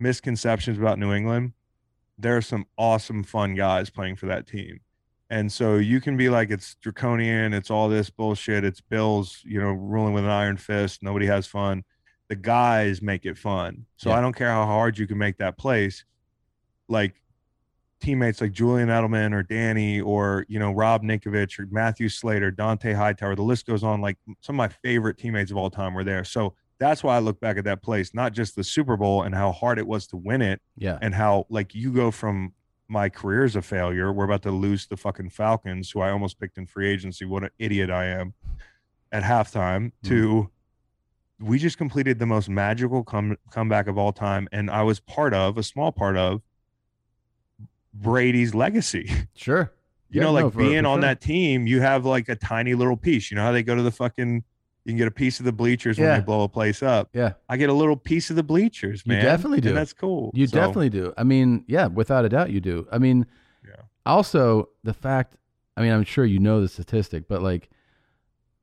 misconceptions 0.00 0.78
about 0.78 0.98
new 0.98 1.12
england 1.12 1.52
there 2.18 2.36
are 2.36 2.42
some 2.42 2.66
awesome 2.76 3.22
fun 3.22 3.54
guys 3.54 3.90
playing 3.90 4.16
for 4.16 4.26
that 4.26 4.46
team 4.46 4.80
and 5.30 5.52
so 5.52 5.76
you 5.76 6.00
can 6.00 6.16
be 6.16 6.30
like, 6.30 6.50
it's 6.50 6.76
draconian, 6.76 7.52
it's 7.52 7.70
all 7.70 7.88
this 7.88 8.08
bullshit, 8.08 8.64
it's 8.64 8.80
Bills, 8.80 9.42
you 9.44 9.60
know, 9.60 9.72
ruling 9.72 10.14
with 10.14 10.24
an 10.24 10.30
iron 10.30 10.56
fist, 10.56 11.02
nobody 11.02 11.26
has 11.26 11.46
fun. 11.46 11.84
The 12.28 12.36
guys 12.36 13.02
make 13.02 13.26
it 13.26 13.36
fun. 13.36 13.86
So 13.96 14.10
Yeah. 14.10 14.18
I 14.18 14.20
don't 14.20 14.34
care 14.34 14.50
how 14.50 14.64
hard 14.64 14.96
you 14.96 15.06
can 15.06 15.18
make 15.18 15.36
that 15.38 15.58
place. 15.58 16.04
Like 16.88 17.20
teammates 18.00 18.40
like 18.40 18.52
Julian 18.52 18.88
Edelman 18.88 19.32
or 19.32 19.42
Danny 19.42 20.00
or, 20.00 20.44
you 20.48 20.58
know, 20.58 20.72
Rob 20.72 21.02
Ninkovich 21.02 21.58
or 21.58 21.66
Matthew 21.70 22.08
Slater, 22.08 22.52
Dont'a 22.52 22.94
Hightower, 22.94 23.34
the 23.34 23.42
list 23.42 23.66
goes 23.66 23.82
on. 23.82 24.00
Like 24.00 24.18
some 24.40 24.56
of 24.56 24.58
my 24.58 24.68
favorite 24.68 25.18
teammates 25.18 25.50
of 25.50 25.56
all 25.56 25.70
time 25.70 25.94
were 25.94 26.04
there. 26.04 26.24
So 26.24 26.54
that's 26.78 27.02
why 27.02 27.16
I 27.16 27.18
look 27.18 27.40
back 27.40 27.56
at 27.58 27.64
that 27.64 27.82
place, 27.82 28.14
not 28.14 28.32
just 28.32 28.54
the 28.54 28.64
Super 28.64 28.96
Bowl 28.96 29.22
and 29.22 29.34
how 29.34 29.52
hard 29.52 29.78
it 29.78 29.86
was 29.86 30.06
to 30.08 30.16
win 30.16 30.42
it, 30.42 30.60
yeah, 30.76 30.98
and 31.02 31.14
how 31.14 31.46
like 31.48 31.74
you 31.74 31.92
go 31.92 32.10
from 32.10 32.52
my 32.88 33.08
career's 33.08 33.56
a 33.56 33.62
failure. 33.62 34.12
We're 34.12 34.24
about 34.24 34.42
to 34.42 34.50
lose 34.50 34.86
the 34.86 34.96
fucking 34.96 35.30
Falcons, 35.30 35.90
who 35.90 36.00
I 36.00 36.10
almost 36.10 36.38
picked 36.38 36.56
in 36.56 36.66
free 36.66 36.88
agency. 36.88 37.24
What 37.24 37.42
an 37.42 37.50
idiot 37.58 37.90
I 37.90 38.06
am 38.06 38.34
at 39.12 39.22
halftime. 39.22 39.86
Mm-hmm. 40.04 40.08
To 40.08 40.50
we 41.40 41.58
just 41.58 41.78
completed 41.78 42.18
the 42.18 42.26
most 42.26 42.48
magical 42.48 43.04
come, 43.04 43.36
comeback 43.50 43.86
of 43.86 43.98
all 43.98 44.12
time, 44.12 44.48
and 44.52 44.70
I 44.70 44.82
was 44.82 45.00
part 45.00 45.34
of 45.34 45.58
a 45.58 45.62
small 45.62 45.92
part 45.92 46.16
of 46.16 46.42
Brady's 47.94 48.54
legacy. 48.54 49.10
sure. 49.34 49.72
You 50.10 50.20
Yeah, 50.20 50.26
know, 50.26 50.32
like 50.32 50.44
no, 50.46 50.50
for- 50.50 50.58
being 50.58 50.82
for 50.84 50.88
on 50.88 50.96
sure. 50.98 51.00
that 51.02 51.20
team, 51.20 51.66
you 51.66 51.80
have 51.80 52.04
like 52.06 52.28
a 52.28 52.36
tiny 52.36 52.74
little 52.74 52.96
piece. 52.96 53.30
You 53.30 53.36
know 53.36 53.42
how 53.42 53.52
they 53.52 53.62
go 53.62 53.74
to 53.74 53.82
the 53.82 53.90
fucking, 53.90 54.42
You 54.84 54.92
can 54.92 54.96
get 54.96 55.06
a 55.08 55.10
piece 55.10 55.38
of 55.38 55.44
the 55.44 55.52
bleachers 55.52 55.98
when 55.98 56.06
Yeah. 56.08 56.18
they 56.18 56.24
blow 56.24 56.44
a 56.44 56.48
place 56.48 56.82
up. 56.82 57.10
Yeah. 57.12 57.34
I 57.48 57.58
get 57.58 57.68
a 57.68 57.74
little 57.74 57.96
piece 57.96 58.30
of 58.30 58.36
the 58.36 58.42
bleachers, 58.42 59.02
You 59.04 59.12
man. 59.12 59.24
definitely 59.24 59.60
do. 59.60 59.68
And 59.68 59.76
that's 59.76 59.92
cool. 59.92 60.30
You 60.34 60.46
So, 60.46 60.56
definitely 60.56 60.88
do. 60.88 61.12
I 61.18 61.24
mean, 61.24 61.64
yeah, 61.68 61.86
without 61.88 62.24
a 62.24 62.28
doubt, 62.30 62.50
you 62.50 62.60
do. 62.60 62.86
I 62.90 62.96
mean, 62.98 63.26
Yeah. 63.66 63.82
also 64.06 64.70
the 64.84 64.94
fact. 64.94 65.36
I 65.76 65.82
mean, 65.82 65.92
I'm 65.92 66.04
sure 66.04 66.24
you 66.24 66.38
know 66.38 66.60
the 66.62 66.68
statistic, 66.68 67.28
but 67.28 67.42
like 67.42 67.68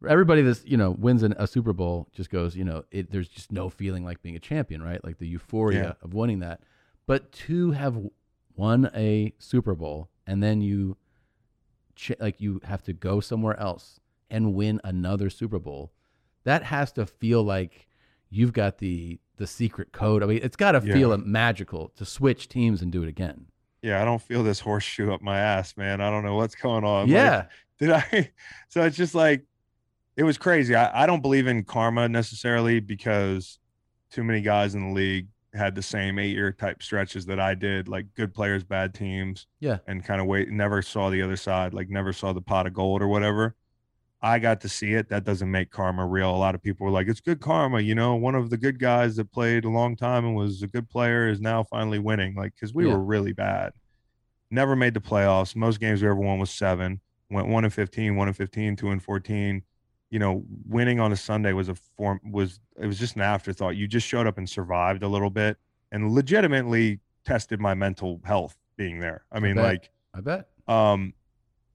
everybody 0.07 0.41
that's 0.41 0.65
you 0.65 0.78
know 0.78 0.91
wins 0.91 1.23
an, 1.23 1.34
a 1.38 1.47
Super 1.47 1.73
Bowl 1.73 2.07
just 2.11 2.30
goes, 2.30 2.55
you 2.55 2.63
know, 2.63 2.84
it, 2.91 3.11
there's 3.11 3.28
just 3.30 3.51
no 3.51 3.69
feeling 3.69 4.03
like 4.03 4.21
being 4.21 4.36
a 4.36 4.39
champion, 4.39 4.82
right? 4.82 5.03
Like 5.03 5.17
the 5.19 5.28
euphoria 5.28 5.84
Yeah. 5.84 5.93
of 6.01 6.13
winning 6.13 6.39
that. 6.39 6.61
But 7.07 7.32
to 7.34 7.71
have 7.71 7.97
won 8.56 8.89
a 8.95 9.34
Super 9.39 9.76
Bowl 9.76 10.10
and 10.28 10.41
then 10.41 10.62
you, 10.62 10.97
ch- 11.95 12.14
like, 12.20 12.39
you 12.41 12.62
have 12.64 12.84
to 12.84 12.93
go 12.93 13.20
somewhere 13.20 13.60
else 13.60 13.99
and 14.30 14.53
win 14.53 14.82
another 14.84 15.30
Super 15.30 15.60
Bowl, 15.60 15.91
that 16.43 16.64
has 16.64 16.91
to 16.93 17.06
feel 17.06 17.43
like 17.43 17.88
you've 18.30 18.53
got 18.53 18.78
the 18.80 19.20
the 19.38 19.45
secret 19.47 19.91
code. 19.91 20.24
I 20.24 20.28
mean, 20.28 20.39
it's 20.41 20.56
got 20.56 20.72
to 20.72 20.82
Yeah. 20.88 20.93
feel 20.93 21.18
magical 21.18 21.89
to 21.97 22.06
switch 22.06 22.47
teams 22.47 22.82
and 22.82 22.89
do 22.89 23.03
it 23.03 23.10
again. 23.10 23.47
Yeah, 23.82 24.01
I 24.01 24.06
don't 24.06 24.22
feel 24.22 24.43
this 24.43 24.62
horseshoe 24.62 25.12
up 25.12 25.22
my 25.22 25.38
ass, 25.39 25.76
man. 25.76 25.99
I 25.99 26.10
don't 26.10 26.24
know 26.24 26.36
what's 26.36 26.56
going 26.56 26.86
on. 26.86 27.08
Like, 27.08 27.12
yeah, 27.14 27.45
did 27.78 27.91
I? 27.91 28.32
So 28.70 28.84
it's 28.84 28.95
just 28.95 29.14
like 29.14 29.43
it 30.16 30.24
was 30.24 30.38
crazy. 30.38 30.74
I, 30.74 31.03
I 31.03 31.06
don't 31.06 31.22
believe 31.22 31.47
in 31.47 31.64
karma 31.66 32.08
necessarily 32.08 32.80
because 32.80 33.60
too 34.10 34.24
many 34.24 34.39
guys 34.41 34.74
in 34.74 34.88
the 34.88 34.93
league 34.93 35.28
had 35.56 35.74
the 35.76 35.82
same 35.82 36.20
eight 36.20 36.32
year 36.36 36.51
type 36.51 36.84
stretches 36.84 37.26
that 37.28 37.39
I 37.39 37.56
did, 37.56 37.88
like 37.88 38.06
good 38.16 38.34
players, 38.34 38.64
bad 38.64 38.93
teams. 38.93 39.47
Yeah. 39.60 39.78
And 39.88 40.03
kind 40.03 40.20
of 40.22 40.28
wait, 40.28 40.49
never 40.49 40.82
saw 40.82 41.10
the 41.10 41.22
other 41.22 41.38
side, 41.38 41.74
like 41.74 41.89
never 41.89 42.14
saw 42.14 42.34
the 42.34 42.41
pot 42.41 42.68
of 42.68 42.74
gold 42.74 43.01
or 43.01 43.08
whatever. 43.08 43.56
I 44.22 44.39
got 44.39 44.62
to 44.62 44.70
see 44.70 44.93
it. 44.93 45.10
That 45.10 45.24
doesn't 45.24 45.51
make 45.51 45.70
karma 45.70 46.06
real. 46.06 46.32
A 46.32 46.38
lot 46.38 46.56
of 46.56 46.62
people 46.64 46.86
were 46.86 46.91
like, 46.91 47.08
it's 47.08 47.20
good 47.20 47.39
karma. 47.39 47.80
You 47.80 47.93
know, 47.95 48.16
one 48.16 48.34
of 48.34 48.49
the 48.49 48.58
good 48.58 48.80
guys 48.80 49.16
that 49.18 49.32
played 49.32 49.66
a 49.66 49.70
long 49.70 49.95
time 49.95 50.26
and 50.26 50.36
was 50.36 50.64
a 50.64 50.68
good 50.68 50.89
player 50.89 51.28
is 51.30 51.39
now 51.39 51.64
finally 51.64 51.99
winning. 51.99 52.34
Like, 52.36 52.53
cause 52.60 52.74
we 52.74 52.86
Yeah. 52.88 52.93
were 52.93 53.03
really 53.03 53.34
bad. 53.34 53.74
Never 54.49 54.76
made 54.76 54.93
the 54.93 55.01
playoffs. 55.01 55.56
Most 55.56 55.80
games 55.80 56.01
we 56.01 56.08
ever 56.08 56.16
won 56.20 56.39
was 56.39 56.49
seven. 56.49 57.01
Went 57.30 57.47
one 57.49 57.66
and 57.66 57.74
15, 57.74 58.16
one 58.16 58.28
and 58.28 58.38
15, 58.38 58.76
two 58.76 58.89
and 58.89 59.01
14. 59.03 59.64
You 60.16 60.20
know, 60.20 60.45
winning 60.66 61.01
on 61.01 61.11
a 61.11 61.18
Sunday 61.18 61.51
was 61.51 61.68
a 61.68 61.76
form, 61.76 62.22
was, 62.24 62.61
it 62.80 62.88
was 62.88 62.97
just 62.97 63.18
an 63.18 63.22
afterthought. 63.22 63.76
You 63.76 63.86
just 63.86 64.07
showed 64.07 64.28
up 64.28 64.38
and 64.38 64.49
survived 64.49 65.03
a 65.03 65.09
little 65.09 65.30
bit 65.30 65.57
and 65.91 66.09
legitimately 66.09 67.01
tested 67.26 67.59
my 67.59 67.74
mental 67.74 68.22
health 68.24 68.55
being 68.78 69.01
there. 69.01 69.26
I 69.30 69.41
mean, 69.41 69.55
bet. 69.55 69.63
like, 69.66 69.89
I 70.13 70.22
bet. 70.22 70.47
um, 70.70 71.13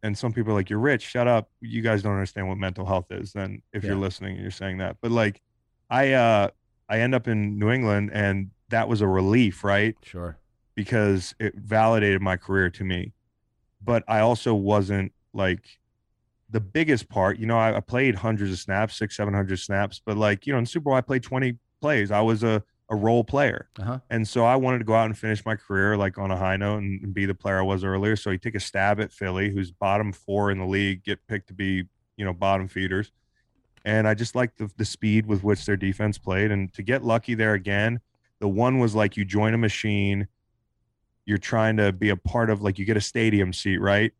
and 0.02 0.16
some 0.16 0.32
people 0.32 0.52
are 0.52 0.54
like, 0.54 0.70
"You're 0.70 0.78
rich, 0.78 1.02
shut 1.02 1.28
up." 1.28 1.50
You 1.60 1.82
guys 1.82 2.02
don't 2.02 2.14
understand 2.14 2.48
what 2.48 2.56
mental 2.56 2.86
health 2.86 3.10
is. 3.10 3.34
Then, 3.34 3.60
if 3.74 3.84
you're 3.84 3.96
listening 3.96 4.32
and 4.36 4.40
you're 4.40 4.50
saying 4.50 4.78
that, 4.78 4.96
but 5.02 5.10
like, 5.10 5.42
I 5.90 6.12
uh, 6.12 6.48
I 6.88 7.00
end 7.00 7.14
up 7.14 7.28
in 7.28 7.58
New 7.58 7.70
England, 7.70 8.10
and 8.14 8.52
that 8.70 8.88
was 8.88 9.02
a 9.02 9.06
relief, 9.06 9.62
right? 9.62 9.96
Sure. 10.02 10.38
Because 10.74 11.34
it 11.38 11.54
validated 11.56 12.22
my 12.22 12.38
career 12.38 12.70
to 12.70 12.84
me. 12.84 13.12
But 13.82 14.02
I 14.08 14.20
also 14.20 14.54
wasn't 14.54 15.12
like 15.34 15.79
the 16.50 16.60
biggest 16.60 17.08
part. 17.08 17.38
You 17.38 17.46
know, 17.46 17.58
I, 17.58 17.76
I 17.76 17.80
played 17.80 18.14
hundreds 18.16 18.52
of 18.52 18.58
snaps, 18.58 18.96
six, 18.96 19.16
seven 19.16 19.34
hundred 19.34 19.58
snaps, 19.58 20.00
but 20.04 20.16
like, 20.16 20.46
you 20.46 20.52
know, 20.52 20.58
in 20.58 20.66
Super 20.66 20.84
Bowl, 20.84 20.94
I 20.94 21.00
played 21.00 21.22
twenty 21.22 21.58
plays. 21.80 22.10
I 22.10 22.20
was 22.20 22.42
a 22.42 22.62
a 22.92 22.96
role 22.96 23.22
player. 23.22 23.68
Uh 23.78 23.84
huh. 23.84 23.98
And 24.10 24.26
so 24.26 24.44
I 24.44 24.56
wanted 24.56 24.78
to 24.78 24.84
go 24.84 24.94
out 24.94 25.06
and 25.06 25.16
finish 25.16 25.44
my 25.46 25.54
career 25.54 25.96
like 25.96 26.18
on 26.18 26.32
a 26.32 26.36
high 26.36 26.56
note 26.56 26.78
and, 26.78 27.00
and 27.04 27.14
be 27.14 27.24
the 27.24 27.36
player 27.36 27.60
I 27.60 27.62
was 27.62 27.84
earlier. 27.84 28.16
So 28.16 28.32
he 28.32 28.38
took 28.38 28.56
a 28.56 28.60
stab 28.60 29.00
at 29.00 29.12
Philly, 29.12 29.50
who's 29.50 29.70
bottom 29.70 30.12
four 30.12 30.50
in 30.50 30.58
the 30.58 30.66
league, 30.66 31.04
get 31.04 31.24
picked 31.28 31.46
to 31.48 31.54
be, 31.54 31.84
you 32.16 32.24
know, 32.24 32.32
bottom 32.32 32.66
feeders. 32.66 33.12
And 33.84 34.08
I 34.08 34.14
just 34.14 34.34
liked 34.34 34.58
the, 34.58 34.68
the 34.76 34.84
speed 34.84 35.26
with 35.26 35.44
which 35.44 35.64
their 35.64 35.76
defense 35.76 36.18
played. 36.18 36.50
And 36.50 36.72
to 36.74 36.82
get 36.82 37.04
lucky 37.04 37.34
there 37.34 37.54
again, 37.54 38.00
the 38.40 38.48
one 38.48 38.80
was 38.80 38.94
like 38.94 39.16
you 39.16 39.24
join 39.24 39.54
a 39.54 39.58
machine, 39.58 40.26
you're 41.26 41.38
trying 41.38 41.76
to 41.76 41.92
be 41.92 42.08
a 42.08 42.16
part 42.16 42.50
of 42.50 42.60
like 42.60 42.76
you 42.78 42.84
get 42.84 42.96
a 42.96 43.00
stadium 43.00 43.52
seat, 43.52 43.78
right? 43.78 44.12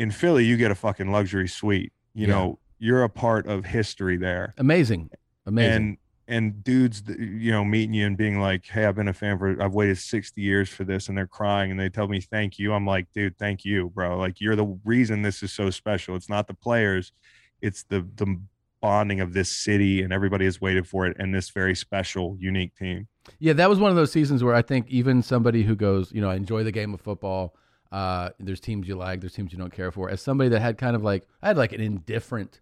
In 0.00 0.10
Philly, 0.10 0.46
you 0.46 0.56
get 0.56 0.70
a 0.70 0.74
fucking 0.74 1.12
luxury 1.12 1.46
suite. 1.46 1.92
You 2.14 2.26
Yeah. 2.26 2.34
know, 2.34 2.58
you're 2.78 3.02
a 3.02 3.08
part 3.10 3.46
of 3.46 3.66
history 3.66 4.16
there 4.16 4.54
Amazing. 4.56 5.10
Amazing. 5.46 5.72
and 5.76 5.96
and 6.26 6.64
dudes 6.64 7.02
you 7.18 7.50
know 7.50 7.62
meeting 7.64 7.92
you 7.92 8.06
and 8.06 8.16
being 8.16 8.40
like 8.40 8.64
hey 8.66 8.86
i've 8.86 8.94
been 8.94 9.08
a 9.08 9.12
fan 9.12 9.36
for 9.36 9.60
i've 9.60 9.74
waited 9.74 9.98
60 9.98 10.40
years 10.40 10.68
for 10.70 10.84
this 10.84 11.08
and 11.08 11.18
they're 11.18 11.26
crying 11.26 11.70
and 11.72 11.78
they 11.78 11.88
tell 11.90 12.06
me 12.08 12.20
thank 12.20 12.58
you 12.58 12.72
i'm 12.72 12.86
like 12.86 13.06
dude 13.12 13.36
thank 13.36 13.64
you 13.66 13.90
bro 13.90 14.16
like 14.16 14.40
you're 14.40 14.54
the 14.56 14.78
reason 14.84 15.20
this 15.22 15.42
is 15.42 15.52
so 15.52 15.68
special 15.70 16.14
it's 16.16 16.28
not 16.28 16.46
the 16.46 16.54
players 16.54 17.12
it's 17.60 17.82
the 17.82 18.06
the 18.16 18.40
bonding 18.80 19.20
of 19.20 19.32
this 19.34 19.50
city 19.50 20.00
and 20.02 20.10
everybody 20.12 20.44
has 20.46 20.58
waited 20.60 20.86
for 20.86 21.04
it 21.06 21.14
and 21.18 21.34
this 21.34 21.50
very 21.50 21.74
special 21.74 22.36
unique 22.40 22.74
team 22.76 23.06
Yeah, 23.40 23.52
that 23.54 23.68
was 23.68 23.78
one 23.78 23.90
of 23.90 23.96
those 23.96 24.10
seasons 24.12 24.42
where 24.42 24.54
I 24.54 24.62
think 24.62 24.86
even 24.88 25.22
somebody 25.22 25.64
who 25.64 25.74
goes, 25.76 26.10
you 26.12 26.20
know, 26.22 26.30
I 26.30 26.36
enjoy 26.36 26.62
the 26.64 26.72
game 26.72 26.94
of 26.94 27.00
football. 27.02 27.54
Uh, 27.92 28.30
there's 28.38 28.60
teams 28.60 28.86
you 28.86 28.94
like, 28.94 29.20
there's 29.20 29.32
teams 29.32 29.52
you 29.52 29.58
don't 29.58 29.72
care 29.72 29.90
for. 29.90 30.08
As 30.08 30.20
somebody 30.20 30.48
that 30.50 30.60
had 30.60 30.78
kind 30.78 30.94
of 30.94 31.02
like, 31.02 31.26
I 31.42 31.48
had 31.48 31.56
like 31.56 31.72
an 31.72 31.80
indifferent 31.80 32.60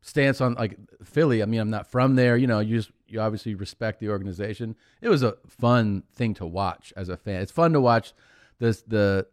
stance 0.00 0.40
on 0.40 0.54
like 0.54 0.76
Philly. 1.04 1.42
I 1.42 1.46
mean, 1.46 1.60
I'm 1.60 1.70
not 1.70 1.90
from 1.90 2.14
there. 2.14 2.36
You 2.36 2.46
know, 2.46 2.60
you 2.60 2.76
just 2.78 2.90
you 3.08 3.20
obviously 3.20 3.54
respect 3.54 4.00
the 4.00 4.08
organization. 4.08 4.76
It 5.00 5.08
was 5.08 5.22
a 5.22 5.36
fun 5.46 6.04
thing 6.14 6.34
to 6.34 6.46
watch 6.46 6.92
as 6.96 7.08
a 7.08 7.16
fan. 7.16 7.42
It's 7.42 7.52
fun 7.52 7.72
to 7.72 7.80
watch 7.80 8.12
this 8.58 8.82
the 8.82 9.26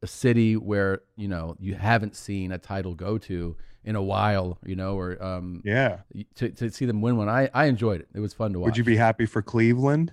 a 0.00 0.06
city 0.06 0.56
where 0.56 1.02
you 1.16 1.26
know 1.28 1.56
you 1.58 1.74
haven't 1.74 2.14
seen 2.16 2.52
a 2.52 2.58
title 2.58 2.94
go 2.94 3.18
to 3.18 3.56
in 3.84 3.96
a 3.96 4.02
while. 4.02 4.58
You 4.64 4.76
know, 4.76 4.96
or 4.98 5.22
um, 5.22 5.62
yeah 5.64 5.98
to 6.36 6.48
to 6.50 6.70
see 6.70 6.86
them 6.86 7.00
win 7.02 7.16
one. 7.16 7.28
I 7.28 7.50
I 7.52 7.66
enjoyed 7.66 8.00
it. 8.00 8.08
It 8.14 8.20
was 8.20 8.32
fun 8.32 8.52
to 8.54 8.60
watch. 8.60 8.66
would 8.68 8.76
you 8.76 8.84
be 8.84 8.96
happy 8.96 9.26
for 9.26 9.42
cleveland 9.42 10.12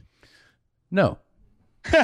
No. 0.91 1.17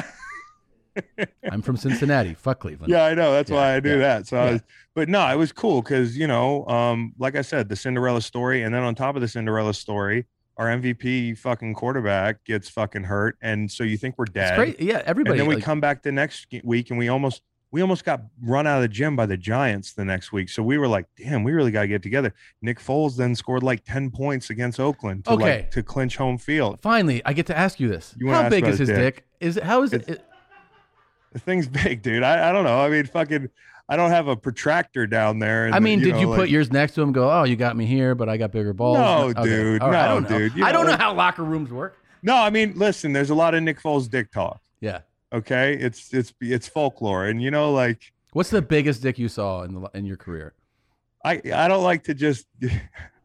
I'm 1.51 1.61
from 1.61 1.77
Cincinnati. 1.77 2.33
Fuck 2.33 2.59
Cleveland. 2.59 2.91
Yeah, 2.91 3.03
I 3.05 3.13
know. 3.13 3.31
That's 3.33 3.49
Yeah, 3.49 3.55
why 3.57 3.75
I 3.75 3.79
do 3.79 3.91
yeah, 3.91 3.97
that. 3.97 4.27
So, 4.27 4.37
I 4.37 4.51
was, 4.53 4.61
but 4.95 5.09
no, 5.09 5.25
it 5.27 5.35
was 5.37 5.51
cool 5.51 5.81
because 5.81 6.17
you 6.17 6.27
know, 6.27 6.65
um, 6.67 7.13
like 7.17 7.35
I 7.35 7.41
said, 7.41 7.69
the 7.69 7.75
Cinderella 7.75 8.21
story, 8.21 8.63
and 8.63 8.73
then 8.73 8.83
on 8.83 8.95
top 8.95 9.15
of 9.15 9.21
the 9.21 9.27
Cinderella 9.27 9.73
story, 9.73 10.25
our 10.57 10.67
MVP 10.67 11.37
fucking 11.37 11.73
quarterback 11.73 12.43
gets 12.43 12.69
fucking 12.69 13.03
hurt, 13.03 13.37
and 13.41 13.71
so 13.71 13.83
you 13.83 13.97
think 13.97 14.15
we're 14.17 14.25
dead. 14.25 14.55
great. 14.57 14.79
Yeah, 14.81 15.01
everybody. 15.05 15.31
And 15.31 15.39
then 15.41 15.47
we 15.47 15.55
like- 15.55 15.63
come 15.63 15.79
back 15.79 16.03
the 16.03 16.11
next 16.11 16.47
week, 16.63 16.89
and 16.89 16.99
we 16.99 17.07
almost 17.09 17.41
we 17.73 17.79
almost 17.81 18.03
got 18.03 18.21
run 18.43 18.67
out 18.67 18.75
of 18.75 18.81
the 18.81 18.89
gym 18.89 19.15
by 19.15 19.25
the 19.25 19.37
Giants 19.37 19.93
the 19.93 20.03
next 20.03 20.33
week. 20.33 20.49
So 20.49 20.61
we 20.61 20.77
were 20.77 20.89
like, 20.89 21.05
damn, 21.17 21.41
we 21.45 21.53
really 21.53 21.71
got 21.71 21.83
to 21.83 21.87
get 21.87 22.03
together. 22.03 22.33
Nick 22.61 22.79
Foles 22.81 23.15
then 23.15 23.33
scored 23.33 23.63
like 23.63 23.85
ten 23.85 24.11
points 24.11 24.49
against 24.49 24.77
Oakland 24.77 25.23
to 25.23 25.31
Okay. 25.31 25.43
like 25.43 25.71
to 25.71 25.81
clinch 25.81 26.17
home 26.17 26.37
field. 26.37 26.79
Finally, 26.81 27.21
I 27.23 27.31
get 27.31 27.45
to 27.45 27.57
ask 27.57 27.79
you 27.79 27.87
this. 27.87 28.13
You 28.19 28.27
How 28.29 28.49
big 28.49 28.67
is 28.67 28.77
his 28.77 28.89
dick? 28.89 28.97
dick? 29.15 29.25
Is 29.39 29.55
it 29.55 29.63
how 29.63 29.83
is 29.83 29.93
it? 29.93 30.21
The 31.31 31.39
thing's 31.39 31.67
big, 31.67 32.01
dude. 32.01 32.23
I, 32.23 32.49
I 32.49 32.51
don't 32.51 32.63
know. 32.65 32.79
I 32.81 32.89
mean, 32.89 33.05
fucking, 33.05 33.49
I 33.87 33.95
don't 33.95 34.09
have 34.11 34.27
a 34.27 34.35
protractor 34.35 35.07
down 35.07 35.39
there. 35.39 35.69
I 35.71 35.79
mean, 35.79 35.99
the- 35.99 36.05
did 36.05 36.13
know, 36.15 36.19
you 36.21 36.27
like- 36.29 36.39
put 36.39 36.49
yours 36.49 36.71
next 36.71 36.93
to 36.95 37.01
him? 37.01 37.11
Go, 37.11 37.29
oh, 37.31 37.43
you 37.43 37.55
got 37.55 37.75
me 37.77 37.85
here, 37.85 38.15
but 38.15 38.27
I 38.29 38.37
got 38.37 38.51
bigger 38.51 38.73
balls. 38.73 38.97
No, 38.97 39.29
Okay. 39.29 39.43
dude. 39.43 39.81
Right. 39.81 39.93
I 39.93 40.07
No, 40.07 40.13
don't 40.21 40.29
know. 40.29 40.37
dude. 40.39 40.55
You 40.55 40.65
I 40.65 40.71
don't 40.71 40.85
know, 40.85 40.91
know 40.91 40.97
how 40.97 41.13
locker 41.13 41.43
rooms 41.43 41.71
work. 41.71 41.97
No, 42.23 42.35
I 42.35 42.49
mean, 42.49 42.73
listen, 42.75 43.13
there's 43.13 43.29
a 43.29 43.35
lot 43.35 43.55
of 43.55 43.63
Nick 43.63 43.81
Foles 43.81 44.09
dick 44.09 44.31
talk. 44.31 44.61
Yeah. 44.81 44.99
Okay. 45.33 45.73
It's 45.73 46.13
it's 46.13 46.33
it's 46.41 46.67
folklore. 46.67 47.25
And 47.25 47.41
you 47.41 47.49
know, 47.51 47.71
like 47.71 48.11
What's 48.33 48.49
the 48.49 48.61
biggest 48.61 49.01
dick 49.01 49.17
you 49.17 49.27
saw 49.29 49.63
in 49.63 49.73
the 49.73 49.89
in 49.93 50.05
your 50.05 50.17
career? 50.17 50.53
I 51.23 51.41
I 51.53 51.67
don't 51.67 51.83
like 51.83 52.03
to 52.03 52.13
just 52.13 52.45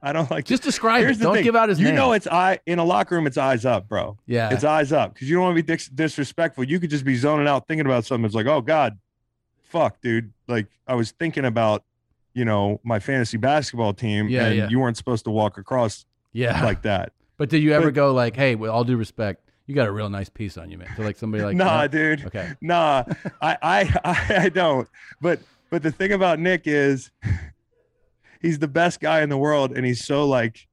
I 0.03 0.13
don't 0.13 0.31
like 0.31 0.45
Just 0.45 0.63
describe 0.63 1.01
Here's 1.03 1.19
it. 1.21 1.23
Don't 1.25 1.35
thing. 1.35 1.45
give 1.45 1.57
out 1.57 1.69
his 1.69 1.81
you 1.81 1.87
name. 1.87 1.95
know 1.97 2.13
it's 2.13 2.27
eye 2.27 2.59
in 2.67 2.79
a 2.79 2.85
locker 2.85 3.15
room, 3.17 3.27
it's 3.27 3.39
eyes 3.39 3.65
up, 3.65 3.89
bro. 3.89 4.17
yeah. 4.27 4.53
It's 4.53 4.63
eyes 4.65 4.93
up. 4.93 5.15
Because 5.15 5.29
you 5.29 5.35
don't 5.37 5.45
want 5.45 5.57
to 5.57 5.63
be 5.63 5.67
dis- 5.75 5.89
disrespectful. 5.89 6.65
You 6.65 6.79
could 6.79 6.91
just 6.91 7.05
be 7.05 7.17
zoning 7.17 7.49
out 7.49 7.67
thinking 7.67 7.87
about 7.87 8.05
something. 8.05 8.25
It's 8.27 8.35
like, 8.35 8.47
oh 8.47 8.61
God, 8.61 8.99
fuck, 9.65 10.01
dude. 10.01 10.33
Like 10.49 10.67
I 10.87 10.95
was 10.95 11.11
thinking 11.13 11.45
about, 11.45 11.83
you 12.35 12.45
know, 12.45 12.81
my 12.85 12.99
fantasy 13.01 13.37
basketball 13.39 13.95
team, 13.95 14.29
Yeah, 14.29 14.47
and 14.47 14.57
yeah. 14.57 14.69
you 14.69 14.79
weren't 14.79 14.97
supposed 14.97 15.25
to 15.25 15.31
walk 15.31 15.59
across 15.59 16.05
yeah. 16.33 16.63
like 16.65 16.83
that. 16.83 17.13
but 17.39 17.49
did 17.49 17.63
you 17.63 17.73
ever 17.73 17.87
but- 17.87 17.95
go 17.95 18.13
like, 18.13 18.37
hey, 18.37 18.55
with 18.55 18.71
all 18.71 18.85
due 18.85 18.97
respect, 18.97 19.43
you 19.67 19.75
got 19.75 19.89
a 19.89 19.93
real 19.93 20.09
nice 20.11 20.29
piece 20.29 20.57
on 20.59 20.71
you, 20.71 20.79
man? 20.79 20.95
To 20.97 21.03
like 21.03 21.17
somebody 21.17 21.43
like, 21.43 21.57
nah, 21.57 21.81
no? 21.83 21.89
dude. 21.89 22.27
Okay. 22.27 22.53
nah, 22.61 23.03
I, 23.43 23.57
I, 23.63 24.01
I, 24.05 24.37
I 24.45 24.49
don't. 24.51 24.89
But, 25.21 25.41
but 25.71 25.83
the 25.83 25.91
thing 25.91 26.13
about 26.13 26.39
Nick 26.39 26.63
is, 26.67 27.11
he's 28.47 28.59
the 28.59 28.69
best 28.69 29.01
guy 29.01 29.23
in 29.23 29.29
the 29.29 29.37
world, 29.39 29.77
and 29.77 29.85
he's 29.85 30.05
so 30.05 30.27
like, 30.27 30.67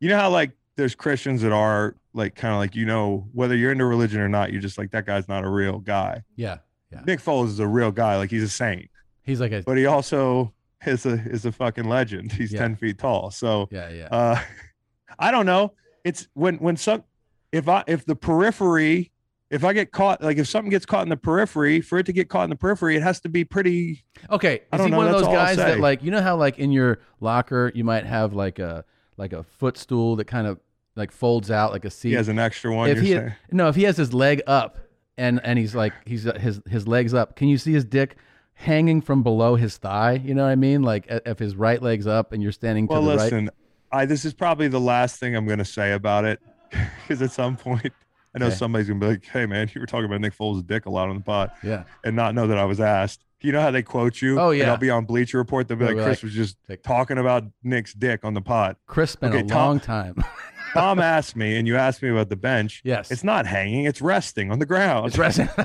you 0.00 0.08
know 0.08 0.16
how 0.18 0.30
like 0.30 0.52
there's 0.76 0.94
Christians 0.94 1.42
that 1.42 1.52
are 1.52 1.96
like 2.12 2.34
kind 2.34 2.52
of 2.54 2.58
like 2.58 2.74
you 2.76 2.84
know 2.86 3.26
whether 3.32 3.56
you're 3.56 3.72
into 3.72 3.84
religion 3.86 4.20
or 4.20 4.28
not, 4.28 4.52
you're 4.52 4.60
just 4.62 4.78
like 4.78 4.90
that 4.92 5.06
guy's 5.06 5.28
not 5.28 5.44
a 5.44 5.48
real 5.48 5.78
guy. 5.78 6.22
Yeah. 6.36 6.58
Yeah. 6.92 7.00
Nick 7.06 7.20
Foles 7.20 7.48
is 7.48 7.58
a 7.58 7.66
real 7.66 7.90
guy, 7.90 8.16
like 8.16 8.30
he's 8.30 8.42
a 8.44 8.48
saint, 8.48 8.88
He's 9.22 9.40
like 9.40 9.52
a. 9.52 9.62
but 9.62 9.76
he 9.76 9.86
also 9.86 10.52
is 10.86 11.06
a 11.06 11.12
is 11.28 11.44
a 11.46 11.52
fucking 11.52 11.88
legend. 11.88 12.30
He's 12.32 12.52
Yeah. 12.52 12.60
ten 12.60 12.76
feet 12.76 12.98
tall, 12.98 13.30
so 13.30 13.68
Yeah. 13.72 13.88
Yeah. 13.90 14.08
uh, 14.12 14.40
I 15.18 15.30
don't 15.30 15.46
know. 15.46 15.72
It's 16.04 16.28
when 16.34 16.56
when 16.58 16.76
some 16.76 17.04
if 17.52 17.68
I 17.68 17.82
if 17.86 18.04
the 18.04 18.14
periphery 18.16 19.10
if 19.54 19.64
I 19.64 19.72
get 19.72 19.92
caught 19.92 20.22
like 20.22 20.36
if 20.38 20.48
something 20.48 20.70
gets 20.70 20.84
caught 20.84 21.02
in 21.04 21.08
the 21.08 21.16
periphery 21.16 21.80
for 21.80 21.98
it 21.98 22.06
to 22.06 22.12
get 22.12 22.28
caught 22.28 22.44
in 22.44 22.50
the 22.50 22.56
periphery, 22.56 22.96
it 22.96 23.02
has 23.02 23.20
to 23.20 23.28
be 23.28 23.44
pretty. 23.44 24.04
Okay, 24.30 24.62
I 24.72 24.76
is 24.76 24.84
he 24.84 24.90
know, 24.90 24.96
one 24.96 25.06
of 25.06 25.12
those 25.12 25.26
guys 25.26 25.56
that 25.56 25.80
like 25.80 26.02
you 26.02 26.10
know 26.10 26.20
how 26.20 26.36
like 26.36 26.58
in 26.58 26.72
your 26.72 26.98
locker 27.20 27.70
you 27.74 27.84
might 27.84 28.04
have 28.04 28.34
like 28.34 28.58
a 28.58 28.84
like 29.16 29.32
a 29.32 29.44
footstool 29.44 30.16
that 30.16 30.24
kind 30.26 30.46
of 30.46 30.58
like 30.96 31.12
folds 31.12 31.50
out 31.50 31.72
like 31.72 31.84
a 31.84 31.90
seat. 31.90 32.10
He 32.10 32.14
has 32.16 32.28
an 32.28 32.38
extra 32.38 32.74
one. 32.74 32.90
if 32.90 32.96
you're 32.96 33.04
he 33.04 33.12
saying? 33.12 33.32
no, 33.52 33.68
if 33.68 33.76
he 33.76 33.84
has 33.84 33.96
his 33.96 34.12
leg 34.12 34.42
up 34.46 34.78
and 35.16 35.40
and 35.44 35.58
he's 35.58 35.74
like 35.74 35.92
he's 36.04 36.26
uh, 36.26 36.38
his 36.38 36.60
his 36.68 36.88
legs 36.88 37.14
up, 37.14 37.36
can 37.36 37.48
you 37.48 37.56
see 37.58 37.72
his 37.72 37.84
dick 37.84 38.16
hanging 38.54 39.00
from 39.00 39.22
below 39.22 39.54
his 39.54 39.76
thigh? 39.76 40.20
You 40.24 40.34
know 40.34 40.42
what 40.44 40.50
I 40.50 40.56
mean? 40.56 40.82
Like 40.82 41.06
if 41.08 41.38
his 41.38 41.54
right 41.54 41.80
leg's 41.80 42.06
up 42.06 42.32
and 42.32 42.42
you're 42.42 42.52
standing 42.52 42.86
Well, 42.86 43.00
to 43.02 43.06
the 43.06 43.16
right. 43.16 43.22
listen, 43.22 43.50
I 43.92 44.04
this 44.06 44.24
is 44.24 44.34
probably 44.34 44.68
the 44.68 44.80
last 44.80 45.20
thing 45.20 45.36
I'm 45.36 45.46
going 45.46 45.58
to 45.58 45.64
say 45.64 45.92
about 45.92 46.24
it 46.24 46.40
because 46.70 47.22
at 47.22 47.30
some 47.30 47.56
point 47.56 47.92
I 48.34 48.38
know 48.40 48.46
Okay. 48.46 48.54
somebody's 48.56 48.88
to 48.88 48.94
be 48.94 49.06
like, 49.06 49.24
"Hey, 49.26 49.46
man, 49.46 49.70
you 49.74 49.80
were 49.80 49.86
talking 49.86 50.06
about 50.06 50.20
Nick 50.20 50.36
Foles' 50.36 50.66
dick 50.66 50.86
a 50.86 50.90
lot 50.90 51.08
on 51.08 51.14
the 51.16 51.22
pot," 51.22 51.54
Yeah. 51.62 51.84
and 52.04 52.16
not 52.16 52.34
know 52.34 52.46
that 52.48 52.58
I 52.58 52.64
was 52.64 52.80
asked. 52.80 53.24
You 53.40 53.52
know 53.52 53.60
how 53.60 53.70
they 53.70 53.82
quote 53.82 54.22
you? 54.22 54.40
Oh, 54.40 54.50
yeah. 54.50 54.70
I'll 54.70 54.78
be 54.78 54.88
on 54.90 55.04
Bleacher 55.04 55.36
Report. 55.38 55.68
They'll 55.68 55.76
be 55.76 55.84
They'll 55.84 55.94
like, 55.96 56.02
be 56.02 56.08
"Chris 56.08 56.18
like- 56.18 56.22
was 56.24 56.32
just 56.32 56.56
like- 56.68 56.82
talking 56.82 57.18
about 57.18 57.44
Nick's 57.62 57.92
dick 57.92 58.24
on 58.24 58.32
the 58.34 58.40
pot." 58.40 58.78
Chris 58.86 59.10
spent 59.10 59.34
Okay, 59.34 59.44
a 59.44 59.46
Tom- 59.46 59.58
long 59.68 59.80
time. 59.80 60.16
Tom 60.72 60.98
asked 60.98 61.36
me, 61.36 61.56
and 61.56 61.68
you 61.68 61.76
asked 61.76 62.02
me 62.02 62.08
about 62.08 62.28
the 62.30 62.36
bench. 62.36 62.80
yes. 62.84 63.10
It's 63.12 63.22
not 63.22 63.46
hanging; 63.46 63.84
it's 63.84 64.00
resting 64.02 64.50
on 64.50 64.58
the 64.58 64.66
ground. 64.66 65.06
It's 65.06 65.18
resting. 65.18 65.48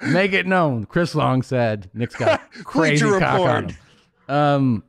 Make 0.00 0.32
it 0.32 0.46
known. 0.46 0.84
Chris 0.84 1.14
Long 1.14 1.42
said 1.42 1.90
Nick's 1.94 2.14
got 2.14 2.40
crazy 2.64 3.04
cock 3.04 3.22
on 3.22 3.64
Report. 3.64 3.70
him. 3.72 4.34
Um, 4.34 4.82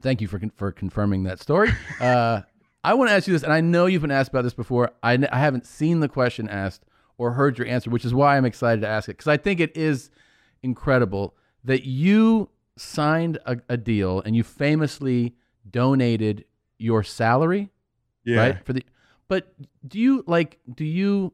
thank 0.00 0.20
you 0.20 0.28
for 0.28 0.38
con- 0.38 0.52
for 0.54 0.70
confirming 0.70 1.24
that 1.24 1.40
story. 1.40 1.70
Uh, 2.00 2.42
I 2.88 2.94
want 2.94 3.10
to 3.10 3.14
ask 3.14 3.26
you 3.26 3.34
this, 3.34 3.42
and 3.42 3.52
I 3.52 3.60
know 3.60 3.84
you've 3.84 4.00
been 4.00 4.10
asked 4.10 4.30
about 4.30 4.44
this 4.44 4.54
before. 4.54 4.92
I, 5.02 5.12
n- 5.12 5.28
I 5.30 5.40
haven't 5.40 5.66
seen 5.66 6.00
the 6.00 6.08
question 6.08 6.48
asked 6.48 6.86
or 7.18 7.32
heard 7.32 7.58
your 7.58 7.66
answer, 7.66 7.90
which 7.90 8.06
is 8.06 8.14
why 8.14 8.38
I'm 8.38 8.46
excited 8.46 8.80
to 8.80 8.88
ask 8.88 9.10
it 9.10 9.18
because 9.18 9.28
I 9.28 9.36
think 9.36 9.60
it 9.60 9.76
is 9.76 10.08
incredible 10.62 11.34
that 11.64 11.84
you 11.84 12.48
signed 12.78 13.36
a, 13.44 13.58
a 13.68 13.76
deal 13.76 14.22
and 14.22 14.34
you 14.34 14.42
famously 14.42 15.34
donated 15.70 16.46
your 16.78 17.02
salary 17.02 17.68
yeah. 18.24 18.38
right 18.38 18.64
for 18.64 18.72
the 18.72 18.82
but 19.26 19.52
do 19.86 19.98
you 19.98 20.24
like 20.26 20.58
do 20.74 20.84
you 20.84 21.32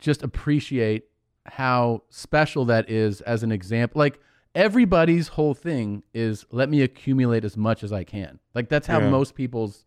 just 0.00 0.22
appreciate 0.22 1.04
how 1.46 2.02
special 2.08 2.64
that 2.64 2.90
is 2.90 3.20
as 3.20 3.42
an 3.42 3.52
example 3.52 3.98
like 3.98 4.18
everybody's 4.58 5.28
whole 5.28 5.54
thing 5.54 6.02
is 6.12 6.44
let 6.50 6.68
me 6.68 6.82
accumulate 6.82 7.44
as 7.44 7.56
much 7.56 7.84
as 7.84 7.92
i 7.92 8.02
can 8.02 8.40
like 8.54 8.68
that's 8.68 8.88
how 8.88 8.98
Yeah. 9.00 9.08
most 9.08 9.36
people's 9.36 9.84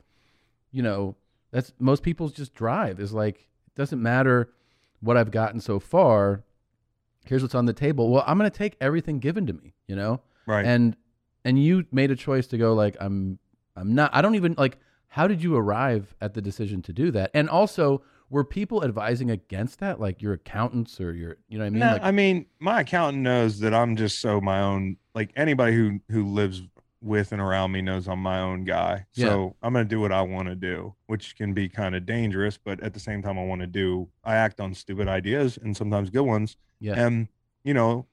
you 0.72 0.82
know 0.82 1.15
that's 1.51 1.74
most 1.78 2.03
people's 2.03 2.32
just 2.32 2.53
drive 2.53 2.97
is 3.01 3.11
like 3.13 3.49
it 3.67 3.76
doesn't 3.76 4.01
matter 4.01 4.49
what 5.01 5.17
i've 5.17 5.30
gotten 5.30 5.59
so 5.59 5.78
far 5.80 6.43
here's 7.26 7.41
what's 7.41 7.53
on 7.53 7.65
the 7.65 7.74
table 7.74 8.09
well 8.09 8.24
i'm 8.26 8.38
going 8.38 8.49
to 8.49 8.57
take 8.57 8.78
everything 8.80 9.19
given 9.19 9.45
to 9.45 9.53
me 9.53 9.74
you 9.88 9.95
know 9.95 10.22
Right. 10.47 10.65
and 10.65 10.95
and 11.43 11.61
you 11.61 11.86
made 11.91 12.09
a 12.09 12.15
choice 12.15 12.47
to 12.47 12.57
go 12.57 12.74
like 12.74 12.95
i'm 13.01 13.39
i'm 13.76 13.93
not 13.93 14.09
i 14.13 14.22
don't 14.22 14.36
even 14.36 14.55
like 14.57 14.78
how 15.09 15.28
did 15.28 15.43
you 15.43 15.57
arrive 15.57 16.15
at 16.22 16.34
the 16.34 16.41
decision 16.41 16.82
to 16.84 16.93
do 16.93 17.11
that 17.11 17.30
and 17.34 17.49
also 17.49 18.01
were 18.32 18.43
people 18.43 18.84
advising 18.84 19.29
against 19.29 19.79
that 19.79 19.99
like 19.99 20.21
your 20.21 20.34
accountants 20.34 20.99
or 20.99 21.13
your 21.13 21.38
you 21.49 21.59
know 21.59 21.65
what 21.65 21.67
i 21.67 21.69
mean 21.69 21.79
No, 21.79 21.91
like 21.91 22.03
I 22.03 22.11
mean, 22.11 22.45
my 22.59 22.79
accountant 22.82 23.21
knows 23.21 23.59
that 23.59 23.73
I'm 23.73 23.95
just 23.95 24.19
so 24.19 24.41
my 24.41 24.61
own. 24.61 24.97
Like 25.13 25.32
anybody 25.36 25.75
who 25.75 25.99
who 26.09 26.25
lives 26.25 26.63
with 27.03 27.32
and 27.32 27.41
around 27.41 27.71
me 27.71 27.82
knows 27.82 28.07
I'm 28.07 28.19
my 28.19 28.39
own 28.39 28.63
guy. 28.63 29.05
Yeah. 29.15 29.27
So 29.27 29.55
I'm 29.61 29.73
gonna 29.73 29.86
do 29.86 29.99
what 29.99 30.11
I 30.11 30.21
want 30.21 30.47
to 30.47 30.55
do, 30.55 30.95
which 31.07 31.36
can 31.36 31.53
be 31.53 31.67
kind 31.67 31.93
of 31.95 32.05
dangerous, 32.05 32.57
but 32.57 32.82
at 32.82 32.93
the 32.93 32.99
same 32.99 33.21
time, 33.21 33.38
I 33.38 33.43
want 33.43 33.61
to 33.61 33.67
do. 33.67 34.07
I 34.23 34.36
act 34.36 34.59
on 34.61 34.73
stupid 34.73 35.07
ideas 35.07 35.57
and 35.61 35.75
sometimes 35.75 36.09
good 36.09 36.21
ones. 36.23 36.55
yeah 36.79 36.93
And 36.93 37.27
you 37.63 37.73
know, 37.73 38.07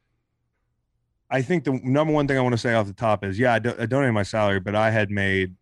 I 1.30 1.42
think 1.42 1.64
the 1.64 1.78
number 1.84 2.12
one 2.12 2.26
thing 2.26 2.38
I 2.38 2.40
want 2.40 2.54
to 2.54 2.58
say 2.58 2.74
off 2.74 2.86
the 2.86 2.92
top 2.94 3.22
is, 3.24 3.38
yeah, 3.38 3.52
I, 3.54 3.58
do, 3.58 3.74
I 3.78 3.86
donated 3.86 4.14
my 4.14 4.22
salary, 4.22 4.60
but 4.60 4.74
I 4.74 4.90
had 4.90 5.10
made 5.10 5.54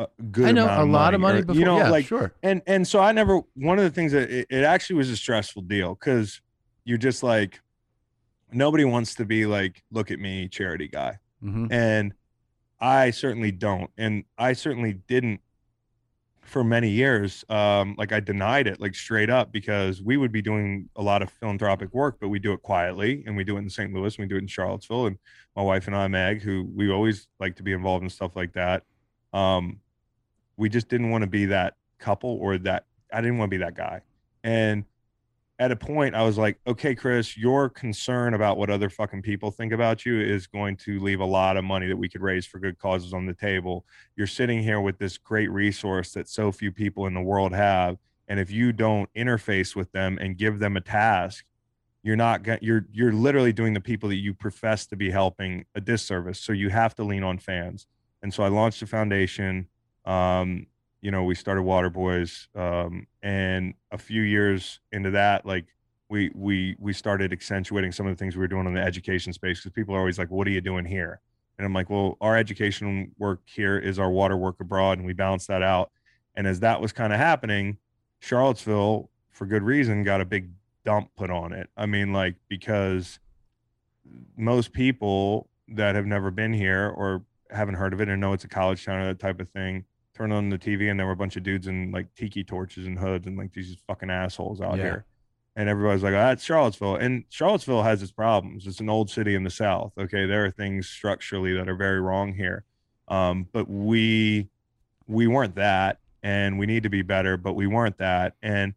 a 0.00 0.22
good. 0.30 0.48
i 0.48 0.52
know 0.52 0.64
a 0.64 0.84
lot 0.84 1.14
of 1.14 1.20
money 1.20 1.40
or, 1.40 1.44
before 1.44 1.58
You 1.58 1.64
know, 1.64 1.76
yeah 1.76 1.90
like 1.90 2.06
sure 2.06 2.32
and 2.42 2.62
and 2.66 2.86
so 2.88 3.00
I 3.00 3.12
never 3.12 3.40
one 3.54 3.78
of 3.78 3.84
the 3.84 3.90
things 3.90 4.12
that 4.12 4.30
it, 4.30 4.46
it 4.50 4.64
actually 4.64 4.96
was 4.96 5.10
a 5.10 5.16
stressful 5.16 5.62
deal 5.62 5.94
because 5.94 6.40
you're 6.84 6.98
just 6.98 7.22
like 7.22 7.60
nobody 8.52 8.84
wants 8.84 9.14
to 9.16 9.24
be 9.24 9.46
like 9.46 9.82
look 9.92 10.10
at 10.10 10.18
me 10.18 10.48
charity 10.48 10.88
guy 10.88 11.18
hmm 11.42 11.66
and 11.70 12.14
I 12.80 13.10
certainly 13.10 13.52
don't 13.52 13.90
and 13.98 14.24
I 14.38 14.54
certainly 14.54 14.94
didn't 14.94 15.40
for 16.40 16.64
many 16.64 16.88
years 16.88 17.44
um 17.50 17.94
like 17.98 18.12
I 18.12 18.20
denied 18.20 18.66
it 18.66 18.80
like 18.80 18.94
straight 18.94 19.28
up 19.30 19.52
because 19.52 20.02
we 20.02 20.16
would 20.16 20.32
be 20.32 20.42
doing 20.42 20.88
a 20.96 21.02
lot 21.02 21.20
of 21.22 21.30
philanthropic 21.30 21.92
work 21.92 22.16
but 22.20 22.28
we 22.28 22.38
do 22.38 22.52
it 22.54 22.62
quietly 22.62 23.22
and 23.26 23.36
we 23.36 23.44
do 23.44 23.56
it 23.56 23.60
in 23.60 23.70
St. 23.70 23.92
Louis 23.92 24.16
and 24.16 24.24
we 24.24 24.28
do 24.28 24.36
it 24.36 24.42
in 24.42 24.48
Charlottesville 24.48 25.06
and 25.06 25.18
my 25.54 25.62
wife 25.62 25.86
and 25.86 25.94
I 25.94 26.08
Meg 26.08 26.42
who 26.42 26.66
we 26.74 26.90
always 26.90 27.28
like 27.38 27.56
to 27.56 27.62
be 27.62 27.72
involved 27.72 28.02
in 28.02 28.08
stuff 28.08 28.34
like 28.34 28.54
that 28.54 28.82
um 29.32 29.78
we 30.60 30.68
just 30.68 30.88
didn't 30.88 31.10
want 31.10 31.22
to 31.22 31.26
be 31.26 31.46
that 31.46 31.74
couple 31.98 32.38
or 32.40 32.58
that 32.58 32.84
I 33.12 33.22
didn't 33.22 33.38
want 33.38 33.50
to 33.50 33.58
be 33.58 33.64
that 33.64 33.74
guy. 33.74 34.02
And 34.44 34.84
at 35.58 35.72
a 35.72 35.76
point 35.76 36.14
I 36.14 36.22
was 36.22 36.36
like, 36.36 36.60
okay, 36.66 36.94
Chris, 36.94 37.36
your 37.36 37.70
concern 37.70 38.34
about 38.34 38.58
what 38.58 38.68
other 38.68 38.90
fucking 38.90 39.22
people 39.22 39.50
think 39.50 39.72
about 39.72 40.04
you 40.04 40.20
is 40.20 40.46
going 40.46 40.76
to 40.78 41.00
leave 41.00 41.20
a 41.20 41.24
lot 41.24 41.56
of 41.56 41.64
money 41.64 41.86
that 41.88 41.96
we 41.96 42.10
could 42.10 42.20
raise 42.20 42.44
for 42.44 42.58
good 42.58 42.78
causes 42.78 43.14
on 43.14 43.24
the 43.24 43.32
table. 43.32 43.86
You're 44.16 44.26
sitting 44.26 44.62
here 44.62 44.82
with 44.82 44.98
this 44.98 45.16
great 45.16 45.50
resource 45.50 46.12
that 46.12 46.28
so 46.28 46.52
few 46.52 46.70
people 46.72 47.06
in 47.06 47.14
the 47.14 47.22
world 47.22 47.54
have. 47.54 47.96
And 48.28 48.38
if 48.38 48.50
you 48.50 48.72
don't 48.72 49.12
interface 49.14 49.74
with 49.74 49.90
them 49.92 50.18
and 50.20 50.36
give 50.36 50.58
them 50.58 50.76
a 50.76 50.82
task, 50.82 51.44
you're 52.02 52.16
not 52.16 52.42
going 52.42 52.58
you're 52.62 52.86
you're 52.92 53.12
literally 53.12 53.52
doing 53.52 53.74
the 53.74 53.80
people 53.80 54.08
that 54.10 54.16
you 54.16 54.32
profess 54.32 54.86
to 54.86 54.96
be 54.96 55.10
helping 55.10 55.64
a 55.74 55.80
disservice. 55.80 56.38
So 56.38 56.52
you 56.52 56.68
have 56.68 56.94
to 56.96 57.02
lean 57.02 57.24
on 57.24 57.38
fans. 57.38 57.86
And 58.22 58.32
so 58.32 58.42
I 58.42 58.48
launched 58.48 58.82
a 58.82 58.86
foundation 58.86 59.68
um 60.04 60.66
you 61.00 61.10
know 61.10 61.24
we 61.24 61.34
started 61.34 61.62
water 61.62 61.90
boys 61.90 62.48
um 62.54 63.06
and 63.22 63.74
a 63.90 63.98
few 63.98 64.22
years 64.22 64.80
into 64.92 65.10
that 65.10 65.44
like 65.44 65.66
we 66.10 66.30
we 66.34 66.76
we 66.78 66.92
started 66.92 67.32
accentuating 67.32 67.92
some 67.92 68.06
of 68.06 68.12
the 68.12 68.16
things 68.16 68.36
we 68.36 68.40
were 68.40 68.48
doing 68.48 68.66
in 68.66 68.74
the 68.74 68.82
education 68.82 69.32
space 69.32 69.60
because 69.60 69.72
people 69.72 69.94
are 69.94 69.98
always 69.98 70.18
like 70.18 70.30
what 70.30 70.46
are 70.46 70.50
you 70.50 70.60
doing 70.60 70.84
here? 70.84 71.20
And 71.56 71.64
i'm 71.64 71.72
like 71.72 71.88
well 71.88 72.18
our 72.20 72.36
education 72.36 73.12
work 73.18 73.40
here 73.46 73.78
is 73.78 73.98
our 73.98 74.10
water 74.10 74.36
work 74.36 74.60
abroad 74.60 74.98
and 74.98 75.06
we 75.06 75.14
balance 75.14 75.46
that 75.46 75.62
out. 75.62 75.90
And 76.34 76.46
as 76.46 76.60
that 76.60 76.80
was 76.80 76.92
kind 76.92 77.12
of 77.12 77.18
happening 77.18 77.78
charlottesville 78.18 79.08
for 79.30 79.46
good 79.46 79.62
reason 79.62 80.02
got 80.02 80.20
a 80.20 80.24
big 80.24 80.50
dump 80.84 81.10
put 81.16 81.30
on 81.30 81.52
it. 81.52 81.70
I 81.76 81.86
mean 81.86 82.12
like 82.12 82.34
because 82.48 83.20
most 84.36 84.72
people 84.72 85.48
that 85.68 85.94
have 85.94 86.06
never 86.06 86.32
been 86.32 86.52
here 86.52 86.92
or 86.96 87.22
haven't 87.50 87.74
heard 87.74 87.92
of 87.92 88.00
it 88.00 88.08
and 88.08 88.20
know 88.20 88.32
it's 88.32 88.44
a 88.44 88.48
college 88.48 88.84
town 88.84 89.00
or 89.00 89.06
that 89.06 89.20
type 89.20 89.38
of 89.40 89.48
thing 89.50 89.84
turn 90.20 90.32
on 90.32 90.50
the 90.50 90.58
TV 90.58 90.90
and 90.90 91.00
there 91.00 91.06
were 91.06 91.12
a 91.12 91.16
bunch 91.16 91.36
of 91.36 91.42
dudes 91.42 91.66
in 91.66 91.90
like 91.92 92.14
tiki 92.14 92.44
torches 92.44 92.86
and 92.86 92.98
hoods 92.98 93.26
and 93.26 93.38
like 93.38 93.52
these 93.54 93.76
fucking 93.86 94.10
assholes 94.10 94.60
out 94.60 94.76
Yeah. 94.76 94.82
here. 94.82 95.04
And 95.56 95.68
everybody's 95.68 96.02
like, 96.02 96.12
oh, 96.12 96.18
that's 96.18 96.44
Charlottesville. 96.44 96.96
And 96.96 97.24
Charlottesville 97.30 97.82
has 97.82 98.02
its 98.02 98.12
problems. 98.12 98.66
It's 98.66 98.80
an 98.80 98.90
old 98.90 99.10
city 99.10 99.34
in 99.34 99.44
the 99.44 99.50
South. 99.50 99.92
Okay. 99.98 100.26
There 100.26 100.44
are 100.44 100.50
things 100.50 100.88
structurally 100.88 101.54
that 101.54 101.68
are 101.68 101.74
very 101.74 102.00
wrong 102.00 102.34
here. 102.34 102.64
Um, 103.08 103.48
but 103.52 103.68
we 103.68 104.48
we 105.08 105.26
weren't 105.26 105.54
that 105.56 105.98
and 106.22 106.58
we 106.58 106.66
need 106.66 106.82
to 106.84 106.90
be 106.90 107.02
better, 107.02 107.36
but 107.36 107.54
we 107.54 107.66
weren't 107.66 107.96
that. 107.98 108.34
And 108.42 108.74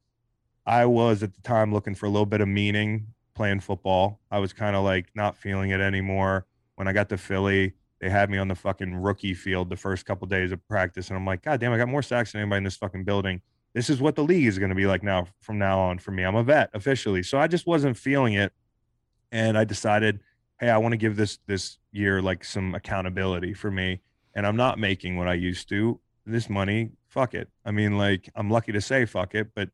I 0.66 0.86
was 0.86 1.24
at 1.24 1.36
the 1.36 1.42
time 1.42 1.74
looking 1.74 1.94
for 1.94 2.06
a 2.06 2.10
little 2.10 2.26
bit 2.26 2.40
of 2.42 2.48
meaning 2.48 3.08
playing 3.36 3.60
football. 3.60 4.20
I 4.32 4.40
was 4.40 4.54
kind 4.54 4.76
of 4.76 4.84
like 4.84 5.08
not 5.14 5.36
feeling 5.36 5.72
it 5.72 5.82
anymore. 5.82 6.46
When 6.76 6.88
I 6.88 6.94
got 6.94 7.10
to 7.10 7.18
Philly, 7.18 7.74
they 8.04 8.10
had 8.10 8.30
me 8.30 8.38
on 8.38 8.50
the 8.50 8.56
fucking 8.56 8.96
rookie 8.96 9.34
field 9.34 9.70
the 9.70 9.78
first 9.78 10.06
couple 10.06 10.28
days 10.28 10.52
of 10.52 10.68
practice, 10.68 11.08
and 11.08 11.16
I'm 11.16 11.26
like, 11.26 11.42
God 11.42 11.62
damn, 11.62 11.72
I 11.72 11.78
got 11.78 11.88
more 11.88 12.02
sacks 12.02 12.34
than 12.34 12.42
anybody 12.42 12.58
in 12.58 12.64
this 12.66 12.76
fucking 12.76 13.06
building. 13.06 13.42
This 13.74 13.90
is 13.90 14.02
what 14.02 14.18
the 14.18 14.26
league 14.26 14.46
is 14.46 14.60
going 14.60 14.72
to 14.72 14.76
be 14.76 14.86
like 14.86 15.04
now 15.04 15.28
from 15.40 15.58
now 15.58 15.80
on 15.80 16.00
for 16.00 16.12
me. 16.12 16.24
I'm 16.24 16.36
a 16.36 16.44
vet 16.44 16.70
officially, 16.74 17.24
so 17.24 17.38
I 17.38 17.48
just 17.48 17.66
wasn't 17.66 17.96
feeling 17.96 18.34
it, 18.34 18.52
and 19.32 19.58
I 19.58 19.64
decided, 19.64 20.20
hey, 20.60 20.70
I 20.70 20.80
want 20.80 20.92
to 20.92 20.98
give 20.98 21.16
this 21.16 21.40
this 21.48 21.78
year 21.94 22.22
like 22.22 22.44
some 22.44 22.76
accountability 22.76 23.54
for 23.54 23.72
me, 23.72 24.02
and 24.36 24.46
I'm 24.46 24.58
not 24.58 24.80
making 24.80 25.16
what 25.16 25.30
I 25.30 25.36
used 25.36 25.70
to. 25.70 25.98
This 26.26 26.50
money, 26.50 26.92
fuck 27.08 27.34
it. 27.34 27.48
I 27.64 27.72
mean, 27.72 27.98
like 27.98 28.30
I'm 28.36 28.50
lucky 28.50 28.74
to 28.74 28.82
say 28.82 29.06
fuck 29.06 29.34
it, 29.34 29.52
but 29.56 29.70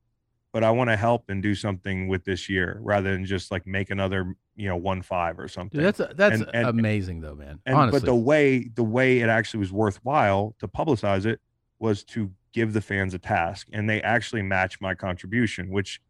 but 0.53 0.63
I 0.63 0.69
want 0.69 0.91
to 0.91 0.97
help 0.97 1.31
and 1.31 1.41
do 1.41 1.55
something 1.55 2.07
with 2.07 2.25
this 2.25 2.47
year 2.47 2.79
rather 2.83 3.11
than 3.11 3.25
just 3.25 3.49
like 3.49 3.65
make 3.65 3.89
another 3.89 4.35
you 4.59 4.67
know 4.67 4.75
one 4.75 5.01
five 5.01 5.39
or 5.39 5.47
something. 5.47 5.79
Dude, 5.79 5.93
that's 5.95 6.15
that's 6.15 6.41
And- 6.41 6.49
and- 6.53 6.67
amazing 6.67 7.21
though 7.21 7.35
man 7.35 7.59
And 7.65 7.75
honestly 7.75 7.99
but 8.01 8.05
the 8.05 8.15
way 8.15 8.67
the 8.73 8.83
way 8.83 9.19
it 9.19 9.29
actually 9.29 9.61
was 9.61 9.71
worthwhile 9.71 10.55
to 10.59 10.67
publicize 10.67 11.25
it 11.25 11.39
was 11.79 12.03
to 12.03 12.31
give 12.51 12.73
the 12.73 12.81
fans 12.81 13.13
a 13.13 13.19
task, 13.19 13.67
and 13.71 13.89
they 13.89 14.01
actually 14.01 14.41
matched 14.41 14.81
my 14.81 14.93
contribution, 14.95 15.69
which 15.69 16.01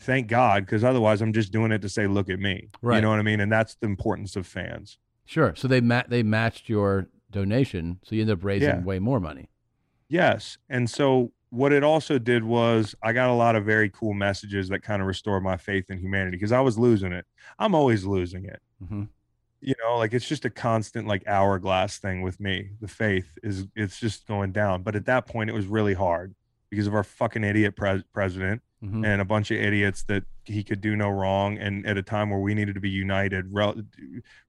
thank 0.00 0.26
God, 0.26 0.64
because 0.66 0.82
otherwise 0.82 1.20
I'm 1.22 1.32
just 1.32 1.52
doing 1.52 1.70
it 1.70 1.80
to 1.82 1.88
say, 1.88 2.06
look 2.08 2.28
at 2.28 2.40
me. 2.40 2.68
Right. 2.80 2.96
You 2.96 3.02
know 3.02 3.10
what 3.10 3.18
I 3.20 3.22
mean? 3.22 3.38
And 3.40 3.52
that's 3.52 3.76
the 3.76 3.86
importance 3.86 4.34
of 4.36 4.46
fans. 4.46 4.98
sure 5.24 5.54
so 5.54 5.68
they 5.68 5.80
ma- 5.80 6.02
they 6.08 6.22
matched 6.24 6.68
your 6.68 7.08
donation 7.30 8.00
so 8.02 8.14
you 8.16 8.22
end 8.22 8.30
up 8.30 8.42
raising 8.44 8.68
Yeah. 8.68 8.80
way 8.82 8.98
more 8.98 9.20
money 9.20 9.48
Yes. 10.08 10.58
And 10.68 10.90
so 10.90 11.32
what 11.52 11.70
it 11.70 11.84
also 11.84 12.18
did 12.18 12.42
was 12.44 12.94
I 13.02 13.12
got 13.12 13.28
a 13.28 13.34
lot 13.34 13.56
of 13.56 13.64
very 13.66 13.90
cool 13.90 14.14
messages 14.14 14.70
that 14.70 14.80
kind 14.82 15.02
of 15.02 15.06
restored 15.06 15.42
my 15.42 15.58
faith 15.58 15.90
in 15.90 15.98
humanity 15.98 16.38
because 16.38 16.50
I 16.50 16.60
was 16.60 16.78
losing 16.78 17.12
it. 17.12 17.26
I'm 17.58 17.74
always 17.74 18.04
losing 18.06 18.46
it. 18.46 18.60
hmm 18.86 19.04
you 19.64 19.74
know 19.80 19.96
like 19.96 20.12
it's 20.12 20.26
just 20.26 20.44
a 20.44 20.50
constant 20.50 21.06
like 21.06 21.22
hourglass 21.28 21.98
thing 21.98 22.20
with 22.22 22.40
me 22.40 22.70
the 22.80 22.88
faith 22.88 23.28
is 23.44 23.68
it's 23.76 24.00
just 24.00 24.26
going 24.26 24.50
down 24.50 24.82
but 24.82 24.96
at 24.96 25.06
that 25.06 25.24
point 25.24 25.48
it 25.48 25.52
was 25.52 25.66
really 25.66 25.94
hard 25.94 26.34
because 26.68 26.88
of 26.88 26.94
our 26.96 27.04
fucking 27.04 27.44
idiot 27.44 27.76
pres- 27.76 28.02
president 28.12 28.60
Mhm. 28.84 29.06
and 29.06 29.20
a 29.20 29.24
bunch 29.24 29.52
of 29.52 29.58
idiots 29.58 30.02
that 30.08 30.24
he 30.42 30.64
could 30.64 30.80
do 30.80 30.96
no 30.96 31.08
wrong 31.10 31.58
and 31.58 31.86
at 31.86 31.96
a 31.96 32.02
time 32.02 32.28
where 32.30 32.40
we 32.40 32.54
needed 32.54 32.74
to 32.74 32.80
be 32.80 32.90
united 32.90 33.46
rel- 33.52 33.76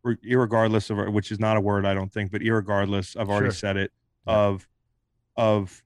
irregardless 0.03 0.89
of 0.89 1.13
which 1.13 1.31
is 1.31 1.39
not 1.39 1.57
a 1.57 1.61
word 1.61 1.85
i 1.85 1.93
don't 1.93 2.11
think 2.11 2.31
but 2.31 2.41
irregardless 2.41 3.15
i've 3.15 3.29
already 3.29 3.45
Sure. 3.47 3.51
said 3.51 3.77
it 3.77 3.91
Yeah. 4.25 4.33
of 4.33 4.67
of 5.37 5.82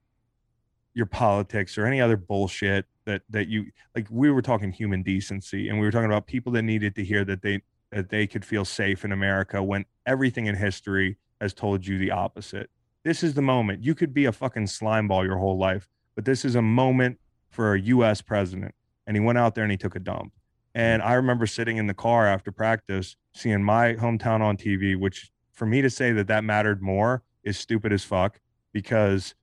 your 0.98 1.06
politics 1.06 1.78
or 1.78 1.86
any 1.86 2.02
other 2.02 2.18
bullshit 2.18 2.88
that 3.06 3.22
that 3.30 3.48
you 3.48 3.68
like 3.96 4.08
we 4.10 4.32
were 4.32 4.42
talking 4.42 4.72
human 4.72 5.04
decency 5.04 5.70
and 5.70 5.80
we 5.80 5.86
were 5.86 5.92
talking 5.92 6.10
about 6.10 6.26
people 6.26 6.52
that 6.52 6.64
needed 6.64 6.96
to 6.96 7.04
hear 7.04 7.24
that 7.24 7.44
they 7.44 7.62
that 7.92 8.10
they 8.10 8.26
could 8.26 8.44
feel 8.44 8.66
safe 8.66 9.06
in 9.06 9.12
america 9.12 9.62
when 9.62 9.86
everything 10.08 10.48
in 10.48 10.56
history 10.56 11.16
has 11.40 11.54
told 11.54 11.86
you 11.86 12.00
the 12.00 12.10
opposite. 12.10 12.72
This 13.04 13.22
is 13.22 13.36
the 13.36 13.44
moment. 13.44 13.84
You 13.84 13.94
could 13.94 14.12
be 14.12 14.26
a 14.26 14.32
fucking 14.32 14.66
slime 14.66 15.08
ball 15.08 15.24
your 15.24 15.38
whole 15.38 15.60
life 15.60 15.88
but 16.16 16.26
this 16.26 16.44
is 16.44 16.56
a 16.56 16.64
moment 16.64 17.20
for 17.52 17.76
a 17.76 17.80
us 17.80 18.22
president 18.22 18.74
and 19.06 19.16
he 19.16 19.22
went 19.22 19.38
out 19.38 19.54
there 19.54 19.64
and 19.64 19.72
he 19.72 19.78
took 19.78 19.96
a 19.96 20.00
dump. 20.00 20.34
And 20.74 21.04
i 21.04 21.14
remember 21.14 21.46
sitting 21.46 21.78
in 21.78 21.86
the 21.86 21.94
car 21.94 22.26
after 22.26 22.52
practice 22.52 23.16
seeing 23.36 23.64
my 23.64 23.94
hometown 23.94 24.42
on 24.42 24.58
tv 24.58 25.00
which 25.00 25.32
for 25.54 25.68
me 25.68 25.84
to 25.84 25.92
say 25.92 26.12
that 26.12 26.26
that 26.26 26.44
mattered 26.44 26.82
more 26.82 27.22
is 27.44 27.60
stupid 27.60 27.94
as 27.94 28.04
fuck 28.04 28.40
because 28.74 29.36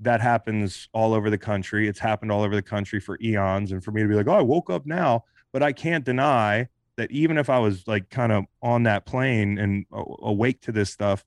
that 0.00 0.20
happens 0.20 0.88
all 0.92 1.12
over 1.14 1.30
the 1.30 1.38
country. 1.38 1.88
It's 1.88 1.98
happened 1.98 2.32
all 2.32 2.42
over 2.42 2.54
the 2.54 2.62
country 2.62 3.00
for 3.00 3.18
eons. 3.22 3.72
And 3.72 3.84
for 3.84 3.92
me 3.92 4.02
to 4.02 4.08
be 4.08 4.14
like, 4.14 4.28
oh, 4.28 4.34
I 4.34 4.42
woke 4.42 4.70
up 4.70 4.86
now, 4.86 5.24
but 5.52 5.62
I 5.62 5.72
can't 5.72 6.04
deny 6.04 6.68
that 6.96 7.10
even 7.10 7.38
if 7.38 7.48
I 7.48 7.58
was 7.58 7.86
like 7.86 8.10
kind 8.10 8.32
of 8.32 8.44
on 8.62 8.84
that 8.84 9.06
plane 9.06 9.58
and 9.58 9.86
awake 9.92 10.60
to 10.62 10.72
this 10.72 10.90
stuff, 10.90 11.24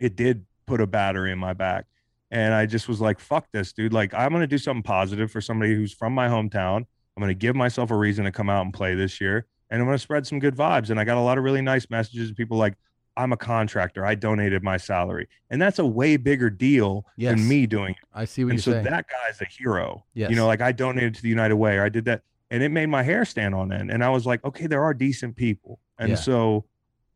it 0.00 0.16
did 0.16 0.44
put 0.66 0.80
a 0.80 0.86
battery 0.86 1.32
in 1.32 1.38
my 1.38 1.52
back. 1.52 1.86
And 2.30 2.52
I 2.52 2.66
just 2.66 2.88
was 2.88 3.00
like, 3.00 3.20
fuck 3.20 3.46
this, 3.52 3.72
dude. 3.72 3.92
Like, 3.92 4.12
I'm 4.12 4.30
going 4.30 4.42
to 4.42 4.46
do 4.46 4.58
something 4.58 4.82
positive 4.82 5.30
for 5.30 5.40
somebody 5.40 5.74
who's 5.74 5.94
from 5.94 6.12
my 6.12 6.28
hometown. 6.28 6.76
I'm 6.76 7.20
going 7.20 7.28
to 7.28 7.34
give 7.34 7.56
myself 7.56 7.90
a 7.90 7.96
reason 7.96 8.26
to 8.26 8.32
come 8.32 8.50
out 8.50 8.64
and 8.64 8.72
play 8.72 8.94
this 8.94 9.20
year. 9.20 9.46
And 9.70 9.80
I'm 9.80 9.86
going 9.86 9.96
to 9.96 10.02
spread 10.02 10.26
some 10.26 10.38
good 10.38 10.54
vibes. 10.54 10.90
And 10.90 11.00
I 11.00 11.04
got 11.04 11.16
a 11.16 11.20
lot 11.20 11.38
of 11.38 11.44
really 11.44 11.62
nice 11.62 11.88
messages. 11.88 12.30
People 12.32 12.58
like, 12.58 12.74
I'm 13.18 13.32
a 13.32 13.36
contractor. 13.36 14.06
I 14.06 14.14
donated 14.14 14.62
my 14.62 14.76
salary. 14.76 15.28
And 15.50 15.60
that's 15.60 15.78
a 15.78 15.84
way 15.86 16.16
bigger 16.16 16.48
deal 16.50 17.04
Yes. 17.16 17.34
than 17.36 17.48
me 17.48 17.66
doing 17.66 17.90
it 17.92 17.96
I 18.14 18.24
see 18.24 18.44
what 18.44 18.50
and 18.50 18.58
you're 18.58 18.62
so 18.62 18.72
saying. 18.72 18.84
that 18.84 19.06
guy's 19.08 19.40
a 19.40 19.44
hero. 19.44 20.04
Yes. 20.14 20.30
You 20.30 20.36
know, 20.36 20.46
like 20.46 20.60
I 20.60 20.72
donated 20.72 21.14
to 21.16 21.22
the 21.22 21.28
United 21.28 21.56
Way 21.56 21.76
or 21.76 21.82
I 21.84 21.88
did 21.88 22.04
that 22.06 22.22
and 22.50 22.62
it 22.62 22.70
made 22.70 22.86
my 22.86 23.02
hair 23.02 23.24
stand 23.24 23.54
on 23.54 23.72
end. 23.72 23.90
And 23.90 24.02
I 24.04 24.08
was 24.08 24.24
like, 24.24 24.42
okay, 24.44 24.66
there 24.66 24.82
are 24.82 24.94
decent 24.94 25.36
people. 25.36 25.80
And 25.98 26.10
Yeah. 26.10 26.14
so, 26.14 26.64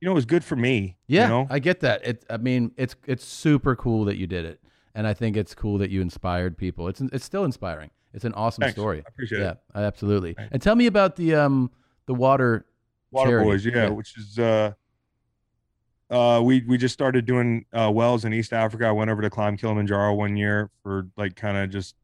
you 0.01 0.07
know, 0.07 0.13
it 0.13 0.15
was 0.17 0.27
good 0.27 0.43
for 0.45 0.57
me. 0.57 0.97
yeah, 1.07 1.23
You 1.23 1.29
know, 1.29 1.47
I 1.49 1.59
get 1.61 1.81
that. 1.81 2.05
It. 2.07 2.25
I 2.29 2.37
mean, 2.37 2.73
it's 2.77 2.97
it's 3.07 3.25
super 3.25 3.77
cool 3.77 4.05
that 4.07 4.17
you 4.17 4.27
did 4.27 4.45
it, 4.45 4.61
and 4.97 5.07
I 5.07 5.15
think 5.15 5.37
it's 5.37 5.55
cool 5.55 5.79
that 5.79 5.91
you 5.91 6.01
inspired 6.03 6.59
people. 6.59 6.89
It's 6.89 7.01
it's 7.01 7.25
still 7.25 7.45
inspiring. 7.45 7.91
It's 8.13 8.25
an 8.25 8.35
awesome 8.35 8.63
Thanks. 8.63 8.75
story. 8.75 8.99
I 8.99 9.09
appreciate 9.09 9.41
yeah, 9.41 9.51
it. 9.53 9.59
absolutely. 9.77 10.35
Thanks. 10.35 10.51
And 10.53 10.61
tell 10.61 10.75
me 10.75 10.87
about 10.87 11.15
the 11.15 11.37
um 11.37 11.71
the 12.07 12.15
water. 12.15 12.67
Water 13.13 13.31
charity. 13.31 13.51
Boys, 13.51 13.65
yeah, 13.67 13.73
Yeah. 13.75 13.89
which 13.91 14.19
is 14.19 14.39
uh 14.41 14.73
uh 16.13 16.41
we 16.45 16.63
we 16.69 16.77
just 16.79 16.93
started 16.93 17.25
doing 17.27 17.65
uh 17.73 17.91
wells 17.91 18.25
in 18.25 18.33
East 18.33 18.53
Africa. 18.53 18.87
I 18.87 18.93
went 18.93 19.11
over 19.11 19.23
to 19.23 19.31
climb 19.31 19.57
Kilimanjaro 19.57 20.15
one 20.15 20.37
year 20.37 20.71
for 20.83 21.09
like 21.17 21.35
kind 21.35 21.57
of 21.57 21.71
just 21.71 21.97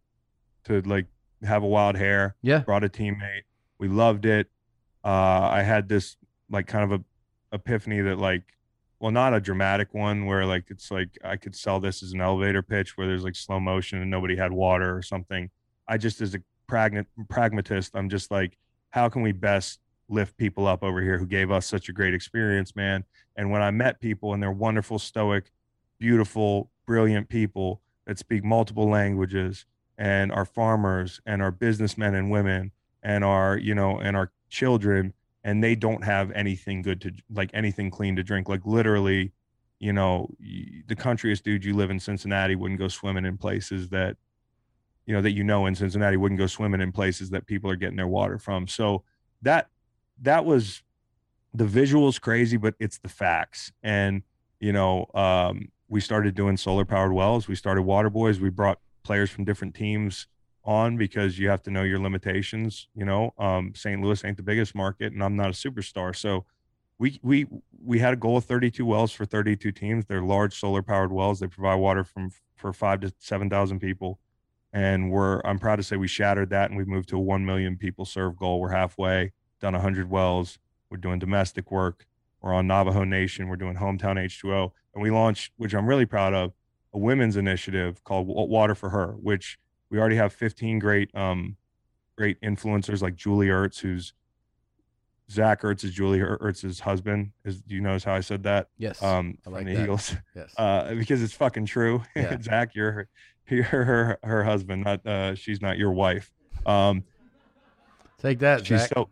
to 0.64 0.80
like 0.82 1.06
have 1.42 1.62
a 1.62 1.66
wild 1.66 1.96
hair. 1.96 2.34
Yeah. 2.42 2.60
brought 2.60 2.82
a 2.84 2.88
teammate. 2.88 3.42
We 3.78 3.88
loved 3.88 4.24
it. 4.26 4.48
Uh, 5.04 5.48
I 5.52 5.62
had 5.62 5.88
this 5.88 6.16
like 6.50 6.66
kind 6.66 6.90
of 6.90 7.00
a 7.00 7.04
epiphany 7.54 8.00
that 8.00 8.18
like, 8.18 8.42
well, 8.98 9.12
not 9.12 9.34
a 9.34 9.40
dramatic 9.40 9.94
one 9.94 10.26
where 10.26 10.44
like 10.44 10.64
it's 10.70 10.90
like 10.90 11.10
I 11.22 11.36
could 11.36 11.54
sell 11.54 11.78
this 11.78 12.02
as 12.02 12.12
an 12.12 12.20
elevator 12.20 12.62
pitch 12.62 12.96
where 12.96 13.06
there's 13.06 13.24
like 13.24 13.36
slow 13.36 13.60
motion 13.60 14.00
and 14.02 14.10
nobody 14.10 14.36
had 14.36 14.52
water 14.52 14.96
or 14.96 15.02
something. 15.02 15.50
I 15.86 15.98
just 15.98 16.20
as 16.20 16.34
a 16.34 16.40
pragma- 16.68 17.06
pragmatist, 17.28 17.94
I'm 17.94 18.08
just 18.08 18.30
like, 18.30 18.58
how 18.90 19.08
can 19.08 19.22
we 19.22 19.32
best 19.32 19.80
lift 20.08 20.36
people 20.36 20.66
up 20.66 20.82
over 20.82 21.02
here 21.02 21.18
who 21.18 21.26
gave 21.26 21.50
us 21.50 21.66
such 21.66 21.88
a 21.88 21.92
great 21.92 22.14
experience, 22.14 22.74
man? 22.74 23.04
And 23.36 23.50
when 23.50 23.62
I 23.62 23.70
met 23.70 24.00
people 24.00 24.34
and 24.34 24.42
they're 24.42 24.50
wonderful, 24.50 24.98
stoic, 24.98 25.50
beautiful, 25.98 26.70
brilliant 26.86 27.28
people 27.28 27.82
that 28.06 28.18
speak 28.18 28.42
multiple 28.42 28.88
languages 28.88 29.66
and 29.98 30.32
our 30.32 30.44
farmers 30.44 31.20
and 31.26 31.42
our 31.42 31.50
businessmen 31.50 32.14
and 32.14 32.30
women 32.30 32.72
and 33.02 33.24
our 33.24 33.58
you 33.58 33.74
know 33.74 33.98
and 33.98 34.16
our 34.16 34.32
children 34.48 35.12
and 35.44 35.62
they 35.62 35.74
don't 35.74 36.04
have 36.04 36.30
anything 36.32 36.82
good 36.82 37.00
to 37.00 37.12
like 37.30 37.50
anything 37.52 37.90
clean 37.90 38.16
to 38.16 38.22
drink 38.22 38.48
like 38.48 38.64
literally 38.64 39.32
you 39.78 39.92
know 39.92 40.28
the 40.86 40.96
countryest 40.96 41.44
dude 41.44 41.64
you 41.64 41.74
live 41.74 41.90
in 41.90 42.00
cincinnati 42.00 42.54
wouldn't 42.54 42.80
go 42.80 42.88
swimming 42.88 43.24
in 43.24 43.36
places 43.36 43.88
that 43.88 44.16
you 45.06 45.14
know 45.14 45.20
that 45.20 45.32
you 45.32 45.44
know 45.44 45.66
in 45.66 45.74
cincinnati 45.74 46.16
wouldn't 46.16 46.38
go 46.38 46.46
swimming 46.46 46.80
in 46.80 46.92
places 46.92 47.30
that 47.30 47.46
people 47.46 47.70
are 47.70 47.76
getting 47.76 47.96
their 47.96 48.08
water 48.08 48.38
from 48.38 48.66
so 48.66 49.02
that 49.42 49.68
that 50.22 50.44
was 50.44 50.82
the 51.54 51.64
visuals 51.64 52.20
crazy 52.20 52.56
but 52.56 52.74
it's 52.78 52.98
the 52.98 53.08
facts 53.08 53.72
and 53.82 54.22
you 54.60 54.72
know 54.72 55.06
um 55.14 55.68
we 55.88 56.00
started 56.00 56.34
doing 56.34 56.56
solar 56.56 56.84
powered 56.84 57.12
wells 57.12 57.48
we 57.48 57.54
started 57.54 57.82
water 57.82 58.10
boys 58.10 58.38
we 58.40 58.50
brought 58.50 58.78
players 59.02 59.30
from 59.30 59.44
different 59.44 59.74
teams 59.74 60.26
on 60.68 60.98
because 60.98 61.38
you 61.38 61.48
have 61.48 61.62
to 61.62 61.70
know 61.70 61.82
your 61.82 61.98
limitations. 61.98 62.88
You 62.94 63.06
know, 63.06 63.32
um, 63.38 63.72
St. 63.74 64.00
Louis 64.02 64.22
ain't 64.24 64.36
the 64.36 64.42
biggest 64.42 64.74
market, 64.74 65.14
and 65.14 65.24
I'm 65.24 65.34
not 65.34 65.48
a 65.48 65.52
superstar, 65.52 66.14
so 66.14 66.44
we 66.98 67.18
we 67.22 67.46
we 67.82 67.98
had 68.00 68.12
a 68.12 68.16
goal 68.16 68.36
of 68.36 68.44
32 68.44 68.84
wells 68.84 69.10
for 69.10 69.24
32 69.24 69.72
teams. 69.72 70.04
They're 70.04 70.22
large 70.22 70.58
solar 70.60 70.82
powered 70.82 71.10
wells. 71.10 71.40
They 71.40 71.46
provide 71.46 71.76
water 71.76 72.04
from 72.04 72.30
for 72.54 72.72
five 72.72 73.00
to 73.00 73.14
seven 73.18 73.48
thousand 73.48 73.80
people, 73.80 74.18
and 74.72 75.10
we're 75.10 75.40
I'm 75.44 75.58
proud 75.58 75.76
to 75.76 75.82
say 75.82 75.96
we 75.96 76.06
shattered 76.06 76.50
that, 76.50 76.68
and 76.68 76.76
we've 76.76 76.86
moved 76.86 77.08
to 77.10 77.16
a 77.16 77.20
one 77.20 77.46
million 77.46 77.76
people 77.76 78.04
serve 78.04 78.36
goal. 78.36 78.60
We're 78.60 78.72
halfway 78.72 79.32
done 79.60 79.72
100 79.74 80.10
wells. 80.10 80.58
We're 80.90 80.98
doing 80.98 81.18
domestic 81.18 81.70
work. 81.70 82.06
We're 82.40 82.54
on 82.54 82.66
Navajo 82.66 83.04
Nation. 83.04 83.48
We're 83.48 83.56
doing 83.56 83.76
hometown 83.76 84.16
H2O, 84.16 84.70
and 84.94 85.02
we 85.02 85.10
launched, 85.10 85.52
which 85.56 85.74
I'm 85.74 85.86
really 85.86 86.06
proud 86.06 86.34
of, 86.34 86.52
a 86.94 86.98
women's 86.98 87.36
initiative 87.36 88.02
called 88.04 88.26
Water 88.28 88.74
for 88.74 88.88
Her, 88.90 89.12
which 89.20 89.58
we 89.90 89.98
already 89.98 90.16
have 90.16 90.32
15 90.32 90.78
great 90.78 91.14
um 91.14 91.56
great 92.16 92.40
influencers 92.40 93.02
like 93.02 93.14
Julie 93.16 93.48
Ertz, 93.48 93.80
who's 93.80 94.12
Zach 95.30 95.60
Ertz 95.62 95.84
is 95.84 95.92
Julie 95.92 96.20
Er- 96.20 96.38
Ertz's 96.40 96.80
husband. 96.80 97.32
Is 97.44 97.60
do 97.60 97.74
you 97.74 97.80
notice 97.82 98.04
how 98.04 98.14
I 98.14 98.20
said 98.20 98.44
that? 98.44 98.68
Yes. 98.78 99.02
Um, 99.02 99.36
I 99.46 99.50
like 99.50 99.66
the 99.66 99.74
that. 99.74 99.82
Eagles, 99.82 100.16
yes. 100.34 100.54
uh, 100.56 100.94
because 100.94 101.22
it's 101.22 101.34
fucking 101.34 101.66
true. 101.66 102.02
Yeah. 102.16 102.40
Zach, 102.40 102.74
you're 102.74 102.92
her, 102.92 103.08
you're 103.50 103.64
her 103.64 104.18
her 104.22 104.44
husband, 104.44 104.84
not 104.84 105.04
uh, 105.06 105.34
she's 105.34 105.60
not 105.60 105.76
your 105.76 105.92
wife. 105.92 106.30
Um, 106.64 107.04
Take 108.22 108.38
that, 108.40 108.64
she's 108.66 108.80
Zach. 108.80 108.92
so 108.94 109.10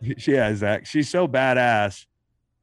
yeah 0.00 0.54
zach 0.54 0.86
she's 0.86 1.08
so 1.08 1.26
badass 1.26 2.06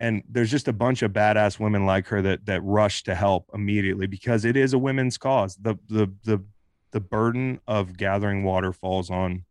and 0.03 0.21
there's 0.27 0.51
just 0.51 0.67
a 0.67 0.73
bunch 0.73 1.01
of 1.01 1.13
badass 1.13 1.61
women 1.61 1.86
like 1.86 2.07
her 2.07 2.21
that 2.21 2.45
that 2.45 2.61
rush 2.61 3.03
to 3.03 3.15
help 3.15 3.49
immediately 3.53 4.05
because 4.05 4.43
it 4.43 4.57
is 4.57 4.73
a 4.73 4.77
women's 4.77 5.18
cause. 5.18 5.55
The 5.55 5.76
the 5.88 6.11
the 6.26 6.43
the 6.91 6.99
burden 6.99 7.61
of 7.68 7.95
gathering 7.95 8.43
water 8.43 8.73
falls 8.73 9.10
on 9.10 9.45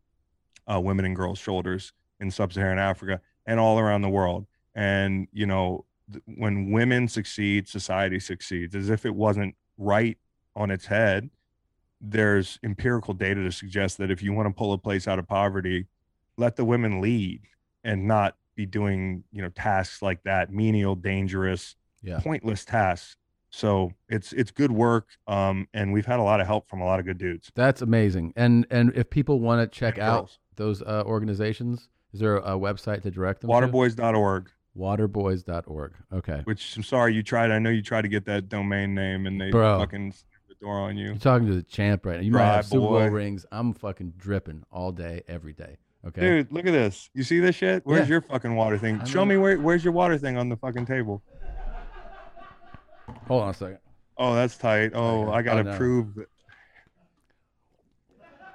uh, 0.70 0.78
women 0.78 1.06
and 1.06 1.16
girls 1.16 1.38
shoulders 1.38 1.94
in 2.20 2.30
sub-saharan 2.30 2.78
africa 2.78 3.20
and 3.46 3.59
all 3.59 3.78
around 3.78 4.02
the 4.02 4.10
world. 4.10 4.46
And 4.74 5.26
you 5.32 5.46
know 5.46 5.86
th- 6.12 6.22
when 6.36 6.70
women 6.70 7.09
succeed 7.09 7.66
society 7.66 8.20
succeeds. 8.20 8.74
As 8.74 8.90
if 8.90 9.06
it 9.06 9.14
wasn't 9.14 9.54
right 9.78 10.18
on 10.54 10.70
its 10.70 10.84
head 10.84 11.30
there's 12.04 12.59
empirical 12.62 13.14
data 13.14 13.42
to 13.42 13.52
suggest 13.52 13.96
that 13.96 14.10
if 14.10 14.22
you 14.22 14.34
want 14.34 14.48
to 14.48 14.52
pull 14.52 14.72
a 14.72 14.78
place 14.78 15.09
out 15.09 15.20
of 15.20 15.26
poverty 15.26 15.86
let 16.36 16.56
the 16.56 16.64
women 16.64 17.00
lead 17.00 17.40
and 17.84 18.06
not 18.06 18.36
be 18.56 18.66
doing 18.66 19.24
you 19.32 19.40
know 19.42 19.48
tasks 19.50 20.02
like 20.02 20.22
that 20.24 20.52
menial 20.52 20.94
dangerous 20.94 21.76
Yeah. 22.02 22.20
pointless 22.20 22.64
tasks 22.64 23.16
so 23.50 23.92
it's 24.09 24.32
it's 24.32 24.50
good 24.50 24.72
work 24.72 25.09
um 25.26 25.68
and 25.74 25.92
we've 25.92 26.06
had 26.06 26.18
a 26.18 26.22
lot 26.22 26.40
of 26.40 26.46
help 26.46 26.68
from 26.68 26.80
a 26.80 26.84
lot 26.84 27.00
of 27.00 27.06
good 27.06 27.18
dudes 27.18 27.50
That's 27.54 27.82
amazing. 27.82 28.32
And 28.36 28.66
and 28.70 28.92
if 28.94 29.09
people 29.10 29.40
want 29.40 29.60
to 29.60 29.78
check 29.78 29.94
And 29.94 30.02
out 30.04 30.16
girls. 30.20 30.38
those 30.56 30.82
uh, 30.82 31.02
organizations, 31.06 31.88
is 32.12 32.20
there 32.20 32.36
a, 32.38 32.52
website 32.59 33.02
to 33.02 33.10
direct 33.10 33.40
them? 33.40 33.48
to? 33.50 33.54
waterboys.org 33.56 34.50
Waterboys.org. 35.06 35.92
Okay. 36.12 36.40
which 36.44 36.76
i'm 36.76 36.82
sorry 36.82 37.14
you 37.14 37.22
tried 37.22 37.50
i 37.50 37.59
know 37.59 37.70
you 37.70 37.82
tried 37.82 38.02
to 38.02 38.09
get 38.09 38.24
that 38.26 38.48
domain 38.48 38.94
name 38.94 39.26
and 39.26 39.40
they 39.40 39.50
Bro. 39.50 39.78
fucking 39.80 40.14
the 40.48 40.54
door 40.60 40.78
on 40.80 40.96
you 40.96 41.06
You're 41.09 41.16
talking 41.16 41.46
to 41.48 41.54
the 41.54 41.62
champ 41.62 42.06
right 42.06 42.16
now. 42.16 42.22
You 42.22 42.30
might 42.32 42.38
Right, 42.40 42.54
have 42.56 42.66
Super 42.66 42.80
Bowl 42.86 43.09
rings. 43.09 43.44
I'm 43.52 43.72
fucking 43.74 44.14
dripping 44.16 44.64
all 44.70 44.92
day, 44.92 45.22
every 45.28 45.52
day. 45.52 45.76
Okay. 46.04 46.20
dude 46.20 46.52
look 46.52 46.66
at 46.66 46.72
this 46.72 47.08
you 47.14 47.22
see 47.22 47.38
this 47.38 47.54
shit 47.54 47.82
where's 47.86 48.08
Yeah. 48.08 48.14
your 48.14 48.20
fucking 48.22 48.56
water 48.56 48.76
thing 48.76 49.00
I 49.00 49.04
show 49.04 49.20
know. 49.20 49.26
me 49.26 49.36
where 49.36 49.56
where's 49.58 49.84
your 49.84 49.92
water 49.92 50.18
thing 50.18 50.36
on 50.36 50.48
the 50.48 50.56
fucking 50.56 50.86
table 50.86 51.22
Hold 53.28 53.42
on 53.44 53.48
a 53.50 53.54
second. 53.54 53.78
Oh, 54.18 54.34
that's 54.34 54.56
tight. 54.56 54.92
Oh, 54.94 55.22
Okay. 55.28 55.32
I 55.38 55.42
gotta 55.42 55.60
Oh, 55.60 55.62
no. 55.72 55.76
prove. 55.76 56.14
that- 56.16 56.28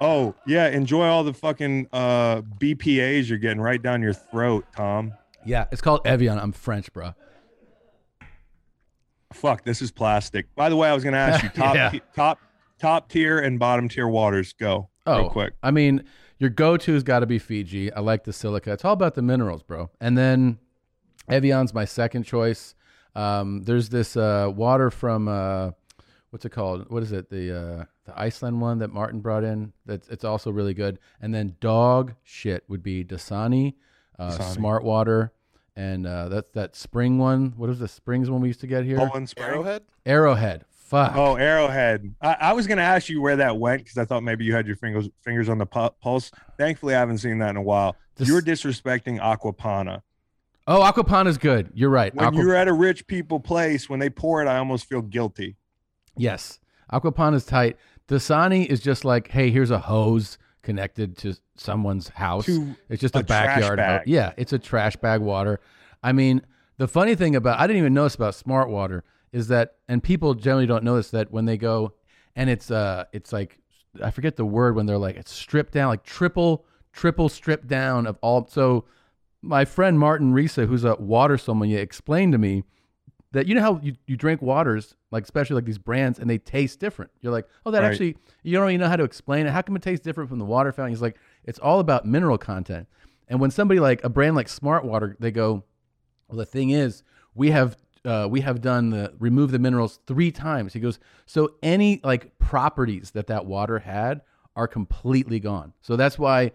Oh 0.00 0.34
yeah, 0.46 0.68
enjoy 0.68 1.06
all 1.06 1.24
the 1.24 1.32
fucking 1.34 1.88
uh, 1.92 2.42
BPA's 2.42 3.28
you're 3.28 3.38
getting 3.38 3.60
right 3.60 3.82
down 3.82 4.00
your 4.02 4.12
throat, 4.12 4.64
Tom. 4.76 5.14
Yeah, 5.44 5.66
it's 5.72 5.80
called 5.80 6.06
Evian. 6.06 6.38
I'm 6.38 6.52
French, 6.52 6.92
bro. 6.92 7.14
fuck, 9.32 9.64
this 9.64 9.82
is 9.82 9.90
plastic. 9.90 10.54
By 10.54 10.68
the 10.68 10.76
way, 10.76 10.88
I 10.88 10.94
was 10.94 11.02
gonna 11.04 11.16
ask 11.16 11.42
you 11.42 11.48
top 11.54 11.74
Yeah. 11.74 11.90
ti- 11.90 12.02
top 12.14 12.38
top 12.78 13.08
tier 13.08 13.38
and 13.40 13.58
bottom 13.58 13.88
tier 13.88 14.06
waters. 14.08 14.52
Go 14.52 14.88
Oh, 15.06 15.18
real 15.22 15.30
quick. 15.30 15.54
I 15.62 15.70
mean, 15.70 16.04
your 16.38 16.50
go-to's 16.50 17.02
got 17.02 17.20
to 17.20 17.26
be 17.26 17.38
Fiji. 17.38 17.92
I 17.92 18.00
like 18.00 18.24
the 18.24 18.32
silica. 18.32 18.72
It's 18.72 18.84
all 18.84 18.92
about 18.92 19.14
the 19.14 19.22
minerals, 19.22 19.62
bro. 19.62 19.90
And 20.00 20.16
then 20.16 20.58
Evian's 21.28 21.74
my 21.74 21.84
second 21.84 22.24
choice. 22.24 22.74
Um, 23.14 23.62
there's 23.64 23.88
this 23.88 24.16
uh, 24.16 24.50
water 24.54 24.90
from 24.90 25.28
uh, 25.28 25.72
what's 26.30 26.44
it 26.44 26.50
called? 26.50 26.90
What 26.90 27.02
is 27.02 27.12
it? 27.12 27.30
The 27.30 27.56
uh, 27.56 27.84
the 28.04 28.18
Iceland 28.18 28.60
one 28.60 28.78
that 28.78 28.88
Martin 28.92 29.20
brought 29.20 29.44
in. 29.44 29.72
That's 29.86 30.08
it's 30.08 30.24
also 30.24 30.50
really 30.50 30.74
good. 30.74 30.98
And 31.20 31.34
then 31.34 31.56
dog 31.60 32.14
shit 32.22 32.64
would 32.68 32.82
be 32.82 33.04
Dasani, 33.04 33.74
uh, 34.18 34.30
Dasani. 34.30 34.54
Smart 34.54 34.84
Water, 34.84 35.32
and 35.74 36.06
uh, 36.06 36.28
that's 36.28 36.52
that 36.52 36.76
spring 36.76 37.18
one. 37.18 37.54
What 37.56 37.70
is 37.70 37.78
the 37.78 37.88
springs 37.88 38.30
one 38.30 38.40
we 38.40 38.48
used 38.48 38.60
to 38.60 38.66
get 38.66 38.84
here? 38.84 38.96
Poland 38.98 39.28
Spring. 39.28 39.48
Arrowhead. 39.48 39.82
Arrowhead. 40.06 40.64
Fuck. 40.88 41.12
Oh, 41.16 41.36
Arrowhead. 41.36 42.14
I, 42.22 42.36
I 42.40 42.52
was 42.54 42.66
gonna 42.66 42.80
ask 42.82 43.10
you 43.10 43.20
where 43.20 43.36
that 43.36 43.58
went 43.58 43.82
because 43.84 43.98
I 43.98 44.06
thought 44.06 44.22
maybe 44.22 44.46
you 44.46 44.54
had 44.54 44.66
your 44.66 44.76
fingers 44.76 45.08
fingers 45.22 45.50
on 45.50 45.58
the 45.58 45.66
pu- 45.66 45.90
pulse. 46.00 46.30
Thankfully, 46.56 46.94
I 46.94 46.98
haven't 47.00 47.18
seen 47.18 47.38
that 47.40 47.50
in 47.50 47.56
a 47.56 47.62
while. 47.62 47.94
This- 48.16 48.26
You're 48.26 48.40
disrespecting 48.40 49.20
Acqua 49.20 49.52
Panna. 49.52 50.02
Oh, 50.66 50.82
Acqua 50.82 51.04
Panna's 51.04 51.36
good. 51.36 51.70
You're 51.74 51.90
right. 51.90 52.14
When 52.14 52.26
Aqua- 52.26 52.40
you're 52.40 52.54
at 52.54 52.68
a 52.68 52.72
rich 52.72 53.06
people 53.06 53.38
place, 53.38 53.88
when 53.90 54.00
they 54.00 54.08
pour 54.08 54.42
it, 54.42 54.48
I 54.48 54.56
almost 54.56 54.86
feel 54.88 55.02
guilty. 55.02 55.56
Yes. 56.16 56.58
Acqua 56.90 57.12
Panna 57.12 57.36
is 57.36 57.44
tight. 57.44 57.76
Dasani 58.08 58.64
is 58.66 58.80
just 58.80 59.04
like, 59.04 59.28
hey, 59.28 59.50
here's 59.50 59.70
a 59.70 59.78
hose 59.78 60.38
connected 60.62 61.18
to 61.18 61.34
someone's 61.56 62.08
house. 62.08 62.46
To 62.46 62.74
it's 62.88 63.00
just 63.02 63.14
a, 63.14 63.20
a 63.20 63.24
backyard. 63.24 63.76
bag. 63.76 64.02
Yeah, 64.06 64.32
it's 64.38 64.52
a 64.54 64.58
trash 64.58 64.96
bag 64.96 65.20
water. 65.20 65.60
I 66.02 66.12
mean, 66.12 66.40
the 66.78 66.88
funny 66.88 67.14
thing 67.14 67.36
about 67.36 67.58
I 67.60 67.66
didn't 67.66 67.80
even 67.80 67.92
notice 67.94 68.14
about 68.14 68.34
smart 68.34 68.70
water 68.70 69.04
is 69.32 69.48
that 69.48 69.76
and 69.88 70.02
people 70.02 70.34
generally 70.34 70.66
don't 70.66 70.84
notice 70.84 71.10
that 71.10 71.30
when 71.30 71.44
they 71.44 71.56
go 71.56 71.92
and 72.36 72.48
it's 72.50 72.70
uh 72.70 73.04
it's 73.12 73.32
like 73.32 73.58
I 74.02 74.10
forget 74.10 74.36
the 74.36 74.44
word 74.44 74.76
when 74.76 74.86
they're 74.86 74.98
like 74.98 75.16
it's 75.16 75.32
stripped 75.32 75.72
down 75.72 75.88
like 75.88 76.04
triple 76.04 76.64
triple 76.92 77.28
stripped 77.28 77.66
down 77.66 78.06
of 78.06 78.18
all 78.22 78.46
so 78.46 78.84
my 79.40 79.64
friend 79.64 79.98
Martin 79.98 80.32
Riese, 80.32 80.66
who's 80.66 80.84
a 80.84 80.96
water 80.96 81.38
sommelier, 81.38 81.78
explained 81.78 82.32
to 82.32 82.38
me 82.38 82.64
that 83.30 83.46
you 83.46 83.54
know 83.54 83.60
how 83.60 83.78
you, 83.82 83.94
you 84.06 84.16
drink 84.16 84.42
waters, 84.42 84.96
like 85.12 85.22
especially 85.22 85.54
like 85.54 85.64
these 85.64 85.78
brands, 85.78 86.18
and 86.18 86.28
they 86.28 86.38
taste 86.38 86.80
different. 86.80 87.10
You're 87.20 87.32
like, 87.32 87.46
oh, 87.64 87.70
that 87.70 87.82
Right. 87.82 87.90
actually 87.90 88.16
you 88.42 88.56
don't 88.58 88.68
even 88.70 88.80
know 88.80 88.88
how 88.88 88.96
to 88.96 89.04
explain 89.04 89.46
it. 89.46 89.50
How 89.50 89.62
come 89.62 89.76
it 89.76 89.82
tastes 89.82 90.02
different 90.04 90.28
from 90.28 90.38
the 90.40 90.44
water 90.44 90.72
fountain? 90.72 90.92
He's 90.92 91.02
like, 91.02 91.18
it's 91.44 91.58
all 91.60 91.78
about 91.78 92.04
mineral 92.04 92.36
content. 92.38 92.88
And 93.28 93.38
when 93.38 93.50
somebody 93.50 93.78
like 93.78 94.02
a 94.02 94.08
brand 94.08 94.34
like 94.34 94.48
Smart 94.48 94.84
Water, 94.84 95.16
they 95.20 95.30
go, 95.30 95.62
well, 96.28 96.38
the 96.38 96.46
thing 96.46 96.70
is, 96.70 97.02
we 97.34 97.50
have 97.50 97.76
uh, 98.08 98.26
we 98.28 98.40
have 98.40 98.60
done 98.60 98.90
the 98.90 99.12
remove 99.18 99.50
the 99.50 99.58
minerals 99.58 100.00
three 100.06 100.30
times. 100.32 100.72
He 100.72 100.80
goes, 100.80 100.98
so 101.26 101.54
any 101.62 102.00
like 102.02 102.38
properties 102.38 103.10
that 103.12 103.26
that 103.26 103.44
water 103.46 103.78
had 103.80 104.22
are 104.56 104.66
completely 104.66 105.38
gone. 105.40 105.72
So 105.82 105.96
that's 105.96 106.18
why 106.18 106.52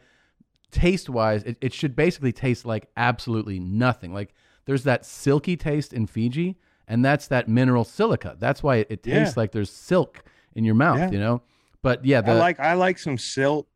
taste 0.71 1.09
wise, 1.09 1.43
it, 1.43 1.57
it 1.61 1.73
should 1.73 1.95
basically 1.95 2.31
taste 2.31 2.65
like 2.65 2.87
absolutely 2.97 3.59
nothing. 3.59 4.13
Like 4.13 4.33
there's 4.65 4.83
that 4.83 5.05
silky 5.05 5.55
taste 5.55 5.93
in 5.93 6.07
Fiji, 6.07 6.57
and 6.87 7.05
that's 7.05 7.27
that 7.27 7.47
mineral 7.47 7.83
silica. 7.83 8.35
That's 8.39 8.63
why 8.63 8.77
it, 8.77 8.87
it 8.89 9.03
tastes 9.03 9.35
Yeah. 9.35 9.41
like 9.41 9.51
there's 9.51 9.69
silk 9.69 10.23
in 10.55 10.63
your 10.63 10.75
mouth, 10.75 10.97
Yeah. 10.99 11.11
you 11.11 11.19
know. 11.19 11.41
But 11.81 12.03
yeah, 12.05 12.21
the, 12.21 12.31
I 12.31 12.35
like 12.39 12.59
I 12.59 12.73
like 12.73 12.97
some 12.97 13.17
silt. 13.17 13.67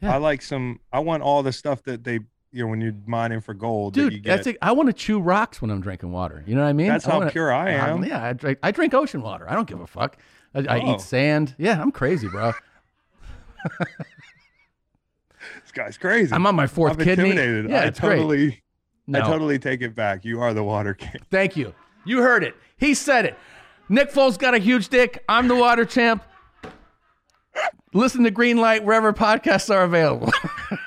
Yeah. 0.00 0.14
I 0.14 0.18
like 0.18 0.42
some. 0.42 0.80
I 0.92 1.00
want 1.00 1.22
all 1.22 1.42
the 1.42 1.52
stuff 1.52 1.82
that 1.84 2.04
they 2.04 2.20
you 2.52 2.62
know 2.64 2.68
when 2.70 2.80
you're 2.80 2.94
mining 3.06 3.40
for 3.40 3.52
gold. 3.54 3.94
that 3.94 4.00
you 4.02 4.10
dude, 4.10 4.22
get. 4.24 4.36
that's 4.36 4.46
it. 4.46 4.56
I 4.62 4.72
want 4.72 4.88
to 4.88 4.92
chew 4.92 5.20
rocks 5.20 5.60
when 5.60 5.70
I'm 5.70 5.80
drinking 5.80 6.12
water. 6.12 6.42
You 6.46 6.54
know 6.54 6.62
what 6.62 6.68
I 6.68 6.72
mean? 6.72 6.88
That's 6.88 7.06
I 7.06 7.10
how 7.12 7.18
wanna- 7.18 7.30
pure 7.30 7.52
I 7.52 7.70
am. 7.70 8.04
yeah, 8.04 8.24
I 8.24 8.32
drink. 8.32 8.58
I 8.62 8.70
drink 8.70 8.94
ocean 8.94 9.20
water. 9.22 9.48
I 9.50 9.54
don't 9.54 9.68
give 9.68 9.80
a 9.80 9.86
fuck. 9.86 10.16
I, 10.54 10.60
I 10.60 10.80
Oh. 10.80 10.94
eat 10.94 11.00
sand. 11.02 11.54
Yeah, 11.58 11.80
I'm 11.80 11.90
crazy, 11.92 12.26
bro. 12.28 12.52
this 15.62 15.72
guy's 15.72 15.98
crazy. 15.98 16.32
I'm 16.32 16.46
on 16.46 16.54
my 16.54 16.66
4th 16.66 16.90
I'm 16.92 16.96
kidney. 16.98 17.30
intimidated. 17.30 17.70
Yeah, 17.70 17.80
I 17.80 17.84
it's 17.84 18.00
great. 18.00 18.16
totally, 18.16 18.62
No, 19.06 19.18
I 19.20 19.22
totally 19.22 19.58
take 19.58 19.82
it 19.82 19.94
back. 19.94 20.24
You 20.24 20.40
are 20.40 20.54
the 20.54 20.64
water 20.64 20.94
king. 20.94 21.20
thank 21.30 21.56
you. 21.56 21.74
You 22.04 22.22
heard 22.22 22.42
it. 22.44 22.54
He 22.78 22.94
said 22.94 23.24
it. 23.26 23.36
Nick 23.88 24.10
Foles 24.12 24.38
got 24.38 24.54
a 24.54 24.58
huge 24.58 24.88
dick. 24.88 25.24
I'm 25.28 25.48
the 25.48 25.54
water 25.56 25.84
champ. 25.84 26.22
Listen 27.94 28.22
to 28.24 28.30
Green 28.30 28.58
Light 28.58 28.84
wherever 28.84 29.12
podcasts 29.12 29.74
are 29.74 29.82
available. 29.82 30.30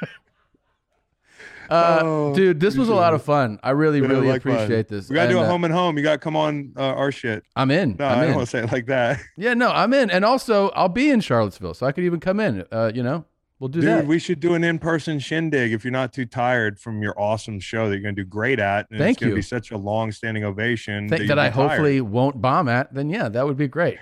uh, 1.72 2.00
Oh, 2.04 2.36
dude, 2.36 2.60
this 2.60 2.76
was 2.76 2.90
a 2.90 2.94
lot 2.94 3.14
of 3.14 3.24
fun. 3.24 3.60
I 3.64 3.72
really, 3.72 4.02
really 4.02 4.28
likewise. 4.28 4.56
appreciate 4.64 4.88
this. 4.88 5.10
We 5.10 5.16
gotta 5.16 5.30
do 5.32 5.40
a 5.40 5.44
uh, 5.44 5.48
home 5.48 5.64
and 5.64 5.74
home. 5.74 5.98
You 5.98 6.04
gotta 6.04 6.18
come 6.20 6.36
on 6.36 6.74
uh, 6.78 6.82
our 6.82 7.12
shit. 7.12 7.44
I'm 7.56 7.72
in. 7.72 7.96
No, 7.98 8.06
I'm 8.06 8.20
I 8.20 8.22
in. 8.22 8.28
don't 8.28 8.36
want 8.38 8.48
to 8.48 8.52
say 8.52 8.64
it 8.64 8.72
like 8.72 8.86
that, 8.88 9.20
Yeah, 9.38 9.54
no, 9.54 9.70
I'm 9.72 9.94
in. 9.94 10.12
And 10.12 10.24
also, 10.26 10.70
I'll 10.70 10.90
be 10.90 11.10
in 11.10 11.22
Charlottesville, 11.22 11.74
so 11.74 11.86
I 11.86 11.92
could 11.92 12.04
even 12.04 12.20
come 12.20 12.40
in. 12.40 12.66
Uh, 12.72 12.92
you 12.94 13.02
know, 13.04 13.26
we'll 13.60 13.70
do 13.70 13.80
dude. 13.82 13.90
that. 13.90 14.06
We 14.06 14.20
should 14.20 14.40
do 14.40 14.54
an 14.54 14.64
in-person 14.64 15.20
shindig 15.20 15.72
if 15.72 15.84
you're 15.86 15.92
not 15.92 16.12
too 16.14 16.26
tired 16.26 16.80
from 16.80 17.02
your 17.02 17.20
awesome 17.20 17.60
show 17.60 17.88
that 17.90 17.96
you're 17.96 18.04
gonna 18.04 18.14
do 18.14 18.26
great 18.26 18.60
at. 18.60 18.90
And 18.92 19.00
Thank 19.00 19.18
it's 19.18 19.24
gonna 19.24 19.36
be 19.36 19.42
such 19.42 19.72
a 19.72 19.78
long-standing 19.78 20.44
ovation 20.44 21.08
Think 21.10 21.22
you'll 21.22 21.30
that 21.30 21.40
I 21.40 21.50
tired. 21.50 21.70
hopefully 21.70 22.02
won't 22.02 22.42
bomb 22.42 22.68
at, 22.70 22.94
then 22.94 23.10
yeah, 23.10 23.30
that 23.30 23.46
would 23.46 23.58
be 23.58 23.68
great. 23.68 23.98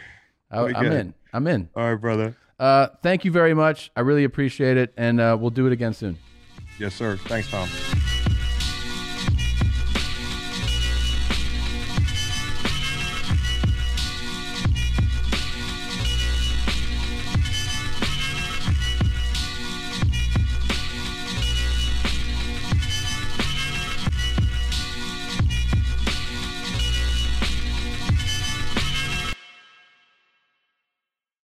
I, 0.52 0.62
I'm 0.62 0.74
good. 0.74 0.92
in. 0.94 1.14
I'm 1.32 1.46
in. 1.46 1.70
All 1.76 1.92
right, 1.92 2.02
brother. 2.02 2.36
Uh, 2.60 2.88
thank 3.04 3.24
you 3.24 3.32
very 3.32 3.54
much. 3.54 3.92
I 3.96 4.02
really 4.02 4.24
appreciate 4.26 4.76
it, 4.76 4.94
and 4.98 5.22
uh, 5.22 5.38
we'll 5.40 5.52
do 5.52 5.66
it 5.68 5.72
again 5.72 5.94
soon. 5.94 6.18
Yes, 6.80 6.96
sir. 6.96 7.18
Thanks, 7.18 7.52
Tom. 7.52 7.68